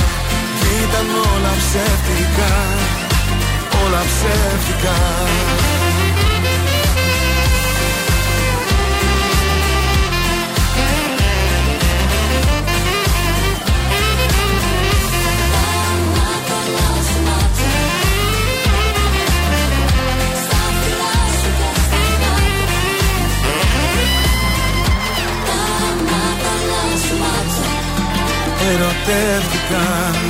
Κι 0.57 0.69
ήταν 0.83 1.07
όλα 1.31 1.53
ψεύτικα. 1.61 2.51
Όλα 3.83 4.01
ψεύτικα 4.09 4.97
Ερωτεύτηκα 28.71 29.85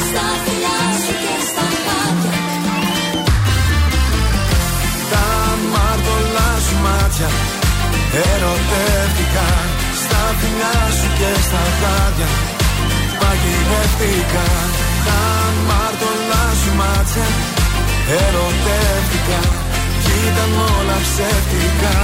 Στα 0.10 0.27
φιλιά 0.43 0.80
σου 1.03 1.14
και 1.23 1.35
στα 1.49 1.65
χάδια 1.84 2.35
Τα 5.11 5.27
μάρτωλά 5.73 6.51
σου 6.65 6.76
μάτια 6.85 7.30
Ερωτεύτηκα 8.31 9.47
Στα 10.01 10.22
φιλιά 10.39 10.76
σου 10.97 11.07
και 11.19 11.31
στα 11.47 11.64
χάδια 11.80 12.30
Παγιδεύτηκα 13.19 14.47
Τα 15.07 15.22
μάρτωλά 15.69 16.45
σου 16.61 16.72
μάτια 16.80 17.27
Ερωτεύτηκα 18.23 19.39
Κι 20.03 20.14
ήταν 20.27 20.51
όλα 20.76 20.97
ψεύτικα 21.05 21.95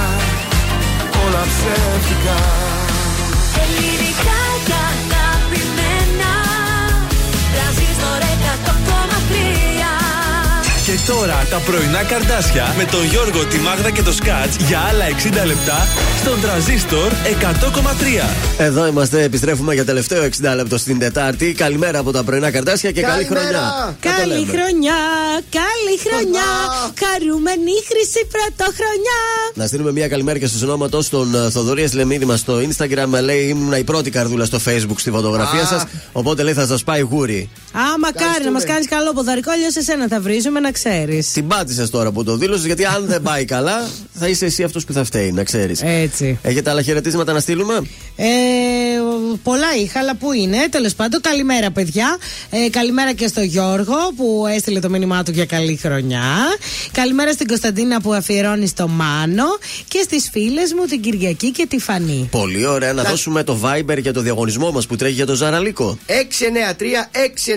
Όλα 1.22 1.42
ψεύτικα 1.52 2.38
Ελληνικά 3.62 4.40
και 4.68 5.19
αγαπημένα. 5.50 6.32
Τρανζίστορ 7.52 8.22
100,3 8.66 8.69
Και 10.90 10.98
τώρα 11.06 11.46
τα 11.50 11.56
πρωινά 11.58 12.02
καρδάσια 12.02 12.74
με 12.78 12.84
τον 12.84 13.04
Γιώργο, 13.04 13.44
τη 13.44 13.58
Μάγδα 13.58 13.90
και 13.90 14.02
το 14.02 14.12
Σκάτς 14.12 14.56
για 14.68 14.78
άλλα 14.90 15.04
60 15.42 15.46
λεπτά 15.46 15.86
στον 16.20 16.40
τραζίστορ 16.40 17.10
100,3. 17.40 18.34
Εδώ 18.58 18.86
είμαστε, 18.86 19.22
επιστρέφουμε 19.22 19.74
για 19.74 19.84
τελευταίο 19.84 20.22
60 20.24 20.28
λεπτό 20.56 20.78
στην 20.78 20.98
Τετάρτη. 20.98 21.52
Καλημέρα 21.52 21.98
από 21.98 22.10
τα 22.12 22.22
πρωινά 22.22 22.50
καρτάσια 22.50 22.90
και 22.90 23.00
καλή 23.00 23.24
Καλημέρα. 23.24 23.46
χρονιά. 23.46 23.60
Να 23.60 23.96
το 24.00 24.16
Καλή 24.18 24.32
λέμε. 24.32 24.46
χρονιά, 24.52 24.98
καλή 25.58 25.94
χρονιά. 26.06 26.48
Χαρούμενη 27.02 27.72
χρυσή 27.88 28.22
πρωτοχρονιά. 28.34 29.20
Να 29.54 29.66
στείλουμε 29.66 29.92
μια 29.92 30.08
καλημέρα 30.08 30.38
και 30.38 30.46
στο 30.46 30.66
ονόματο 30.66 31.02
στον 31.02 31.34
ε, 31.34 31.50
Θοδωρία 31.50 31.88
Λεμίδη 31.92 32.24
μας 32.24 32.40
στο 32.40 32.54
Instagram. 32.68 33.12
Ε, 33.14 33.20
Λέει 33.20 33.42
ήμουν 33.48 33.72
η 33.72 33.84
πρώτη 33.84 34.10
καρδούλα 34.10 34.44
στο 34.44 34.58
Facebook 34.66 34.96
στη 34.98 35.10
φωτογραφία 35.10 35.62
Α. 35.62 35.66
σας. 35.66 35.84
Οπότε 36.12 36.42
λέει 36.42 36.54
θα 36.54 36.66
σας 36.66 36.84
πάει 36.84 37.00
γούρι. 37.00 37.50
Α, 37.72 37.98
μακάρι 38.00 38.44
να 38.44 38.50
μας 38.50 38.64
κάνεις 38.64 38.88
καλό 38.88 39.12
ποδαρικό, 39.12 39.50
αλλιώς 39.50 39.76
εσένα 39.76 40.06
θα 40.08 40.20
βρίζουμε 40.20 40.60
να 40.60 40.70
ξέρεις. 40.70 41.32
Την 41.32 41.46
πάτησες 41.46 41.90
τώρα 41.90 42.12
που 42.12 42.24
το 42.24 42.36
δήλωσες, 42.36 42.66
γιατί 42.66 42.84
αν 42.84 43.04
δεν 43.06 43.22
πάει 43.22 43.44
καλά, 43.44 43.88
θα 44.12 44.28
είσαι 44.28 44.44
εσύ 44.44 44.62
αυτός 44.62 44.84
που 44.84 44.92
θα 44.92 45.04
φταίει, 45.04 45.32
να 45.32 45.44
ξέρεις. 45.44 45.82
Έτσι. 45.82 46.38
Έχετε 46.42 46.70
άλλα 46.70 46.82
χαιρετίσματα 46.82 47.32
να 47.32 47.40
στείλουμε; 47.40 47.82
Ε, 48.16 48.26
πολλά 49.42 49.74
είχα, 49.82 49.98
αλλά 49.98 50.14
πού 50.14 50.32
είναι. 50.32 50.56
Τέλος 50.70 50.94
πάντων, 50.94 51.20
καλημέρα, 51.20 51.70
παιδιά. 51.70 52.18
Ε, 52.50 52.68
καλημέρα 52.70 53.12
και 53.12 53.26
στο 53.26 53.40
Γιώργο 53.40 53.96
που 54.16 54.46
έστειλε 54.54 54.80
το 54.80 54.90
μήνυμά 54.90 55.22
του 55.22 55.30
για 55.30 55.44
καλή 55.44 55.76
χρονιά. 55.76 56.22
Καλημέρα 56.92 57.32
στην 57.32 57.46
Κωνσταντίνα 57.46 58.00
που 58.00 58.14
αφιερώνει 58.14 58.66
στο 58.66 58.88
Μάνο. 58.88 59.44
Και 59.88 60.00
στις 60.04 60.28
φίλες 60.32 60.72
μου 60.72 60.84
την 60.84 61.00
Κυριακή 61.00 61.50
και 61.50 61.66
τη 61.66 61.78
Φανή. 61.78 62.28
Πολύ 62.30 62.66
ωραία 62.66 62.92
να 62.92 63.02
δώσουμε 63.02 63.44
το 63.44 63.58
Viber 63.62 63.98
για 64.00 64.12
το 64.12 64.20
διαγωνισμό 64.20 64.70
μας 64.70 64.86
που 64.86 64.96
τρέχει 64.96 65.14
για 65.14 65.26
το 65.26 65.34
Ζαραλίκο. 65.34 65.98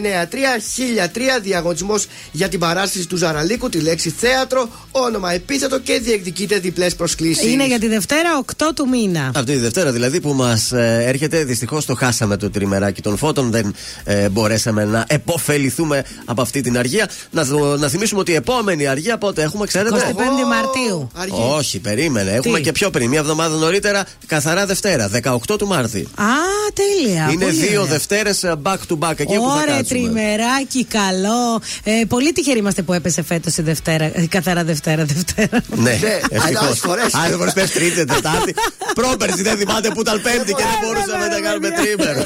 693-693-1003 0.04 1.42
διαγωνισμός 1.42 2.06
για 2.32 2.50
την 2.50 2.60
παράσταση 2.60 3.08
του 3.08 3.16
Ζαραλίκου, 3.18 3.70
τη 3.70 3.80
λέξη 3.80 4.10
θέατρο, 4.10 4.70
όνομα 4.92 5.32
επίθετο 5.32 5.80
και 5.80 6.00
διεκδικείται 6.00 6.60
διπλές 6.60 6.96
προσκλήσεις. 6.96 7.52
Είναι 7.52 7.66
για 7.68 7.80
τη 7.80 7.88
Δευτέρα 7.88 8.44
8 8.58 8.66
του 8.76 8.88
μήνα. 8.90 9.32
Αυτή 9.36 9.52
τη 9.54 9.58
Δευτέρα 9.58 9.92
δηλαδή 9.92 10.22
που 10.22 10.34
μας 10.34 10.72
έρχεται, 11.06 11.44
δυστυχώς 11.44 11.86
το 11.86 11.96
χάσαμε 11.96 12.38
το 12.38 12.50
τριμεράκι 12.50 13.02
των 13.02 13.18
φώτων. 13.18 13.52
Δεν 13.52 13.76
ε, 14.04 14.30
μπορέσαμε 14.30 14.86
να 14.86 15.06
επωφεληθούμε 15.08 16.04
από 16.26 16.42
αυτή 16.42 16.62
την 16.62 16.78
αργία. 16.78 17.10
Να, 17.32 17.44
θ- 17.44 17.78
να 17.80 17.88
θυμίσουμε 17.88 18.20
ότι 18.20 18.32
η 18.32 18.36
επόμενη 18.36 18.88
αργία 18.88 19.18
πότε 19.18 19.42
έχουμε, 19.42 19.66
ξέρετε; 19.66 19.96
25 19.96 20.48
Μαρτίου. 20.48 21.12
Όχι, 21.56 21.80
περίμενε. 21.80 22.32
Έχουμε 22.32 22.58
Τι; 22.58 22.64
και 22.64 22.72
πιο 22.72 22.90
πριν, 22.90 23.10
μία 23.10 23.20
εβδομάδα 23.20 23.56
νωρίτερα, 23.56 24.06
καθαρά 24.26 24.66
Δευτέρα, 24.66 25.10
18 25.24 25.38
του 25.58 25.68
Μάρτη. 25.68 26.00
Α, 26.16 26.26
τέλεια. 26.74 27.30
Είναι 27.32 27.46
πολύ 27.46 27.58
δύο 27.58 27.82
ωραία. 27.82 27.92
Δευτέρες 27.94 28.42
back 28.64 28.76
to 28.90 28.98
back 29.00 29.14
εκεί 29.20 29.36
που 29.36 29.50
θα 29.56 29.62
Ωραία, 29.62 29.76
κάτσουμε. 29.76 29.93
Τριμεράκι, 29.94 30.86
καλό. 30.86 31.61
Ε, 31.84 31.91
πολύ 32.07 32.32
τυχεροί 32.32 32.60
είμαστε 32.60 32.82
που 32.82 32.94
έπεσε 32.94 33.24
φέτος 33.24 33.57
η 33.57 33.61
Δευτέρα. 33.61 34.03
ε, 34.03 34.26
Καθαρά 34.30 34.64
Δευτέρα, 34.64 35.06
Δευτέρα. 35.06 35.64
Ναι, 35.76 35.99
ευτυχώς. 36.30 36.61
άλλες 36.65 36.80
φορές. 36.80 37.14
Άλλε 37.14 37.36
φορέ 37.36 37.52
πες 37.52 37.72
Τρίτη, 37.72 38.06
Τετάρτη. 38.06 38.53
Πρόπερση 38.94 39.41
δεν 39.41 39.57
θυμάται 39.57 39.90
που 39.94 40.02
ήταν 40.02 40.22
Πέμπτη 40.22 40.53
και 40.53 40.64
δεν 40.64 40.78
μπορούσαμε 40.84 41.28
να 41.28 41.40
κάνουμε 41.40 41.70
τρίμερο. 41.70 42.24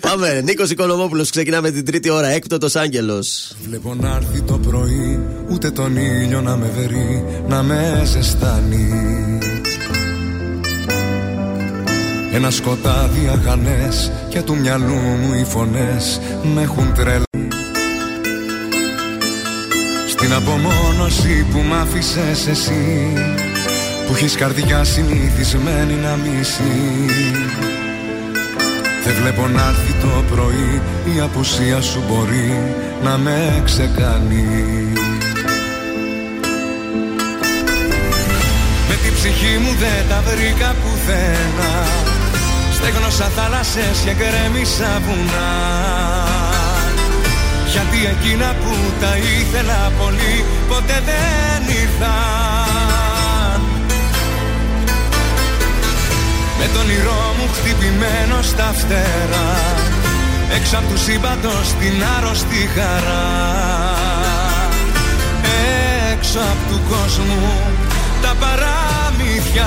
Πάμε. 0.00 0.40
Νίκος 0.44 0.70
Οικονομόπουλος, 0.70 1.30
ξεκινάμε 1.30 1.70
την 1.70 1.84
τρίτη 1.84 2.10
ώρα. 2.10 2.26
Έκτοτο 2.28 2.68
Άγγελος. 2.74 3.56
Βλέπω 3.66 3.94
να 3.94 4.08
έρθει 4.16 4.40
το 4.42 4.58
πρωί, 4.58 5.20
ούτε 5.50 5.70
τον 5.70 5.96
ήλιο 5.96 6.40
να 6.40 6.56
με 6.56 6.70
βερεί, 6.76 7.24
να 7.48 7.62
με 7.62 8.02
ζεστάνει. 8.04 9.35
Ένα 12.36 12.50
σκοτάδι 12.50 13.30
αχανές 13.32 14.12
και 14.28 14.42
του 14.42 14.56
μυαλού 14.56 14.94
μου 14.94 15.34
οι 15.34 15.44
φωνές 15.44 16.20
με 16.54 16.62
έχουν 16.62 16.94
τρελ. 16.94 17.22
Στην 20.08 20.32
απομόνωση 20.32 21.46
που 21.52 21.58
μ' 21.58 21.72
άφησες 21.72 22.46
εσύ 22.46 23.12
που 24.06 24.12
έχεις 24.14 24.34
καρδιά 24.34 24.84
συνηθισμένη 24.84 25.94
να 25.94 26.16
μισεί. 26.16 27.06
Δεν 29.04 29.14
βλέπω 29.20 29.48
να 29.48 29.68
έρθει 29.68 29.92
το 29.92 30.34
πρωί 30.34 30.80
η 31.16 31.20
απουσία 31.20 31.80
σου 31.80 32.02
μπορεί 32.08 32.74
να 33.02 33.16
με 33.18 33.62
ξεκάνει. 33.64 34.46
Με 38.88 38.94
την 39.02 39.14
ψυχή 39.14 39.58
μου 39.58 39.74
δεν 39.78 40.08
τα 40.08 40.22
βρήκα 40.26 40.74
πουθενά 40.82 42.14
Στέγνωσα 42.76 43.28
θάλασσες 43.36 43.96
και 44.04 44.14
γκρέμισα 44.18 44.92
βουνά. 45.04 45.52
Γιατί 47.72 47.98
εκείνα 48.14 48.48
που 48.62 48.72
τα 49.00 49.12
ήθελα 49.38 49.92
πολύ 49.98 50.44
ποτέ 50.68 51.02
δεν 51.08 51.60
ήρθαν. 51.82 53.60
Με 56.58 56.66
τον 56.72 56.82
όνειρό 56.82 57.34
μου 57.38 57.48
χτυπημένο 57.54 58.42
στα 58.42 58.74
φτερά 58.78 59.54
Έξω 60.54 60.76
απ' 60.76 60.88
τους 60.90 61.02
σύμπαντος 61.02 61.74
την 61.80 62.04
άρρωστη 62.16 62.68
χαρά. 62.74 63.26
Έξω 66.12 66.38
απ' 66.38 66.70
του 66.70 66.80
κόσμου 66.88 67.52
τα 68.22 68.34
παραμύθια 68.40 69.66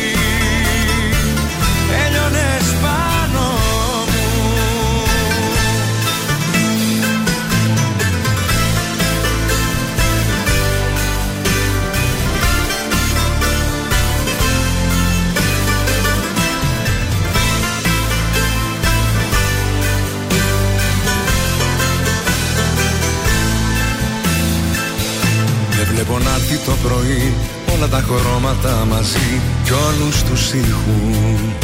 χρώματα 28.17 28.85
μαζί 28.89 29.41
κι 29.63 29.71
όλους 29.71 30.23
τους 30.23 30.53
ήχους. 30.53 31.61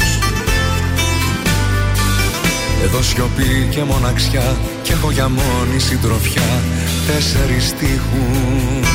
Εδώ 2.83 3.01
σιωπή 3.01 3.67
και 3.69 3.83
μοναξιά 3.83 4.55
και 4.83 4.91
έχω 4.91 5.11
για 5.11 5.27
μόνη 5.29 5.79
συντροφιά 5.79 6.61
τέσσερις 7.07 7.73
τείχους 7.79 8.87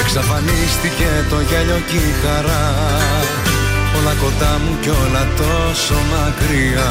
Εξαφανίστηκε 0.00 1.08
το 1.30 1.36
γέλιο 1.40 1.80
και 1.90 1.96
η 1.96 2.12
χαρά 2.22 2.74
Όλα 3.98 4.14
κοντά 4.22 4.60
μου 4.64 4.76
κι 4.80 4.88
όλα 4.88 5.28
τόσο 5.36 5.94
μακριά 6.10 6.90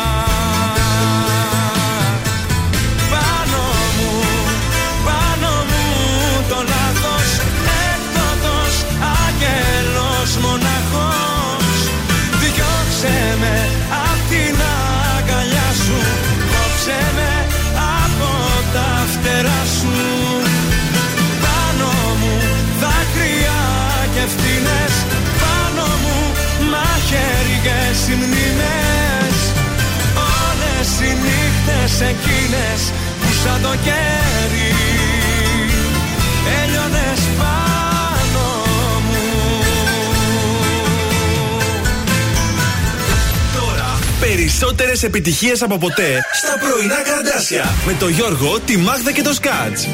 οι 28.11 28.15
μνήμες 28.15 29.37
Όλες 30.45 30.89
οι 30.99 31.11
νύχτες 31.23 31.93
εκείνες 32.11 32.79
που 33.21 33.29
σαν 33.43 33.61
το 33.61 33.73
κέρι 33.85 34.71
Έλειωνες 36.63 37.19
πάνω 37.37 38.45
μου. 39.07 39.41
Περισσότερες 44.19 45.03
επιτυχίες 45.03 45.61
από 45.61 45.77
ποτέ 45.77 46.21
στα 46.33 46.57
πρωινά 46.59 47.01
καρδάσια. 47.01 47.73
Με 47.85 47.95
το 47.99 48.07
Γιώργο, 48.07 48.59
τη 48.65 48.77
Μάγδα 48.77 49.11
και 49.11 49.21
το 49.21 49.33
Σκάτς. 49.33 49.87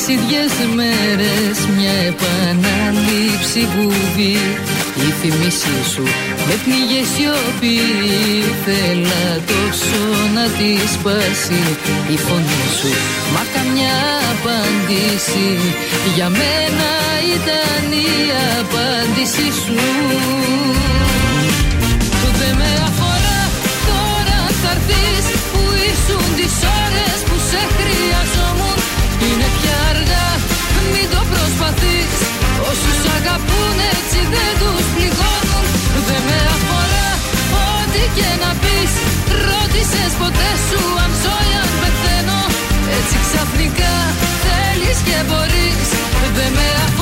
Πόσες 0.00 0.18
ίδιες 0.18 0.52
μέρες 0.74 1.58
μια 1.76 1.94
επανάληψη 2.12 3.60
βουβή 3.74 4.38
Η 5.06 5.10
θυμίσή 5.20 5.78
σου 5.92 6.02
με 6.46 6.54
πνίγε 6.64 7.02
σιωπή. 7.12 7.78
Θέλα 8.64 9.24
τόσο 9.52 10.02
να 10.34 10.44
της 10.56 10.90
σπάσει 10.96 11.62
η 12.14 12.16
φωνή 12.26 12.64
σου. 12.78 12.90
Μα 13.34 13.42
καμιά 13.54 13.98
απάντηση 14.34 15.48
Για 16.14 16.28
μένα 16.28 16.90
ήταν 17.36 17.84
η 18.08 18.12
απάντησή 18.60 19.48
σου. 19.62 19.78
Δεν 22.40 22.54
με 22.60 22.70
αφορά 22.88 23.40
τώρα 23.90 24.40
θα 24.62 24.72
έρθεις. 24.76 25.24
Που 25.52 25.62
ήσουν 25.90 26.24
τις 26.38 26.54
ώρες 26.82 27.18
που 27.28 27.36
σε 27.50 27.60
χρειαζόμουν 27.76 28.49
δεν 34.34 34.52
τους 34.60 34.86
πληγώνουν. 34.94 35.64
Δε 36.06 36.18
με 36.26 36.38
αφορά 36.56 37.08
ό,τι 37.68 38.02
και 38.16 38.30
να 38.42 38.50
πεις. 38.62 38.92
Ρώτησες 39.46 40.12
ποτέ 40.20 40.50
σου 40.66 40.82
αν 41.04 41.12
ζω 41.22 41.36
ή 41.50 41.52
αν 41.62 41.70
πεθαίνω. 41.80 42.40
Έτσι 42.96 43.16
ξαφνικά 43.26 43.94
θέλεις 44.44 44.98
και 45.06 45.18
μπορείς. 45.28 45.88
Δε 46.36 46.46
με 46.56 46.68
αφορά 46.86 46.99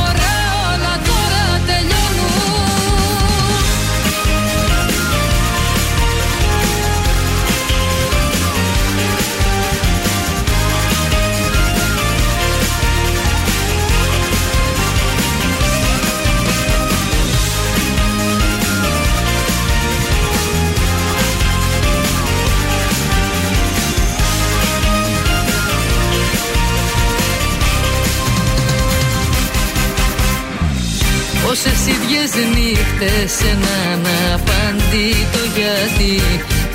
ίδιες 31.66 32.32
νύχτες 32.54 33.32
έναν 33.52 34.02
απαντήτο 34.34 35.42
γιατί. 35.56 36.14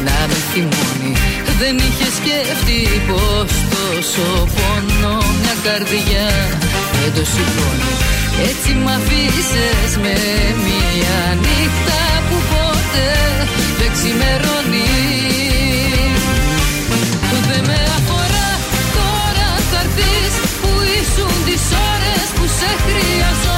Να 0.05 0.17
με 0.29 0.39
θυμώνει 0.51 1.13
Δεν 1.59 1.75
είχε 1.85 2.07
σκεφτεί 2.19 2.81
πως 3.07 3.51
τόσο 3.73 4.27
πόνο 4.55 5.15
μια 5.39 5.55
καρδιά. 5.65 6.29
Δεν 6.99 7.11
το 7.15 7.23
σηκώνει 7.31 7.93
Έτσι 8.49 8.71
μ' 8.81 8.91
αφήσες 8.97 9.91
με 10.03 10.15
μια 10.65 11.19
νύχτα 11.43 12.01
που 12.27 12.37
ποτέ 12.51 13.13
δεν 13.79 13.91
ξημερώνει. 13.95 14.91
Δεν 17.49 17.63
με 17.67 17.79
αφορά 17.97 18.49
τώρα 18.97 19.49
θα 19.71 19.79
έρθεις 19.83 20.33
που 20.61 20.71
ήσουν 20.99 21.33
τις 21.47 21.63
ώρες 21.91 22.25
που 22.35 22.45
σε 22.57 22.69
χρειαζόμουν 22.83 23.52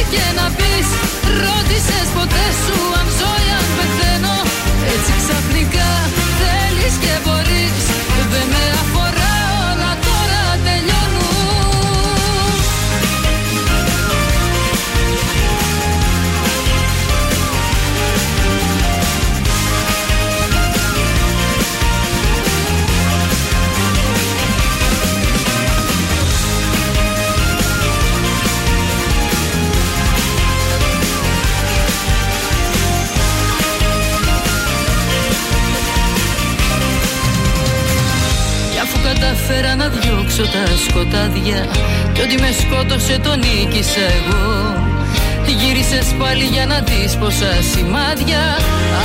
ό,τι 0.00 0.16
και 0.16 0.26
να 0.40 0.46
πεις 0.58 0.88
Ρώτησες 1.42 2.08
ποτέ 2.16 2.46
σου 2.62 2.78
αν 3.00 3.08
ζω 3.18 3.32
ή 3.46 3.50
αν 3.58 3.66
πεθαίνω. 3.76 4.36
Έτσι 4.94 5.12
ξαφνικά 5.20 5.90
θέλεις 6.40 6.94
και 7.02 7.14
μπορείς 7.24 7.84
διώξω 39.94 40.44
τα 40.54 40.64
σκοτάδια 40.84 41.60
Κι 42.12 42.20
ότι 42.26 42.36
με 42.42 42.50
σκότωσε 42.60 43.14
τον 43.24 43.38
νίκησα 43.44 44.04
εγώ. 44.18 44.48
Γύρισες 45.60 46.08
πάλι 46.18 46.44
για 46.54 46.66
να 46.72 46.78
δεις 46.88 47.12
πόσα 47.20 47.52
σημάδια. 47.72 48.42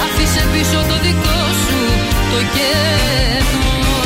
Άφησε 0.03 0.41
πίσω 0.53 0.79
το 0.89 0.95
δικό 1.05 1.41
σου 1.63 1.79
το 2.31 2.39
κενό 2.53 4.01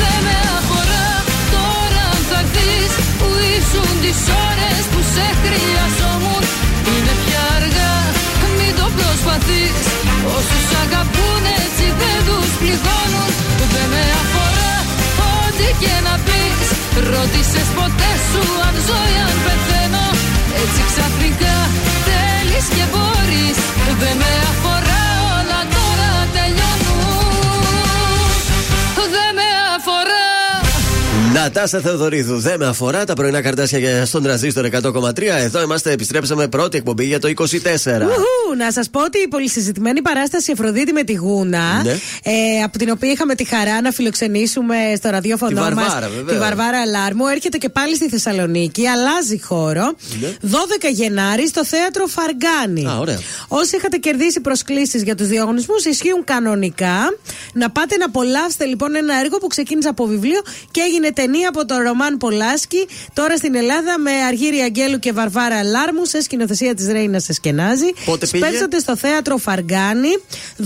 Δεν 0.00 0.18
με 0.26 0.38
αφορά 0.58 1.08
τώρα 1.54 2.04
αν 2.14 2.22
θα 2.30 2.40
έρθεις 2.44 2.92
Που 3.18 3.28
ήσουν 3.54 3.90
τις 4.02 4.20
ώρες 4.48 4.82
που 4.92 5.00
σε 5.14 5.26
χρειαζόμουν. 5.42 6.44
Είναι 6.92 7.14
πια 7.22 7.42
αργά 7.56 7.94
μην 8.58 8.72
το 8.80 8.86
προσπαθείς. 8.96 9.78
Όσους 10.36 10.66
αγαπούν 10.82 11.44
έτσι 11.62 11.86
δεν 12.00 12.18
τους 12.26 12.50
πληγώνουν. 12.60 13.30
Δεν 13.72 13.86
με 13.92 14.02
αφορά 14.20 14.39
ό,τι 15.60 15.84
και 15.84 15.94
να 16.06 16.14
πεις 16.26 16.68
Ρώτησες 17.10 17.68
ποτέ 17.78 18.12
σου 18.30 18.42
αν 18.66 18.74
ζω 18.86 19.00
ή 19.14 19.16
αν 19.26 19.36
πεθαίνω. 19.44 20.06
Έτσι 20.62 20.80
ξαφνικά 20.90 21.56
θέλεις 22.06 22.66
και 22.76 22.84
μπορείς 22.92 23.58
Δεν 24.00 24.14
με 24.20 24.32
αφορά 24.50 25.04
όλα 25.36 25.60
τώρα 25.76 26.10
τελειώνουν. 26.34 26.98
Δεν 29.14 29.30
με 29.36 29.42
αφορά 29.42 29.49
Νατάσα 31.34 31.80
Θεοδωρίδου, 31.80 32.38
δεν 32.38 32.58
με 32.58 32.66
αφορά 32.66 33.04
τα 33.04 33.14
πρωινά 33.14 33.40
καρτάσια 33.42 33.78
για 33.78 34.04
στον 34.06 34.22
τραζίστορ 34.22 34.64
100,3. 34.82 35.22
Εδώ 35.38 35.62
είμαστε, 35.62 35.92
επιστρέψαμε 35.92 36.48
πρώτη 36.48 36.76
εκπομπή 36.76 37.04
για 37.04 37.18
το 37.20 37.28
24. 37.28 37.42
Ουχου, 38.02 38.56
να 38.56 38.72
σας 38.72 38.90
πω 38.90 39.04
ότι 39.04 39.18
η 39.18 39.28
πολυσυζητημένη 39.28 40.02
παράσταση 40.02 40.52
Αφροδίτη 40.52 40.92
με 40.92 41.02
τη 41.02 41.12
Γούνα, 41.12 41.82
Ναι. 41.82 41.90
ε, 42.22 42.62
από 42.64 42.78
την 42.78 42.90
οποία 42.90 43.10
είχαμε 43.10 43.34
τη 43.34 43.44
χαρά 43.44 43.80
να 43.80 43.90
φιλοξενήσουμε 43.90 44.74
στο 44.96 45.10
ραδιόφωνο 45.10 45.50
Τη 45.50 45.56
μας 45.56 45.74
Βαρβάρα, 45.74 46.08
βεβαίως. 46.08 46.32
τη 46.32 46.38
Βαρβάρα 46.38 46.80
Αλάρμου, 46.80 47.26
έρχεται 47.26 47.58
και 47.58 47.68
πάλι 47.68 47.94
στη 47.96 48.08
Θεσσαλονίκη, 48.08 48.86
αλλάζει 48.86 49.40
χώρο. 49.40 49.92
Ναι. 50.20 50.28
12 50.42 50.88
Γενάρη 50.92 51.48
στο 51.48 51.64
θέατρο 51.64 52.06
Φαργκάνη. 52.06 52.86
Α, 52.88 52.98
ωραία. 52.98 53.18
Όσοι 53.48 53.76
είχατε 53.76 53.96
κερδίσει 53.96 54.40
προσκλήσεις 54.40 55.02
για 55.02 55.14
τους 55.14 55.26
διαγωνισμούς, 55.26 55.84
ισχύουν 55.84 56.24
κανονικά. 56.24 56.98
Να 57.52 57.70
πάτε 57.70 57.96
να 57.96 58.04
απολαύσετε 58.04 58.64
λοιπόν 58.64 58.94
ένα 58.94 59.14
έργο 59.24 59.38
που 59.38 59.46
ξεκίνησε 59.46 59.88
από 59.88 60.06
βιβλίο 60.06 60.40
και 60.70 60.80
έγινε 60.80 61.10
ταινία 61.20 61.48
από 61.48 61.66
τον 61.66 61.78
Ρωμάν 61.82 62.16
Πολάσκι. 62.16 62.86
Τώρα 63.12 63.36
στην 63.36 63.54
Ελλάδα 63.54 63.98
με 63.98 64.10
Αργύρι 64.28 64.58
Αγγέλου 64.58 64.98
και 64.98 65.12
Βαρβάρα 65.12 65.62
Λάρμου 65.62 66.04
σε 66.04 66.22
σκηνοθεσία 66.22 66.74
της 66.74 66.86
Ρέινας 66.86 67.28
Εσκενάζη. 67.28 67.92
Πότε 68.04 68.26
πήγε; 68.26 68.44
Σπέρσατε 68.46 68.78
στο 68.78 68.96
θέατρο 68.96 69.36
Φαργκάνη 69.36 70.08
12 70.58 70.62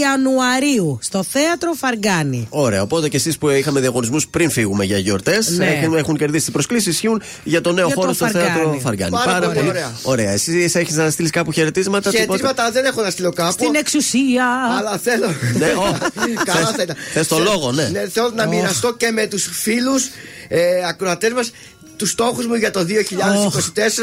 Ιανουαρίου. 0.00 0.98
Στο 1.02 1.22
θέατρο 1.30 1.72
Φαργκάνη. 1.72 2.46
Ωραία, 2.50 2.82
οπότε 2.82 3.08
και 3.08 3.16
εσείς 3.16 3.38
που 3.38 3.48
είχαμε 3.48 3.80
διαγωνισμούς 3.80 4.26
πριν 4.28 4.50
φύγουμε 4.50 4.84
για 4.84 4.98
γιορτές, 4.98 5.48
Ναι. 5.48 5.66
έχουν, 5.66 5.94
έχουν 5.96 6.16
κερδίσει 6.16 6.44
τις 6.44 6.52
προσκλήσεις, 6.52 6.92
ισχύουν 6.92 7.22
για 7.44 7.60
το 7.60 7.72
νέο 7.72 7.86
Για 7.86 7.94
χώρο 7.94 8.08
το 8.08 8.14
στο 8.14 8.24
Φαργκάνη. 8.24 8.48
θέατρο 8.48 8.78
Φαργκάνη. 8.82 9.10
Πάρα 9.24 9.50
πολύ 9.50 9.68
ωραία. 9.68 9.92
Ωραία, 10.02 10.30
εσύ 10.30 10.70
έχεις 10.74 10.94
να 10.96 11.10
στείλεις 11.10 11.30
κάπου 11.30 11.52
χαιρετίσματα. 11.52 12.10
τίποτα; 12.10 12.24
Χαιρετίσματα 12.26 12.70
δεν 12.70 12.84
έχω 12.84 13.02
να 13.02 13.10
στείλω 13.10 13.32
κάπου. 13.32 13.52
Στην 13.52 13.74
εξουσία. 13.74 14.46
Αλλά 14.78 14.98
θέλω. 14.98 15.26
Ναι, 15.58 15.66
ω. 15.66 15.82
Καλά 16.44 16.58
Θες- 16.58 16.76
θα 16.76 16.82
ήταν. 16.82 16.96
θες 17.12 17.28
το 17.28 17.38
λόγο, 17.38 17.72
ναι. 17.72 17.90
Θέλω 18.12 18.32
να 18.34 18.46
μοιραστώ 18.46 18.94
και 18.94 19.10
με 19.10 19.26
τους 19.26 19.48
φίλους 19.64 20.04
ε, 20.48 20.86
ακροατές 20.88 21.32
μας 21.32 21.50
τους 21.96 22.10
στόχους 22.10 22.46
μου 22.46 22.54
για 22.54 22.70
το 22.70 22.80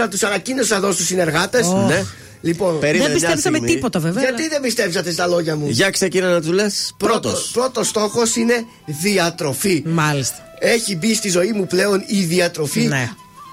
2024. 0.05 0.07
Τους 0.09 0.23
ανακοίνωσα 0.23 0.75
εδώ 0.75 0.91
στους 0.91 1.05
συνεργάτες. 1.05 1.67
Ναι. 1.87 2.03
Λοιπόν, 2.41 2.79
Περίμενε 2.79 3.09
Δεν 3.09 3.17
μια 3.17 3.27
πιστέψαμε 3.27 3.57
στιγμή. 3.57 3.75
τίποτα 3.75 3.99
βέβαια. 3.99 4.23
γιατί 4.23 4.47
δεν 4.47 4.61
πιστέψατε 4.61 5.11
στα 5.11 5.27
λόγια 5.27 5.55
μου; 5.55 5.67
Για 5.69 5.89
ξεκίνα 5.89 6.29
να 6.31 6.41
του 6.41 6.51
λες. 6.51 6.93
Πρώτος. 6.97 7.49
Πρώτος 7.53 7.87
στόχος 7.87 8.35
είναι 8.35 8.65
διατροφή. 8.85 9.83
Μάλιστα. 9.85 10.35
Έχει 10.59 10.95
μπει 10.95 11.15
στη 11.15 11.29
ζωή 11.29 11.51
μου 11.51 11.67
πλέον 11.67 12.03
η 12.07 12.23
διατροφή 12.23 12.81
Ναι. 12.81 13.09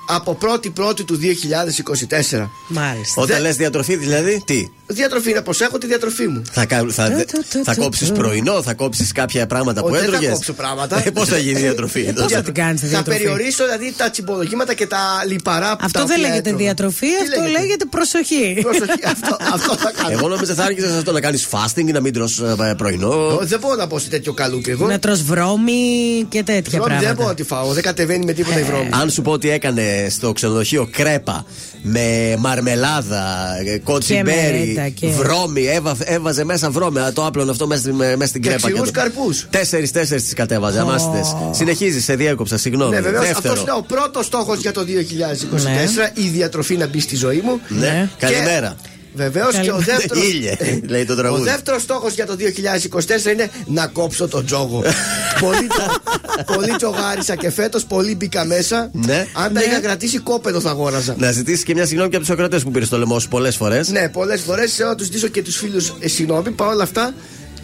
Από 0.09 0.39
1η 0.40 0.70
Πρώτη 0.74 1.05
του 1.05 1.16
2024. 1.16 2.51
Μάλιστα. 2.68 3.22
Όταν 3.22 3.26
Δεν- 3.36 3.40
λες 3.43 3.56
διατροφή, 3.56 3.97
δηλαδή, 3.97 4.43
τι; 4.44 4.68
Διατροφή, 4.90 5.32
να 5.32 5.43
προσέχω 5.43 5.78
τη 5.78 5.86
διατροφή 5.86 6.26
μου. 6.28 6.43
Θα, 6.52 6.64
κα- 6.64 6.85
θα, 6.90 7.05
Του, 7.10 7.24
του, 7.32 7.44
του, 7.51 7.64
θα 7.64 7.74
του, 7.74 7.80
κόψεις 7.80 8.09
του. 8.09 8.14
πρωινό, 8.14 8.62
θα 8.62 8.74
κόψεις 8.74 9.12
κάποια 9.12 9.47
πράγματα 9.47 9.80
που 9.80 9.86
Όχι, 9.86 9.94
δεν 10.01 10.05
θα 10.05 10.09
έτρωγες; 10.16 10.32
κόψω 10.32 10.52
πράγματα. 10.52 11.02
Πώς 11.14 11.28
θα 11.28 11.39
γίνει 11.39 11.59
η 11.59 11.62
διατροφή. 11.62 12.12
Πώς 12.12 12.32
θα 12.32 12.43
την 12.43 12.55
κάνεις 12.55 12.80
τη 12.80 12.86
Θα 12.86 12.93
διατροφή; 12.93 13.18
περιορίσω 13.18 13.64
δηλαδή 13.64 13.94
τα 13.97 14.10
τσιμπολογήματα 14.10 14.74
και 14.74 14.86
τα 14.86 14.98
λιπαρά 15.28 15.70
που 15.76 15.82
Αυτό 15.85 15.98
τα 15.98 16.05
δεν 16.06 16.16
οποία 16.16 16.28
λέγεται 16.28 16.48
έτρωγα. 16.48 16.64
διατροφή, 16.64 17.06
Τι 17.06 17.22
αυτό 17.22 17.43
λέγεται; 17.60 17.85
προσοχή. 17.90 18.59
Προσοχή, 18.62 19.01
αυτό, 19.05 19.36
αυτό 19.55 19.76
θα 19.76 19.93
κάνω. 19.97 20.10
Εγώ 20.18 20.28
νόμιζα 20.28 20.55
θα 20.55 20.64
άρχισε 20.64 20.86
αυτό 20.97 21.12
να 21.12 21.20
κάνεις 21.20 21.48
fasting, 21.51 21.85
να 21.93 22.01
μην 22.01 22.12
τρως 22.12 22.39
ε, 22.40 22.74
πρωινό. 22.76 23.39
Ε, 23.43 23.44
Δεν 23.44 23.59
μπορώ 23.59 23.74
να 23.74 23.86
πω 23.86 23.98
σε 23.98 24.09
τέτοιο 24.09 24.32
καλούπι 24.32 24.70
εγώ. 24.70 24.86
Να 24.86 24.98
τρως 24.98 25.22
βρώμη 25.22 25.72
και 26.28 26.43
τέτοια 26.43 26.80
Βρώμη 26.80 26.89
δεν 26.89 26.98
μπορώ 26.98 27.05
πράγματα. 27.05 27.28
να 27.28 27.35
τη 27.35 27.43
φάω. 27.43 27.72
Δεν 27.72 27.82
κατεβαίνει 27.82 28.24
με 28.24 28.32
τίποτα 28.32 28.59
η 28.59 28.62
βρώμη. 28.62 28.89
Αν 28.93 29.10
σου 29.10 29.22
πω 29.22 29.30
ότι 29.32 29.51
έκανε 29.51 29.82
στο 30.10 30.32
ξενοδοχείο 30.32 30.88
κρέπα 30.90 31.44
με 31.82 32.36
μαρμελάδα, 32.38 33.24
ε, 33.66 33.78
κοτσιμπέρι, 33.78 34.24
μερέντα 34.58 34.88
και- 34.88 35.06
βρώμη, 35.08 35.64
έβα- 35.66 35.96
έβαζε 36.04 36.44
μέσα 36.44 36.70
βρώμη. 36.70 36.98
α, 36.98 37.12
Το 37.12 37.26
άπλωνε 37.26 37.50
αυτό 37.50 37.66
μέσα, 37.66 37.80
στη- 37.80 37.92
με- 37.92 38.16
μέσα 38.16 38.28
στην 38.28 38.42
Και 38.42 38.48
κρέπα. 38.48 38.68
ξηρούς 38.68 38.86
το- 38.90 39.00
καρπούς. 39.00 39.46
Τέσσερις-τέσσερις 39.50 40.24
τις 40.24 40.32
κατέβαζε, 40.34 40.80
αμάστητες. 40.80 41.34
Συνεχίζεις, 41.50 42.04
σε 42.04 42.14
διέκοψα, 42.14 42.58
συγγνώμη. 42.58 42.94
Ναι, 42.94 43.00
βεβαίως 43.00 43.22
αυτός 43.24 43.42
Δεύτερο. 43.42 43.60
είναι 43.60 43.72
ο 43.72 43.82
πρώτος 43.82 44.26
στόχος 44.26 44.58
για 44.58 44.72
το 44.72 44.84
2024. 44.84 46.10
Η 46.14 46.28
διατροφή 46.28 46.76
να 46.76 46.86
μπει 46.86 47.00
στη 47.00 47.16
ζωή 47.16 47.40
μου. 47.44 47.60
Ναι, 47.68 48.10
καλημέρα. 48.18 48.76
Βεβαίως 49.14 49.52
και 49.55 49.70
ο 49.70 49.74
Καλημέρα. 49.74 49.97
δεύτερο. 49.98 50.20
Ήλιε, 50.20 50.56
λέει 50.86 51.05
το 51.05 51.12
Ο 51.12 51.16
τραγούδι. 51.16 51.43
δεύτερος 51.43 51.82
στόχος 51.82 52.14
για 52.14 52.26
το 52.26 52.36
2024 52.36 53.32
είναι 53.32 53.51
να 53.66 53.86
κόψω 53.86 54.28
τον 54.28 54.44
τζόγο. 54.47 54.82
πολύ, 55.44 55.66
τζο- 55.66 56.55
πολύ 56.56 56.76
τζογάρισα 56.76 57.35
και 57.36 57.51
φέτος 57.51 57.85
πολύ 57.85 58.14
μπήκα 58.14 58.44
μέσα. 58.44 58.90
Ναι. 58.93 59.26
Αν 59.32 59.52
τα 59.52 59.62
είχα 59.62 59.80
κρατήσει, 59.80 60.18
κόπεδο 60.18 60.60
θα 60.60 60.70
αγόραζα. 60.70 61.14
Να 61.18 61.32
ζητήσεις 61.32 61.64
και 61.64 61.74
μια 61.74 61.85
συγγνώμη 61.86 62.10
και 62.10 62.16
από 62.16 62.24
τους 62.24 62.35
ακροτέ 62.35 62.59
που 62.59 62.70
πήρε 62.70 62.85
στο 62.85 62.98
λαιμό 62.98 63.18
σου 63.18 63.28
πολλές 63.28 63.56
φορές. 63.56 63.89
Ναι, 63.89 64.09
πολλές 64.09 64.40
φορές 64.40 64.78
να 64.78 64.94
τους 64.94 65.06
ζητήσω 65.06 65.26
και 65.28 65.43
τους 65.43 65.56
φίλους 65.56 65.93
ε, 66.01 66.09
συγγνώμη. 66.09 66.51
Παρ' 66.51 66.68
όλα 66.68 66.82
αυτά, 66.82 67.14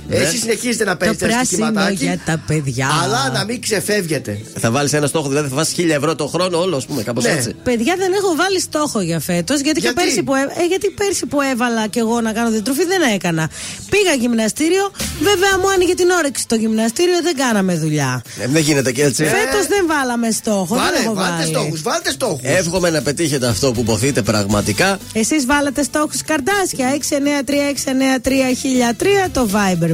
Ναι. 0.09 0.17
εσείς 0.17 0.41
συνεχίζετε 0.41 0.85
να 0.85 0.91
Το 0.91 0.97
παίρνετε 0.97 1.25
ένα 1.25 1.35
πράσινο 1.35 1.67
στοιχηματάκι. 1.67 2.05
για 2.05 2.19
τα 2.25 2.43
παιδιά. 2.47 2.89
Αλλά 3.03 3.31
να 3.33 3.45
μην 3.45 3.61
ξεφεύγετε. 3.61 4.41
Θα 4.59 4.71
βάλεις 4.71 4.93
ένα 4.93 5.07
στόχο, 5.07 5.29
δηλαδή 5.29 5.49
θα 5.49 5.55
βάζει 5.55 5.75
χίλια 5.75 5.95
ευρώ 5.95 6.15
το 6.15 6.27
χρόνο 6.27 6.59
όλο, 6.61 6.77
ας 6.77 6.87
πούμε, 6.87 7.03
κάπως 7.03 7.25
Ναι. 7.25 7.31
έτσι. 7.31 7.55
Παιδιά, 7.63 7.95
δεν 7.99 8.13
έχω 8.13 8.35
βάλει 8.37 8.61
στόχο 8.61 9.01
για 9.01 9.21
φέτος. 9.21 9.61
Γιατί, 9.61 9.81
και 9.81 9.87
Γιατί; 9.87 10.03
πέρσι 10.03 10.23
που, 10.23 10.35
έ- 10.35 10.59
ε, 10.63 10.67
γιατί 10.67 10.91
πέρσι 10.91 11.27
που 11.27 11.41
έβαλα 11.41 11.87
και 11.87 12.01
εγώ 12.01 12.21
να 12.21 12.33
κάνω 12.33 12.51
διατροφή 12.51 12.85
δεν 12.85 13.01
έκανα. 13.15 13.51
Πήγα 13.91 14.13
γυμναστήριο, 14.21 14.91
βέβαια 15.21 15.59
μου 15.61 15.71
άνοιγε 15.71 15.95
την 15.95 16.11
όρεξη 16.11 16.47
το 16.49 16.55
γυμναστήριο, 16.55 17.23
δεν 17.23 17.37
κάναμε 17.37 17.75
δουλειά. 17.77 18.23
Ε, 18.41 18.47
δεν 18.47 18.63
γίνεται 18.63 18.93
και 18.93 19.03
έτσι. 19.05 19.25
Φέτος 19.25 19.67
δεν 19.69 19.87
βάλαμε 19.87 20.31
στόχο. 20.31 20.75
δεν 20.75 20.85
Βάλε, 20.85 20.99
έχω 21.05 21.15
βάλτε 21.15 21.37
βάλει. 21.37 21.49
στόχους, 21.55 21.83
βάλτε 21.83 22.11
στόχους. 22.11 22.41
Εύχομαι 22.43 22.91
να 22.91 23.03
πετύχετε 23.03 23.47
αυτό 23.47 23.73
που 23.73 23.83
ποθείτε 23.83 24.23
πραγματικά. 24.23 24.99
Εσείς 25.13 25.47
βάλατε 25.47 25.83
στόχους 25.83 26.23
καρτάσια 26.23 26.89
693-693-1003 26.89 29.29
το 29.33 29.49
Viber 29.53 29.94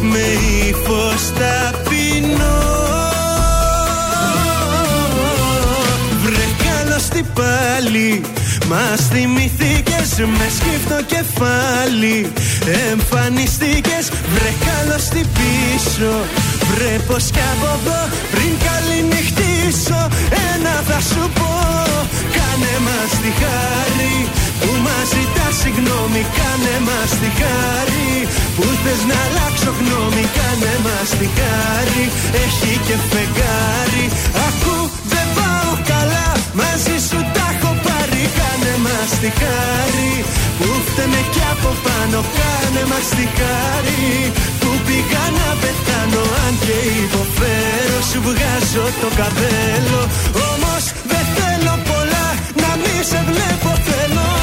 με 0.00 0.26
ύφος 0.68 1.32
ταπεινό 1.38 2.58
Βρε 6.22 6.46
καλώς 6.64 7.08
την 7.08 7.26
πάλι 7.34 8.22
Μας 8.70 9.00
θυμηθήκες 9.12 10.08
με 10.18 10.46
σκύφτο 10.56 10.98
κεφάλι. 11.06 12.32
Εμφανιστήκες 12.90 14.04
βρε 14.34 14.52
καλώς 14.66 15.04
την 15.08 15.26
πίσω. 15.36 16.12
Βρε 16.70 16.96
πως 17.06 17.24
κι 17.34 17.44
από 17.52 17.70
εδώ 17.80 18.00
πριν 18.32 18.52
καληνυχτήσω 18.66 20.00
Ένα 20.52 20.74
θα 20.88 21.00
σου 21.00 21.30
πω. 21.38 21.52
Κάνε 22.36 22.74
μας 22.86 23.10
τη 23.22 23.30
χάρη 23.40 24.16
που 24.60 24.70
μας 24.86 25.06
ζητά 25.14 25.46
συγγνώμη 25.60 26.22
Κάνε 26.38 26.76
μας 26.86 27.10
τη 27.20 27.30
χάρη. 27.40 28.10
Που 28.56 28.64
θες 28.82 29.02
να 29.10 29.18
αλλάξω 29.26 29.70
γνώμη 29.78 30.24
Κάνε 30.36 30.74
μας 30.86 31.08
τη 31.18 31.28
χάρη. 31.38 32.04
Έχει 32.44 32.72
και 32.86 32.96
φεγγάρι. 33.10 34.04
Ακού 34.48 34.76
δεν 35.12 35.26
πάω 35.36 35.72
καλά. 35.92 36.28
Μαζί 36.60 36.96
σου 37.08 37.18
τα 37.34 37.44
έχω 37.54 37.70
πάρει. 37.86 38.22
Κάνε 38.38 38.74
μας 38.84 39.10
τη 39.22 39.30
χάρη. 39.40 40.12
Που 40.58 40.68
φταίμε 40.86 41.20
κι 41.34 41.44
από 41.52 41.70
πάνω. 41.84 42.18
Κάνε 42.38 42.82
μας 42.90 43.08
τη 43.16 43.26
χάρη. 43.38 44.04
Που 44.60 44.70
πήγα 44.86 45.24
να 45.38 45.48
πεθάνω 45.62 46.22
Αν 46.44 46.54
και 46.64 46.76
υποφέρω. 47.02 47.98
Σου 48.10 48.18
βγάζω 48.26 48.84
το 49.02 49.08
καπέλο. 49.18 50.00
Όμως 50.50 50.84
δεν 51.10 51.24
θέλω 51.36 51.74
πολλά. 51.90 52.26
Να 52.62 52.70
μη 52.82 52.94
σε 53.10 53.20
βλέπω 53.28 53.70
θέλω 53.88 54.39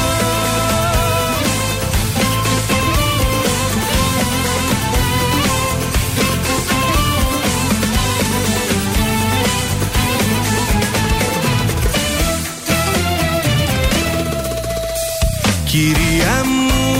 Κυρία 15.70 16.44
μου, 16.44 16.92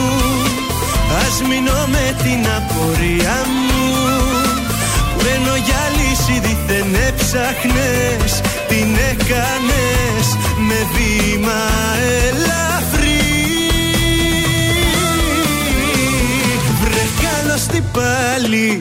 ας 1.26 1.42
μείνω 1.48 1.86
με 1.86 2.16
την 2.22 2.46
απορία 2.56 3.36
μου. 3.46 3.78
Που 5.14 5.24
ενώ 5.34 5.56
για 5.56 5.82
λύση 5.96 6.40
δίθεν 6.40 6.94
έψαχνες 7.08 8.40
Την 8.68 8.88
έκανες 9.10 10.26
με 10.68 10.86
βήμα 10.94 11.62
ελαφρύ. 12.26 13.20
Βρε 16.82 17.04
καλώς 17.22 17.66
την 17.66 17.84
πάλι 17.92 18.80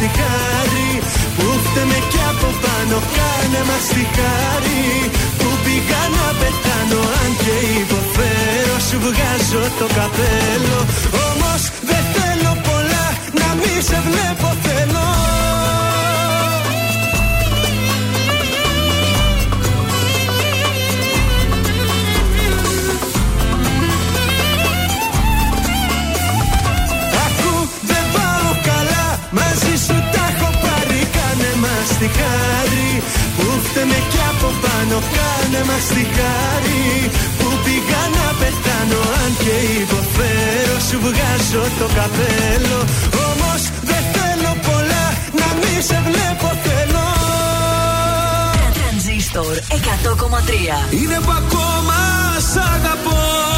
τη 0.00 0.08
χάρη 0.18 0.90
που 1.36 1.46
φταίμε 1.64 1.98
κι 2.12 2.22
από 2.30 2.48
πάνω 2.64 2.96
Κάνε 3.16 3.62
μας 3.68 3.84
τη 3.94 4.04
χάρη 4.16 4.86
που 5.38 5.48
πήγα 5.64 6.02
να 6.16 6.26
πεθάνω 6.40 7.00
Αν 7.22 7.30
και 7.42 7.56
υποφέρω 7.82 8.76
σου 8.88 8.98
βγάζω 9.06 9.62
το 9.78 9.86
καπέλο. 9.96 10.78
Όμως 11.28 11.62
δεν 11.88 12.04
θέλω 12.14 12.52
πολλά 12.68 13.06
να 13.40 13.48
μη 13.60 13.74
σε 13.88 13.98
βλέπω 14.06 14.48
θέλω 14.64 15.06
Κάνε 31.98 32.10
μας 32.10 32.14
τη 32.14 32.20
χάρη 32.20 33.02
που 33.36 33.46
φταίμε 33.64 33.98
κι 34.10 34.20
από 34.30 34.48
πάνω 34.64 34.96
Κάνε 35.16 35.62
μας 35.68 35.86
τη 35.94 36.04
χάρη 36.16 36.86
που 37.38 37.48
πήγα 37.64 38.02
να 38.16 38.26
πεθάνω 38.40 39.00
Αν 39.22 39.32
και 39.42 39.56
υποφέρω 39.82 40.76
σου 40.88 40.98
βγάζω 41.06 41.64
το 41.78 41.86
καπέλο. 41.98 42.80
Όμως 43.28 43.62
δεν 43.90 44.02
θέλω 44.14 44.52
πολλά 44.68 45.04
να 45.40 45.48
μη 45.58 45.74
σε 45.88 45.98
βλέπω 46.06 46.48
θέλω. 46.64 47.06
Τρανζίστορ 48.76 49.54
100,3 50.90 50.92
Είναι 51.00 51.18
που 51.24 51.32
ακόμα 51.42 51.98
σ' 52.50 52.56
αγαπώ 52.74 53.57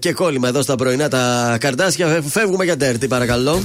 και 0.01 0.13
κόλλημα 0.13 0.47
εδώ 0.47 0.61
στα 0.61 0.75
πρωινά 0.75 1.07
τα 1.07 1.57
καρντάσια. 1.59 2.21
Φεύγουμε 2.29 2.63
για 2.63 2.77
ντέρτι, 2.77 3.07
παρακαλώ. 3.07 3.61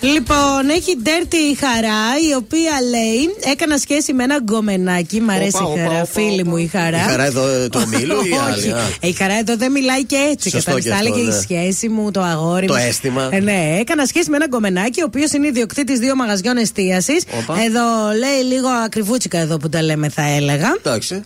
Λοιπόν, 0.00 0.68
έχει 0.70 0.96
ντέρτι 1.02 1.36
η 1.36 1.54
χαρά, 1.54 2.00
η 2.30 2.34
οποία 2.36 2.72
λέει: 2.90 3.50
Έκανα 3.52 3.76
σχέση 3.78 4.12
με 4.12 4.22
ένα 4.22 4.38
γκομενάκι. 4.42 5.20
Μ' 5.20 5.30
αρέσει 5.30 5.58
Όπα, 5.62 5.68
η 5.68 5.72
όπα, 5.72 5.82
χαρά, 5.82 5.96
όπα, 5.96 6.06
φίλη 6.12 6.44
μου 6.44 6.56
η 6.56 6.66
χαρά. 6.66 6.98
Η 6.98 7.00
χαρά 7.08 7.24
εδώ 7.24 7.46
ε, 7.48 7.68
του 7.68 7.80
ομίλου 7.84 8.16
ή 8.24 8.28
η 8.28 8.34
άλλη. 8.46 8.58
Όχι. 8.58 8.70
α. 8.70 8.78
Ε, 9.00 9.08
Η 9.08 9.12
χαρά 9.12 9.34
εδώ 9.38 9.56
δεν 9.56 9.72
μιλάει 9.72 10.04
και 10.04 10.16
έτσι. 10.30 10.50
Σωστό 10.50 10.70
Κατάλαβες. 10.72 10.84
και 10.84 10.90
Τα 10.90 10.96
αυτό, 10.96 11.06
έλεγε 11.14 11.30
η 11.30 11.34
ναι. 11.34 11.40
σχέση 11.40 11.88
μου, 11.88 12.10
το 12.10 12.20
αγόρι 12.22 12.66
Το 12.66 12.74
μου. 12.74 12.80
αίσθημα. 12.88 13.28
Ε, 13.32 13.40
ναι, 13.40 13.76
έκανα 13.80 14.06
σχέση 14.06 14.30
με 14.30 14.36
ένα 14.36 14.46
γκομενάκι, 14.48 15.00
ο 15.00 15.04
οποίος 15.06 15.32
είναι 15.32 15.46
ιδιοκτήτης 15.46 15.98
δύο 15.98 16.14
μαγαζιών 16.16 16.56
εστίασης. 16.56 17.22
Όπα. 17.42 17.54
Εδώ 17.62 17.82
λέει 18.18 18.54
λίγο 18.54 18.68
ακριβούτσικα 18.68 19.38
εδώ 19.38 19.56
που 19.56 19.68
τα 19.68 19.82
λέμε, 19.82 20.08
θα 20.08 20.22
έλεγα. 20.36 20.76
Εντάξει. 20.78 21.22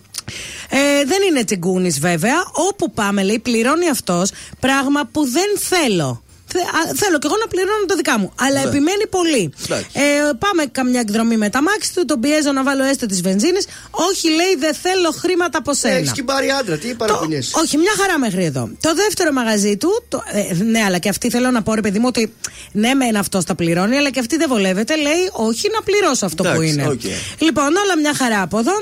Ε, 0.70 1.04
δεν 1.06 1.18
είναι 1.28 1.44
τσιγκούνης 1.44 1.98
βέβαια. 2.00 2.34
Όπου 2.68 2.90
πάμε, 2.90 3.22
λέει, 3.22 3.38
πληρώνει 3.38 3.88
αυτός 3.88 4.30
πράγμα 4.60 5.08
που 5.12 5.24
δεν 5.28 5.58
θέλω. 5.58 6.20
Θε- 6.52 6.62
α, 6.62 6.94
θέλω 6.94 7.18
κι 7.18 7.26
εγώ 7.26 7.36
να 7.40 7.46
πληρώνω 7.46 7.84
τα 7.86 7.96
δικά 7.96 8.18
μου. 8.18 8.32
Αλλά 8.40 8.60
Ναι. 8.62 8.68
επιμένει 8.68 9.06
πολύ. 9.10 9.52
Εντάξει. 9.64 9.88
Ε, 9.92 10.02
πάμε 10.38 10.64
καμιά 10.72 11.00
εκδρομή 11.00 11.36
με 11.36 11.48
τ' 11.50 11.62
αμάξι 11.62 11.94
του, 11.94 12.04
τον 12.04 12.20
πιέζω 12.20 12.52
να 12.52 12.62
βάλω 12.62 12.84
έστω 12.84 13.06
τις 13.06 13.20
βενζίνες. 13.20 13.66
Όχι, 13.90 14.28
λέει, 14.28 14.54
δεν 14.58 14.74
θέλω 14.74 15.10
χρήματα 15.10 15.58
από 15.58 15.74
σένα. 15.74 15.94
Έχεις 15.94 16.12
και 16.12 16.22
πάρει 16.22 16.50
άντρα, 16.50 16.76
τι 16.76 16.94
παραπονιέσαι; 16.94 17.50
Όχι, 17.62 17.76
μια 17.76 17.92
χαρά 18.00 18.18
μέχρι 18.18 18.44
εδώ. 18.44 18.70
Το 18.80 18.94
δεύτερο 18.94 19.32
μαγαζί 19.32 19.76
του, 19.76 20.04
το, 20.08 20.22
ε, 20.32 20.54
ναι, 20.54 20.80
αλλά 20.82 20.98
και 20.98 21.08
αυτή 21.08 21.30
θέλω 21.30 21.50
να 21.50 21.62
πω, 21.62 21.74
ρε 21.74 21.80
παιδί 21.80 21.98
μου, 21.98 22.04
ότι 22.08 22.32
ναι, 22.72 22.94
μεν 22.94 23.16
αυτός 23.16 23.44
τα 23.44 23.54
πληρώνει, 23.54 23.96
αλλά 23.96 24.10
και 24.10 24.20
αυτή 24.20 24.36
δεν 24.36 24.48
βολεύεται. 24.48 24.96
Λέει, 24.96 25.30
όχι 25.32 25.70
να 25.74 25.82
πληρώσω 25.82 26.26
αυτό 26.26 26.42
που 26.42 26.48
Εντάξει, 26.48 26.68
είναι. 26.68 26.86
οκ. 26.88 27.00
Λοιπόν, 27.38 27.64
όλα 27.64 27.98
μια 28.00 28.14
χαρά 28.14 28.42
από 28.42 28.58
εδώ. 28.58 28.72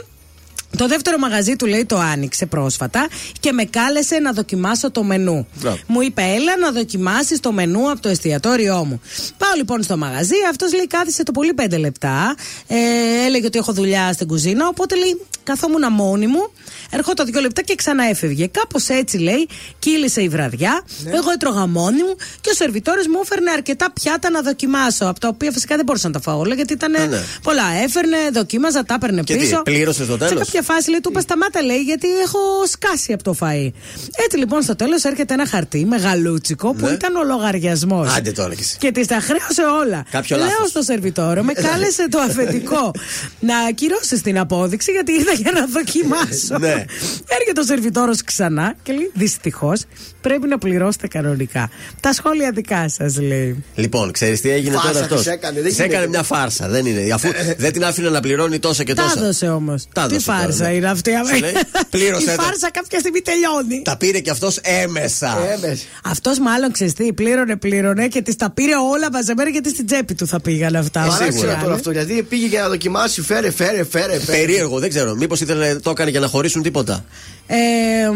Το 0.76 0.86
δεύτερο 0.88 1.18
μαγαζί 1.18 1.56
του 1.56 1.66
λέει 1.66 1.84
το 1.84 1.98
άνοιξε 1.98 2.46
πρόσφατα 2.46 3.06
και 3.40 3.52
με 3.52 3.64
κάλεσε 3.64 4.18
να 4.18 4.32
δοκιμάσω 4.32 4.90
το 4.90 5.02
μενού. 5.02 5.46
Μπράβο. 5.60 5.78
Μου 5.86 6.00
είπε, 6.00 6.22
έλα 6.22 6.56
να 6.60 6.70
δοκιμάσεις 6.72 7.40
το 7.40 7.52
μενού 7.52 7.90
από 7.90 8.00
το 8.00 8.08
εστιατόριό 8.08 8.84
μου. 8.84 9.00
Πάω 9.38 9.50
λοιπόν 9.56 9.82
στο 9.82 9.96
μαγαζί, 9.96 10.34
αυτός 10.50 10.72
λέει 10.74 10.86
κάθισε 10.86 11.22
το 11.22 11.32
πολύ 11.32 11.54
πέντε 11.54 11.76
λεπτά. 11.76 12.34
Ε, 12.66 12.76
έλεγε 13.26 13.46
ότι 13.46 13.58
έχω 13.58 13.72
δουλειά 13.72 14.12
στην 14.12 14.26
κουζίνα, 14.26 14.68
οπότε 14.68 14.96
λέει 14.96 15.20
καθόμουν 15.42 15.92
μόνη 15.92 16.26
μου. 16.26 16.50
Ερχόταν 16.90 17.26
δύο 17.26 17.40
λεπτά 17.40 17.62
και 17.62 17.74
ξανά 17.74 18.04
έφευγε. 18.08 18.46
Κάπως 18.46 18.88
έτσι 18.88 19.18
λέει, 19.18 19.48
κύλησε 19.78 20.22
η 20.22 20.28
βραδιά. 20.28 20.82
Εγώ 21.06 21.30
έτρωγα 21.34 21.66
μόνη 21.66 22.02
μου 22.02 22.16
και 22.40 22.50
ο 22.50 22.54
σερβιτόρος 22.54 23.06
μου 23.06 23.20
έφερνε 23.22 23.50
αρκετά 23.50 23.92
πιάτα 23.92 24.30
να 24.30 24.42
δοκιμάσω. 24.42 25.04
Από 25.06 25.20
τα 25.20 25.28
οποία 25.28 25.50
φυσικά 25.52 25.76
δεν 25.76 25.84
μπορούσα 25.84 26.06
να 26.06 26.12
τα 26.12 26.20
φάω 26.20 26.38
όλα 26.38 26.54
γιατί 26.54 26.72
ήταν 26.72 26.90
Ναι, 26.90 26.98
ναι. 27.06 27.22
πολλά. 27.42 27.62
Έφερνε, 27.82 28.16
δοκίμαζα, 28.32 28.84
τα 28.84 28.94
έπαιρνε 28.94 29.22
Και 29.22 29.34
τι, 29.34 29.38
πίσω. 29.40 29.62
πλήρωσε 29.62 30.04
στο 30.04 30.12
Σε 30.12 30.18
τέλος; 30.18 30.38
κάποια 30.44 30.62
φάση 30.64 30.90
λέει, 30.90 31.00
του 31.00 31.08
είπα 31.10 31.20
σταμάτα 31.20 31.62
λέει, 31.62 31.76
γιατί 31.82 32.08
έχω 32.24 32.38
σκάσει 32.66 33.12
από 33.12 33.22
το 33.22 33.36
φαΐ. 33.40 33.70
Έτσι 34.24 34.36
λοιπόν 34.38 34.62
στο 34.62 34.76
τέλος 34.76 35.02
έρχεται 35.04 35.34
ένα 35.34 35.46
χαρτί 35.46 35.84
μεγαλούτσικο 35.84 36.72
που 36.74 36.86
Ναι. 36.86 36.92
ήταν 36.92 37.16
ο 37.16 37.24
λογαριασμός. 37.24 38.14
Άντε 38.16 38.32
το 38.32 38.42
έλεγες. 38.42 38.76
Και 38.78 38.90
τη 38.92 39.06
τα 39.06 39.18
χρέωσε 39.20 39.62
όλα. 39.84 40.04
Κάποιο 40.10 40.36
Λέω 40.36 40.46
λάθος. 40.46 40.68
στο 40.70 40.82
σερβιτόρο, 40.82 41.42
με 41.42 41.52
κάλεσε 41.52 42.08
το 42.08 42.18
αφεντικό 42.18 42.90
να 43.48 43.58
ακυρώσει 43.58 44.20
την 44.22 44.38
απόδειξη 44.38 44.90
γιατί 44.92 45.12
ήρθα 45.12 45.32
για 45.32 45.52
να 45.52 45.66
δοκιμάσω. 45.66 46.58
Ναι. 46.58 46.84
Έρχεται 47.38 47.60
ο 47.60 47.64
σερβιτόρος 47.64 48.22
ξανά 48.24 48.74
και 48.82 48.92
λέει: 48.92 49.10
Δυστυχώς 49.14 49.82
πρέπει 50.20 50.48
να 50.48 50.58
πληρώσετε 50.58 51.08
κανονικά. 51.08 51.70
Τα 52.00 52.12
σχόλια 52.12 52.50
δικά 52.54 52.88
σας 52.88 53.20
λέει. 53.20 53.64
Λοιπόν, 53.74 54.12
ξέρεις 54.12 54.40
τι 54.40 54.50
έγινε 54.50 54.74
Φάρσα 54.74 54.88
τώρα 54.92 55.04
αυτός; 55.04 55.18
της 55.22 55.26
έκανε, 55.32 55.60
δεν 55.60 55.68
Της 55.68 55.78
έκανε 55.78 55.92
γίνεται. 55.92 56.08
μια 56.08 56.22
φάρσα. 56.22 56.68
Δεν 56.68 56.86
είναι. 56.86 57.12
Αφού 57.12 57.28
δεν 57.56 57.72
την 57.72 57.84
άφηνε 57.84 58.10
να 58.10 58.20
πληρώνει 58.20 58.58
τόσα 58.58 58.84
και 58.84 58.94
Τα 58.94 59.02
τόσα. 59.02 59.18
έδωσε 59.20 59.48
όμως. 59.48 59.84
Τα 59.92 60.06
Τι 60.06 60.14
έδωσε 60.14 60.30
τώρα, 60.30 60.40
φάρσα 60.56 60.70
ναι. 60.70 60.76
είναι 60.76 60.90
αυτή. 60.90 61.10
Σου 61.34 61.38
λέει, 61.40 61.52
πλήρωσε 61.90 62.32
Η 62.32 62.36
τα. 62.36 62.42
φάρσα 62.42 62.70
κάποια 62.70 62.98
στιγμή 62.98 63.20
τελειώνει. 63.20 63.82
Τα 63.84 63.96
πήρε 63.96 64.18
και 64.20 64.30
αυτός 64.30 64.56
έμεσα. 64.62 65.38
Έμες. 65.54 65.86
Αυτός 66.04 66.38
μάλλον 66.38 66.72
ξεστή, 66.72 67.12
πλήρωνε, 67.12 67.56
πλήρωνε 67.56 68.08
και 68.08 68.22
τη 68.22 68.36
τα 68.36 68.50
πήρε 68.50 68.72
όλα 68.92 69.08
μαζεμένα 69.12 69.50
γιατί 69.50 69.68
στην 69.68 69.86
τσέπη 69.86 70.14
του 70.14 70.26
θα 70.26 70.40
πήγαν 70.40 70.76
αυτά. 70.76 71.00
Ε, 71.00 71.02
Όλα 71.02 71.12
Παράξενο 71.12 71.40
ξέρανε. 71.42 71.62
τώρα 71.62 71.74
αυτό. 71.74 71.90
Δηλαδή 71.90 72.22
πήγε 72.22 72.46
για 72.46 72.62
να 72.62 72.68
δοκιμάσει, 72.68 73.22
φέρε, 73.22 73.50
φέρε, 73.50 73.84
φέρε. 73.84 74.18
φέρε. 74.18 74.38
Περίεργο, 74.38 74.78
δεν 74.78 74.88
ξέρω. 74.88 75.14
Μήπως 75.14 75.40
ήθελε 75.40 75.74
το 75.74 75.90
έκανε 75.90 76.10
για 76.10 76.20
να 76.20 76.26
χωρίσουν 76.26 76.62
τίποτα. 76.62 77.04
Ε, 77.46 77.56
ε, 77.56 78.10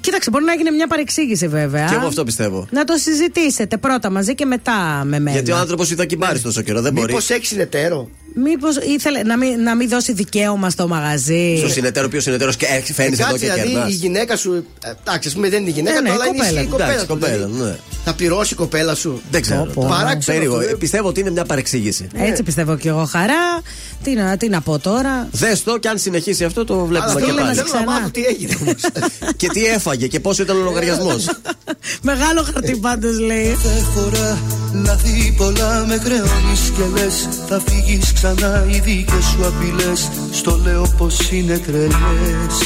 κοίταξε, 0.00 0.30
μπορεί 0.30 0.44
να 0.44 0.52
έγινε 0.52 0.70
μια 0.70 0.86
παρεξήγηση 0.86 1.48
βέβαια. 1.48 1.86
Και 1.88 1.94
εγώ 1.94 2.06
αυτό 2.06 2.24
πιστεύω. 2.24 2.66
Να 2.70 2.84
το 2.84 2.96
συζητήσετε 2.96 3.76
πρώτα 3.76 4.10
μαζί 4.10 4.34
και 4.34 4.44
μετά 4.44 5.02
με 5.04 5.18
μένα. 5.18 5.30
Γιατί 5.30 5.52
ο 5.52 5.56
άνθρωπος 5.56 5.90
ήταν 5.90 6.06
κυμπάρη 6.06 6.40
τόσο 6.40 6.62
καιρό. 6.62 6.80
Δεν 6.80 6.92
μπορεί. 6.92 7.06
Μήπως 7.06 7.30
έχεις 7.30 7.48
συνεταίρο; 7.48 8.08
Μήπως 8.34 8.76
ήθελε 8.76 9.22
να 9.22 9.36
μην, 9.36 9.62
να 9.62 9.74
μην 9.76 9.88
δώσει 9.88 10.12
δικαίωμα 10.12 10.70
στο 10.70 10.88
μαγαζί; 10.88 11.56
Στο 11.58 11.68
συνεταίρο, 11.68 12.08
ποιος 12.08 12.22
συνεταίρος 12.22 12.56
και 12.56 12.66
φαίνει 12.94 13.08
εδώ 13.12 13.24
Κάτσε 13.30 13.46
και 13.46 13.52
δηλαδή 13.52 13.70
κερνάς. 13.70 13.90
η 13.90 13.94
γυναίκα 13.94 14.36
σου. 14.36 14.66
ε, 14.84 14.92
Εντάξει, 15.04 15.28
ας 15.28 15.34
πούμε 15.34 15.48
δεν 15.48 15.60
είναι 15.60 15.70
η 15.70 15.72
γυναίκα 15.72 16.00
Ναι, 16.00 16.08
του, 16.08 16.14
ναι, 16.16 16.22
αλλά 16.22 16.26
είναι 16.26 16.36
κοπέλα. 16.38 16.60
η 16.60 16.66
κοπέλα. 16.66 16.84
Εντάξει, 16.88 17.06
του, 17.06 17.12
κοπέλα, 17.12 17.46
δηλαδή. 17.46 17.62
ναι. 17.62 17.76
Θα 18.04 18.14
πληρώσει 18.14 18.52
η 18.52 18.56
κοπέλα 18.56 18.94
σου. 18.94 19.22
Δεν 19.30 19.42
ξέρω. 19.42 19.64
Πω, 19.64 19.70
πω. 19.74 19.86
Παράξενο 19.88 20.38
Περίεργο. 20.38 20.56
αυτό, 20.56 20.68
Ε, 20.68 20.72
ε. 20.72 20.76
Πιστεύω 20.76 21.08
ότι 21.08 21.20
είναι 21.20 21.30
μια 21.30 21.44
παρεξήγηση. 21.44 22.08
Έτσι 22.14 22.42
πιστεύω 22.42 22.76
και 22.76 22.88
εγώ 22.88 23.04
χαρά. 23.04 23.62
Τι 24.02 24.14
να, 24.14 24.36
τι 24.36 24.48
να 24.48 24.60
πω 24.60 24.78
τώρα; 24.78 25.28
Δες 25.32 25.62
το 25.62 25.78
και 25.78 25.88
αν 25.88 25.98
συνεχίσει 25.98 26.44
αυτό 26.44 26.64
το 26.64 26.84
βλέπουμε 26.84 27.10
Αλλά 27.10 27.20
και 27.20 27.26
θέλω 27.26 27.38
να 27.38 27.44
πάλι. 27.44 27.54
θέλω 27.56 27.66
να 27.68 27.72
ξανά. 27.78 27.92
μάθω 27.92 28.10
τι 28.10 28.24
έγινε 28.24 28.56
όμως. 28.60 28.76
Και 29.40 29.48
τι 29.48 29.64
έφαγε 29.64 30.06
και 30.06 30.20
πόσο 30.20 30.42
ήταν 30.42 30.56
ο 30.56 30.62
λογαριασμός. 30.62 31.30
Μεγάλο 32.10 32.42
χαρτί 32.52 32.76
πάντως 32.76 33.18
λέει. 33.18 33.56
Κάθε 33.62 33.84
φορά 33.94 34.38
λάθη 34.84 35.34
πολλά 35.36 35.84
με 35.88 35.96
κρεώνεις 35.98 36.72
και 36.76 37.00
λες 37.00 37.28
Θα 37.48 37.62
φύγεις 37.66 38.12
ξανά 38.12 38.66
οι 38.70 38.78
δίκες 38.78 39.24
σου 39.24 39.46
απειλές 39.46 40.08
Στο 40.30 40.60
λέω 40.64 40.94
πως 40.98 41.30
είναι 41.30 41.58
τρελές 41.58 42.56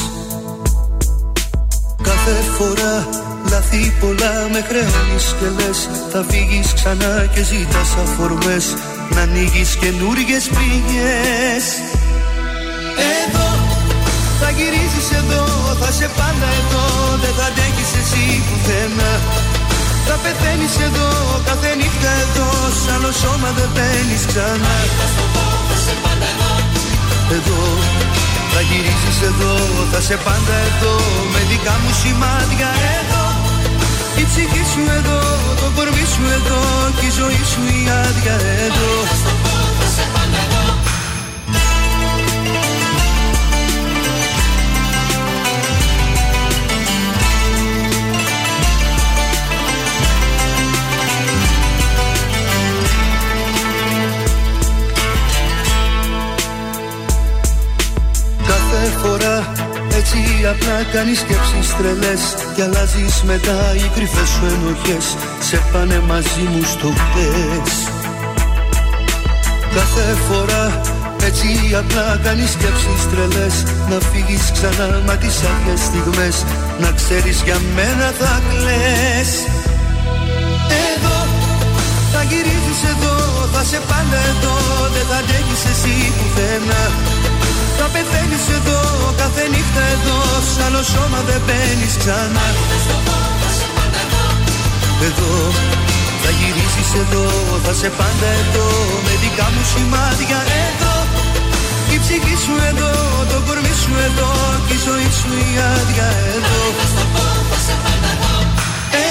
Κάθε 2.07 2.37
φορά. 2.57 2.95
Λάθη 3.51 3.93
πολλά 4.01 4.35
με 4.53 4.61
χρεώνεις 4.69 5.27
και 5.39 5.49
λες 5.57 5.79
Θα 6.13 6.25
φύγεις 6.29 6.69
ξανά 6.79 7.15
και 7.35 7.43
ζητάς 7.43 7.91
αφορμές. 8.03 8.65
Να 9.15 9.21
ανοίγεις 9.21 9.71
καινούργιες 9.83 10.45
πληγές 10.55 11.65
Εδώ 13.21 13.49
θα 14.41 14.51
γυρίσεις 14.57 15.09
εδώ 15.21 15.45
Θα 15.81 15.91
σε 15.99 16.09
πάντα 16.19 16.49
εδώ. 16.61 16.85
Δεν 17.23 17.33
θα 17.39 17.47
αντέχεις 17.51 17.91
εσύ 18.01 18.25
πουθενά. 18.47 19.13
Θα 20.07 20.17
πεθαίνεις 20.23 20.75
εδώ, 20.87 21.09
κάθε 21.49 21.71
νύχτα 21.81 22.13
εδώ. 22.25 22.49
Σ' 22.81 22.89
άλλο 22.95 23.13
σώμα 23.23 23.51
δεν 23.59 23.69
μπαίνεις 23.75 24.23
ξανά. 24.31 24.75
Εδώ, 27.37 27.63
θα 28.57 28.65
γυρίσεις 28.71 29.19
εδώ 29.31 29.55
Θα 29.93 30.01
σε 30.01 30.17
πάντα 30.17 30.55
εδώ, 30.69 30.95
με 31.33 31.41
δικά 31.51 31.75
μου 31.83 31.93
σημάδια 32.01 32.71
εδώ. 32.99 33.25
Η 34.21 34.25
ψυχή 34.29 34.65
σου 34.73 34.83
εδώ, 34.99 35.21
το 35.61 35.67
κορμί 35.75 36.07
σου 36.13 36.25
εδώ 36.37 36.61
Και 36.99 37.07
η 37.07 37.13
ζωή 37.19 37.43
σου 37.53 37.63
η 37.77 37.81
άδεια 38.03 38.37
εδώ 38.67 39.56
κάνεις 60.97 61.19
σκέψεις 61.19 61.77
τρελές 61.77 62.23
Και 62.55 62.63
αλλάζεις 62.63 63.23
μετά 63.23 63.59
οι 63.77 63.87
κρυφές 63.95 64.29
σου 64.29 64.45
ενοχές. 64.55 65.07
Σε 65.49 65.59
πάνε 65.73 65.99
μαζί 66.11 66.45
μου 66.53 66.63
στο 66.63 66.89
χτες 67.03 67.73
Κάθε 69.75 70.07
φορά 70.29 70.81
έτσι 71.29 71.49
απλά 71.83 72.21
κάνεις 72.25 72.51
σκέψεις 72.51 73.03
τρελές. 73.11 73.55
Να 73.91 73.99
φύγεις 74.09 74.45
ξανά 74.57 74.89
μα 75.07 75.15
τις 75.17 75.37
άδειες 75.51 75.81
στιγμές. 75.89 76.37
Να 76.83 76.91
ξέρεις 76.99 77.39
για 77.47 77.59
μένα 77.77 78.07
θα 78.21 78.43
κλαις. 78.51 79.31
Εδώ 80.93 81.19
θα 82.13 82.23
γυρίζεις 82.31 82.81
εδώ 82.93 83.15
Θα 83.53 83.63
σε 83.71 83.81
πάντα 83.89 84.19
εδώ. 84.33 84.55
Δεν 84.95 85.07
θα 85.11 85.17
αντέχεις 85.23 85.63
εσύ 85.73 85.95
πουθενά 86.17 86.85
Θα 87.79 87.87
πεθαίνεις 87.95 88.47
εδώ 88.59 88.81
Κάθε 89.21 89.45
νύχτα 89.53 89.83
εδώ 89.95 90.19
Σ' 90.53 90.61
άλλο 90.67 90.83
σώμα 90.93 91.21
δεν 91.29 91.41
μπαίνεις 91.47 91.95
ξανά. 92.01 92.47
Εδώ 95.09 95.33
θα 96.23 96.31
γυρίσεις 96.39 96.91
εδώ, 97.03 97.25
θα 97.65 97.73
σε 97.81 97.89
πάντα 97.99 98.29
εδώ 98.43 98.69
Με 99.07 99.13
δικά 99.23 99.47
μου 99.55 99.63
σημάδια 99.73 100.41
εδώ. 100.67 100.95
Η 101.95 101.97
ψυχή 102.03 102.37
σου 102.45 102.55
εδώ, 102.71 102.93
το 103.31 103.37
κορμί 103.47 103.75
σου 103.83 103.93
εδώ 104.09 104.31
Και 104.67 104.75
η 104.79 104.81
ζωή 104.87 105.11
σου 105.19 105.31
η 105.47 105.49
άδεια 105.73 106.09
εδώ. 106.35 106.59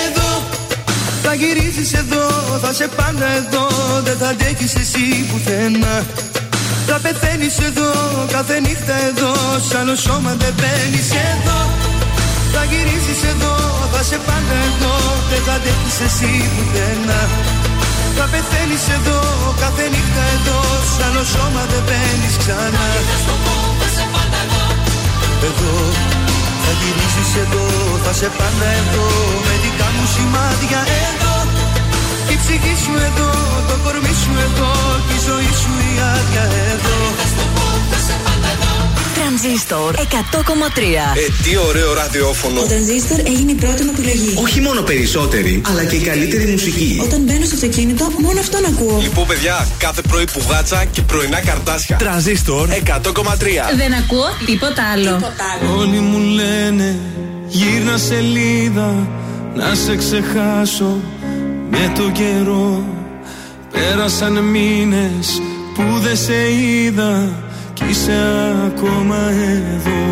Εδώ 0.03 0.29
θα 1.23 1.33
γυρίσεις 1.33 1.93
εδώ, 2.01 2.25
θα 2.63 2.73
σε 2.73 2.87
πάντα 2.97 3.27
εδώ 3.41 3.65
Δεν 4.03 4.17
θα 4.21 4.27
αντέχεις 4.27 4.75
εσύ 4.75 5.05
πουθενά 5.29 5.95
θα 6.87 6.97
πεθαίνεις 7.03 7.57
εδώ, 7.69 7.91
κάθε 8.35 8.55
νύχτα 8.65 8.95
εδώ 9.09 9.33
Σ' 9.67 9.75
άλλο 9.79 9.95
σώμα 10.05 10.31
δεν 10.41 10.53
μπαίνεις 10.57 11.09
εδώ. 11.31 11.59
Θα 12.53 12.63
γυρίσεις 12.69 13.21
εδώ, 13.31 13.53
θα 13.93 14.01
σε 14.09 14.17
πάντα 14.27 14.55
εδώ 14.69 14.93
Δεν 15.29 15.41
θα 15.45 15.53
αντέχεις 15.59 15.97
εσύ 16.07 16.31
πουθενά. 16.53 17.21
Θα 18.17 18.25
πεθαίνεις 18.31 18.85
εδώ, 18.97 19.19
κάθε 19.63 19.85
νύχτα 19.93 20.23
εδώ 20.35 20.59
Σ' 20.93 21.01
άλλο 21.05 21.23
σώμα 21.33 21.63
δεν 21.71 21.83
μπαίνεις 21.87 22.35
ξανά. 22.41 22.85
Εδώ 25.49 25.73
θα 26.63 26.71
γυρίσεις 26.79 27.31
εδώ, 27.43 27.65
θα 28.03 28.13
σε 28.19 28.29
πάντα 28.37 28.67
εδώ 28.81 29.07
Με 29.47 29.55
δικά 29.63 29.87
μου 29.95 30.05
σημάδια 30.13 30.81
εδώ. 31.03 31.34
η 31.34 31.34
ψυχή 32.45 32.75
σου 32.83 32.93
εδώ, 33.07 33.29
το 33.69 33.75
κορμί 33.83 34.13
σου 34.21 34.31
εδώ 34.45 34.71
Και 35.07 35.13
η 35.19 35.21
ζωή 35.27 35.51
σου 35.61 35.71
η 35.89 35.91
άδεια 36.13 36.45
εδώ 36.71 36.97
Τρανζίστορ 39.15 39.95
100,3 39.95 39.99
Ε, 41.15 41.43
τι 41.43 41.57
ωραίο 41.67 41.93
ραδιόφωνο. 41.93 42.59
Ο 42.61 42.63
τρανζίστορ 42.63 43.19
έγινε 43.19 43.51
η 43.51 43.55
πρώτη 43.55 43.83
μου 43.83 43.91
επιλογή. 43.97 44.33
Όχι 44.43 44.61
μόνο 44.61 44.81
περισσότερη, 44.81 45.61
αλλά 45.69 45.83
και 45.83 45.95
η 45.95 45.99
καλύτερη 45.99 46.45
μουσική. 46.51 46.99
Όταν 47.03 47.21
μπαίνω 47.21 47.45
στο 47.45 47.55
αυτοκίνητο, 47.55 48.11
μόνο 48.19 48.39
αυτόν 48.39 48.65
ακούω. 48.65 48.99
Λοιπόν, 49.01 49.27
παιδιά, 49.27 49.67
κάθε 49.77 50.01
πρωί 50.01 50.23
που 50.33 50.41
γάτσα 50.49 50.85
και 50.85 51.01
πρωινά 51.01 51.39
καρτάσια. 51.41 51.95
Τρανζίστορ 51.95 52.69
100,3. 52.69 52.71
Δεν 53.75 53.93
ακούω 53.93 54.27
τίποτα 54.45 54.83
άλλο. 54.93 55.33
Όλοι 55.77 55.99
μου 55.99 56.19
λένε 56.19 56.95
γύρνα 57.47 57.97
σελίδα 57.97 59.07
να 59.55 59.75
σε 59.75 59.95
ξεχάσω 59.95 60.99
με 61.77 61.91
το 61.95 62.11
καιρό 62.11 62.83
Πέρασαν 63.71 64.43
μήνες 64.43 65.41
που 65.73 65.99
δεν 65.99 66.17
σε 66.17 66.53
είδα 66.53 67.29
κι 67.73 67.83
είσαι 67.89 68.13
ακόμα 68.65 69.17
εδώ. 69.73 70.03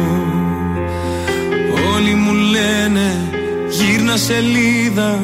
Όλοι 1.95 2.14
μου 2.14 2.33
λένε 2.33 3.16
γύρνα 3.69 4.17
σελίδα 4.17 5.19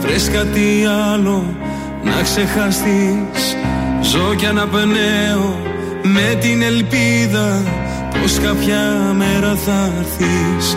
Βρες 0.00 0.30
κάτι 0.32 0.84
άλλο 1.12 1.56
να 2.04 2.22
ξεχαστείς. 2.22 3.56
Ζω 4.02 4.34
κι 4.34 4.46
αναπνέω 4.46 5.60
με 6.02 6.38
την 6.40 6.62
ελπίδα 6.62 7.62
Πως 8.20 8.38
κάποια 8.38 9.12
μέρα 9.16 9.54
θα 9.64 9.92
έρθεις 9.98 10.76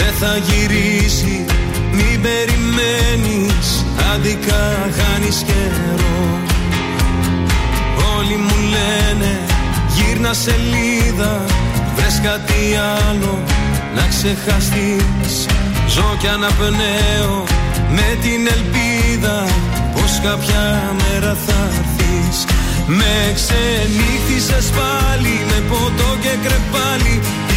δεν 0.00 0.12
θα 0.20 0.36
γυρίσει 0.36 1.44
Μην 1.92 2.20
περιμένεις 2.24 3.68
Άδικα 4.12 4.62
χάνεις 4.96 5.42
καιρό. 5.48 6.18
Όλοι 8.16 8.36
μου 8.36 8.56
λένε 8.74 9.32
Γύρνα 9.94 10.32
σελίδα 10.32 11.44
Βρες 11.96 12.20
κάτι 12.22 12.62
άλλο 13.06 13.38
Να 13.96 14.04
ξεχαστείς. 14.12 15.34
Ζω 15.88 16.16
κι 16.18 16.28
αναπνέω 16.28 17.44
Με 17.96 18.08
την 18.22 18.40
ελπίδα 18.54 19.38
Πως 19.94 20.20
κάποια 20.22 20.94
μέρα 21.00 21.36
θα 21.46 21.58
έρθεις. 21.80 22.36
Με 22.86 23.16
ξενύχτησες 23.38 24.66
πάλι 24.78 25.34
Με 25.50 25.58
ποτό 25.70 26.10
και 26.22 26.34
κρεπάλι 26.44 27.14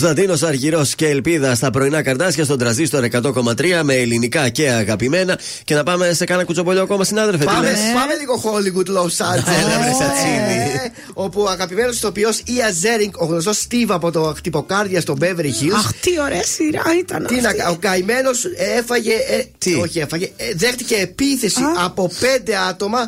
Κωνσταντίνος 0.00 0.42
Αργυρός 0.42 0.94
και 0.94 1.06
Ελπίδα 1.08 1.54
στα 1.54 1.70
πρωινά 1.70 2.02
καρτάσια 2.02 2.44
στον 2.44 2.58
τραζίστορ 2.58 3.04
100,3 3.12 3.80
με 3.82 3.94
ελληνικά 3.94 4.48
και 4.48 4.70
αγαπημένα. 4.70 5.38
Και 5.64 5.74
να 5.74 5.82
πάμε 5.82 6.12
σε 6.12 6.24
κάνα 6.24 6.44
κουτσομπολιό 6.44 6.82
ακόμα, 6.82 7.04
συνάδελφε. 7.04 7.38
τι 7.38 7.44
Πάμε, 7.44 7.70
λες; 7.70 7.78
πάμε 7.94 8.14
λίγο 8.20 8.42
Hollywood 8.44 8.88
Los 8.96 9.02
Angeles. 9.26 9.60
Έλα, 9.60 9.78
βρε, 9.80 9.92
Σατσίνη. 10.04 10.54
Ε, 10.84 10.90
Όπου 11.14 11.40
ο 11.40 11.48
αγαπημένος 11.48 11.96
ηθοποιός 11.96 12.42
Ια 12.44 12.70
Ζέρινγκ, 12.80 13.12
ο 13.16 13.24
γνωστός 13.24 13.66
Steve 13.68 13.86
από 13.88 14.10
το 14.10 14.32
χτυποκάρδια 14.36 15.00
στο 15.00 15.16
Beverly 15.20 15.52
Hills. 15.62 15.74
Αχ, 15.76 15.92
τι 16.00 16.10
ωραία 16.20 16.42
σειρά 16.44 16.82
ήταν 17.00 17.26
Τι 17.26 17.38
αυτή. 17.46 17.58
να, 17.62 17.68
ο 17.68 17.76
καημένος 17.76 18.44
έφαγε. 18.78 19.12
ε, 19.12 19.74
όχι, 19.80 19.98
έφαγε. 19.98 20.24
ε, 20.36 20.44
δέχτηκε 20.56 20.94
επίθεση 20.94 21.60
από 21.84 22.10
πέντε 22.20 22.52
άτομα 22.68 22.98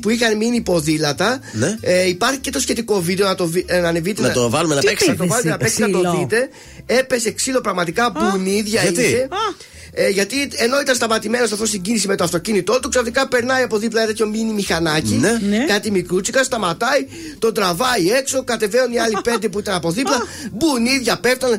που 0.00 0.10
είχαν 0.10 0.36
μείνει 0.36 0.60
ποδήλατα. 0.60 1.38
Ναι. 1.52 1.76
Ε, 1.80 2.08
υπάρχει 2.08 2.38
και 2.38 2.50
το 2.50 2.60
σχετικό 2.60 3.00
βίντεο 3.00 3.26
να 3.26 3.34
το, 3.34 3.46
βι- 3.46 3.70
ε, 3.70 3.80
να 3.80 3.88
ανεβείτε. 3.88 4.22
Να 4.22 4.30
το 4.30 4.50
βάλουμε 4.50 4.74
να 4.74 4.80
Τι 4.80 4.86
παίξει. 4.86 5.08
Να 5.08 5.16
το 5.16 5.26
βάλετε 5.26 5.48
να 5.48 5.56
παίξει 5.56 5.80
να 5.80 5.90
το 5.90 5.98
Ξύλο. 5.98 6.16
δείτε. 6.18 6.37
Έπεσε 6.86 7.32
ξύλο 7.32 7.60
πραγματικά 7.60 8.10
μπουνίδια 8.10 8.82
γιατί; 8.82 9.00
είχε. 9.02 9.28
Ε, 9.92 10.08
γιατί 10.08 10.48
ενώ 10.56 10.80
ήταν 10.80 10.94
σταματημένο 10.94 11.44
αυτό 11.44 11.66
στην 11.66 11.82
κίνηση 11.82 12.06
με 12.06 12.16
το 12.16 12.24
αυτοκίνητό 12.24 12.78
του, 12.80 12.88
ξαφνικά 12.88 13.28
περνάει 13.28 13.62
από 13.62 13.78
δίπλα 13.78 13.98
ένα 14.00 14.08
τέτοιο 14.08 14.26
μίνι 14.26 14.52
μηχανάκι. 14.52 15.14
Ναι. 15.48 15.64
Κάτι 15.66 15.90
μικρούτσικα, 15.90 16.42
σταματάει, 16.44 17.06
τον 17.38 17.54
τραβάει 17.54 18.10
έξω, 18.10 18.44
κατεβαίνουν 18.44 18.92
οι 18.92 18.98
άλλοι 18.98 19.16
πέντε 19.30 19.48
που 19.48 19.58
ήταν 19.58 19.74
από 19.74 19.90
δίπλα. 19.90 20.22
Μπουνίδια 20.52 21.18
πέφτουν. 21.20 21.50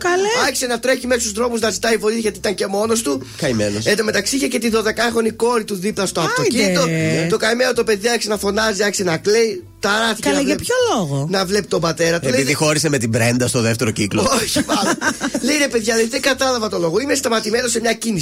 Άρχισε 0.45 0.65
να 0.65 0.79
τρέχει 0.79 1.07
μέσα 1.07 1.19
στου 1.21 1.33
δρόμους 1.33 1.59
να 1.59 1.69
ζητάει 1.69 1.97
βοήθεια 1.97 2.19
γιατί 2.19 2.37
ήταν 2.37 2.55
και 2.55 2.67
μόνος 2.67 3.01
του. 3.01 3.27
Καημένος. 3.37 3.85
Εν 3.85 3.97
τω 3.97 4.03
μεταξύ 4.03 4.35
είχε 4.35 4.47
και 4.47 4.59
τη 4.59 4.69
12χρονη 4.73 5.33
κόρη 5.35 5.63
του 5.63 5.75
δίπλα 5.75 6.05
στο 6.05 6.21
αυτοκίνητο. 6.21 6.85
Ναι. 6.85 7.27
Το 7.29 7.37
καημένο 7.37 7.73
το 7.73 7.83
παιδί 7.83 8.07
άρχισε 8.09 8.29
να 8.29 8.37
φωνάζει, 8.37 8.83
άρχισε 8.83 9.03
να 9.03 9.17
κλαίει. 9.17 9.63
Ταράθηκε 9.81 10.21
Καλά, 10.29 10.35
να 10.35 10.41
για 10.41 10.55
βλέπει- 10.55 10.63
ποιο 10.65 10.75
λόγο; 10.97 11.27
Να 11.29 11.45
βλέπει 11.45 11.67
τον 11.67 11.81
πατέρα 11.81 12.19
του. 12.19 12.27
Λέει, 12.27 12.33
Επειδή 12.39 12.53
χώρισε 12.53 12.89
με 12.89 12.97
την 12.97 13.09
Μπρέντα 13.09 13.47
στο 13.47 13.61
δεύτερο 13.61 13.91
κύκλο. 13.91 14.21
όχι, 14.41 14.59
μάλλον. 14.67 14.93
Λέει 15.45 15.57
ρε 15.57 15.67
παιδιά, 15.67 15.95
λέει, 15.95 16.05
δεν 16.07 16.21
κατάλαβα 16.21 16.69
το 16.69 16.77
λόγο. 16.79 16.99
Είμαι 16.99 17.15
σταματημένος 17.15 17.71
σε 17.71 17.79
μια 17.79 17.93
κίνηση. 17.93 18.18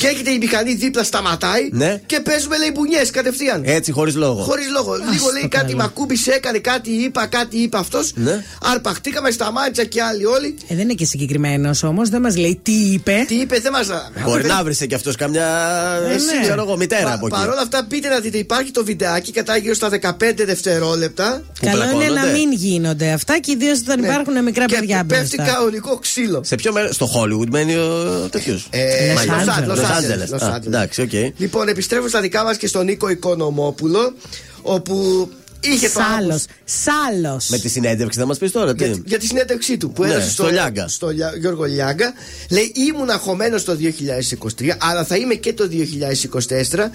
Και 0.00 0.06
έρχεται 0.06 0.30
η 0.30 0.38
μηχανή 0.38 0.74
δίπλα, 0.74 1.02
σταματάει 1.04 1.68
Ναι. 1.72 2.00
και 2.06 2.20
παίζουμε 2.20 2.58
λέει 2.58 2.70
μπουνιές 2.74 3.10
κατευθείαν. 3.10 3.62
Έτσι, 3.64 3.92
χωρίς 3.92 4.14
λόγο. 4.14 4.42
Χωρίς 4.42 4.66
λόγο. 4.70 4.94
Λίγο 4.94 5.26
λέει 5.32 5.48
κάτι 5.48 5.74
με 5.76 5.82
ακούμπησε, 5.84 6.30
έκανε 6.32 6.58
κάτι, 6.58 6.90
είπα, 6.90 7.26
κάτι 7.26 7.56
είπε 7.56 7.76
αυτός. 7.78 8.12
Ναι. 8.14 8.44
Αρπαχτήκαμε, 8.62 9.30
σταμάτησα 9.30 9.84
και 9.84 10.02
άλλοι 10.02 10.24
όλοι. 10.24 10.54
Ε, 10.68 10.74
δεν 10.74 10.78
είναι 10.84 10.92
και 10.94 11.04
συγκεκριμένος 11.04 11.82
όμως, 11.82 12.08
δεν 12.08 12.20
μας 12.20 12.36
λέει 12.36 12.60
τι 12.62 12.72
είπε. 12.72 13.24
Τι 13.28 13.34
είπε, 13.34 13.58
δεν 13.58 13.72
μα. 13.74 14.10
Μπορεί 14.24 14.44
να 14.44 14.64
βρει 14.64 14.86
και 14.86 14.94
αυτός 14.94 15.16
καμιά. 15.16 15.46
Ε, 16.10 16.14
Εσύ, 16.14 16.24
ναι. 16.36 16.42
ξέρω 16.42 16.62
εγώ, 16.62 16.76
μητέρα 16.76 17.02
Πα- 17.04 17.14
από 17.14 17.26
εκεί. 17.26 17.36
Παρ' 17.36 17.48
όλα 17.48 17.60
αυτά, 17.60 17.84
πείτε 17.88 18.08
να 18.08 18.18
δείτε, 18.20 18.38
υπάρχει 18.38 18.70
το 18.70 18.84
βιντεάκι 18.84 19.32
κατά 19.32 19.56
γύρω 19.56 19.74
στα 19.74 19.88
15 19.88 20.44
δευτερόλεπτα. 20.44 21.42
Που 21.60 21.66
Καλό 21.66 21.82
είναι 21.82 21.92
να 21.92 21.98
πλακώνονται. 21.98 22.32
μην 22.32 22.52
γίνονται 22.52 23.10
αυτά 23.12 23.38
και 23.38 23.50
ιδίως 23.52 23.78
όταν 23.80 24.00
Ναι. 24.00 24.06
υπάρχουν 24.06 24.42
μικρά 24.42 24.64
Και 24.64 24.76
παιδιά 24.78 25.04
πέφτει 25.04 25.36
μπροστά. 25.36 25.54
κανονικό 25.54 25.96
ξύλο. 25.98 26.40
Σε 26.44 26.54
ποιο 26.54 26.72
μέρος, 26.72 26.92
στο 26.92 27.08
Hollywood 27.14 27.48
μένει 27.50 27.74
ο 27.74 28.28
τέτοιος. 28.30 28.66
Ε, 28.70 29.12
Los 29.26 29.48
Angeles, 29.48 29.78
Los 29.78 29.90
Angeles, 29.90 30.30
Los 30.30 30.42
Angeles. 30.54 30.66
Εντάξει, 30.66 31.00
οκ. 31.02 31.12
Λοιπόν, 31.36 31.68
επιστρέφω 31.68 32.08
στα 32.08 32.20
δικά 32.20 32.42
μας 32.44 32.56
και 32.56 32.66
στον 32.66 32.84
Νίκο 32.84 33.08
Οικονομόπουλο, 33.08 34.14
όπου 34.62 35.28
είχε 35.60 35.86
το 35.88 35.92
Σάλος. 35.92 36.14
άγχος 36.18 36.44
Σάλος. 36.64 37.48
Με 37.48 37.58
τη 37.58 37.68
συνέντευξη 37.68 38.18
θα 38.18 38.26
μας 38.26 38.38
πεις 38.38 38.50
τώρα, 38.52 38.74
τι; 38.74 38.84
για, 38.86 39.02
για 39.04 39.18
τη 39.18 39.26
συνέντευξή 39.26 39.76
του 39.76 39.90
που 39.92 40.02
Ναι, 40.04 40.10
έδωσε 40.12 40.30
στο 40.30 40.48
Λιάγκα. 40.50 40.88
στο 40.88 41.08
Λιά- 41.08 41.36
Γιώργο 41.40 41.64
Λιάγκα. 41.64 42.12
Λέει: 42.50 42.72
Ήμουν 42.74 43.10
αγχωμένος 43.10 43.64
το 43.64 43.76
2023, 43.76 44.76
αλλά 44.78 45.04
θα 45.04 45.16
είμαι 45.16 45.34
και 45.34 45.52
το 45.52 45.68
2024, 45.68 46.90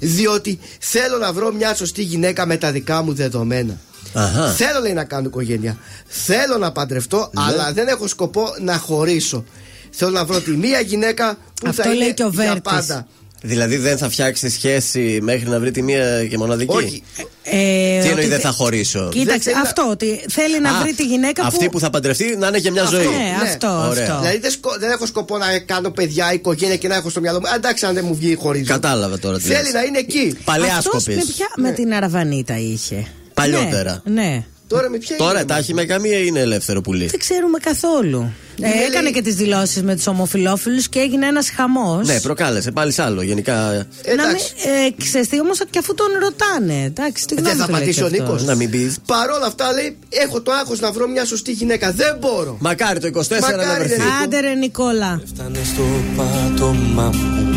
διότι 0.00 0.58
θέλω 0.78 1.18
να 1.18 1.32
βρω 1.32 1.52
μια 1.52 1.74
σωστή 1.74 2.02
γυναίκα 2.02 2.46
με 2.46 2.56
τα 2.56 2.72
δικά 2.72 3.02
μου 3.02 3.12
δεδομένα. 3.14 3.78
Αχα. 4.14 4.52
Θέλω 4.52 4.80
λέει 4.80 4.92
να 4.92 5.04
κάνω 5.04 5.26
οικογένεια. 5.28 5.76
Θέλω 6.06 6.58
να 6.58 6.72
παντρευτώ, 6.72 7.30
Ναι. 7.32 7.42
αλλά 7.48 7.72
δεν 7.72 7.88
έχω 7.88 8.06
σκοπό 8.08 8.44
να 8.60 8.76
χωρίσω. 8.78 9.44
Θέλω 9.90 10.10
να 10.10 10.24
βρω 10.24 10.40
τη 10.40 10.50
μία 10.50 10.80
γυναίκα 10.80 11.38
που 11.62 11.68
Αυτό 11.70 11.82
θα 11.82 11.88
είναι 11.88 11.98
λέει 11.98 12.14
και 12.14 12.22
ο 12.24 12.28
για 12.34 12.44
Βέρτης. 12.44 12.60
πάντα. 12.72 13.06
Δηλαδή 13.44 13.76
δεν 13.76 13.98
θα 13.98 14.08
φτιάξει 14.10 14.48
σχέση 14.50 15.18
μέχρι 15.22 15.48
να 15.48 15.58
βρει 15.60 15.70
τη 15.70 15.82
μία 15.82 16.26
και 16.26 16.38
μοναδική; 16.38 16.76
Όχι. 16.76 17.02
Ε, 17.42 17.50
Τι 17.50 17.98
ότι 17.98 18.08
εννοεί 18.08 18.22
δεν 18.26 18.30
θε- 18.30 18.40
θα 18.40 18.50
χωρίσω; 18.50 19.08
Κοίταξε, 19.12 19.38
Δεν 19.50 19.52
θέλει 19.52 19.66
αυτό 19.66 19.88
ότι 19.90 20.24
θέλει 20.28 20.60
να 20.60 20.70
Α, 20.70 20.82
βρει 20.82 20.92
τη 20.92 21.04
γυναίκα 21.04 21.44
Αυτή 21.44 21.64
που. 21.64 21.70
που 21.70 21.78
θα 21.78 21.90
παντρευτεί 21.90 22.36
να 22.38 22.46
είναι 22.46 22.58
για 22.58 22.70
μια 22.72 22.82
Αυτό, 22.82 22.96
ζωή. 22.96 23.06
Ναι, 23.06 23.36
αυτό, 23.42 23.86
Ωραία. 23.90 24.04
αυτό. 24.04 24.18
Δηλαδή 24.20 24.38
δεν, 24.38 24.50
σκο- 24.50 24.76
δεν 24.78 24.90
έχω 24.90 25.06
σκοπό 25.06 25.38
να 25.38 25.58
κάνω 25.58 25.90
παιδιά, 25.90 26.32
οικογένεια 26.32 26.76
και 26.76 26.88
να 26.88 26.94
έχω 26.94 27.10
στο 27.10 27.20
μυαλό 27.20 27.40
μου. 27.40 27.48
«Α, 27.48 27.54
Εντάξει, 27.54 27.86
αν 27.86 27.94
δεν 27.94 28.04
μου 28.06 28.14
βγει 28.14 28.34
χωρί. 28.34 28.60
Κατάλαβα 28.62 29.18
τώρα 29.18 29.36
τι 29.36 29.42
Θέλει 29.42 29.62
λες. 29.62 29.72
να 29.72 29.82
είναι 29.82 29.98
εκεί. 29.98 30.36
Παλαιά 30.44 30.76
Αυτός 30.76 31.06
με, 31.06 31.12
σκοπής. 31.12 31.32
ποια, 31.34 31.46
με 31.56 31.70
την 31.72 31.92
Αραβανίτα 31.94 32.58
είχε. 32.58 33.06
Παλιότερα. 33.34 34.02
Ναι. 34.04 34.12
ναι. 34.22 34.44
Τώρα 34.72 34.90
με 34.90 34.98
ποια 34.98 35.16
Τώρα 35.16 35.38
είναι, 35.38 35.44
τα 35.44 35.56
έχει 35.56 35.74
με 35.74 35.84
καμία 35.84 36.18
ή 36.18 36.24
είναι 36.26 36.40
ελεύθερο 36.40 36.80
πουλί. 36.80 37.06
Δεν 37.06 37.18
ξέρουμε 37.18 37.58
καθόλου. 37.58 38.32
Ε, 38.60 38.68
λέει- 38.68 38.84
έκανε 38.86 39.10
και 39.10 39.22
τις 39.22 39.34
δηλώσεις 39.34 39.82
με 39.82 39.94
τους 39.96 40.06
ομοφυλόφιλους 40.06 40.88
και 40.88 40.98
έγινε 40.98 41.26
ένας 41.26 41.50
χαμός. 41.50 42.06
Ναι, 42.06 42.20
προκάλεσε 42.20 42.70
πάλι 42.70 42.92
σ' 42.92 42.98
άλλο. 42.98 43.22
Γενικά. 43.22 43.52
Να 43.54 43.70
μην, 43.70 43.84
Εντάξει. 44.18 44.52
ε, 44.96 45.02
ξέρεις 45.04 45.28
τι, 45.28 45.40
όμως 45.40 45.58
και 45.70 45.78
αφού 45.78 45.94
τον 45.94 46.06
ρωτάνε. 46.20 46.84
Εντάξει, 46.84 47.26
τι 47.26 47.34
Ε, 47.36 47.40
γνώμη 47.40 47.48
δεν 47.56 47.58
θα 47.60 47.64
του 47.66 47.70
λέει 47.72 47.80
απαντήσει 47.80 47.98
και 47.98 48.04
ο 48.04 48.06
αυτός. 48.06 48.26
Νίκος. 48.28 48.44
Να 48.44 48.54
μην 48.54 48.70
πει. 48.70 48.94
Παρ' 49.06 49.30
όλα 49.30 49.46
αυτά 49.46 49.72
λέει: 49.72 49.96
Έχω 50.08 50.40
το 50.40 50.52
άγχος 50.52 50.80
να 50.80 50.90
βρω 50.92 51.08
μια 51.08 51.24
σωστή 51.24 51.52
γυναίκα. 51.52 51.92
Δεν 51.92 52.16
μπορώ. 52.20 52.56
Μακάρι 52.60 52.98
το 53.00 53.06
24 53.06 53.50
να 53.56 53.56
Μακάρι, 53.56 53.84
βρεθεί. 53.84 53.96
ρε. 54.00 54.08
Άντε 54.24 54.40
ρε 54.40 54.54
Νικόλα. 54.54 55.22
Φτάνε 55.34 55.58
στο 55.72 55.82
πάτωμα 56.16 57.10
μου 57.14 57.56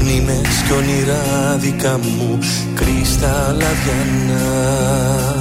Μνήμες 0.00 0.48
κι 0.66 0.72
όνειρα 0.72 1.56
δικά 1.58 1.98
μου 1.98 2.38
Κρυστάλλα 2.74 3.68
διανά 3.84 5.35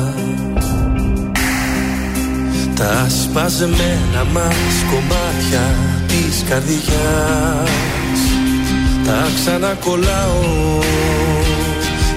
Τα 2.76 3.08
σπασμένα 3.10 4.24
μας 4.34 4.76
κομμάτια 4.90 5.76
της 6.08 6.44
καρδιάς. 6.50 7.70
Τα 9.06 9.28
ξανακολλάω. 9.36 10.80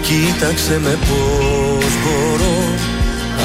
Κοίταξε 0.03 0.81
με 0.83 0.99
πως 1.09 1.93
μπορώ 2.03 2.59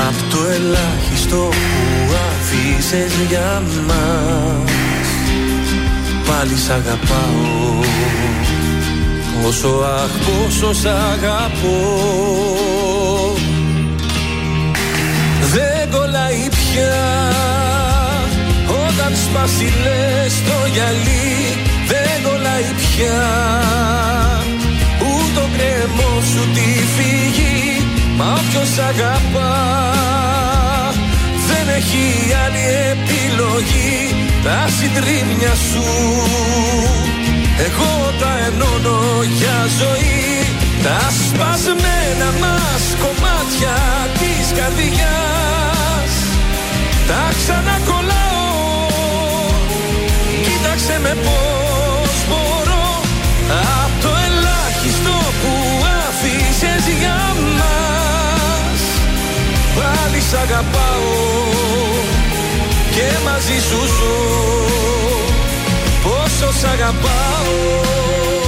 Απ' 0.07 0.31
το 0.31 0.37
ελάχιστο 0.53 1.49
που 1.49 2.13
αφήσες 2.29 3.13
για 3.29 3.61
μας. 3.87 4.71
Πάλι 6.27 6.57
σ' 6.57 6.69
αγαπάω. 6.69 7.81
Πόσο 9.43 9.67
αχ 9.67 10.11
πόσο 10.25 10.73
σ' 10.73 10.85
αγαπώ 10.85 12.72
σπάσει 19.15 19.73
λες 19.83 20.33
το 20.47 20.67
γυαλί 20.73 21.57
Δεν 21.87 22.23
κολλάει 22.23 22.69
πια. 22.81 23.21
Ούτε 25.07 25.31
το 25.35 25.45
κρεμό 25.55 26.13
σου 26.31 26.43
τη 26.55 26.69
φύγει 26.95 27.87
Μα 28.17 28.25
όποιος 28.25 28.69
σ' 28.75 28.79
αγαπά. 28.91 29.55
Δεν 31.47 31.75
έχει 31.75 32.05
άλλη 32.45 32.65
επιλογή 32.93 33.97
Τα 34.43 34.59
συντρίμμια 34.77 35.55
σου. 35.69 35.87
Εγώ 37.67 38.11
τα 38.19 38.31
ενώνω 38.47 38.99
για 39.37 39.59
ζωή 39.79 40.31
Τα 40.83 40.99
σπασμένα 41.19 42.29
μας 42.41 42.83
κομμάτια 43.03 43.75
της 44.19 44.45
καρδιάς. 44.57 46.13
Τα 47.07 47.33
ξανακολλάω 47.39 48.22
Κοίταξε 50.75 50.99
με 50.99 51.13
πως 51.25 52.17
μπορώ. 52.27 53.01
Απ' 53.83 54.01
το 54.01 54.09
ελάχιστο 54.27 55.15
που 55.41 55.53
άφησες 56.07 56.93
για 56.99 57.19
μας. 57.57 58.81
Πάλι 59.75 60.21
σ' 60.29 60.33
αγαπάω 60.33 61.13
Και 62.91 63.07
μαζί 63.25 63.59
σου 63.67 63.79
ζω. 63.97 64.17
Πόσο 66.03 66.51
σ' 66.59 66.63
αγαπάω 66.63 68.42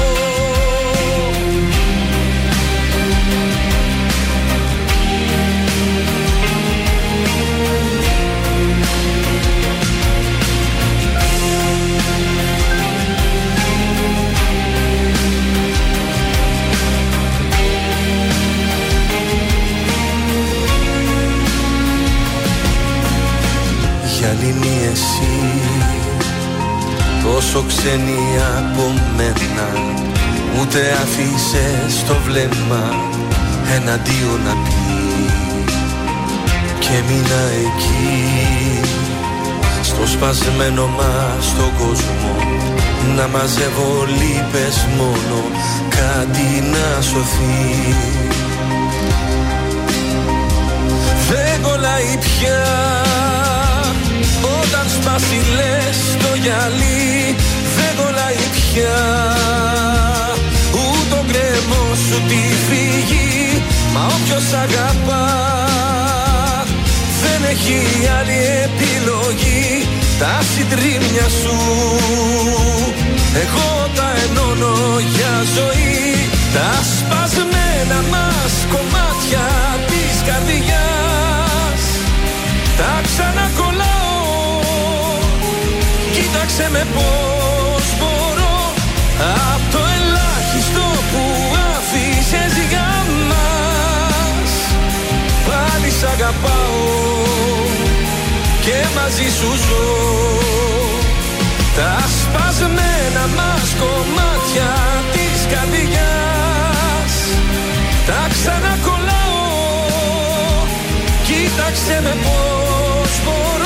εσύ. 24.92 25.36
Τόσο 27.24 27.64
ξένη 27.68 28.24
από 28.58 28.94
μένα 29.18 29.68
Ούτε 30.60 30.80
αφήσες 31.04 32.04
το 32.08 32.16
βλέμμα 32.26 32.84
εναντίον 33.76 34.40
να 34.46 34.54
πει. 34.64 34.86
Και 36.80 37.02
μείνα 37.08 37.44
εκεί 37.66 38.80
Στο 39.82 40.08
σπασμένο 40.08 40.88
μας 40.88 41.54
τον 41.58 41.72
κόσμο 41.78 42.36
Να 43.16 43.28
μαζεύω 43.28 44.06
λύπες 44.08 44.88
μόνο 44.98 45.44
Κάτι 45.90 46.64
να 46.72 47.02
σωθεί. 47.02 47.96
Δεν 51.30 51.62
κολλάει 51.62 52.18
πια 52.20 52.64
Όταν 54.54 54.86
σπάσει 54.96 55.40
λες 55.58 56.00
το 56.24 56.32
γυαλί 56.44 57.36
Δεν 57.76 57.92
κολλάει 58.00 58.42
πια. 58.56 59.02
Ούτε 60.82 61.16
ο 61.22 61.24
γκρεμό 61.30 61.86
σου 62.06 62.18
τη 62.30 62.42
φύγει 62.68 63.62
Μα 63.94 64.06
όποιος 64.16 64.48
αγαπά 64.64 65.28
Δεν 67.24 67.50
έχει 67.50 67.80
άλλη 68.18 68.40
επιλογή. 68.68 69.88
Τα 70.20 70.40
συντρίμια 70.56 71.28
σου 71.42 71.58
Εγώ 73.44 73.90
τα 73.96 74.08
ενώνω 74.24 74.76
για 75.16 75.34
ζωή. 75.56 76.30
Τα 76.56 76.72
σπασμένα 76.92 78.00
μας 78.12 78.54
κομμάτια 78.74 79.46
της 79.88 80.16
καρδιάς 80.28 81.82
Τα 82.78 83.02
ξανακολλάω 83.04 83.75
Κοίταξε 86.48 86.70
με 86.72 86.86
πως 86.94 87.86
μπορώ 88.00 88.74
Απ' 89.54 89.72
το 89.72 89.80
ελάχιστο 89.96 90.86
που 91.12 91.24
άφησες 91.76 92.54
για 92.70 92.92
μας. 93.30 94.52
Πάλι 95.48 95.90
σ' 96.00 96.04
αγαπάω 96.14 96.84
Και 98.62 98.78
μαζί 98.96 99.30
σου 99.38 99.52
ζω. 99.66 99.88
Τα 101.76 101.96
σπασμένα 102.20 103.24
μας 103.38 103.68
κομμάτια 103.82 104.72
της 105.14 105.40
καρδιάς. 105.52 107.14
Τα 108.08 108.22
ξανακολλάω. 108.34 109.44
Κοίταξε 111.28 112.00
με 112.04 112.14
πως 112.24 113.12
μπορώ 113.26 113.65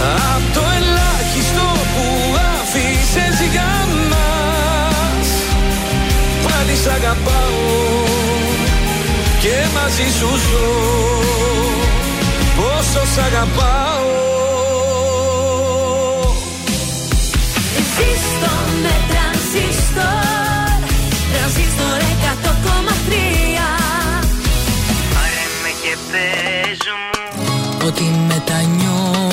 Απ' 0.00 0.54
το 0.54 0.62
ελάχιστο 0.78 1.66
που 1.94 2.04
άφησες 2.60 3.48
για 3.52 3.72
μας 4.10 5.28
Πάλι 6.44 6.76
σ' 6.82 6.86
αγαπάω 6.86 8.08
Και 9.40 9.56
μαζί 9.74 10.08
σου 10.18 10.26
ζω. 10.26 10.68
Πόσο 12.56 13.02
σ' 13.14 13.18
αγαπάω. 13.18 14.08
Ζήστο 17.94 18.52
με 18.82 18.94
τρανζίστορ 19.10 20.78
Τρανζίστορ 21.32 22.00
100,3 22.22 23.68
Πάρε 25.14 25.44
με 25.62 25.70
και 25.82 25.96
πες 26.10 26.78
μου. 26.98 27.86
Ότι 27.86 28.02
μετανιώνεις 28.02 28.60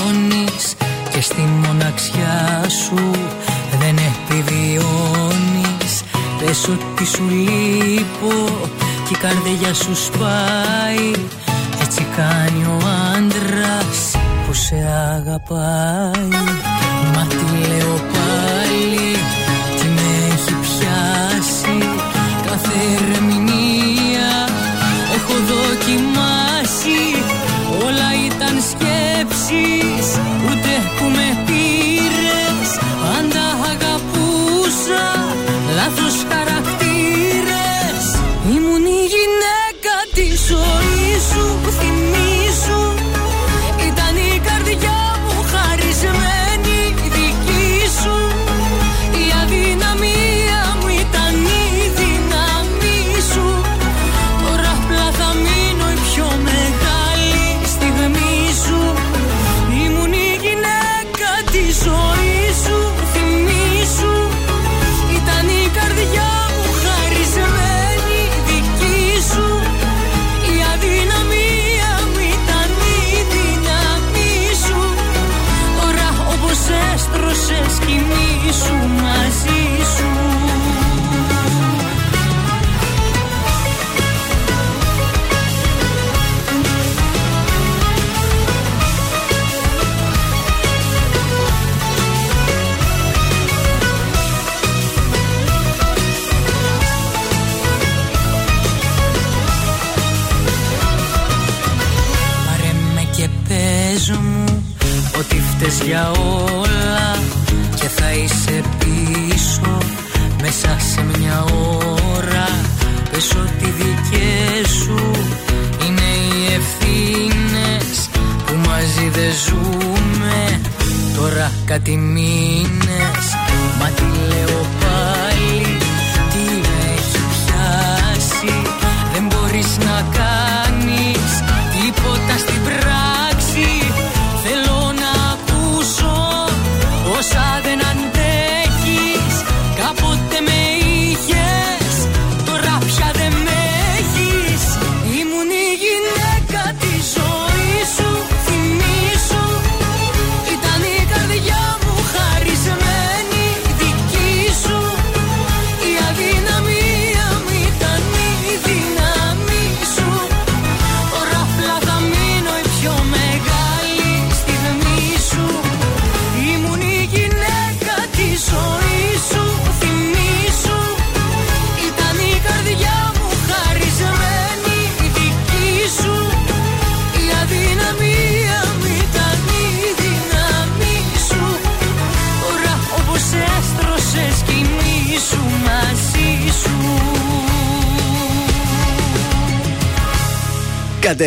και 0.07 0.31
στη 0.31 0.46
μοναξιά 1.97 2.69
σου 2.69 3.11
δεν 3.79 3.97
επιβιώνεις. 3.97 6.03
Πες 6.39 6.67
ότι 6.67 7.05
σου 7.05 7.29
λείπω 7.29 8.33
και 9.07 9.13
η 9.13 9.17
καρδιά 9.17 9.73
σου 9.73 9.95
σπάει. 9.95 11.11
Έτσι 11.81 12.05
κάνει 12.15 12.65
ο 12.65 12.77
άντρας 13.15 14.15
που 14.45 14.53
σε 14.53 14.75
αγαπάει 15.15 16.16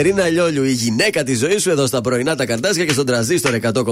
Κατερίνα 0.03 0.29
Λιόλιου, 0.29 0.65
η 0.65 0.73
γυναίκα 0.73 1.23
της 1.23 1.39
ζωής 1.39 1.62
σου 1.62 1.70
εδώ 1.70 1.87
στα 1.87 2.01
πρωινά 2.01 2.35
τα 2.37 2.47
καρτάσια 2.47 2.85
και 2.85 2.93
στον 2.93 3.07
τραζίστορ 3.07 3.53
100,3. 3.55 3.73
Το 3.73 3.83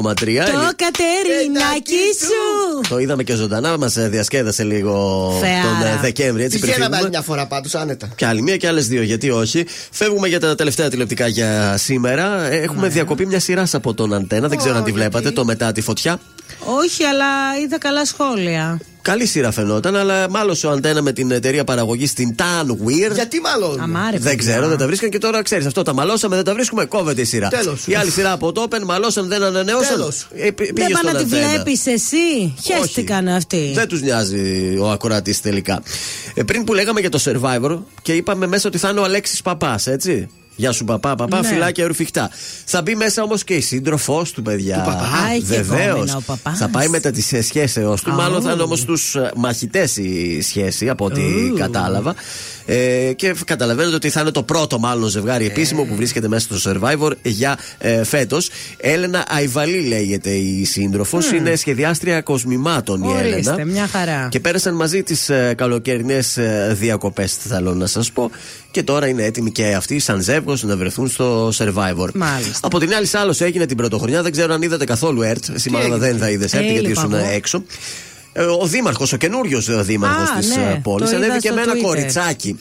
Κατερινάκι 0.76 1.94
σου! 2.20 2.80
Το 2.88 2.98
είδαμε 2.98 3.22
και 3.22 3.34
ζωντανά, 3.34 3.78
μας 3.78 3.94
διασκέδασε 3.98 4.64
λίγο 4.64 4.92
Θεάρα. 5.40 5.62
τον 5.62 5.86
ε, 5.86 5.98
Δεκέμβρη. 6.00 6.42
Έτσι 6.42 6.58
πριν 6.58 6.70
Πηγαίναμε 6.72 6.96
άλλη 6.96 7.04
φύγουμε. 7.04 7.08
μια 7.18 7.20
φορά 7.22 7.46
πάντως, 7.46 7.74
άνετα. 7.74 8.08
Και 8.16 8.26
άλλη 8.26 8.42
μία 8.42 8.56
και 8.56 8.66
άλλες 8.68 8.88
δύο, 8.88 9.02
γιατί 9.02 9.30
όχι. 9.30 9.64
Φεύγουμε 9.90 10.28
για 10.28 10.40
τα 10.40 10.54
τελευταία 10.54 10.88
τηλεοπτικά 10.88 11.26
για 11.26 11.76
σήμερα. 11.78 12.42
Ε, 12.50 12.56
Έχουμε 12.60 12.80
Ναι. 12.86 12.88
διακοπή 12.92 13.26
μια 13.26 13.40
σειρά 13.40 13.66
από 13.72 13.94
τον 13.94 14.14
Αντένα. 14.14 14.48
Δεν 14.48 14.58
ξέρω 14.58 14.76
αν 14.76 14.84
τη 14.84 14.92
βλέπατε. 14.92 15.30
Το 15.30 15.44
μετά 15.44 15.72
τη 15.72 15.80
φωτιά. 15.80 16.20
Όχι, 16.64 17.04
αλλά 17.04 17.26
είδα 17.64 17.78
καλά 17.78 18.04
σχόλια. 18.06 18.80
Καλή 19.08 19.26
σειρά 19.26 19.50
φαινόταν, 19.50 19.96
αλλά 19.96 20.30
μάλωσε 20.30 20.66
ο 20.66 20.70
Αντένα 20.70 21.02
με 21.02 21.12
την 21.12 21.30
εταιρεία 21.30 21.64
παραγωγή 21.64 22.06
στην 22.06 22.34
Tan 22.38 22.66
Weird. 22.70 23.14
Γιατί 23.14 23.40
μάλλον; 23.40 23.80
Αμάρε, 23.80 24.18
Δεν 24.18 24.36
ξέρω, 24.36 24.68
δεν 24.68 24.78
τα 24.78 24.86
βρίσκαν 24.86 25.10
και 25.10 25.18
τώρα 25.18 25.42
ξέρεις 25.42 25.66
αυτό. 25.66 25.82
Τα 25.82 25.94
μαλώσαμε, 25.94 26.34
δεν 26.36 26.44
τα 26.44 26.54
βρίσκουμε, 26.54 26.84
κόβεται 26.84 27.20
η 27.20 27.24
σειρά. 27.24 27.48
Τέλος. 27.48 27.86
Η 27.86 27.94
άλλη 27.94 28.10
σειρά 28.10 28.32
από 28.32 28.52
το 28.52 28.66
Open 28.70 28.82
μαλώσαν, 28.84 29.28
δεν 29.28 29.42
ανανεώσαν. 29.42 29.96
Τέλος. 29.96 30.28
Ε, 30.34 30.50
πή- 30.50 30.56
Δεν 30.64 30.72
πήγε 30.74 30.86
πάνε 30.92 31.08
στον 31.08 31.12
να 31.12 31.18
τη 31.18 31.24
Αντένα. 31.36 31.48
βλέπεις 31.48 31.86
εσύ; 31.86 32.54
Χαίστηκαν 32.64 33.28
αυτοί. 33.28 33.70
Δεν 33.74 33.88
τους 33.88 34.00
νοιάζει 34.02 34.76
ο 34.80 34.90
ακροατής 34.90 35.40
τελικά. 35.40 35.82
Ε, 36.34 36.42
πριν 36.42 36.64
που 36.64 36.74
λέγαμε 36.74 37.00
για 37.00 37.10
το 37.10 37.20
survivor 37.24 37.78
και 38.02 38.12
είπαμε 38.12 38.46
μέσα 38.46 38.68
ότι 38.68 38.78
θα 38.78 38.88
είναι 38.88 39.00
ο 39.00 39.04
Αλέξης 39.04 39.42
Παπάς, 39.42 39.86
έτσι. 39.86 40.28
Γεια 40.60 40.72
σου, 40.72 40.84
παπά, 40.84 41.14
παπά, 41.14 41.40
Ναι. 41.40 41.48
φυλάκια 41.48 41.86
ρουφιχτά. 41.86 42.30
Θα 42.64 42.82
μπει 42.82 42.94
μέσα 42.94 43.22
όμως 43.22 43.44
και 43.44 43.54
η 43.54 43.60
σύντροφός 43.60 44.32
του, 44.32 44.42
παιδιά. 44.42 44.76
Του 44.76 44.82
παπά. 44.84 45.02
Α, 45.04 45.32
έχει 45.34 45.42
Βεβαίως. 45.44 45.88
επόμενα 45.88 46.16
ο 46.16 46.20
παπάς. 46.26 46.58
Θα 46.58 46.68
πάει 46.68 46.88
μετά 46.88 47.10
τη 47.10 47.42
σχέσεω 47.42 47.94
του. 48.04 48.10
Α, 48.10 48.14
Μάλλον 48.14 48.42
θα 48.42 48.50
είναι 48.52 48.60
ου. 48.60 48.64
όμως 48.64 48.84
τους 48.84 49.16
μαχητές 49.36 49.96
η 49.96 50.40
σχέση, 50.42 50.88
από 50.88 51.04
ό,τι 51.04 51.20
Ου. 51.20 51.54
κατάλαβα. 51.58 52.14
Ε, 52.66 53.12
και 53.16 53.34
καταλαβαίνετε 53.44 53.94
ότι 53.94 54.10
θα 54.10 54.20
είναι 54.20 54.30
το 54.30 54.42
πρώτο 54.42 54.78
μάλλον 54.78 55.08
ζευγάρι 55.08 55.44
επίσημο 55.46 55.82
που 55.84 55.94
βρίσκεται 55.94 56.28
μέσα 56.28 56.56
στο 56.56 56.70
survivor 56.72 57.10
για 57.22 57.58
ε, 57.78 58.04
φέτος. 58.04 58.50
Έλενα 58.76 59.24
Αϊβαλή 59.28 59.80
λέγεται 59.80 60.30
η 60.30 60.64
σύντροφος. 60.64 61.30
Μμ. 61.32 61.36
Είναι 61.36 61.56
σχεδιάστρια 61.56 62.20
κοσμημάτων 62.20 63.02
η 63.02 63.08
Έλενα. 63.18 63.52
Ορίστε, 63.52 63.64
μια 63.64 63.86
χαρά. 63.86 64.28
Και 64.30 64.40
πέρασαν 64.40 64.74
μαζί 64.74 65.02
τις 65.02 65.28
ε, 65.28 65.54
καλοκαιρινές 65.56 66.36
ε, 66.36 66.76
διακοπές, 66.78 67.34
θέλω 67.34 67.74
να 67.74 67.86
σας 67.86 68.12
πω. 68.12 68.30
Και 68.70 68.82
τώρα 68.82 69.06
είναι 69.06 69.24
έτοιμοι 69.24 69.50
και 69.50 69.74
αυτοί, 69.74 69.98
σαν 69.98 70.20
ζεύγος, 70.22 70.62
να 70.62 70.76
βρεθούν 70.76 71.08
στο 71.08 71.48
survivor. 71.48 72.08
Μάλιστα. 72.14 72.58
Από 72.66 72.78
την 72.78 72.94
άλλη, 72.94 73.08
άλλος 73.12 73.40
έγινε 73.40 73.66
την 73.66 73.76
πρωτοχρονιά. 73.76 74.22
Δεν 74.22 74.32
ξέρω 74.32 74.54
αν 74.54 74.62
είδατε 74.62 74.84
καθόλου 74.84 75.22
ΕΡΤ. 75.22 75.44
Εσύ 75.54 75.70
μάλλον 75.70 75.92
έγινε; 75.92 76.06
δεν 76.06 76.18
θα 76.18 76.30
είδες 76.30 76.52
Ε, 76.54 76.56
ΕΡΤ 76.56 76.66
γιατί 76.66 76.84
έλειπα 76.84 77.00
ήσουν 77.00 77.14
εγώ. 77.14 77.28
έξω. 77.32 77.62
Ε, 78.32 78.42
Ο 78.42 78.66
Δήμαρχος, 78.66 79.12
ο 79.12 79.16
καινούριος 79.16 79.84
Δήμαρχος 79.84 80.30
Α, 80.30 80.38
της 80.38 80.56
ναι, 80.56 80.80
πόλης, 80.82 81.10
το 81.10 81.16
είδα 81.16 81.24
ανέβηκε 81.24 81.46
στο 81.46 81.56
με 81.56 81.62
ένα 81.62 81.72
Twitter. 81.72 81.80
κοριτσάκι. 81.82 82.56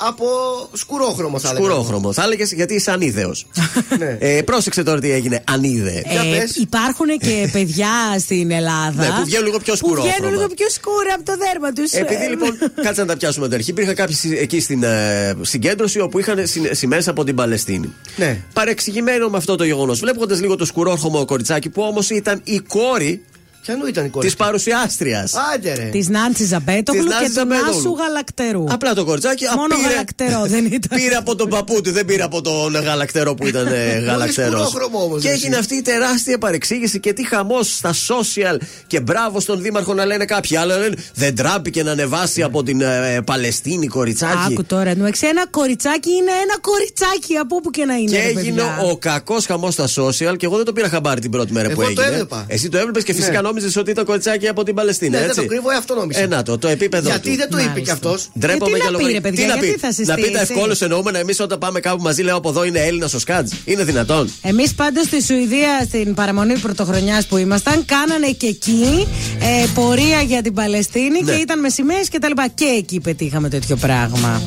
Από 0.00 0.26
σκουρόχρωμο 0.72 1.38
θα 1.38 1.48
έλεγα. 1.48 1.64
Σκουρόχρωμο. 1.64 2.12
Θα 2.12 2.22
έλεγες 2.22 2.52
γιατί 2.52 2.74
είσαι 2.74 2.90
ανίδεος. 2.90 3.46
Ναι. 3.98 4.16
ε, 4.20 4.42
πρόσεξε 4.42 4.82
τώρα 4.82 5.00
τι 5.00 5.10
έγινε. 5.10 5.42
Ανίδε. 5.50 6.02
Για 6.10 6.20
Ε, 6.34 6.38
πες. 6.38 6.56
υπάρχουν 6.56 7.06
και 7.18 7.48
παιδιά 7.52 7.88
στην 8.18 8.50
Ελλάδα 8.50 9.02
Ναι, 9.02 9.08
που 9.18 9.24
βγαίνουν 9.24 9.44
λίγο 9.46 9.58
πιο 9.58 9.72
Που 9.72 9.78
σκουρόχρωμα. 9.78 10.12
βγαίνουν 10.16 10.34
λίγο 10.34 10.46
πιο 10.56 10.66
σκούρα 10.70 11.14
από 11.14 11.24
το 11.24 11.32
δέρμα 11.36 11.72
τους. 11.72 11.92
Επειδή 11.92 12.26
λοιπόν, 12.28 12.58
κάτσε 12.82 13.00
να 13.00 13.06
τα 13.06 13.16
πιάσουμε 13.16 13.44
από 13.44 13.54
την 13.54 13.54
αρχή. 13.54 13.70
Υπήρχαν 13.70 13.94
κάποιοι 13.94 14.14
συ- 14.14 14.40
εκεί 14.40 14.60
στην 14.60 14.82
ε, 14.82 15.36
συγκέντρωση 15.40 16.00
όπου 16.00 16.18
είχαν 16.18 16.38
σημαίες 16.70 17.08
από 17.08 17.24
την 17.24 17.34
Παλαιστίνη. 17.34 17.92
Ναι. 18.16 18.40
Παρεξηγημένο 18.52 19.28
με 19.28 19.36
αυτό 19.36 19.56
το 19.56 19.64
γεγονός. 19.64 19.98
Βλέποντας 20.00 20.40
λίγο 20.40 20.56
το 20.56 20.64
σκουρόχρωμο 20.64 21.24
κοριτσάκι 21.24 21.68
που 21.68 21.82
όμως 21.82 22.10
ήταν 22.10 22.40
η 22.44 22.58
κόρη 22.58 23.22
Ποιανού 23.68 23.86
ήταν 23.86 24.04
η 24.04 24.08
κόρη. 24.08 24.26
της 24.26 24.36
παρουσιάστριας. 24.36 25.32
Άντε 25.54 25.74
ρε. 25.74 25.82
Της 25.82 26.08
Νάντσι 26.08 26.44
Ζαμπέτογλου 26.44 27.02
Της 27.02 27.10
και 27.10 27.14
Νάντσι 27.14 27.28
του 27.32 27.38
Ζαμπέτογλου. 27.38 27.74
Νάσου 27.74 27.94
Γαλακτερού. 27.98 28.64
Απλά 28.68 28.94
το 28.94 29.04
κοριτσάκι 29.04 29.44
α, 29.46 29.52
Μόνο 29.56 29.74
πήρε, 29.76 29.88
γαλακτερό 29.88 30.42
δεν 30.46 30.64
ήταν. 30.78 30.98
πήρε 30.98 31.14
από 31.14 31.34
τον 31.36 31.48
παππού 31.48 31.80
του, 31.80 31.92
δεν 31.92 32.04
πήρε 32.04 32.22
από 32.22 32.40
τον 32.40 32.72
γαλακτερό 32.72 33.34
που 33.34 33.46
ήταν 33.46 33.66
ε, 33.66 33.98
γαλακτερός. 33.98 34.68
σκουρόχρωμο 34.68 35.04
όμως, 35.04 35.20
Και 35.22 35.28
εσύ. 35.28 35.36
έγινε 35.36 35.56
αυτή 35.56 35.74
η 35.74 35.82
τεράστια 35.82 36.38
παρεξήγηση 36.38 37.00
και 37.00 37.12
τι 37.12 37.26
χαμός 37.26 37.74
στα 37.76 37.92
social. 37.94 38.56
Και 38.86 39.00
μπράβο 39.00 39.40
στον 39.40 39.62
Δήμαρχο 39.62 39.94
να 39.94 40.04
λένε 40.04 40.24
κάποιοι. 40.24 40.56
Άλλοι 40.56 40.72
λένε 40.72 40.94
δεν 41.14 41.34
τράπηκε 41.34 41.82
να 41.82 41.90
ανεβάσει 41.90 42.42
από 42.42 42.62
την 42.62 42.80
ε, 42.80 43.20
Παλαιστίνη 43.26 43.86
κοριτσάκι. 43.86 44.52
Άκου 44.52 44.64
τώρα, 44.64 44.90
ενώ 44.90 45.04
ένα 45.20 45.46
κοριτσάκι 45.50 46.10
είναι 46.10 46.30
ένα 46.42 46.58
κοριτσάκι 46.60 47.36
από 47.36 47.56
όπου 47.56 47.70
και 47.70 47.84
να 47.84 47.94
είναι. 47.94 48.10
Και 48.10 48.16
ρε 48.22 48.26
έγινε 48.40 48.62
παιδιά. 48.62 48.78
ο 48.90 48.96
κακός 48.96 49.46
χαμός 49.46 49.72
στα 49.74 49.84
social 49.86 50.36
και 50.36 50.46
εγώ 50.46 50.56
δεν 50.56 50.64
το 50.64 50.72
πήρα 50.72 50.88
χαμπάρι 50.88 51.20
την 51.20 51.30
πρώτη 51.30 51.52
μέρα 51.52 51.70
Εγώ 51.70 51.82
που 51.82 51.92
το 51.92 52.00
έγινε. 52.00 52.06
έβλεπα. 52.14 52.44
Εσύ 52.48 52.68
το 52.68 52.78
έβλεπες 52.78 53.02
και 53.02 53.12
φυσικά 53.14 53.30
Ναι. 53.42 53.48
Νόμιζες 53.58 53.76
ότι 53.76 53.90
ήταν 53.90 54.04
κοριτσάκι 54.04 54.48
από 54.48 54.62
την 54.62 54.74
Παλαιστίνη. 54.74 55.10
Ναι, 55.10 55.18
δεν 55.18 55.28
έτσι; 55.28 55.40
το 55.40 55.46
κρύβω, 55.46 55.70
ε, 55.70 55.76
αυτό 55.76 55.94
νόμιζα. 55.94 56.20
Ε, 56.20 56.26
να 56.26 56.42
το, 56.42 56.58
το 56.58 56.68
επίπεδο 56.68 57.08
Γιατί 57.08 57.30
του. 57.30 57.36
δεν 57.36 57.50
το 57.50 57.58
είπε 57.58 57.68
Μάλιστα. 57.68 57.80
κι 57.84 57.90
αυτό. 57.90 58.16
Ντρέπομαι 58.38 58.70
Ε, 58.70 58.72
τι 58.74 58.80
για 58.80 58.84
να 58.84 58.90
λόγο- 58.90 59.06
πει, 59.06 59.12
ρε 59.12 59.20
παιδιά, 59.20 59.42
Τι 59.42 59.48
να 59.48 59.52
γιατί 59.54 59.72
πει, 59.72 59.78
θα 59.78 59.86
να 59.86 60.14
πει 60.14 60.20
τα 60.20 60.26
συστήσει; 60.38 60.52
ευκόλω 60.52 60.76
εννοούμενα 60.80 61.18
εμείς 61.18 61.40
όταν 61.40 61.58
πάμε 61.58 61.80
κάπου 61.80 62.02
μαζί, 62.02 62.22
λέω 62.22 62.36
από 62.36 62.48
εδώ 62.48 62.64
είναι 62.64 62.80
Έλληνας 62.80 63.14
ο 63.14 63.18
Σκάτζ. 63.18 63.52
Είναι 63.64 63.84
δυνατόν. 63.84 64.32
Εμείς 64.42 64.74
πάντως 64.74 65.04
στη 65.04 65.22
Σουηδία, 65.22 65.80
στην 65.84 66.14
παραμονή 66.14 66.58
πρωτοχρονιάς 66.58 67.26
που 67.26 67.36
ήμασταν, 67.36 67.84
κάνανε 67.84 68.26
και 68.30 68.46
εκεί 68.46 69.08
ε, 69.40 69.66
πορεία 69.74 70.20
για 70.22 70.42
την 70.42 70.52
Παλαιστίνη 70.54 71.20
Ναι. 71.22 71.32
και 71.32 71.38
ήταν 71.40 71.60
με 71.60 71.68
σημαίε 71.68 72.00
και 72.10 72.18
τα 72.18 72.28
λοιπά. 72.28 72.48
Και 72.54 72.64
εκεί 72.78 73.00
πετύχαμε 73.00 73.48
τέτοιο 73.48 73.76
πράγμα. 73.76 74.42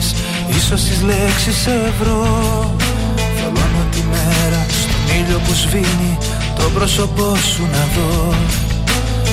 Σελίδες 0.00 0.14
Ίσως 0.56 0.82
τις 0.82 1.02
λέξεις 1.02 1.56
σε 1.56 1.92
βρω 2.00 2.76
Θολώνω 3.36 3.84
τη 3.90 4.02
μέρα 4.10 4.66
Στον 4.68 5.16
ήλιο 5.18 5.38
που 5.38 5.52
σβήνει 5.54 6.18
Το 6.56 6.70
πρόσωπό 6.74 7.36
σου 7.36 7.62
να 7.72 7.86
δω. 7.94 8.34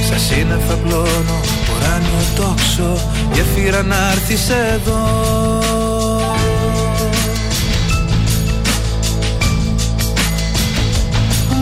Στα 0.06 0.18
σύννεφα 0.18 0.74
πλώνω 0.74 1.40
Ουράνιο 1.70 2.24
τόξο 2.36 3.10
Γεφύρα 3.34 3.84
να 3.84 4.12
έρθεις 4.12 4.50
εδώ 4.50 5.02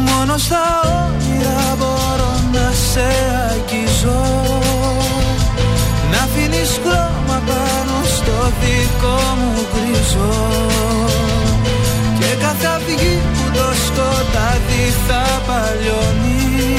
Μόνο 0.06 0.38
στα 0.38 0.82
όνειρα 0.84 1.76
μπορώ 1.78 2.34
να 2.54 2.72
σε 2.92 3.08
αγγίζω. 3.50 4.22
Να 6.12 6.18
αφήνεις 6.18 6.80
χρώμα 6.84 7.12
πάνω 7.46 7.62
στο 7.62 7.71
δικό 8.60 9.20
μου 9.40 9.54
γκριζό 9.72 10.34
Και 12.20 12.36
κάθε 12.42 12.68
αυγή 12.76 13.20
που 13.34 13.52
το 13.54 13.68
σκοτάδι 13.86 14.84
θα 15.08 15.24
παλιώνει. 15.48 16.78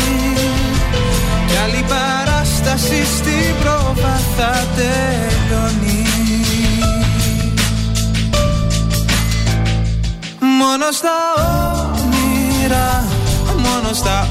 Κι 1.47 1.57
άλλη 1.65 1.85
παράσταση 1.89 3.05
στην 3.17 3.55
πρόβα 3.61 4.21
θα 4.37 4.67
τελειώνει. 4.77 6.07
Μόνο 10.59 10.91
στα 10.93 11.19
όνειρα, 11.93 13.05
μόνο 13.47 13.93
στα 13.93 14.29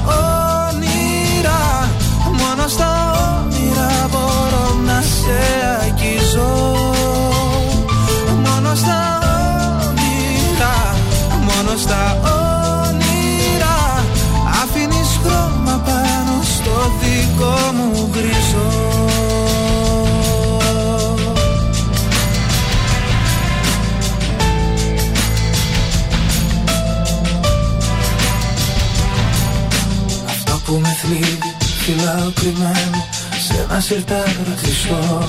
όνειρα, 0.70 1.90
μόνο 2.26 2.68
στα 2.68 3.12
όνειρα 3.44 4.08
μπορώ 4.10 4.74
να 4.86 5.00
σε 5.00 5.40
αγγίζω. 5.82 6.81
Μόνο 8.72 8.84
στα 8.84 9.18
όνειρα, 9.88 10.94
μόνο 11.40 11.76
στα 11.78 12.20
όνειρα, 12.88 14.04
αφήνεις 14.62 15.18
χρώμα 15.22 15.82
πάνω 15.84 16.42
στο 16.42 16.92
δικό 17.00 17.72
μου 17.72 18.08
γκριζό. 18.12 19.06
Αυτό 30.28 30.60
που 30.64 30.78
με 30.82 30.96
θλίβει 31.02 31.56
φυλάω 31.84 32.30
κρυμμένο 32.34 33.06
σε 33.46 33.66
ένα 33.68 33.80
σιρτάγρα 33.80 34.54
κλειστό 34.62 35.28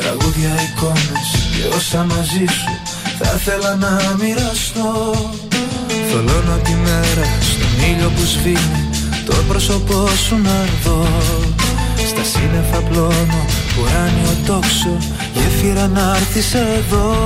Τραγούδια, 0.00 0.48
εικόνες 0.48 1.47
και 1.58 1.74
όσα 1.76 2.04
μαζί 2.04 2.44
σου 2.56 2.70
θα 3.18 3.34
ήθελα 3.36 3.74
να 3.76 4.16
μοιραστώ. 4.18 5.14
Θολώνω 6.10 6.56
τη 6.62 6.74
μέρα 6.74 7.26
στον 7.40 7.90
ήλιο 7.90 8.10
που 8.10 8.24
σβήνει 8.24 8.88
Το 9.26 9.34
πρόσωπό 9.48 10.08
σου 10.26 10.36
να 10.36 10.64
δω. 10.84 11.06
Στα 12.06 12.24
σύννεφα 12.24 12.82
πλώνω 12.82 13.44
ουράνιο 13.80 14.36
τόξο 14.46 14.96
Γέφυρα 15.34 15.86
να 15.88 16.16
έρθεις 16.16 16.54
εδώ 16.54 17.16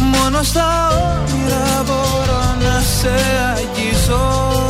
Μόνο 0.00 0.42
στα 0.42 0.88
όνειρα 0.90 1.84
μπορώ 1.86 2.56
να 2.60 2.80
σε 2.80 3.14
αγγίζω 3.56 4.67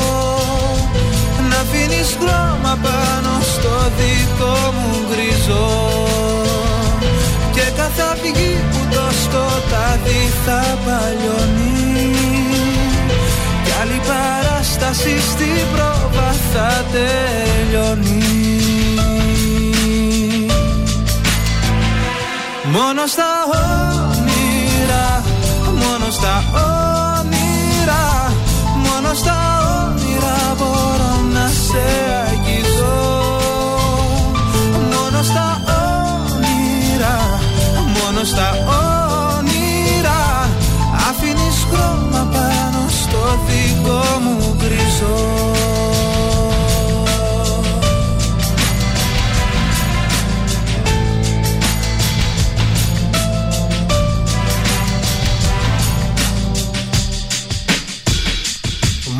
χρώμα 2.20 2.78
πάνω 2.83 3.33
στο 3.52 3.75
δικό 3.99 4.57
μου 4.73 4.92
γκριζό 5.08 5.68
Και 7.52 7.65
κάθε 7.76 8.02
αυγή 8.12 8.65
που 8.70 8.78
το 8.91 9.05
σκοτάδι 9.25 10.20
θα 10.44 10.78
παλιώνει. 10.84 12.15
Κι 13.65 13.73
άλλη 13.81 14.00
παράσταση 14.07 15.20
στην 15.31 15.67
πρόβα 15.73 16.34
θα 16.52 16.84
τελειώνει. 16.92 18.23
Μόνο 22.73 23.07
στα 23.07 23.31
όνειρα, 24.10 25.23
μόνο 25.65 26.10
στα 26.10 26.44
όνειρα, 27.18 28.33
μόνο 28.75 29.15
στα 29.15 29.36
όνειρα 29.86 30.55
μπορώ 30.58 31.12
να 31.12 31.18
σε 31.69 31.85
αγγίζω. 32.31 32.97
Μόνο 34.93 35.23
στα 35.23 35.61
όνειρα, 36.35 37.17
μόνο 37.97 38.25
στα 38.25 38.49
όνειρα, 39.37 40.49
αφήνεις 41.09 41.67
χρώμα 41.71 42.29
πάνω 42.33 42.89
στο 43.03 43.21
δικό 43.47 44.03
μου 44.23 44.57
γκριζό. 44.59 45.53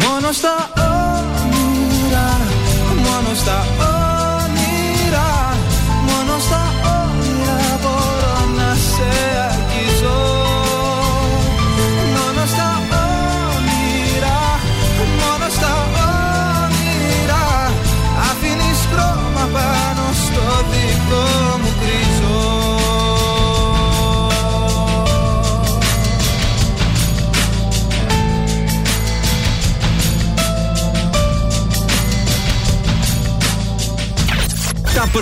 Μόνο 0.01 0.33
στα 0.33 0.71
όνειρα, 0.77 0.98
μόνο 3.49 3.78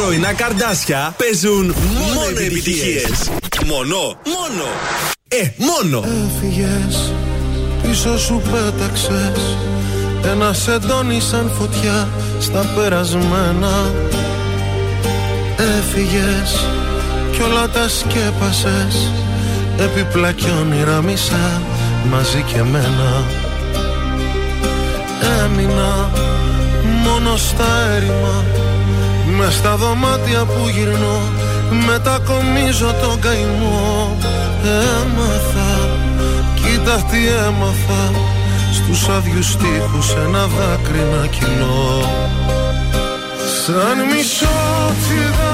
πρωινά 0.07 0.33
καρδάσια 0.33 1.15
παίζουν 1.19 1.75
μόνο 2.15 2.29
επιτυχίες. 2.29 3.31
Μόνο, 3.67 3.97
μόνο. 4.35 4.67
Ε, 5.29 5.43
μόνο. 5.57 6.05
Έφυγες, 6.27 7.13
πίσω 7.83 8.19
σου 8.19 8.43
πέταξες 8.53 9.57
Ένα 10.33 10.53
σεντόνι 10.53 11.21
σαν 11.21 11.51
φωτιά 11.59 12.09
στα 12.41 12.73
περασμένα 12.77 13.93
Έφυγες 15.57 16.67
κι 17.33 17.43
όλα 17.43 17.69
τα 17.69 17.89
σκέπασες 17.89 19.11
Έπιπλα 19.79 20.33
κι 20.33 20.51
όνειρα 20.61 21.03
μισά 21.03 21.63
μαζί 22.11 22.43
και 22.53 22.63
μένα 22.63 23.25
Έμεινα 25.45 26.11
μόνο 27.05 27.37
στα 27.37 27.91
έρημα 27.97 28.66
με 29.39 29.51
στα 29.51 29.77
δωμάτια 29.77 30.45
που 30.45 30.69
γυρνώ 30.69 31.21
Μετακομίζω 31.87 32.95
τον 33.03 33.21
καημό. 33.21 34.17
Έμαθα, 34.65 35.89
κοίτα 36.55 36.95
τι 37.11 37.19
έμαθα 37.47 38.11
Στους 38.73 39.09
άδειους 39.09 39.57
τείχους 39.57 40.15
ένα 40.27 40.47
δάκρυ 40.47 41.05
να 41.13 41.27
κυλώ. 41.27 42.11
Σαν 43.65 43.99
μισό 44.11 44.93
τσιγάρο 45.01 45.46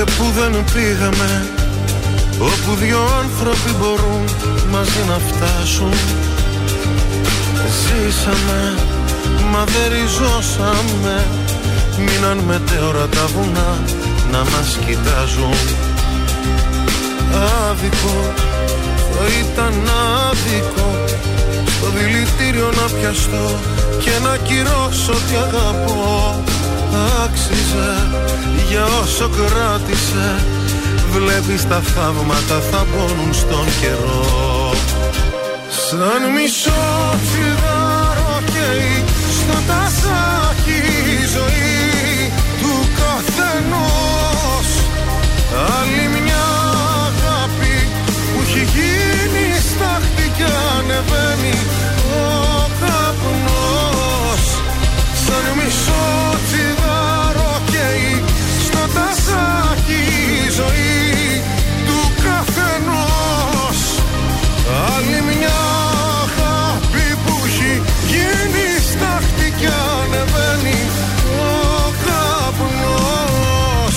και 0.00 0.12
που 0.18 0.24
δεν 0.38 0.64
πήγαμε 0.72 1.48
Όπου 2.38 2.74
δυο 2.80 3.00
άνθρωποι 3.22 3.70
μπορούν 3.78 4.24
μαζί 4.70 5.02
να 5.08 5.18
φτάσουν. 5.28 5.92
Ζήσαμε 7.80 8.74
μα 9.52 9.64
δεν 9.64 9.92
ριζώσαμε. 9.92 11.26
Μείναν 11.98 12.38
μετέωρα 12.38 13.06
τα 13.06 13.26
βουνά 13.26 13.78
να 14.32 14.38
μας 14.38 14.78
κοιτάζουν. 14.86 15.58
Άδικο, 17.68 18.18
θα 19.12 19.24
ήταν 19.40 19.74
άδικο 20.28 20.88
Στο 21.66 21.86
δηλητήριο 21.96 22.70
να 22.76 22.98
πιαστώ 22.98 23.58
και 23.98 24.10
να 24.22 24.36
κυρώσω 24.36 25.12
τι 25.12 25.36
αγαπώ 25.36 26.59
Άξιζε 27.24 27.92
για 28.68 28.84
όσο 29.02 29.28
κράτησε 29.28 30.58
Βλέπεις 31.12 31.68
τα 31.68 31.80
θαύματα 31.80 32.60
θα 32.70 32.86
μπώνουν 32.88 33.34
στον 33.34 33.66
καιρό. 33.80 34.72
Σαν 35.86 36.22
μισό 36.34 36.82
τσιγάρο 37.24 38.42
καίει 38.52 39.04
στο 39.38 39.58
τασάκι 39.68 40.80
η 41.16 41.26
ζωή 41.36 42.32
του 42.60 42.72
καθενός. 42.98 44.68
Άλλη 45.78 46.04
μια 46.16 46.46
αγάπη 47.06 47.76
που 48.32 48.40
έχει 48.44 48.64
γίνει 48.74 49.46
στάχτη 49.70 50.26
και 50.36 50.48
ανεβαίνει 50.78 51.56
ο 52.22 52.28
καπνός. 52.80 54.44
Σαν 55.24 55.44
μισό 55.56 56.04
τσιγάρο 56.46 56.70
καίει 56.70 56.79
στο 59.30 59.38
τασάκι 59.38 60.00
η 60.44 60.50
ζωή 60.58 61.42
του 61.86 61.98
καθενός. 62.24 63.78
Άλλη 64.94 65.18
μια 65.28 65.60
αγάπη 66.24 67.06
που 67.24 67.34
έχει 67.46 67.82
γίνει 68.10 68.66
στάχτη 68.90 69.48
και 69.60 69.70
ανεβαίνει 69.98 70.80
ο 71.42 71.92
καπνός. 72.04 73.96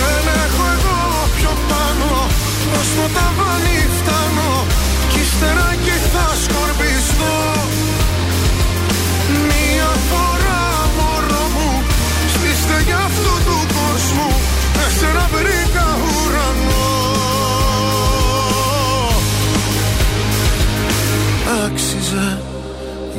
Δεν 0.00 0.24
έχω 0.44 0.64
εγώ 0.76 1.00
πιο 1.36 1.52
πάνω 1.68 2.10
ως 2.78 2.88
το 2.96 3.06
ταβάνι 3.16 3.71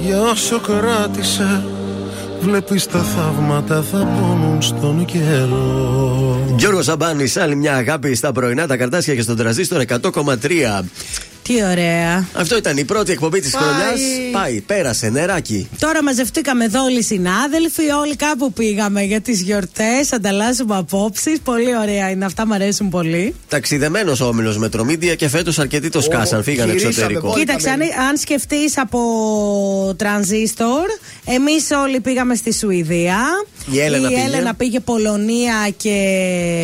για 0.06 0.22
όσο 0.22 0.60
κράτησε 0.60 1.64
Βλέπεις 2.42 2.86
τα 2.86 3.00
θαύματα 3.00 3.82
θα 3.82 3.98
πόνουν 3.98 4.62
στον 4.62 5.06
καιρό 5.06 6.44
Γιώργος 6.58 6.86
Σαμπάνης, 6.86 7.38
άλλη 7.38 7.56
μια 7.56 7.76
αγάπη 7.76 8.16
στα 8.16 8.32
πρωινά, 8.32 8.68
τα 8.68 8.78
καρτάσια 8.78 9.16
και 9.16 9.22
στον 9.22 9.36
τραζίστορ 9.36 9.82
100,3. 9.88 10.84
Τι 11.44 11.64
ωραία. 11.72 12.28
Αυτό 12.34 12.58
ήταν 12.58 12.78
η 12.78 12.84
πρώτη 12.84 13.12
εκπομπή 13.12 13.40
της 13.40 13.52
Πάει. 13.52 13.64
χρονιάς. 13.64 14.00
Πάει, 14.32 14.62
πέρασε, 14.62 15.10
νεράκι. 15.10 15.70
Τώρα 15.80 16.04
μαζευτήκαμε 16.04 16.66
εδώ 16.66 16.84
όλοι 16.84 16.98
οι 17.00 17.04
συνάδελφοι, 17.04 17.90
όλοι 18.02 18.16
κάπου 18.16 18.54
πήγαμε 18.54 19.02
για 19.04 19.22
τις 19.22 19.42
γιορτές, 19.42 20.14
ανταλλάσσουμε 20.14 20.76
απόψεις. 20.78 21.40
Πολύ 21.40 21.78
ωραία 21.78 22.10
είναι 22.10 22.26
αυτά, 22.26 22.48
μου 22.48 22.54
αρέσουν 22.54 22.90
πολύ. 22.90 23.36
Ταξιδεμένος 23.48 24.22
ο 24.22 24.26
όμιλος 24.26 24.58
Μετρομίδια 24.58 25.16
και 25.16 25.30
φέτος 25.30 25.60
αρκετοί 25.60 25.90
το 25.90 26.02
σκάσαν, 26.02 26.44
φύγαν 26.44 26.70
εξωτερικό. 26.70 27.34
Κοίταξε, 27.38 27.70
αν, 27.70 27.82
αν 28.10 28.18
σκεφτείς 28.18 28.78
από 28.78 29.00
τρανζίστορ, 29.98 30.86
εμείς 31.26 31.68
όλοι 31.84 32.00
πήγαμε 32.00 32.36
στη 32.36 32.54
Σουηδία. 32.54 33.18
Η 33.72 33.80
Έλενα 33.80 34.08
πήγε. 34.08 34.22
Έλενα 34.22 34.54
πήγε 34.54 34.80
Πολωνία 34.80 35.70
και 35.78 35.98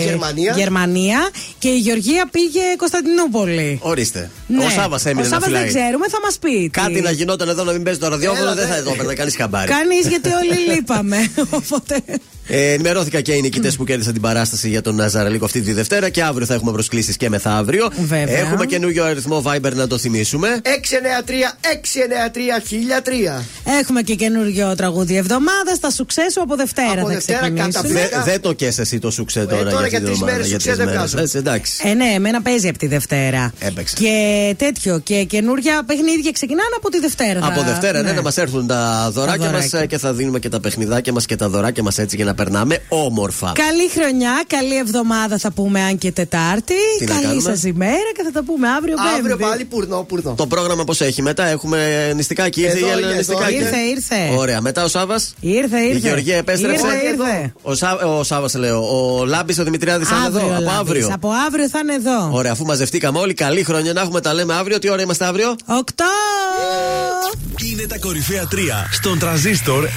Γερμανία. 0.05 0.53
Γερμανία 0.57 1.29
και 1.59 1.67
η 1.67 1.77
Γεωργία 1.77 2.27
πήγε 2.31 2.61
Κωνσταντινούπολη. 2.77 3.79
Ορίστε. 3.81 4.29
Ναι. 4.47 4.63
Ο 4.69 4.81
Σάβα 4.81 4.99
έμεινε 5.03 5.21
Ο 5.27 5.29
να 5.29 5.33
Σάββας 5.33 5.47
φυλάει. 5.47 5.63
δεν 5.63 5.73
ξέρουμε, 5.73 6.07
θα 6.09 6.19
μας 6.23 6.37
πει. 6.39 6.49
τι. 6.49 6.69
Κάτι 6.69 7.01
να 7.01 7.11
γινόταν 7.11 7.49
εδώ 7.49 7.63
να 7.63 7.71
μην 7.71 7.83
παίζει 7.83 7.99
το 7.99 8.07
ραδιόφωνο, 8.07 8.53
δεν 8.55 8.67
θα 8.67 8.75
εδώ 8.75 8.91
έπαιρνε 8.91 9.13
κανείς 9.13 9.35
χαμπάρι. 9.35 9.67
Κανείς 9.71 10.07
γιατί 10.07 10.29
όλοι 10.29 10.73
λείπαμε. 10.73 11.17
Οπότε. 11.59 11.95
Ε, 12.51 12.71
ενημερώθηκα 12.73 13.21
και 13.21 13.33
οι 13.33 13.41
νικητές 13.41 13.75
που 13.75 13.83
κέρδισαν 13.83 14.13
την 14.13 14.21
παράσταση 14.21 14.69
για 14.69 14.81
τον 14.81 14.95
Ναζαραλίκο 14.95 15.45
αυτή 15.45 15.61
τη 15.61 15.73
Δευτέρα 15.73 16.09
και 16.09 16.23
αύριο 16.23 16.45
θα 16.45 16.53
έχουμε 16.53 16.71
προσκλήσεις 16.71 17.17
και 17.17 17.29
μεθαύριο. 17.29 17.89
Βέβαια. 17.99 18.37
Έχουμε 18.37 18.65
καινούριο 18.65 19.03
αριθμό 19.05 19.43
Viber 19.45 19.73
να 19.73 19.87
το 19.87 19.97
θυμίσουμε. 19.97 20.61
693-693-1003. 20.63 23.43
Έχουμε 23.79 24.01
και 24.01 24.15
καινούριο 24.15 24.75
τραγούδι 24.75 25.15
εβδομάδας. 25.15 25.77
Θα 25.79 25.89
σου 25.91 26.05
ξέσω 26.05 26.41
από 26.41 26.55
Δευτέρα. 26.55 26.91
Από 26.91 27.07
θα 27.07 27.13
Δευτέρα 27.13 27.39
ξεκινήσουμε. 27.39 27.71
καταπληκτικά. 27.73 28.23
Δεν 28.23 28.41
το 28.41 28.53
καίσε 28.53 28.81
εσύ 28.81 28.99
το 28.99 29.11
σουξέ 29.11 29.45
τώρα. 29.45 29.63
τώρα 29.63 29.77
αυτή 29.77 29.89
για 29.89 29.97
την 29.97 30.05
τρεις 30.07 30.11
εβδομάδα, 30.19 30.31
μέρες 30.37 30.47
για 30.47 30.59
σουξέ 30.59 30.75
τρεις 30.75 30.85
δεν 30.85 30.95
μέρες. 30.95 31.11
βγάζω. 31.11 31.23
Έτσι, 31.23 31.37
εντάξει. 31.37 31.81
Ε, 31.85 31.93
ναι, 31.93 32.05
εμένα 32.15 32.41
παίζει 32.41 32.67
από 32.67 32.77
τη 32.77 32.87
Δευτέρα. 32.87 33.53
Έπαιξε. 33.59 33.95
Και 33.99 34.55
τέτοιο. 34.57 34.99
Και 34.99 35.23
καινούργια 35.23 35.83
παιχνίδια 35.85 36.31
ξεκινάνε 36.31 36.69
από 36.77 36.89
τη 36.89 36.99
Δευτέρα. 36.99 37.39
Από 37.45 37.59
θα- 37.59 37.63
Δευτέρα, 37.65 38.01
ναι, 38.01 38.11
να 38.11 38.21
μας 38.21 38.37
έρθουν 38.37 38.67
τα 38.67 39.09
δωράκια 39.13 39.49
μας 39.51 39.67
δωράκια. 39.69 39.85
και 39.85 39.97
θα 39.97 40.13
δίνουμε 40.13 40.39
και 40.39 40.49
τα 40.49 40.59
παιχνιδάκια 40.59 41.13
μας 41.13 41.25
και 41.25 41.35
τα 41.35 41.49
δωράκια 41.49 41.83
μας 41.83 41.97
έτσι 41.97 42.15
για 42.15 42.25
να 42.25 42.33
περνάμε 42.43 42.77
όμορφα. 42.87 43.51
Καλή 43.55 43.89
χρονιά, 43.89 44.43
καλή 44.47 44.77
εβδομάδα 44.77 45.37
θα 45.37 45.51
πούμε 45.51 45.81
αν 45.81 45.97
και 45.97 46.11
Τετάρτη. 46.11 46.73
Τι 46.99 47.05
να 47.05 47.11
καλή 47.13 47.23
κάνουμε; 47.23 47.41
σας 47.41 47.63
ημέρα 47.63 48.09
και 48.15 48.23
θα 48.23 48.31
τα 48.31 48.43
πούμε 48.43 48.67
αύριο 48.69 48.95
Αύριο 49.15 49.35
Πέμπτη. 49.37 49.43
πάλι 49.43 49.65
πουρνό, 49.65 50.03
πουρνό. 50.07 50.33
Το 50.37 50.47
πρόγραμμα 50.47 50.83
πώς 50.83 51.01
έχει 51.01 51.21
μετά, 51.21 51.45
έχουμε 51.45 52.11
νηστικάκι. 52.15 52.61
Ήρθε 52.61 52.77
Εδώ 52.77 52.85
η 52.87 52.89
είναι, 52.91 52.97
Έλενα 52.97 53.11
εδώ 53.11 53.17
νηστικάκι. 53.17 53.55
Ήρθε, 53.55 53.77
ήρθε. 53.77 54.35
Ωραία, 54.37 54.61
μετά 54.61 54.83
ο 54.83 54.87
Σάβα. 54.87 55.15
Ήρθε, 55.39 55.79
ήρθε. 55.79 55.97
Η 55.97 55.99
Γεωργία 55.99 56.35
επέστρεψε. 56.35 56.85
Ήρθε, 56.85 57.07
ήρθε. 57.07 57.53
Ο, 57.61 57.75
Σά, 57.75 57.95
ο 57.97 58.23
Σάβα 58.23 58.49
λέω. 58.57 58.79
Ο 59.19 59.25
Λάμπης, 59.25 59.59
ο 59.59 59.63
Δημητριάδης 59.63 60.07
θα 60.07 60.15
είναι 60.15 60.25
εδώ. 60.25 60.37
Αύριο, 60.39 60.53
Από 60.55 60.63
Λάμπης. 60.63 60.79
αύριο. 60.79 61.09
Από 61.13 61.29
αύριο 61.47 61.69
θα 61.69 61.79
είναι 61.79 61.93
εδώ. 61.93 62.29
Ωραία, 62.31 62.51
αφού 62.51 62.65
μαζευτήκαμε 62.65 63.19
όλοι, 63.19 63.33
καλή 63.33 63.63
χρονιά 63.63 63.93
να 63.93 64.01
έχουμε. 64.01 64.21
Τα 64.21 64.33
λέμε 64.33 64.53
αύριο. 64.53 64.79
Τι 64.79 64.89
ώρα 64.89 65.01
είμαστε 65.01 65.25
αύριο; 65.25 65.55
Οκτώ! 65.65 66.05
Είναι 67.73 67.85
τα 67.87 67.97
κορυφαία 67.97 68.47
3 68.51 68.55
στον 68.91 69.19
τραζίστορ 69.19 69.85
100,3. 69.85 69.95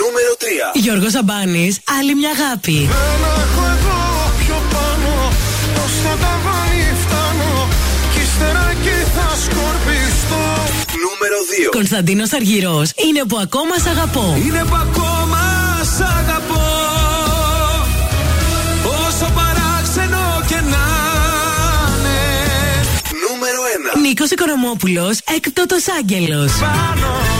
Νούμερο 0.00 0.32
3. 0.38 0.78
Γιώργος 0.90 1.14
Αμπάνης, 1.14 1.78
άλλη 1.98 2.14
μια 2.14 2.30
αγάπη. 2.38 2.72
Δεν 2.72 3.20
έχω 3.40 3.62
εγώ 3.76 3.98
πιο 4.40 4.58
πάνω 4.72 5.32
Πως 5.74 5.92
θα 6.04 6.14
τα 6.24 6.34
βάλει 6.44 6.88
φτάνω 7.02 7.68
Κι 8.12 8.20
ύστερα 8.20 8.62
εκεί 8.70 8.96
θα 9.16 9.28
σκορπιστώ 9.44 10.44
Νούμερο 11.04 11.38
2. 11.68 11.70
Κωνσταντίνος 11.70 12.32
Αργυρός, 12.32 12.90
είναι 13.06 13.22
που 13.28 13.38
ακόμα 13.42 13.74
σ' 13.84 13.86
αγαπώ. 13.86 14.36
Είναι 14.46 14.62
που 14.68 14.76
ακόμα 14.86 15.42
σ' 15.96 16.00
αγαπώ 16.18 16.68
Όσο 19.04 19.26
παράξενο 19.38 20.42
και 20.46 20.58
να 20.72 20.84
είναι 21.92 22.18
Νούμερο 23.24 23.60
1. 23.94 24.00
Νίκος 24.00 24.30
Οικονομόπουλος, 24.30 25.18
έκτοτος 25.36 25.84
άγγελος. 25.98 26.52
Πάνω 26.52 26.80
μου, 26.80 27.30
πάνω 27.30 27.39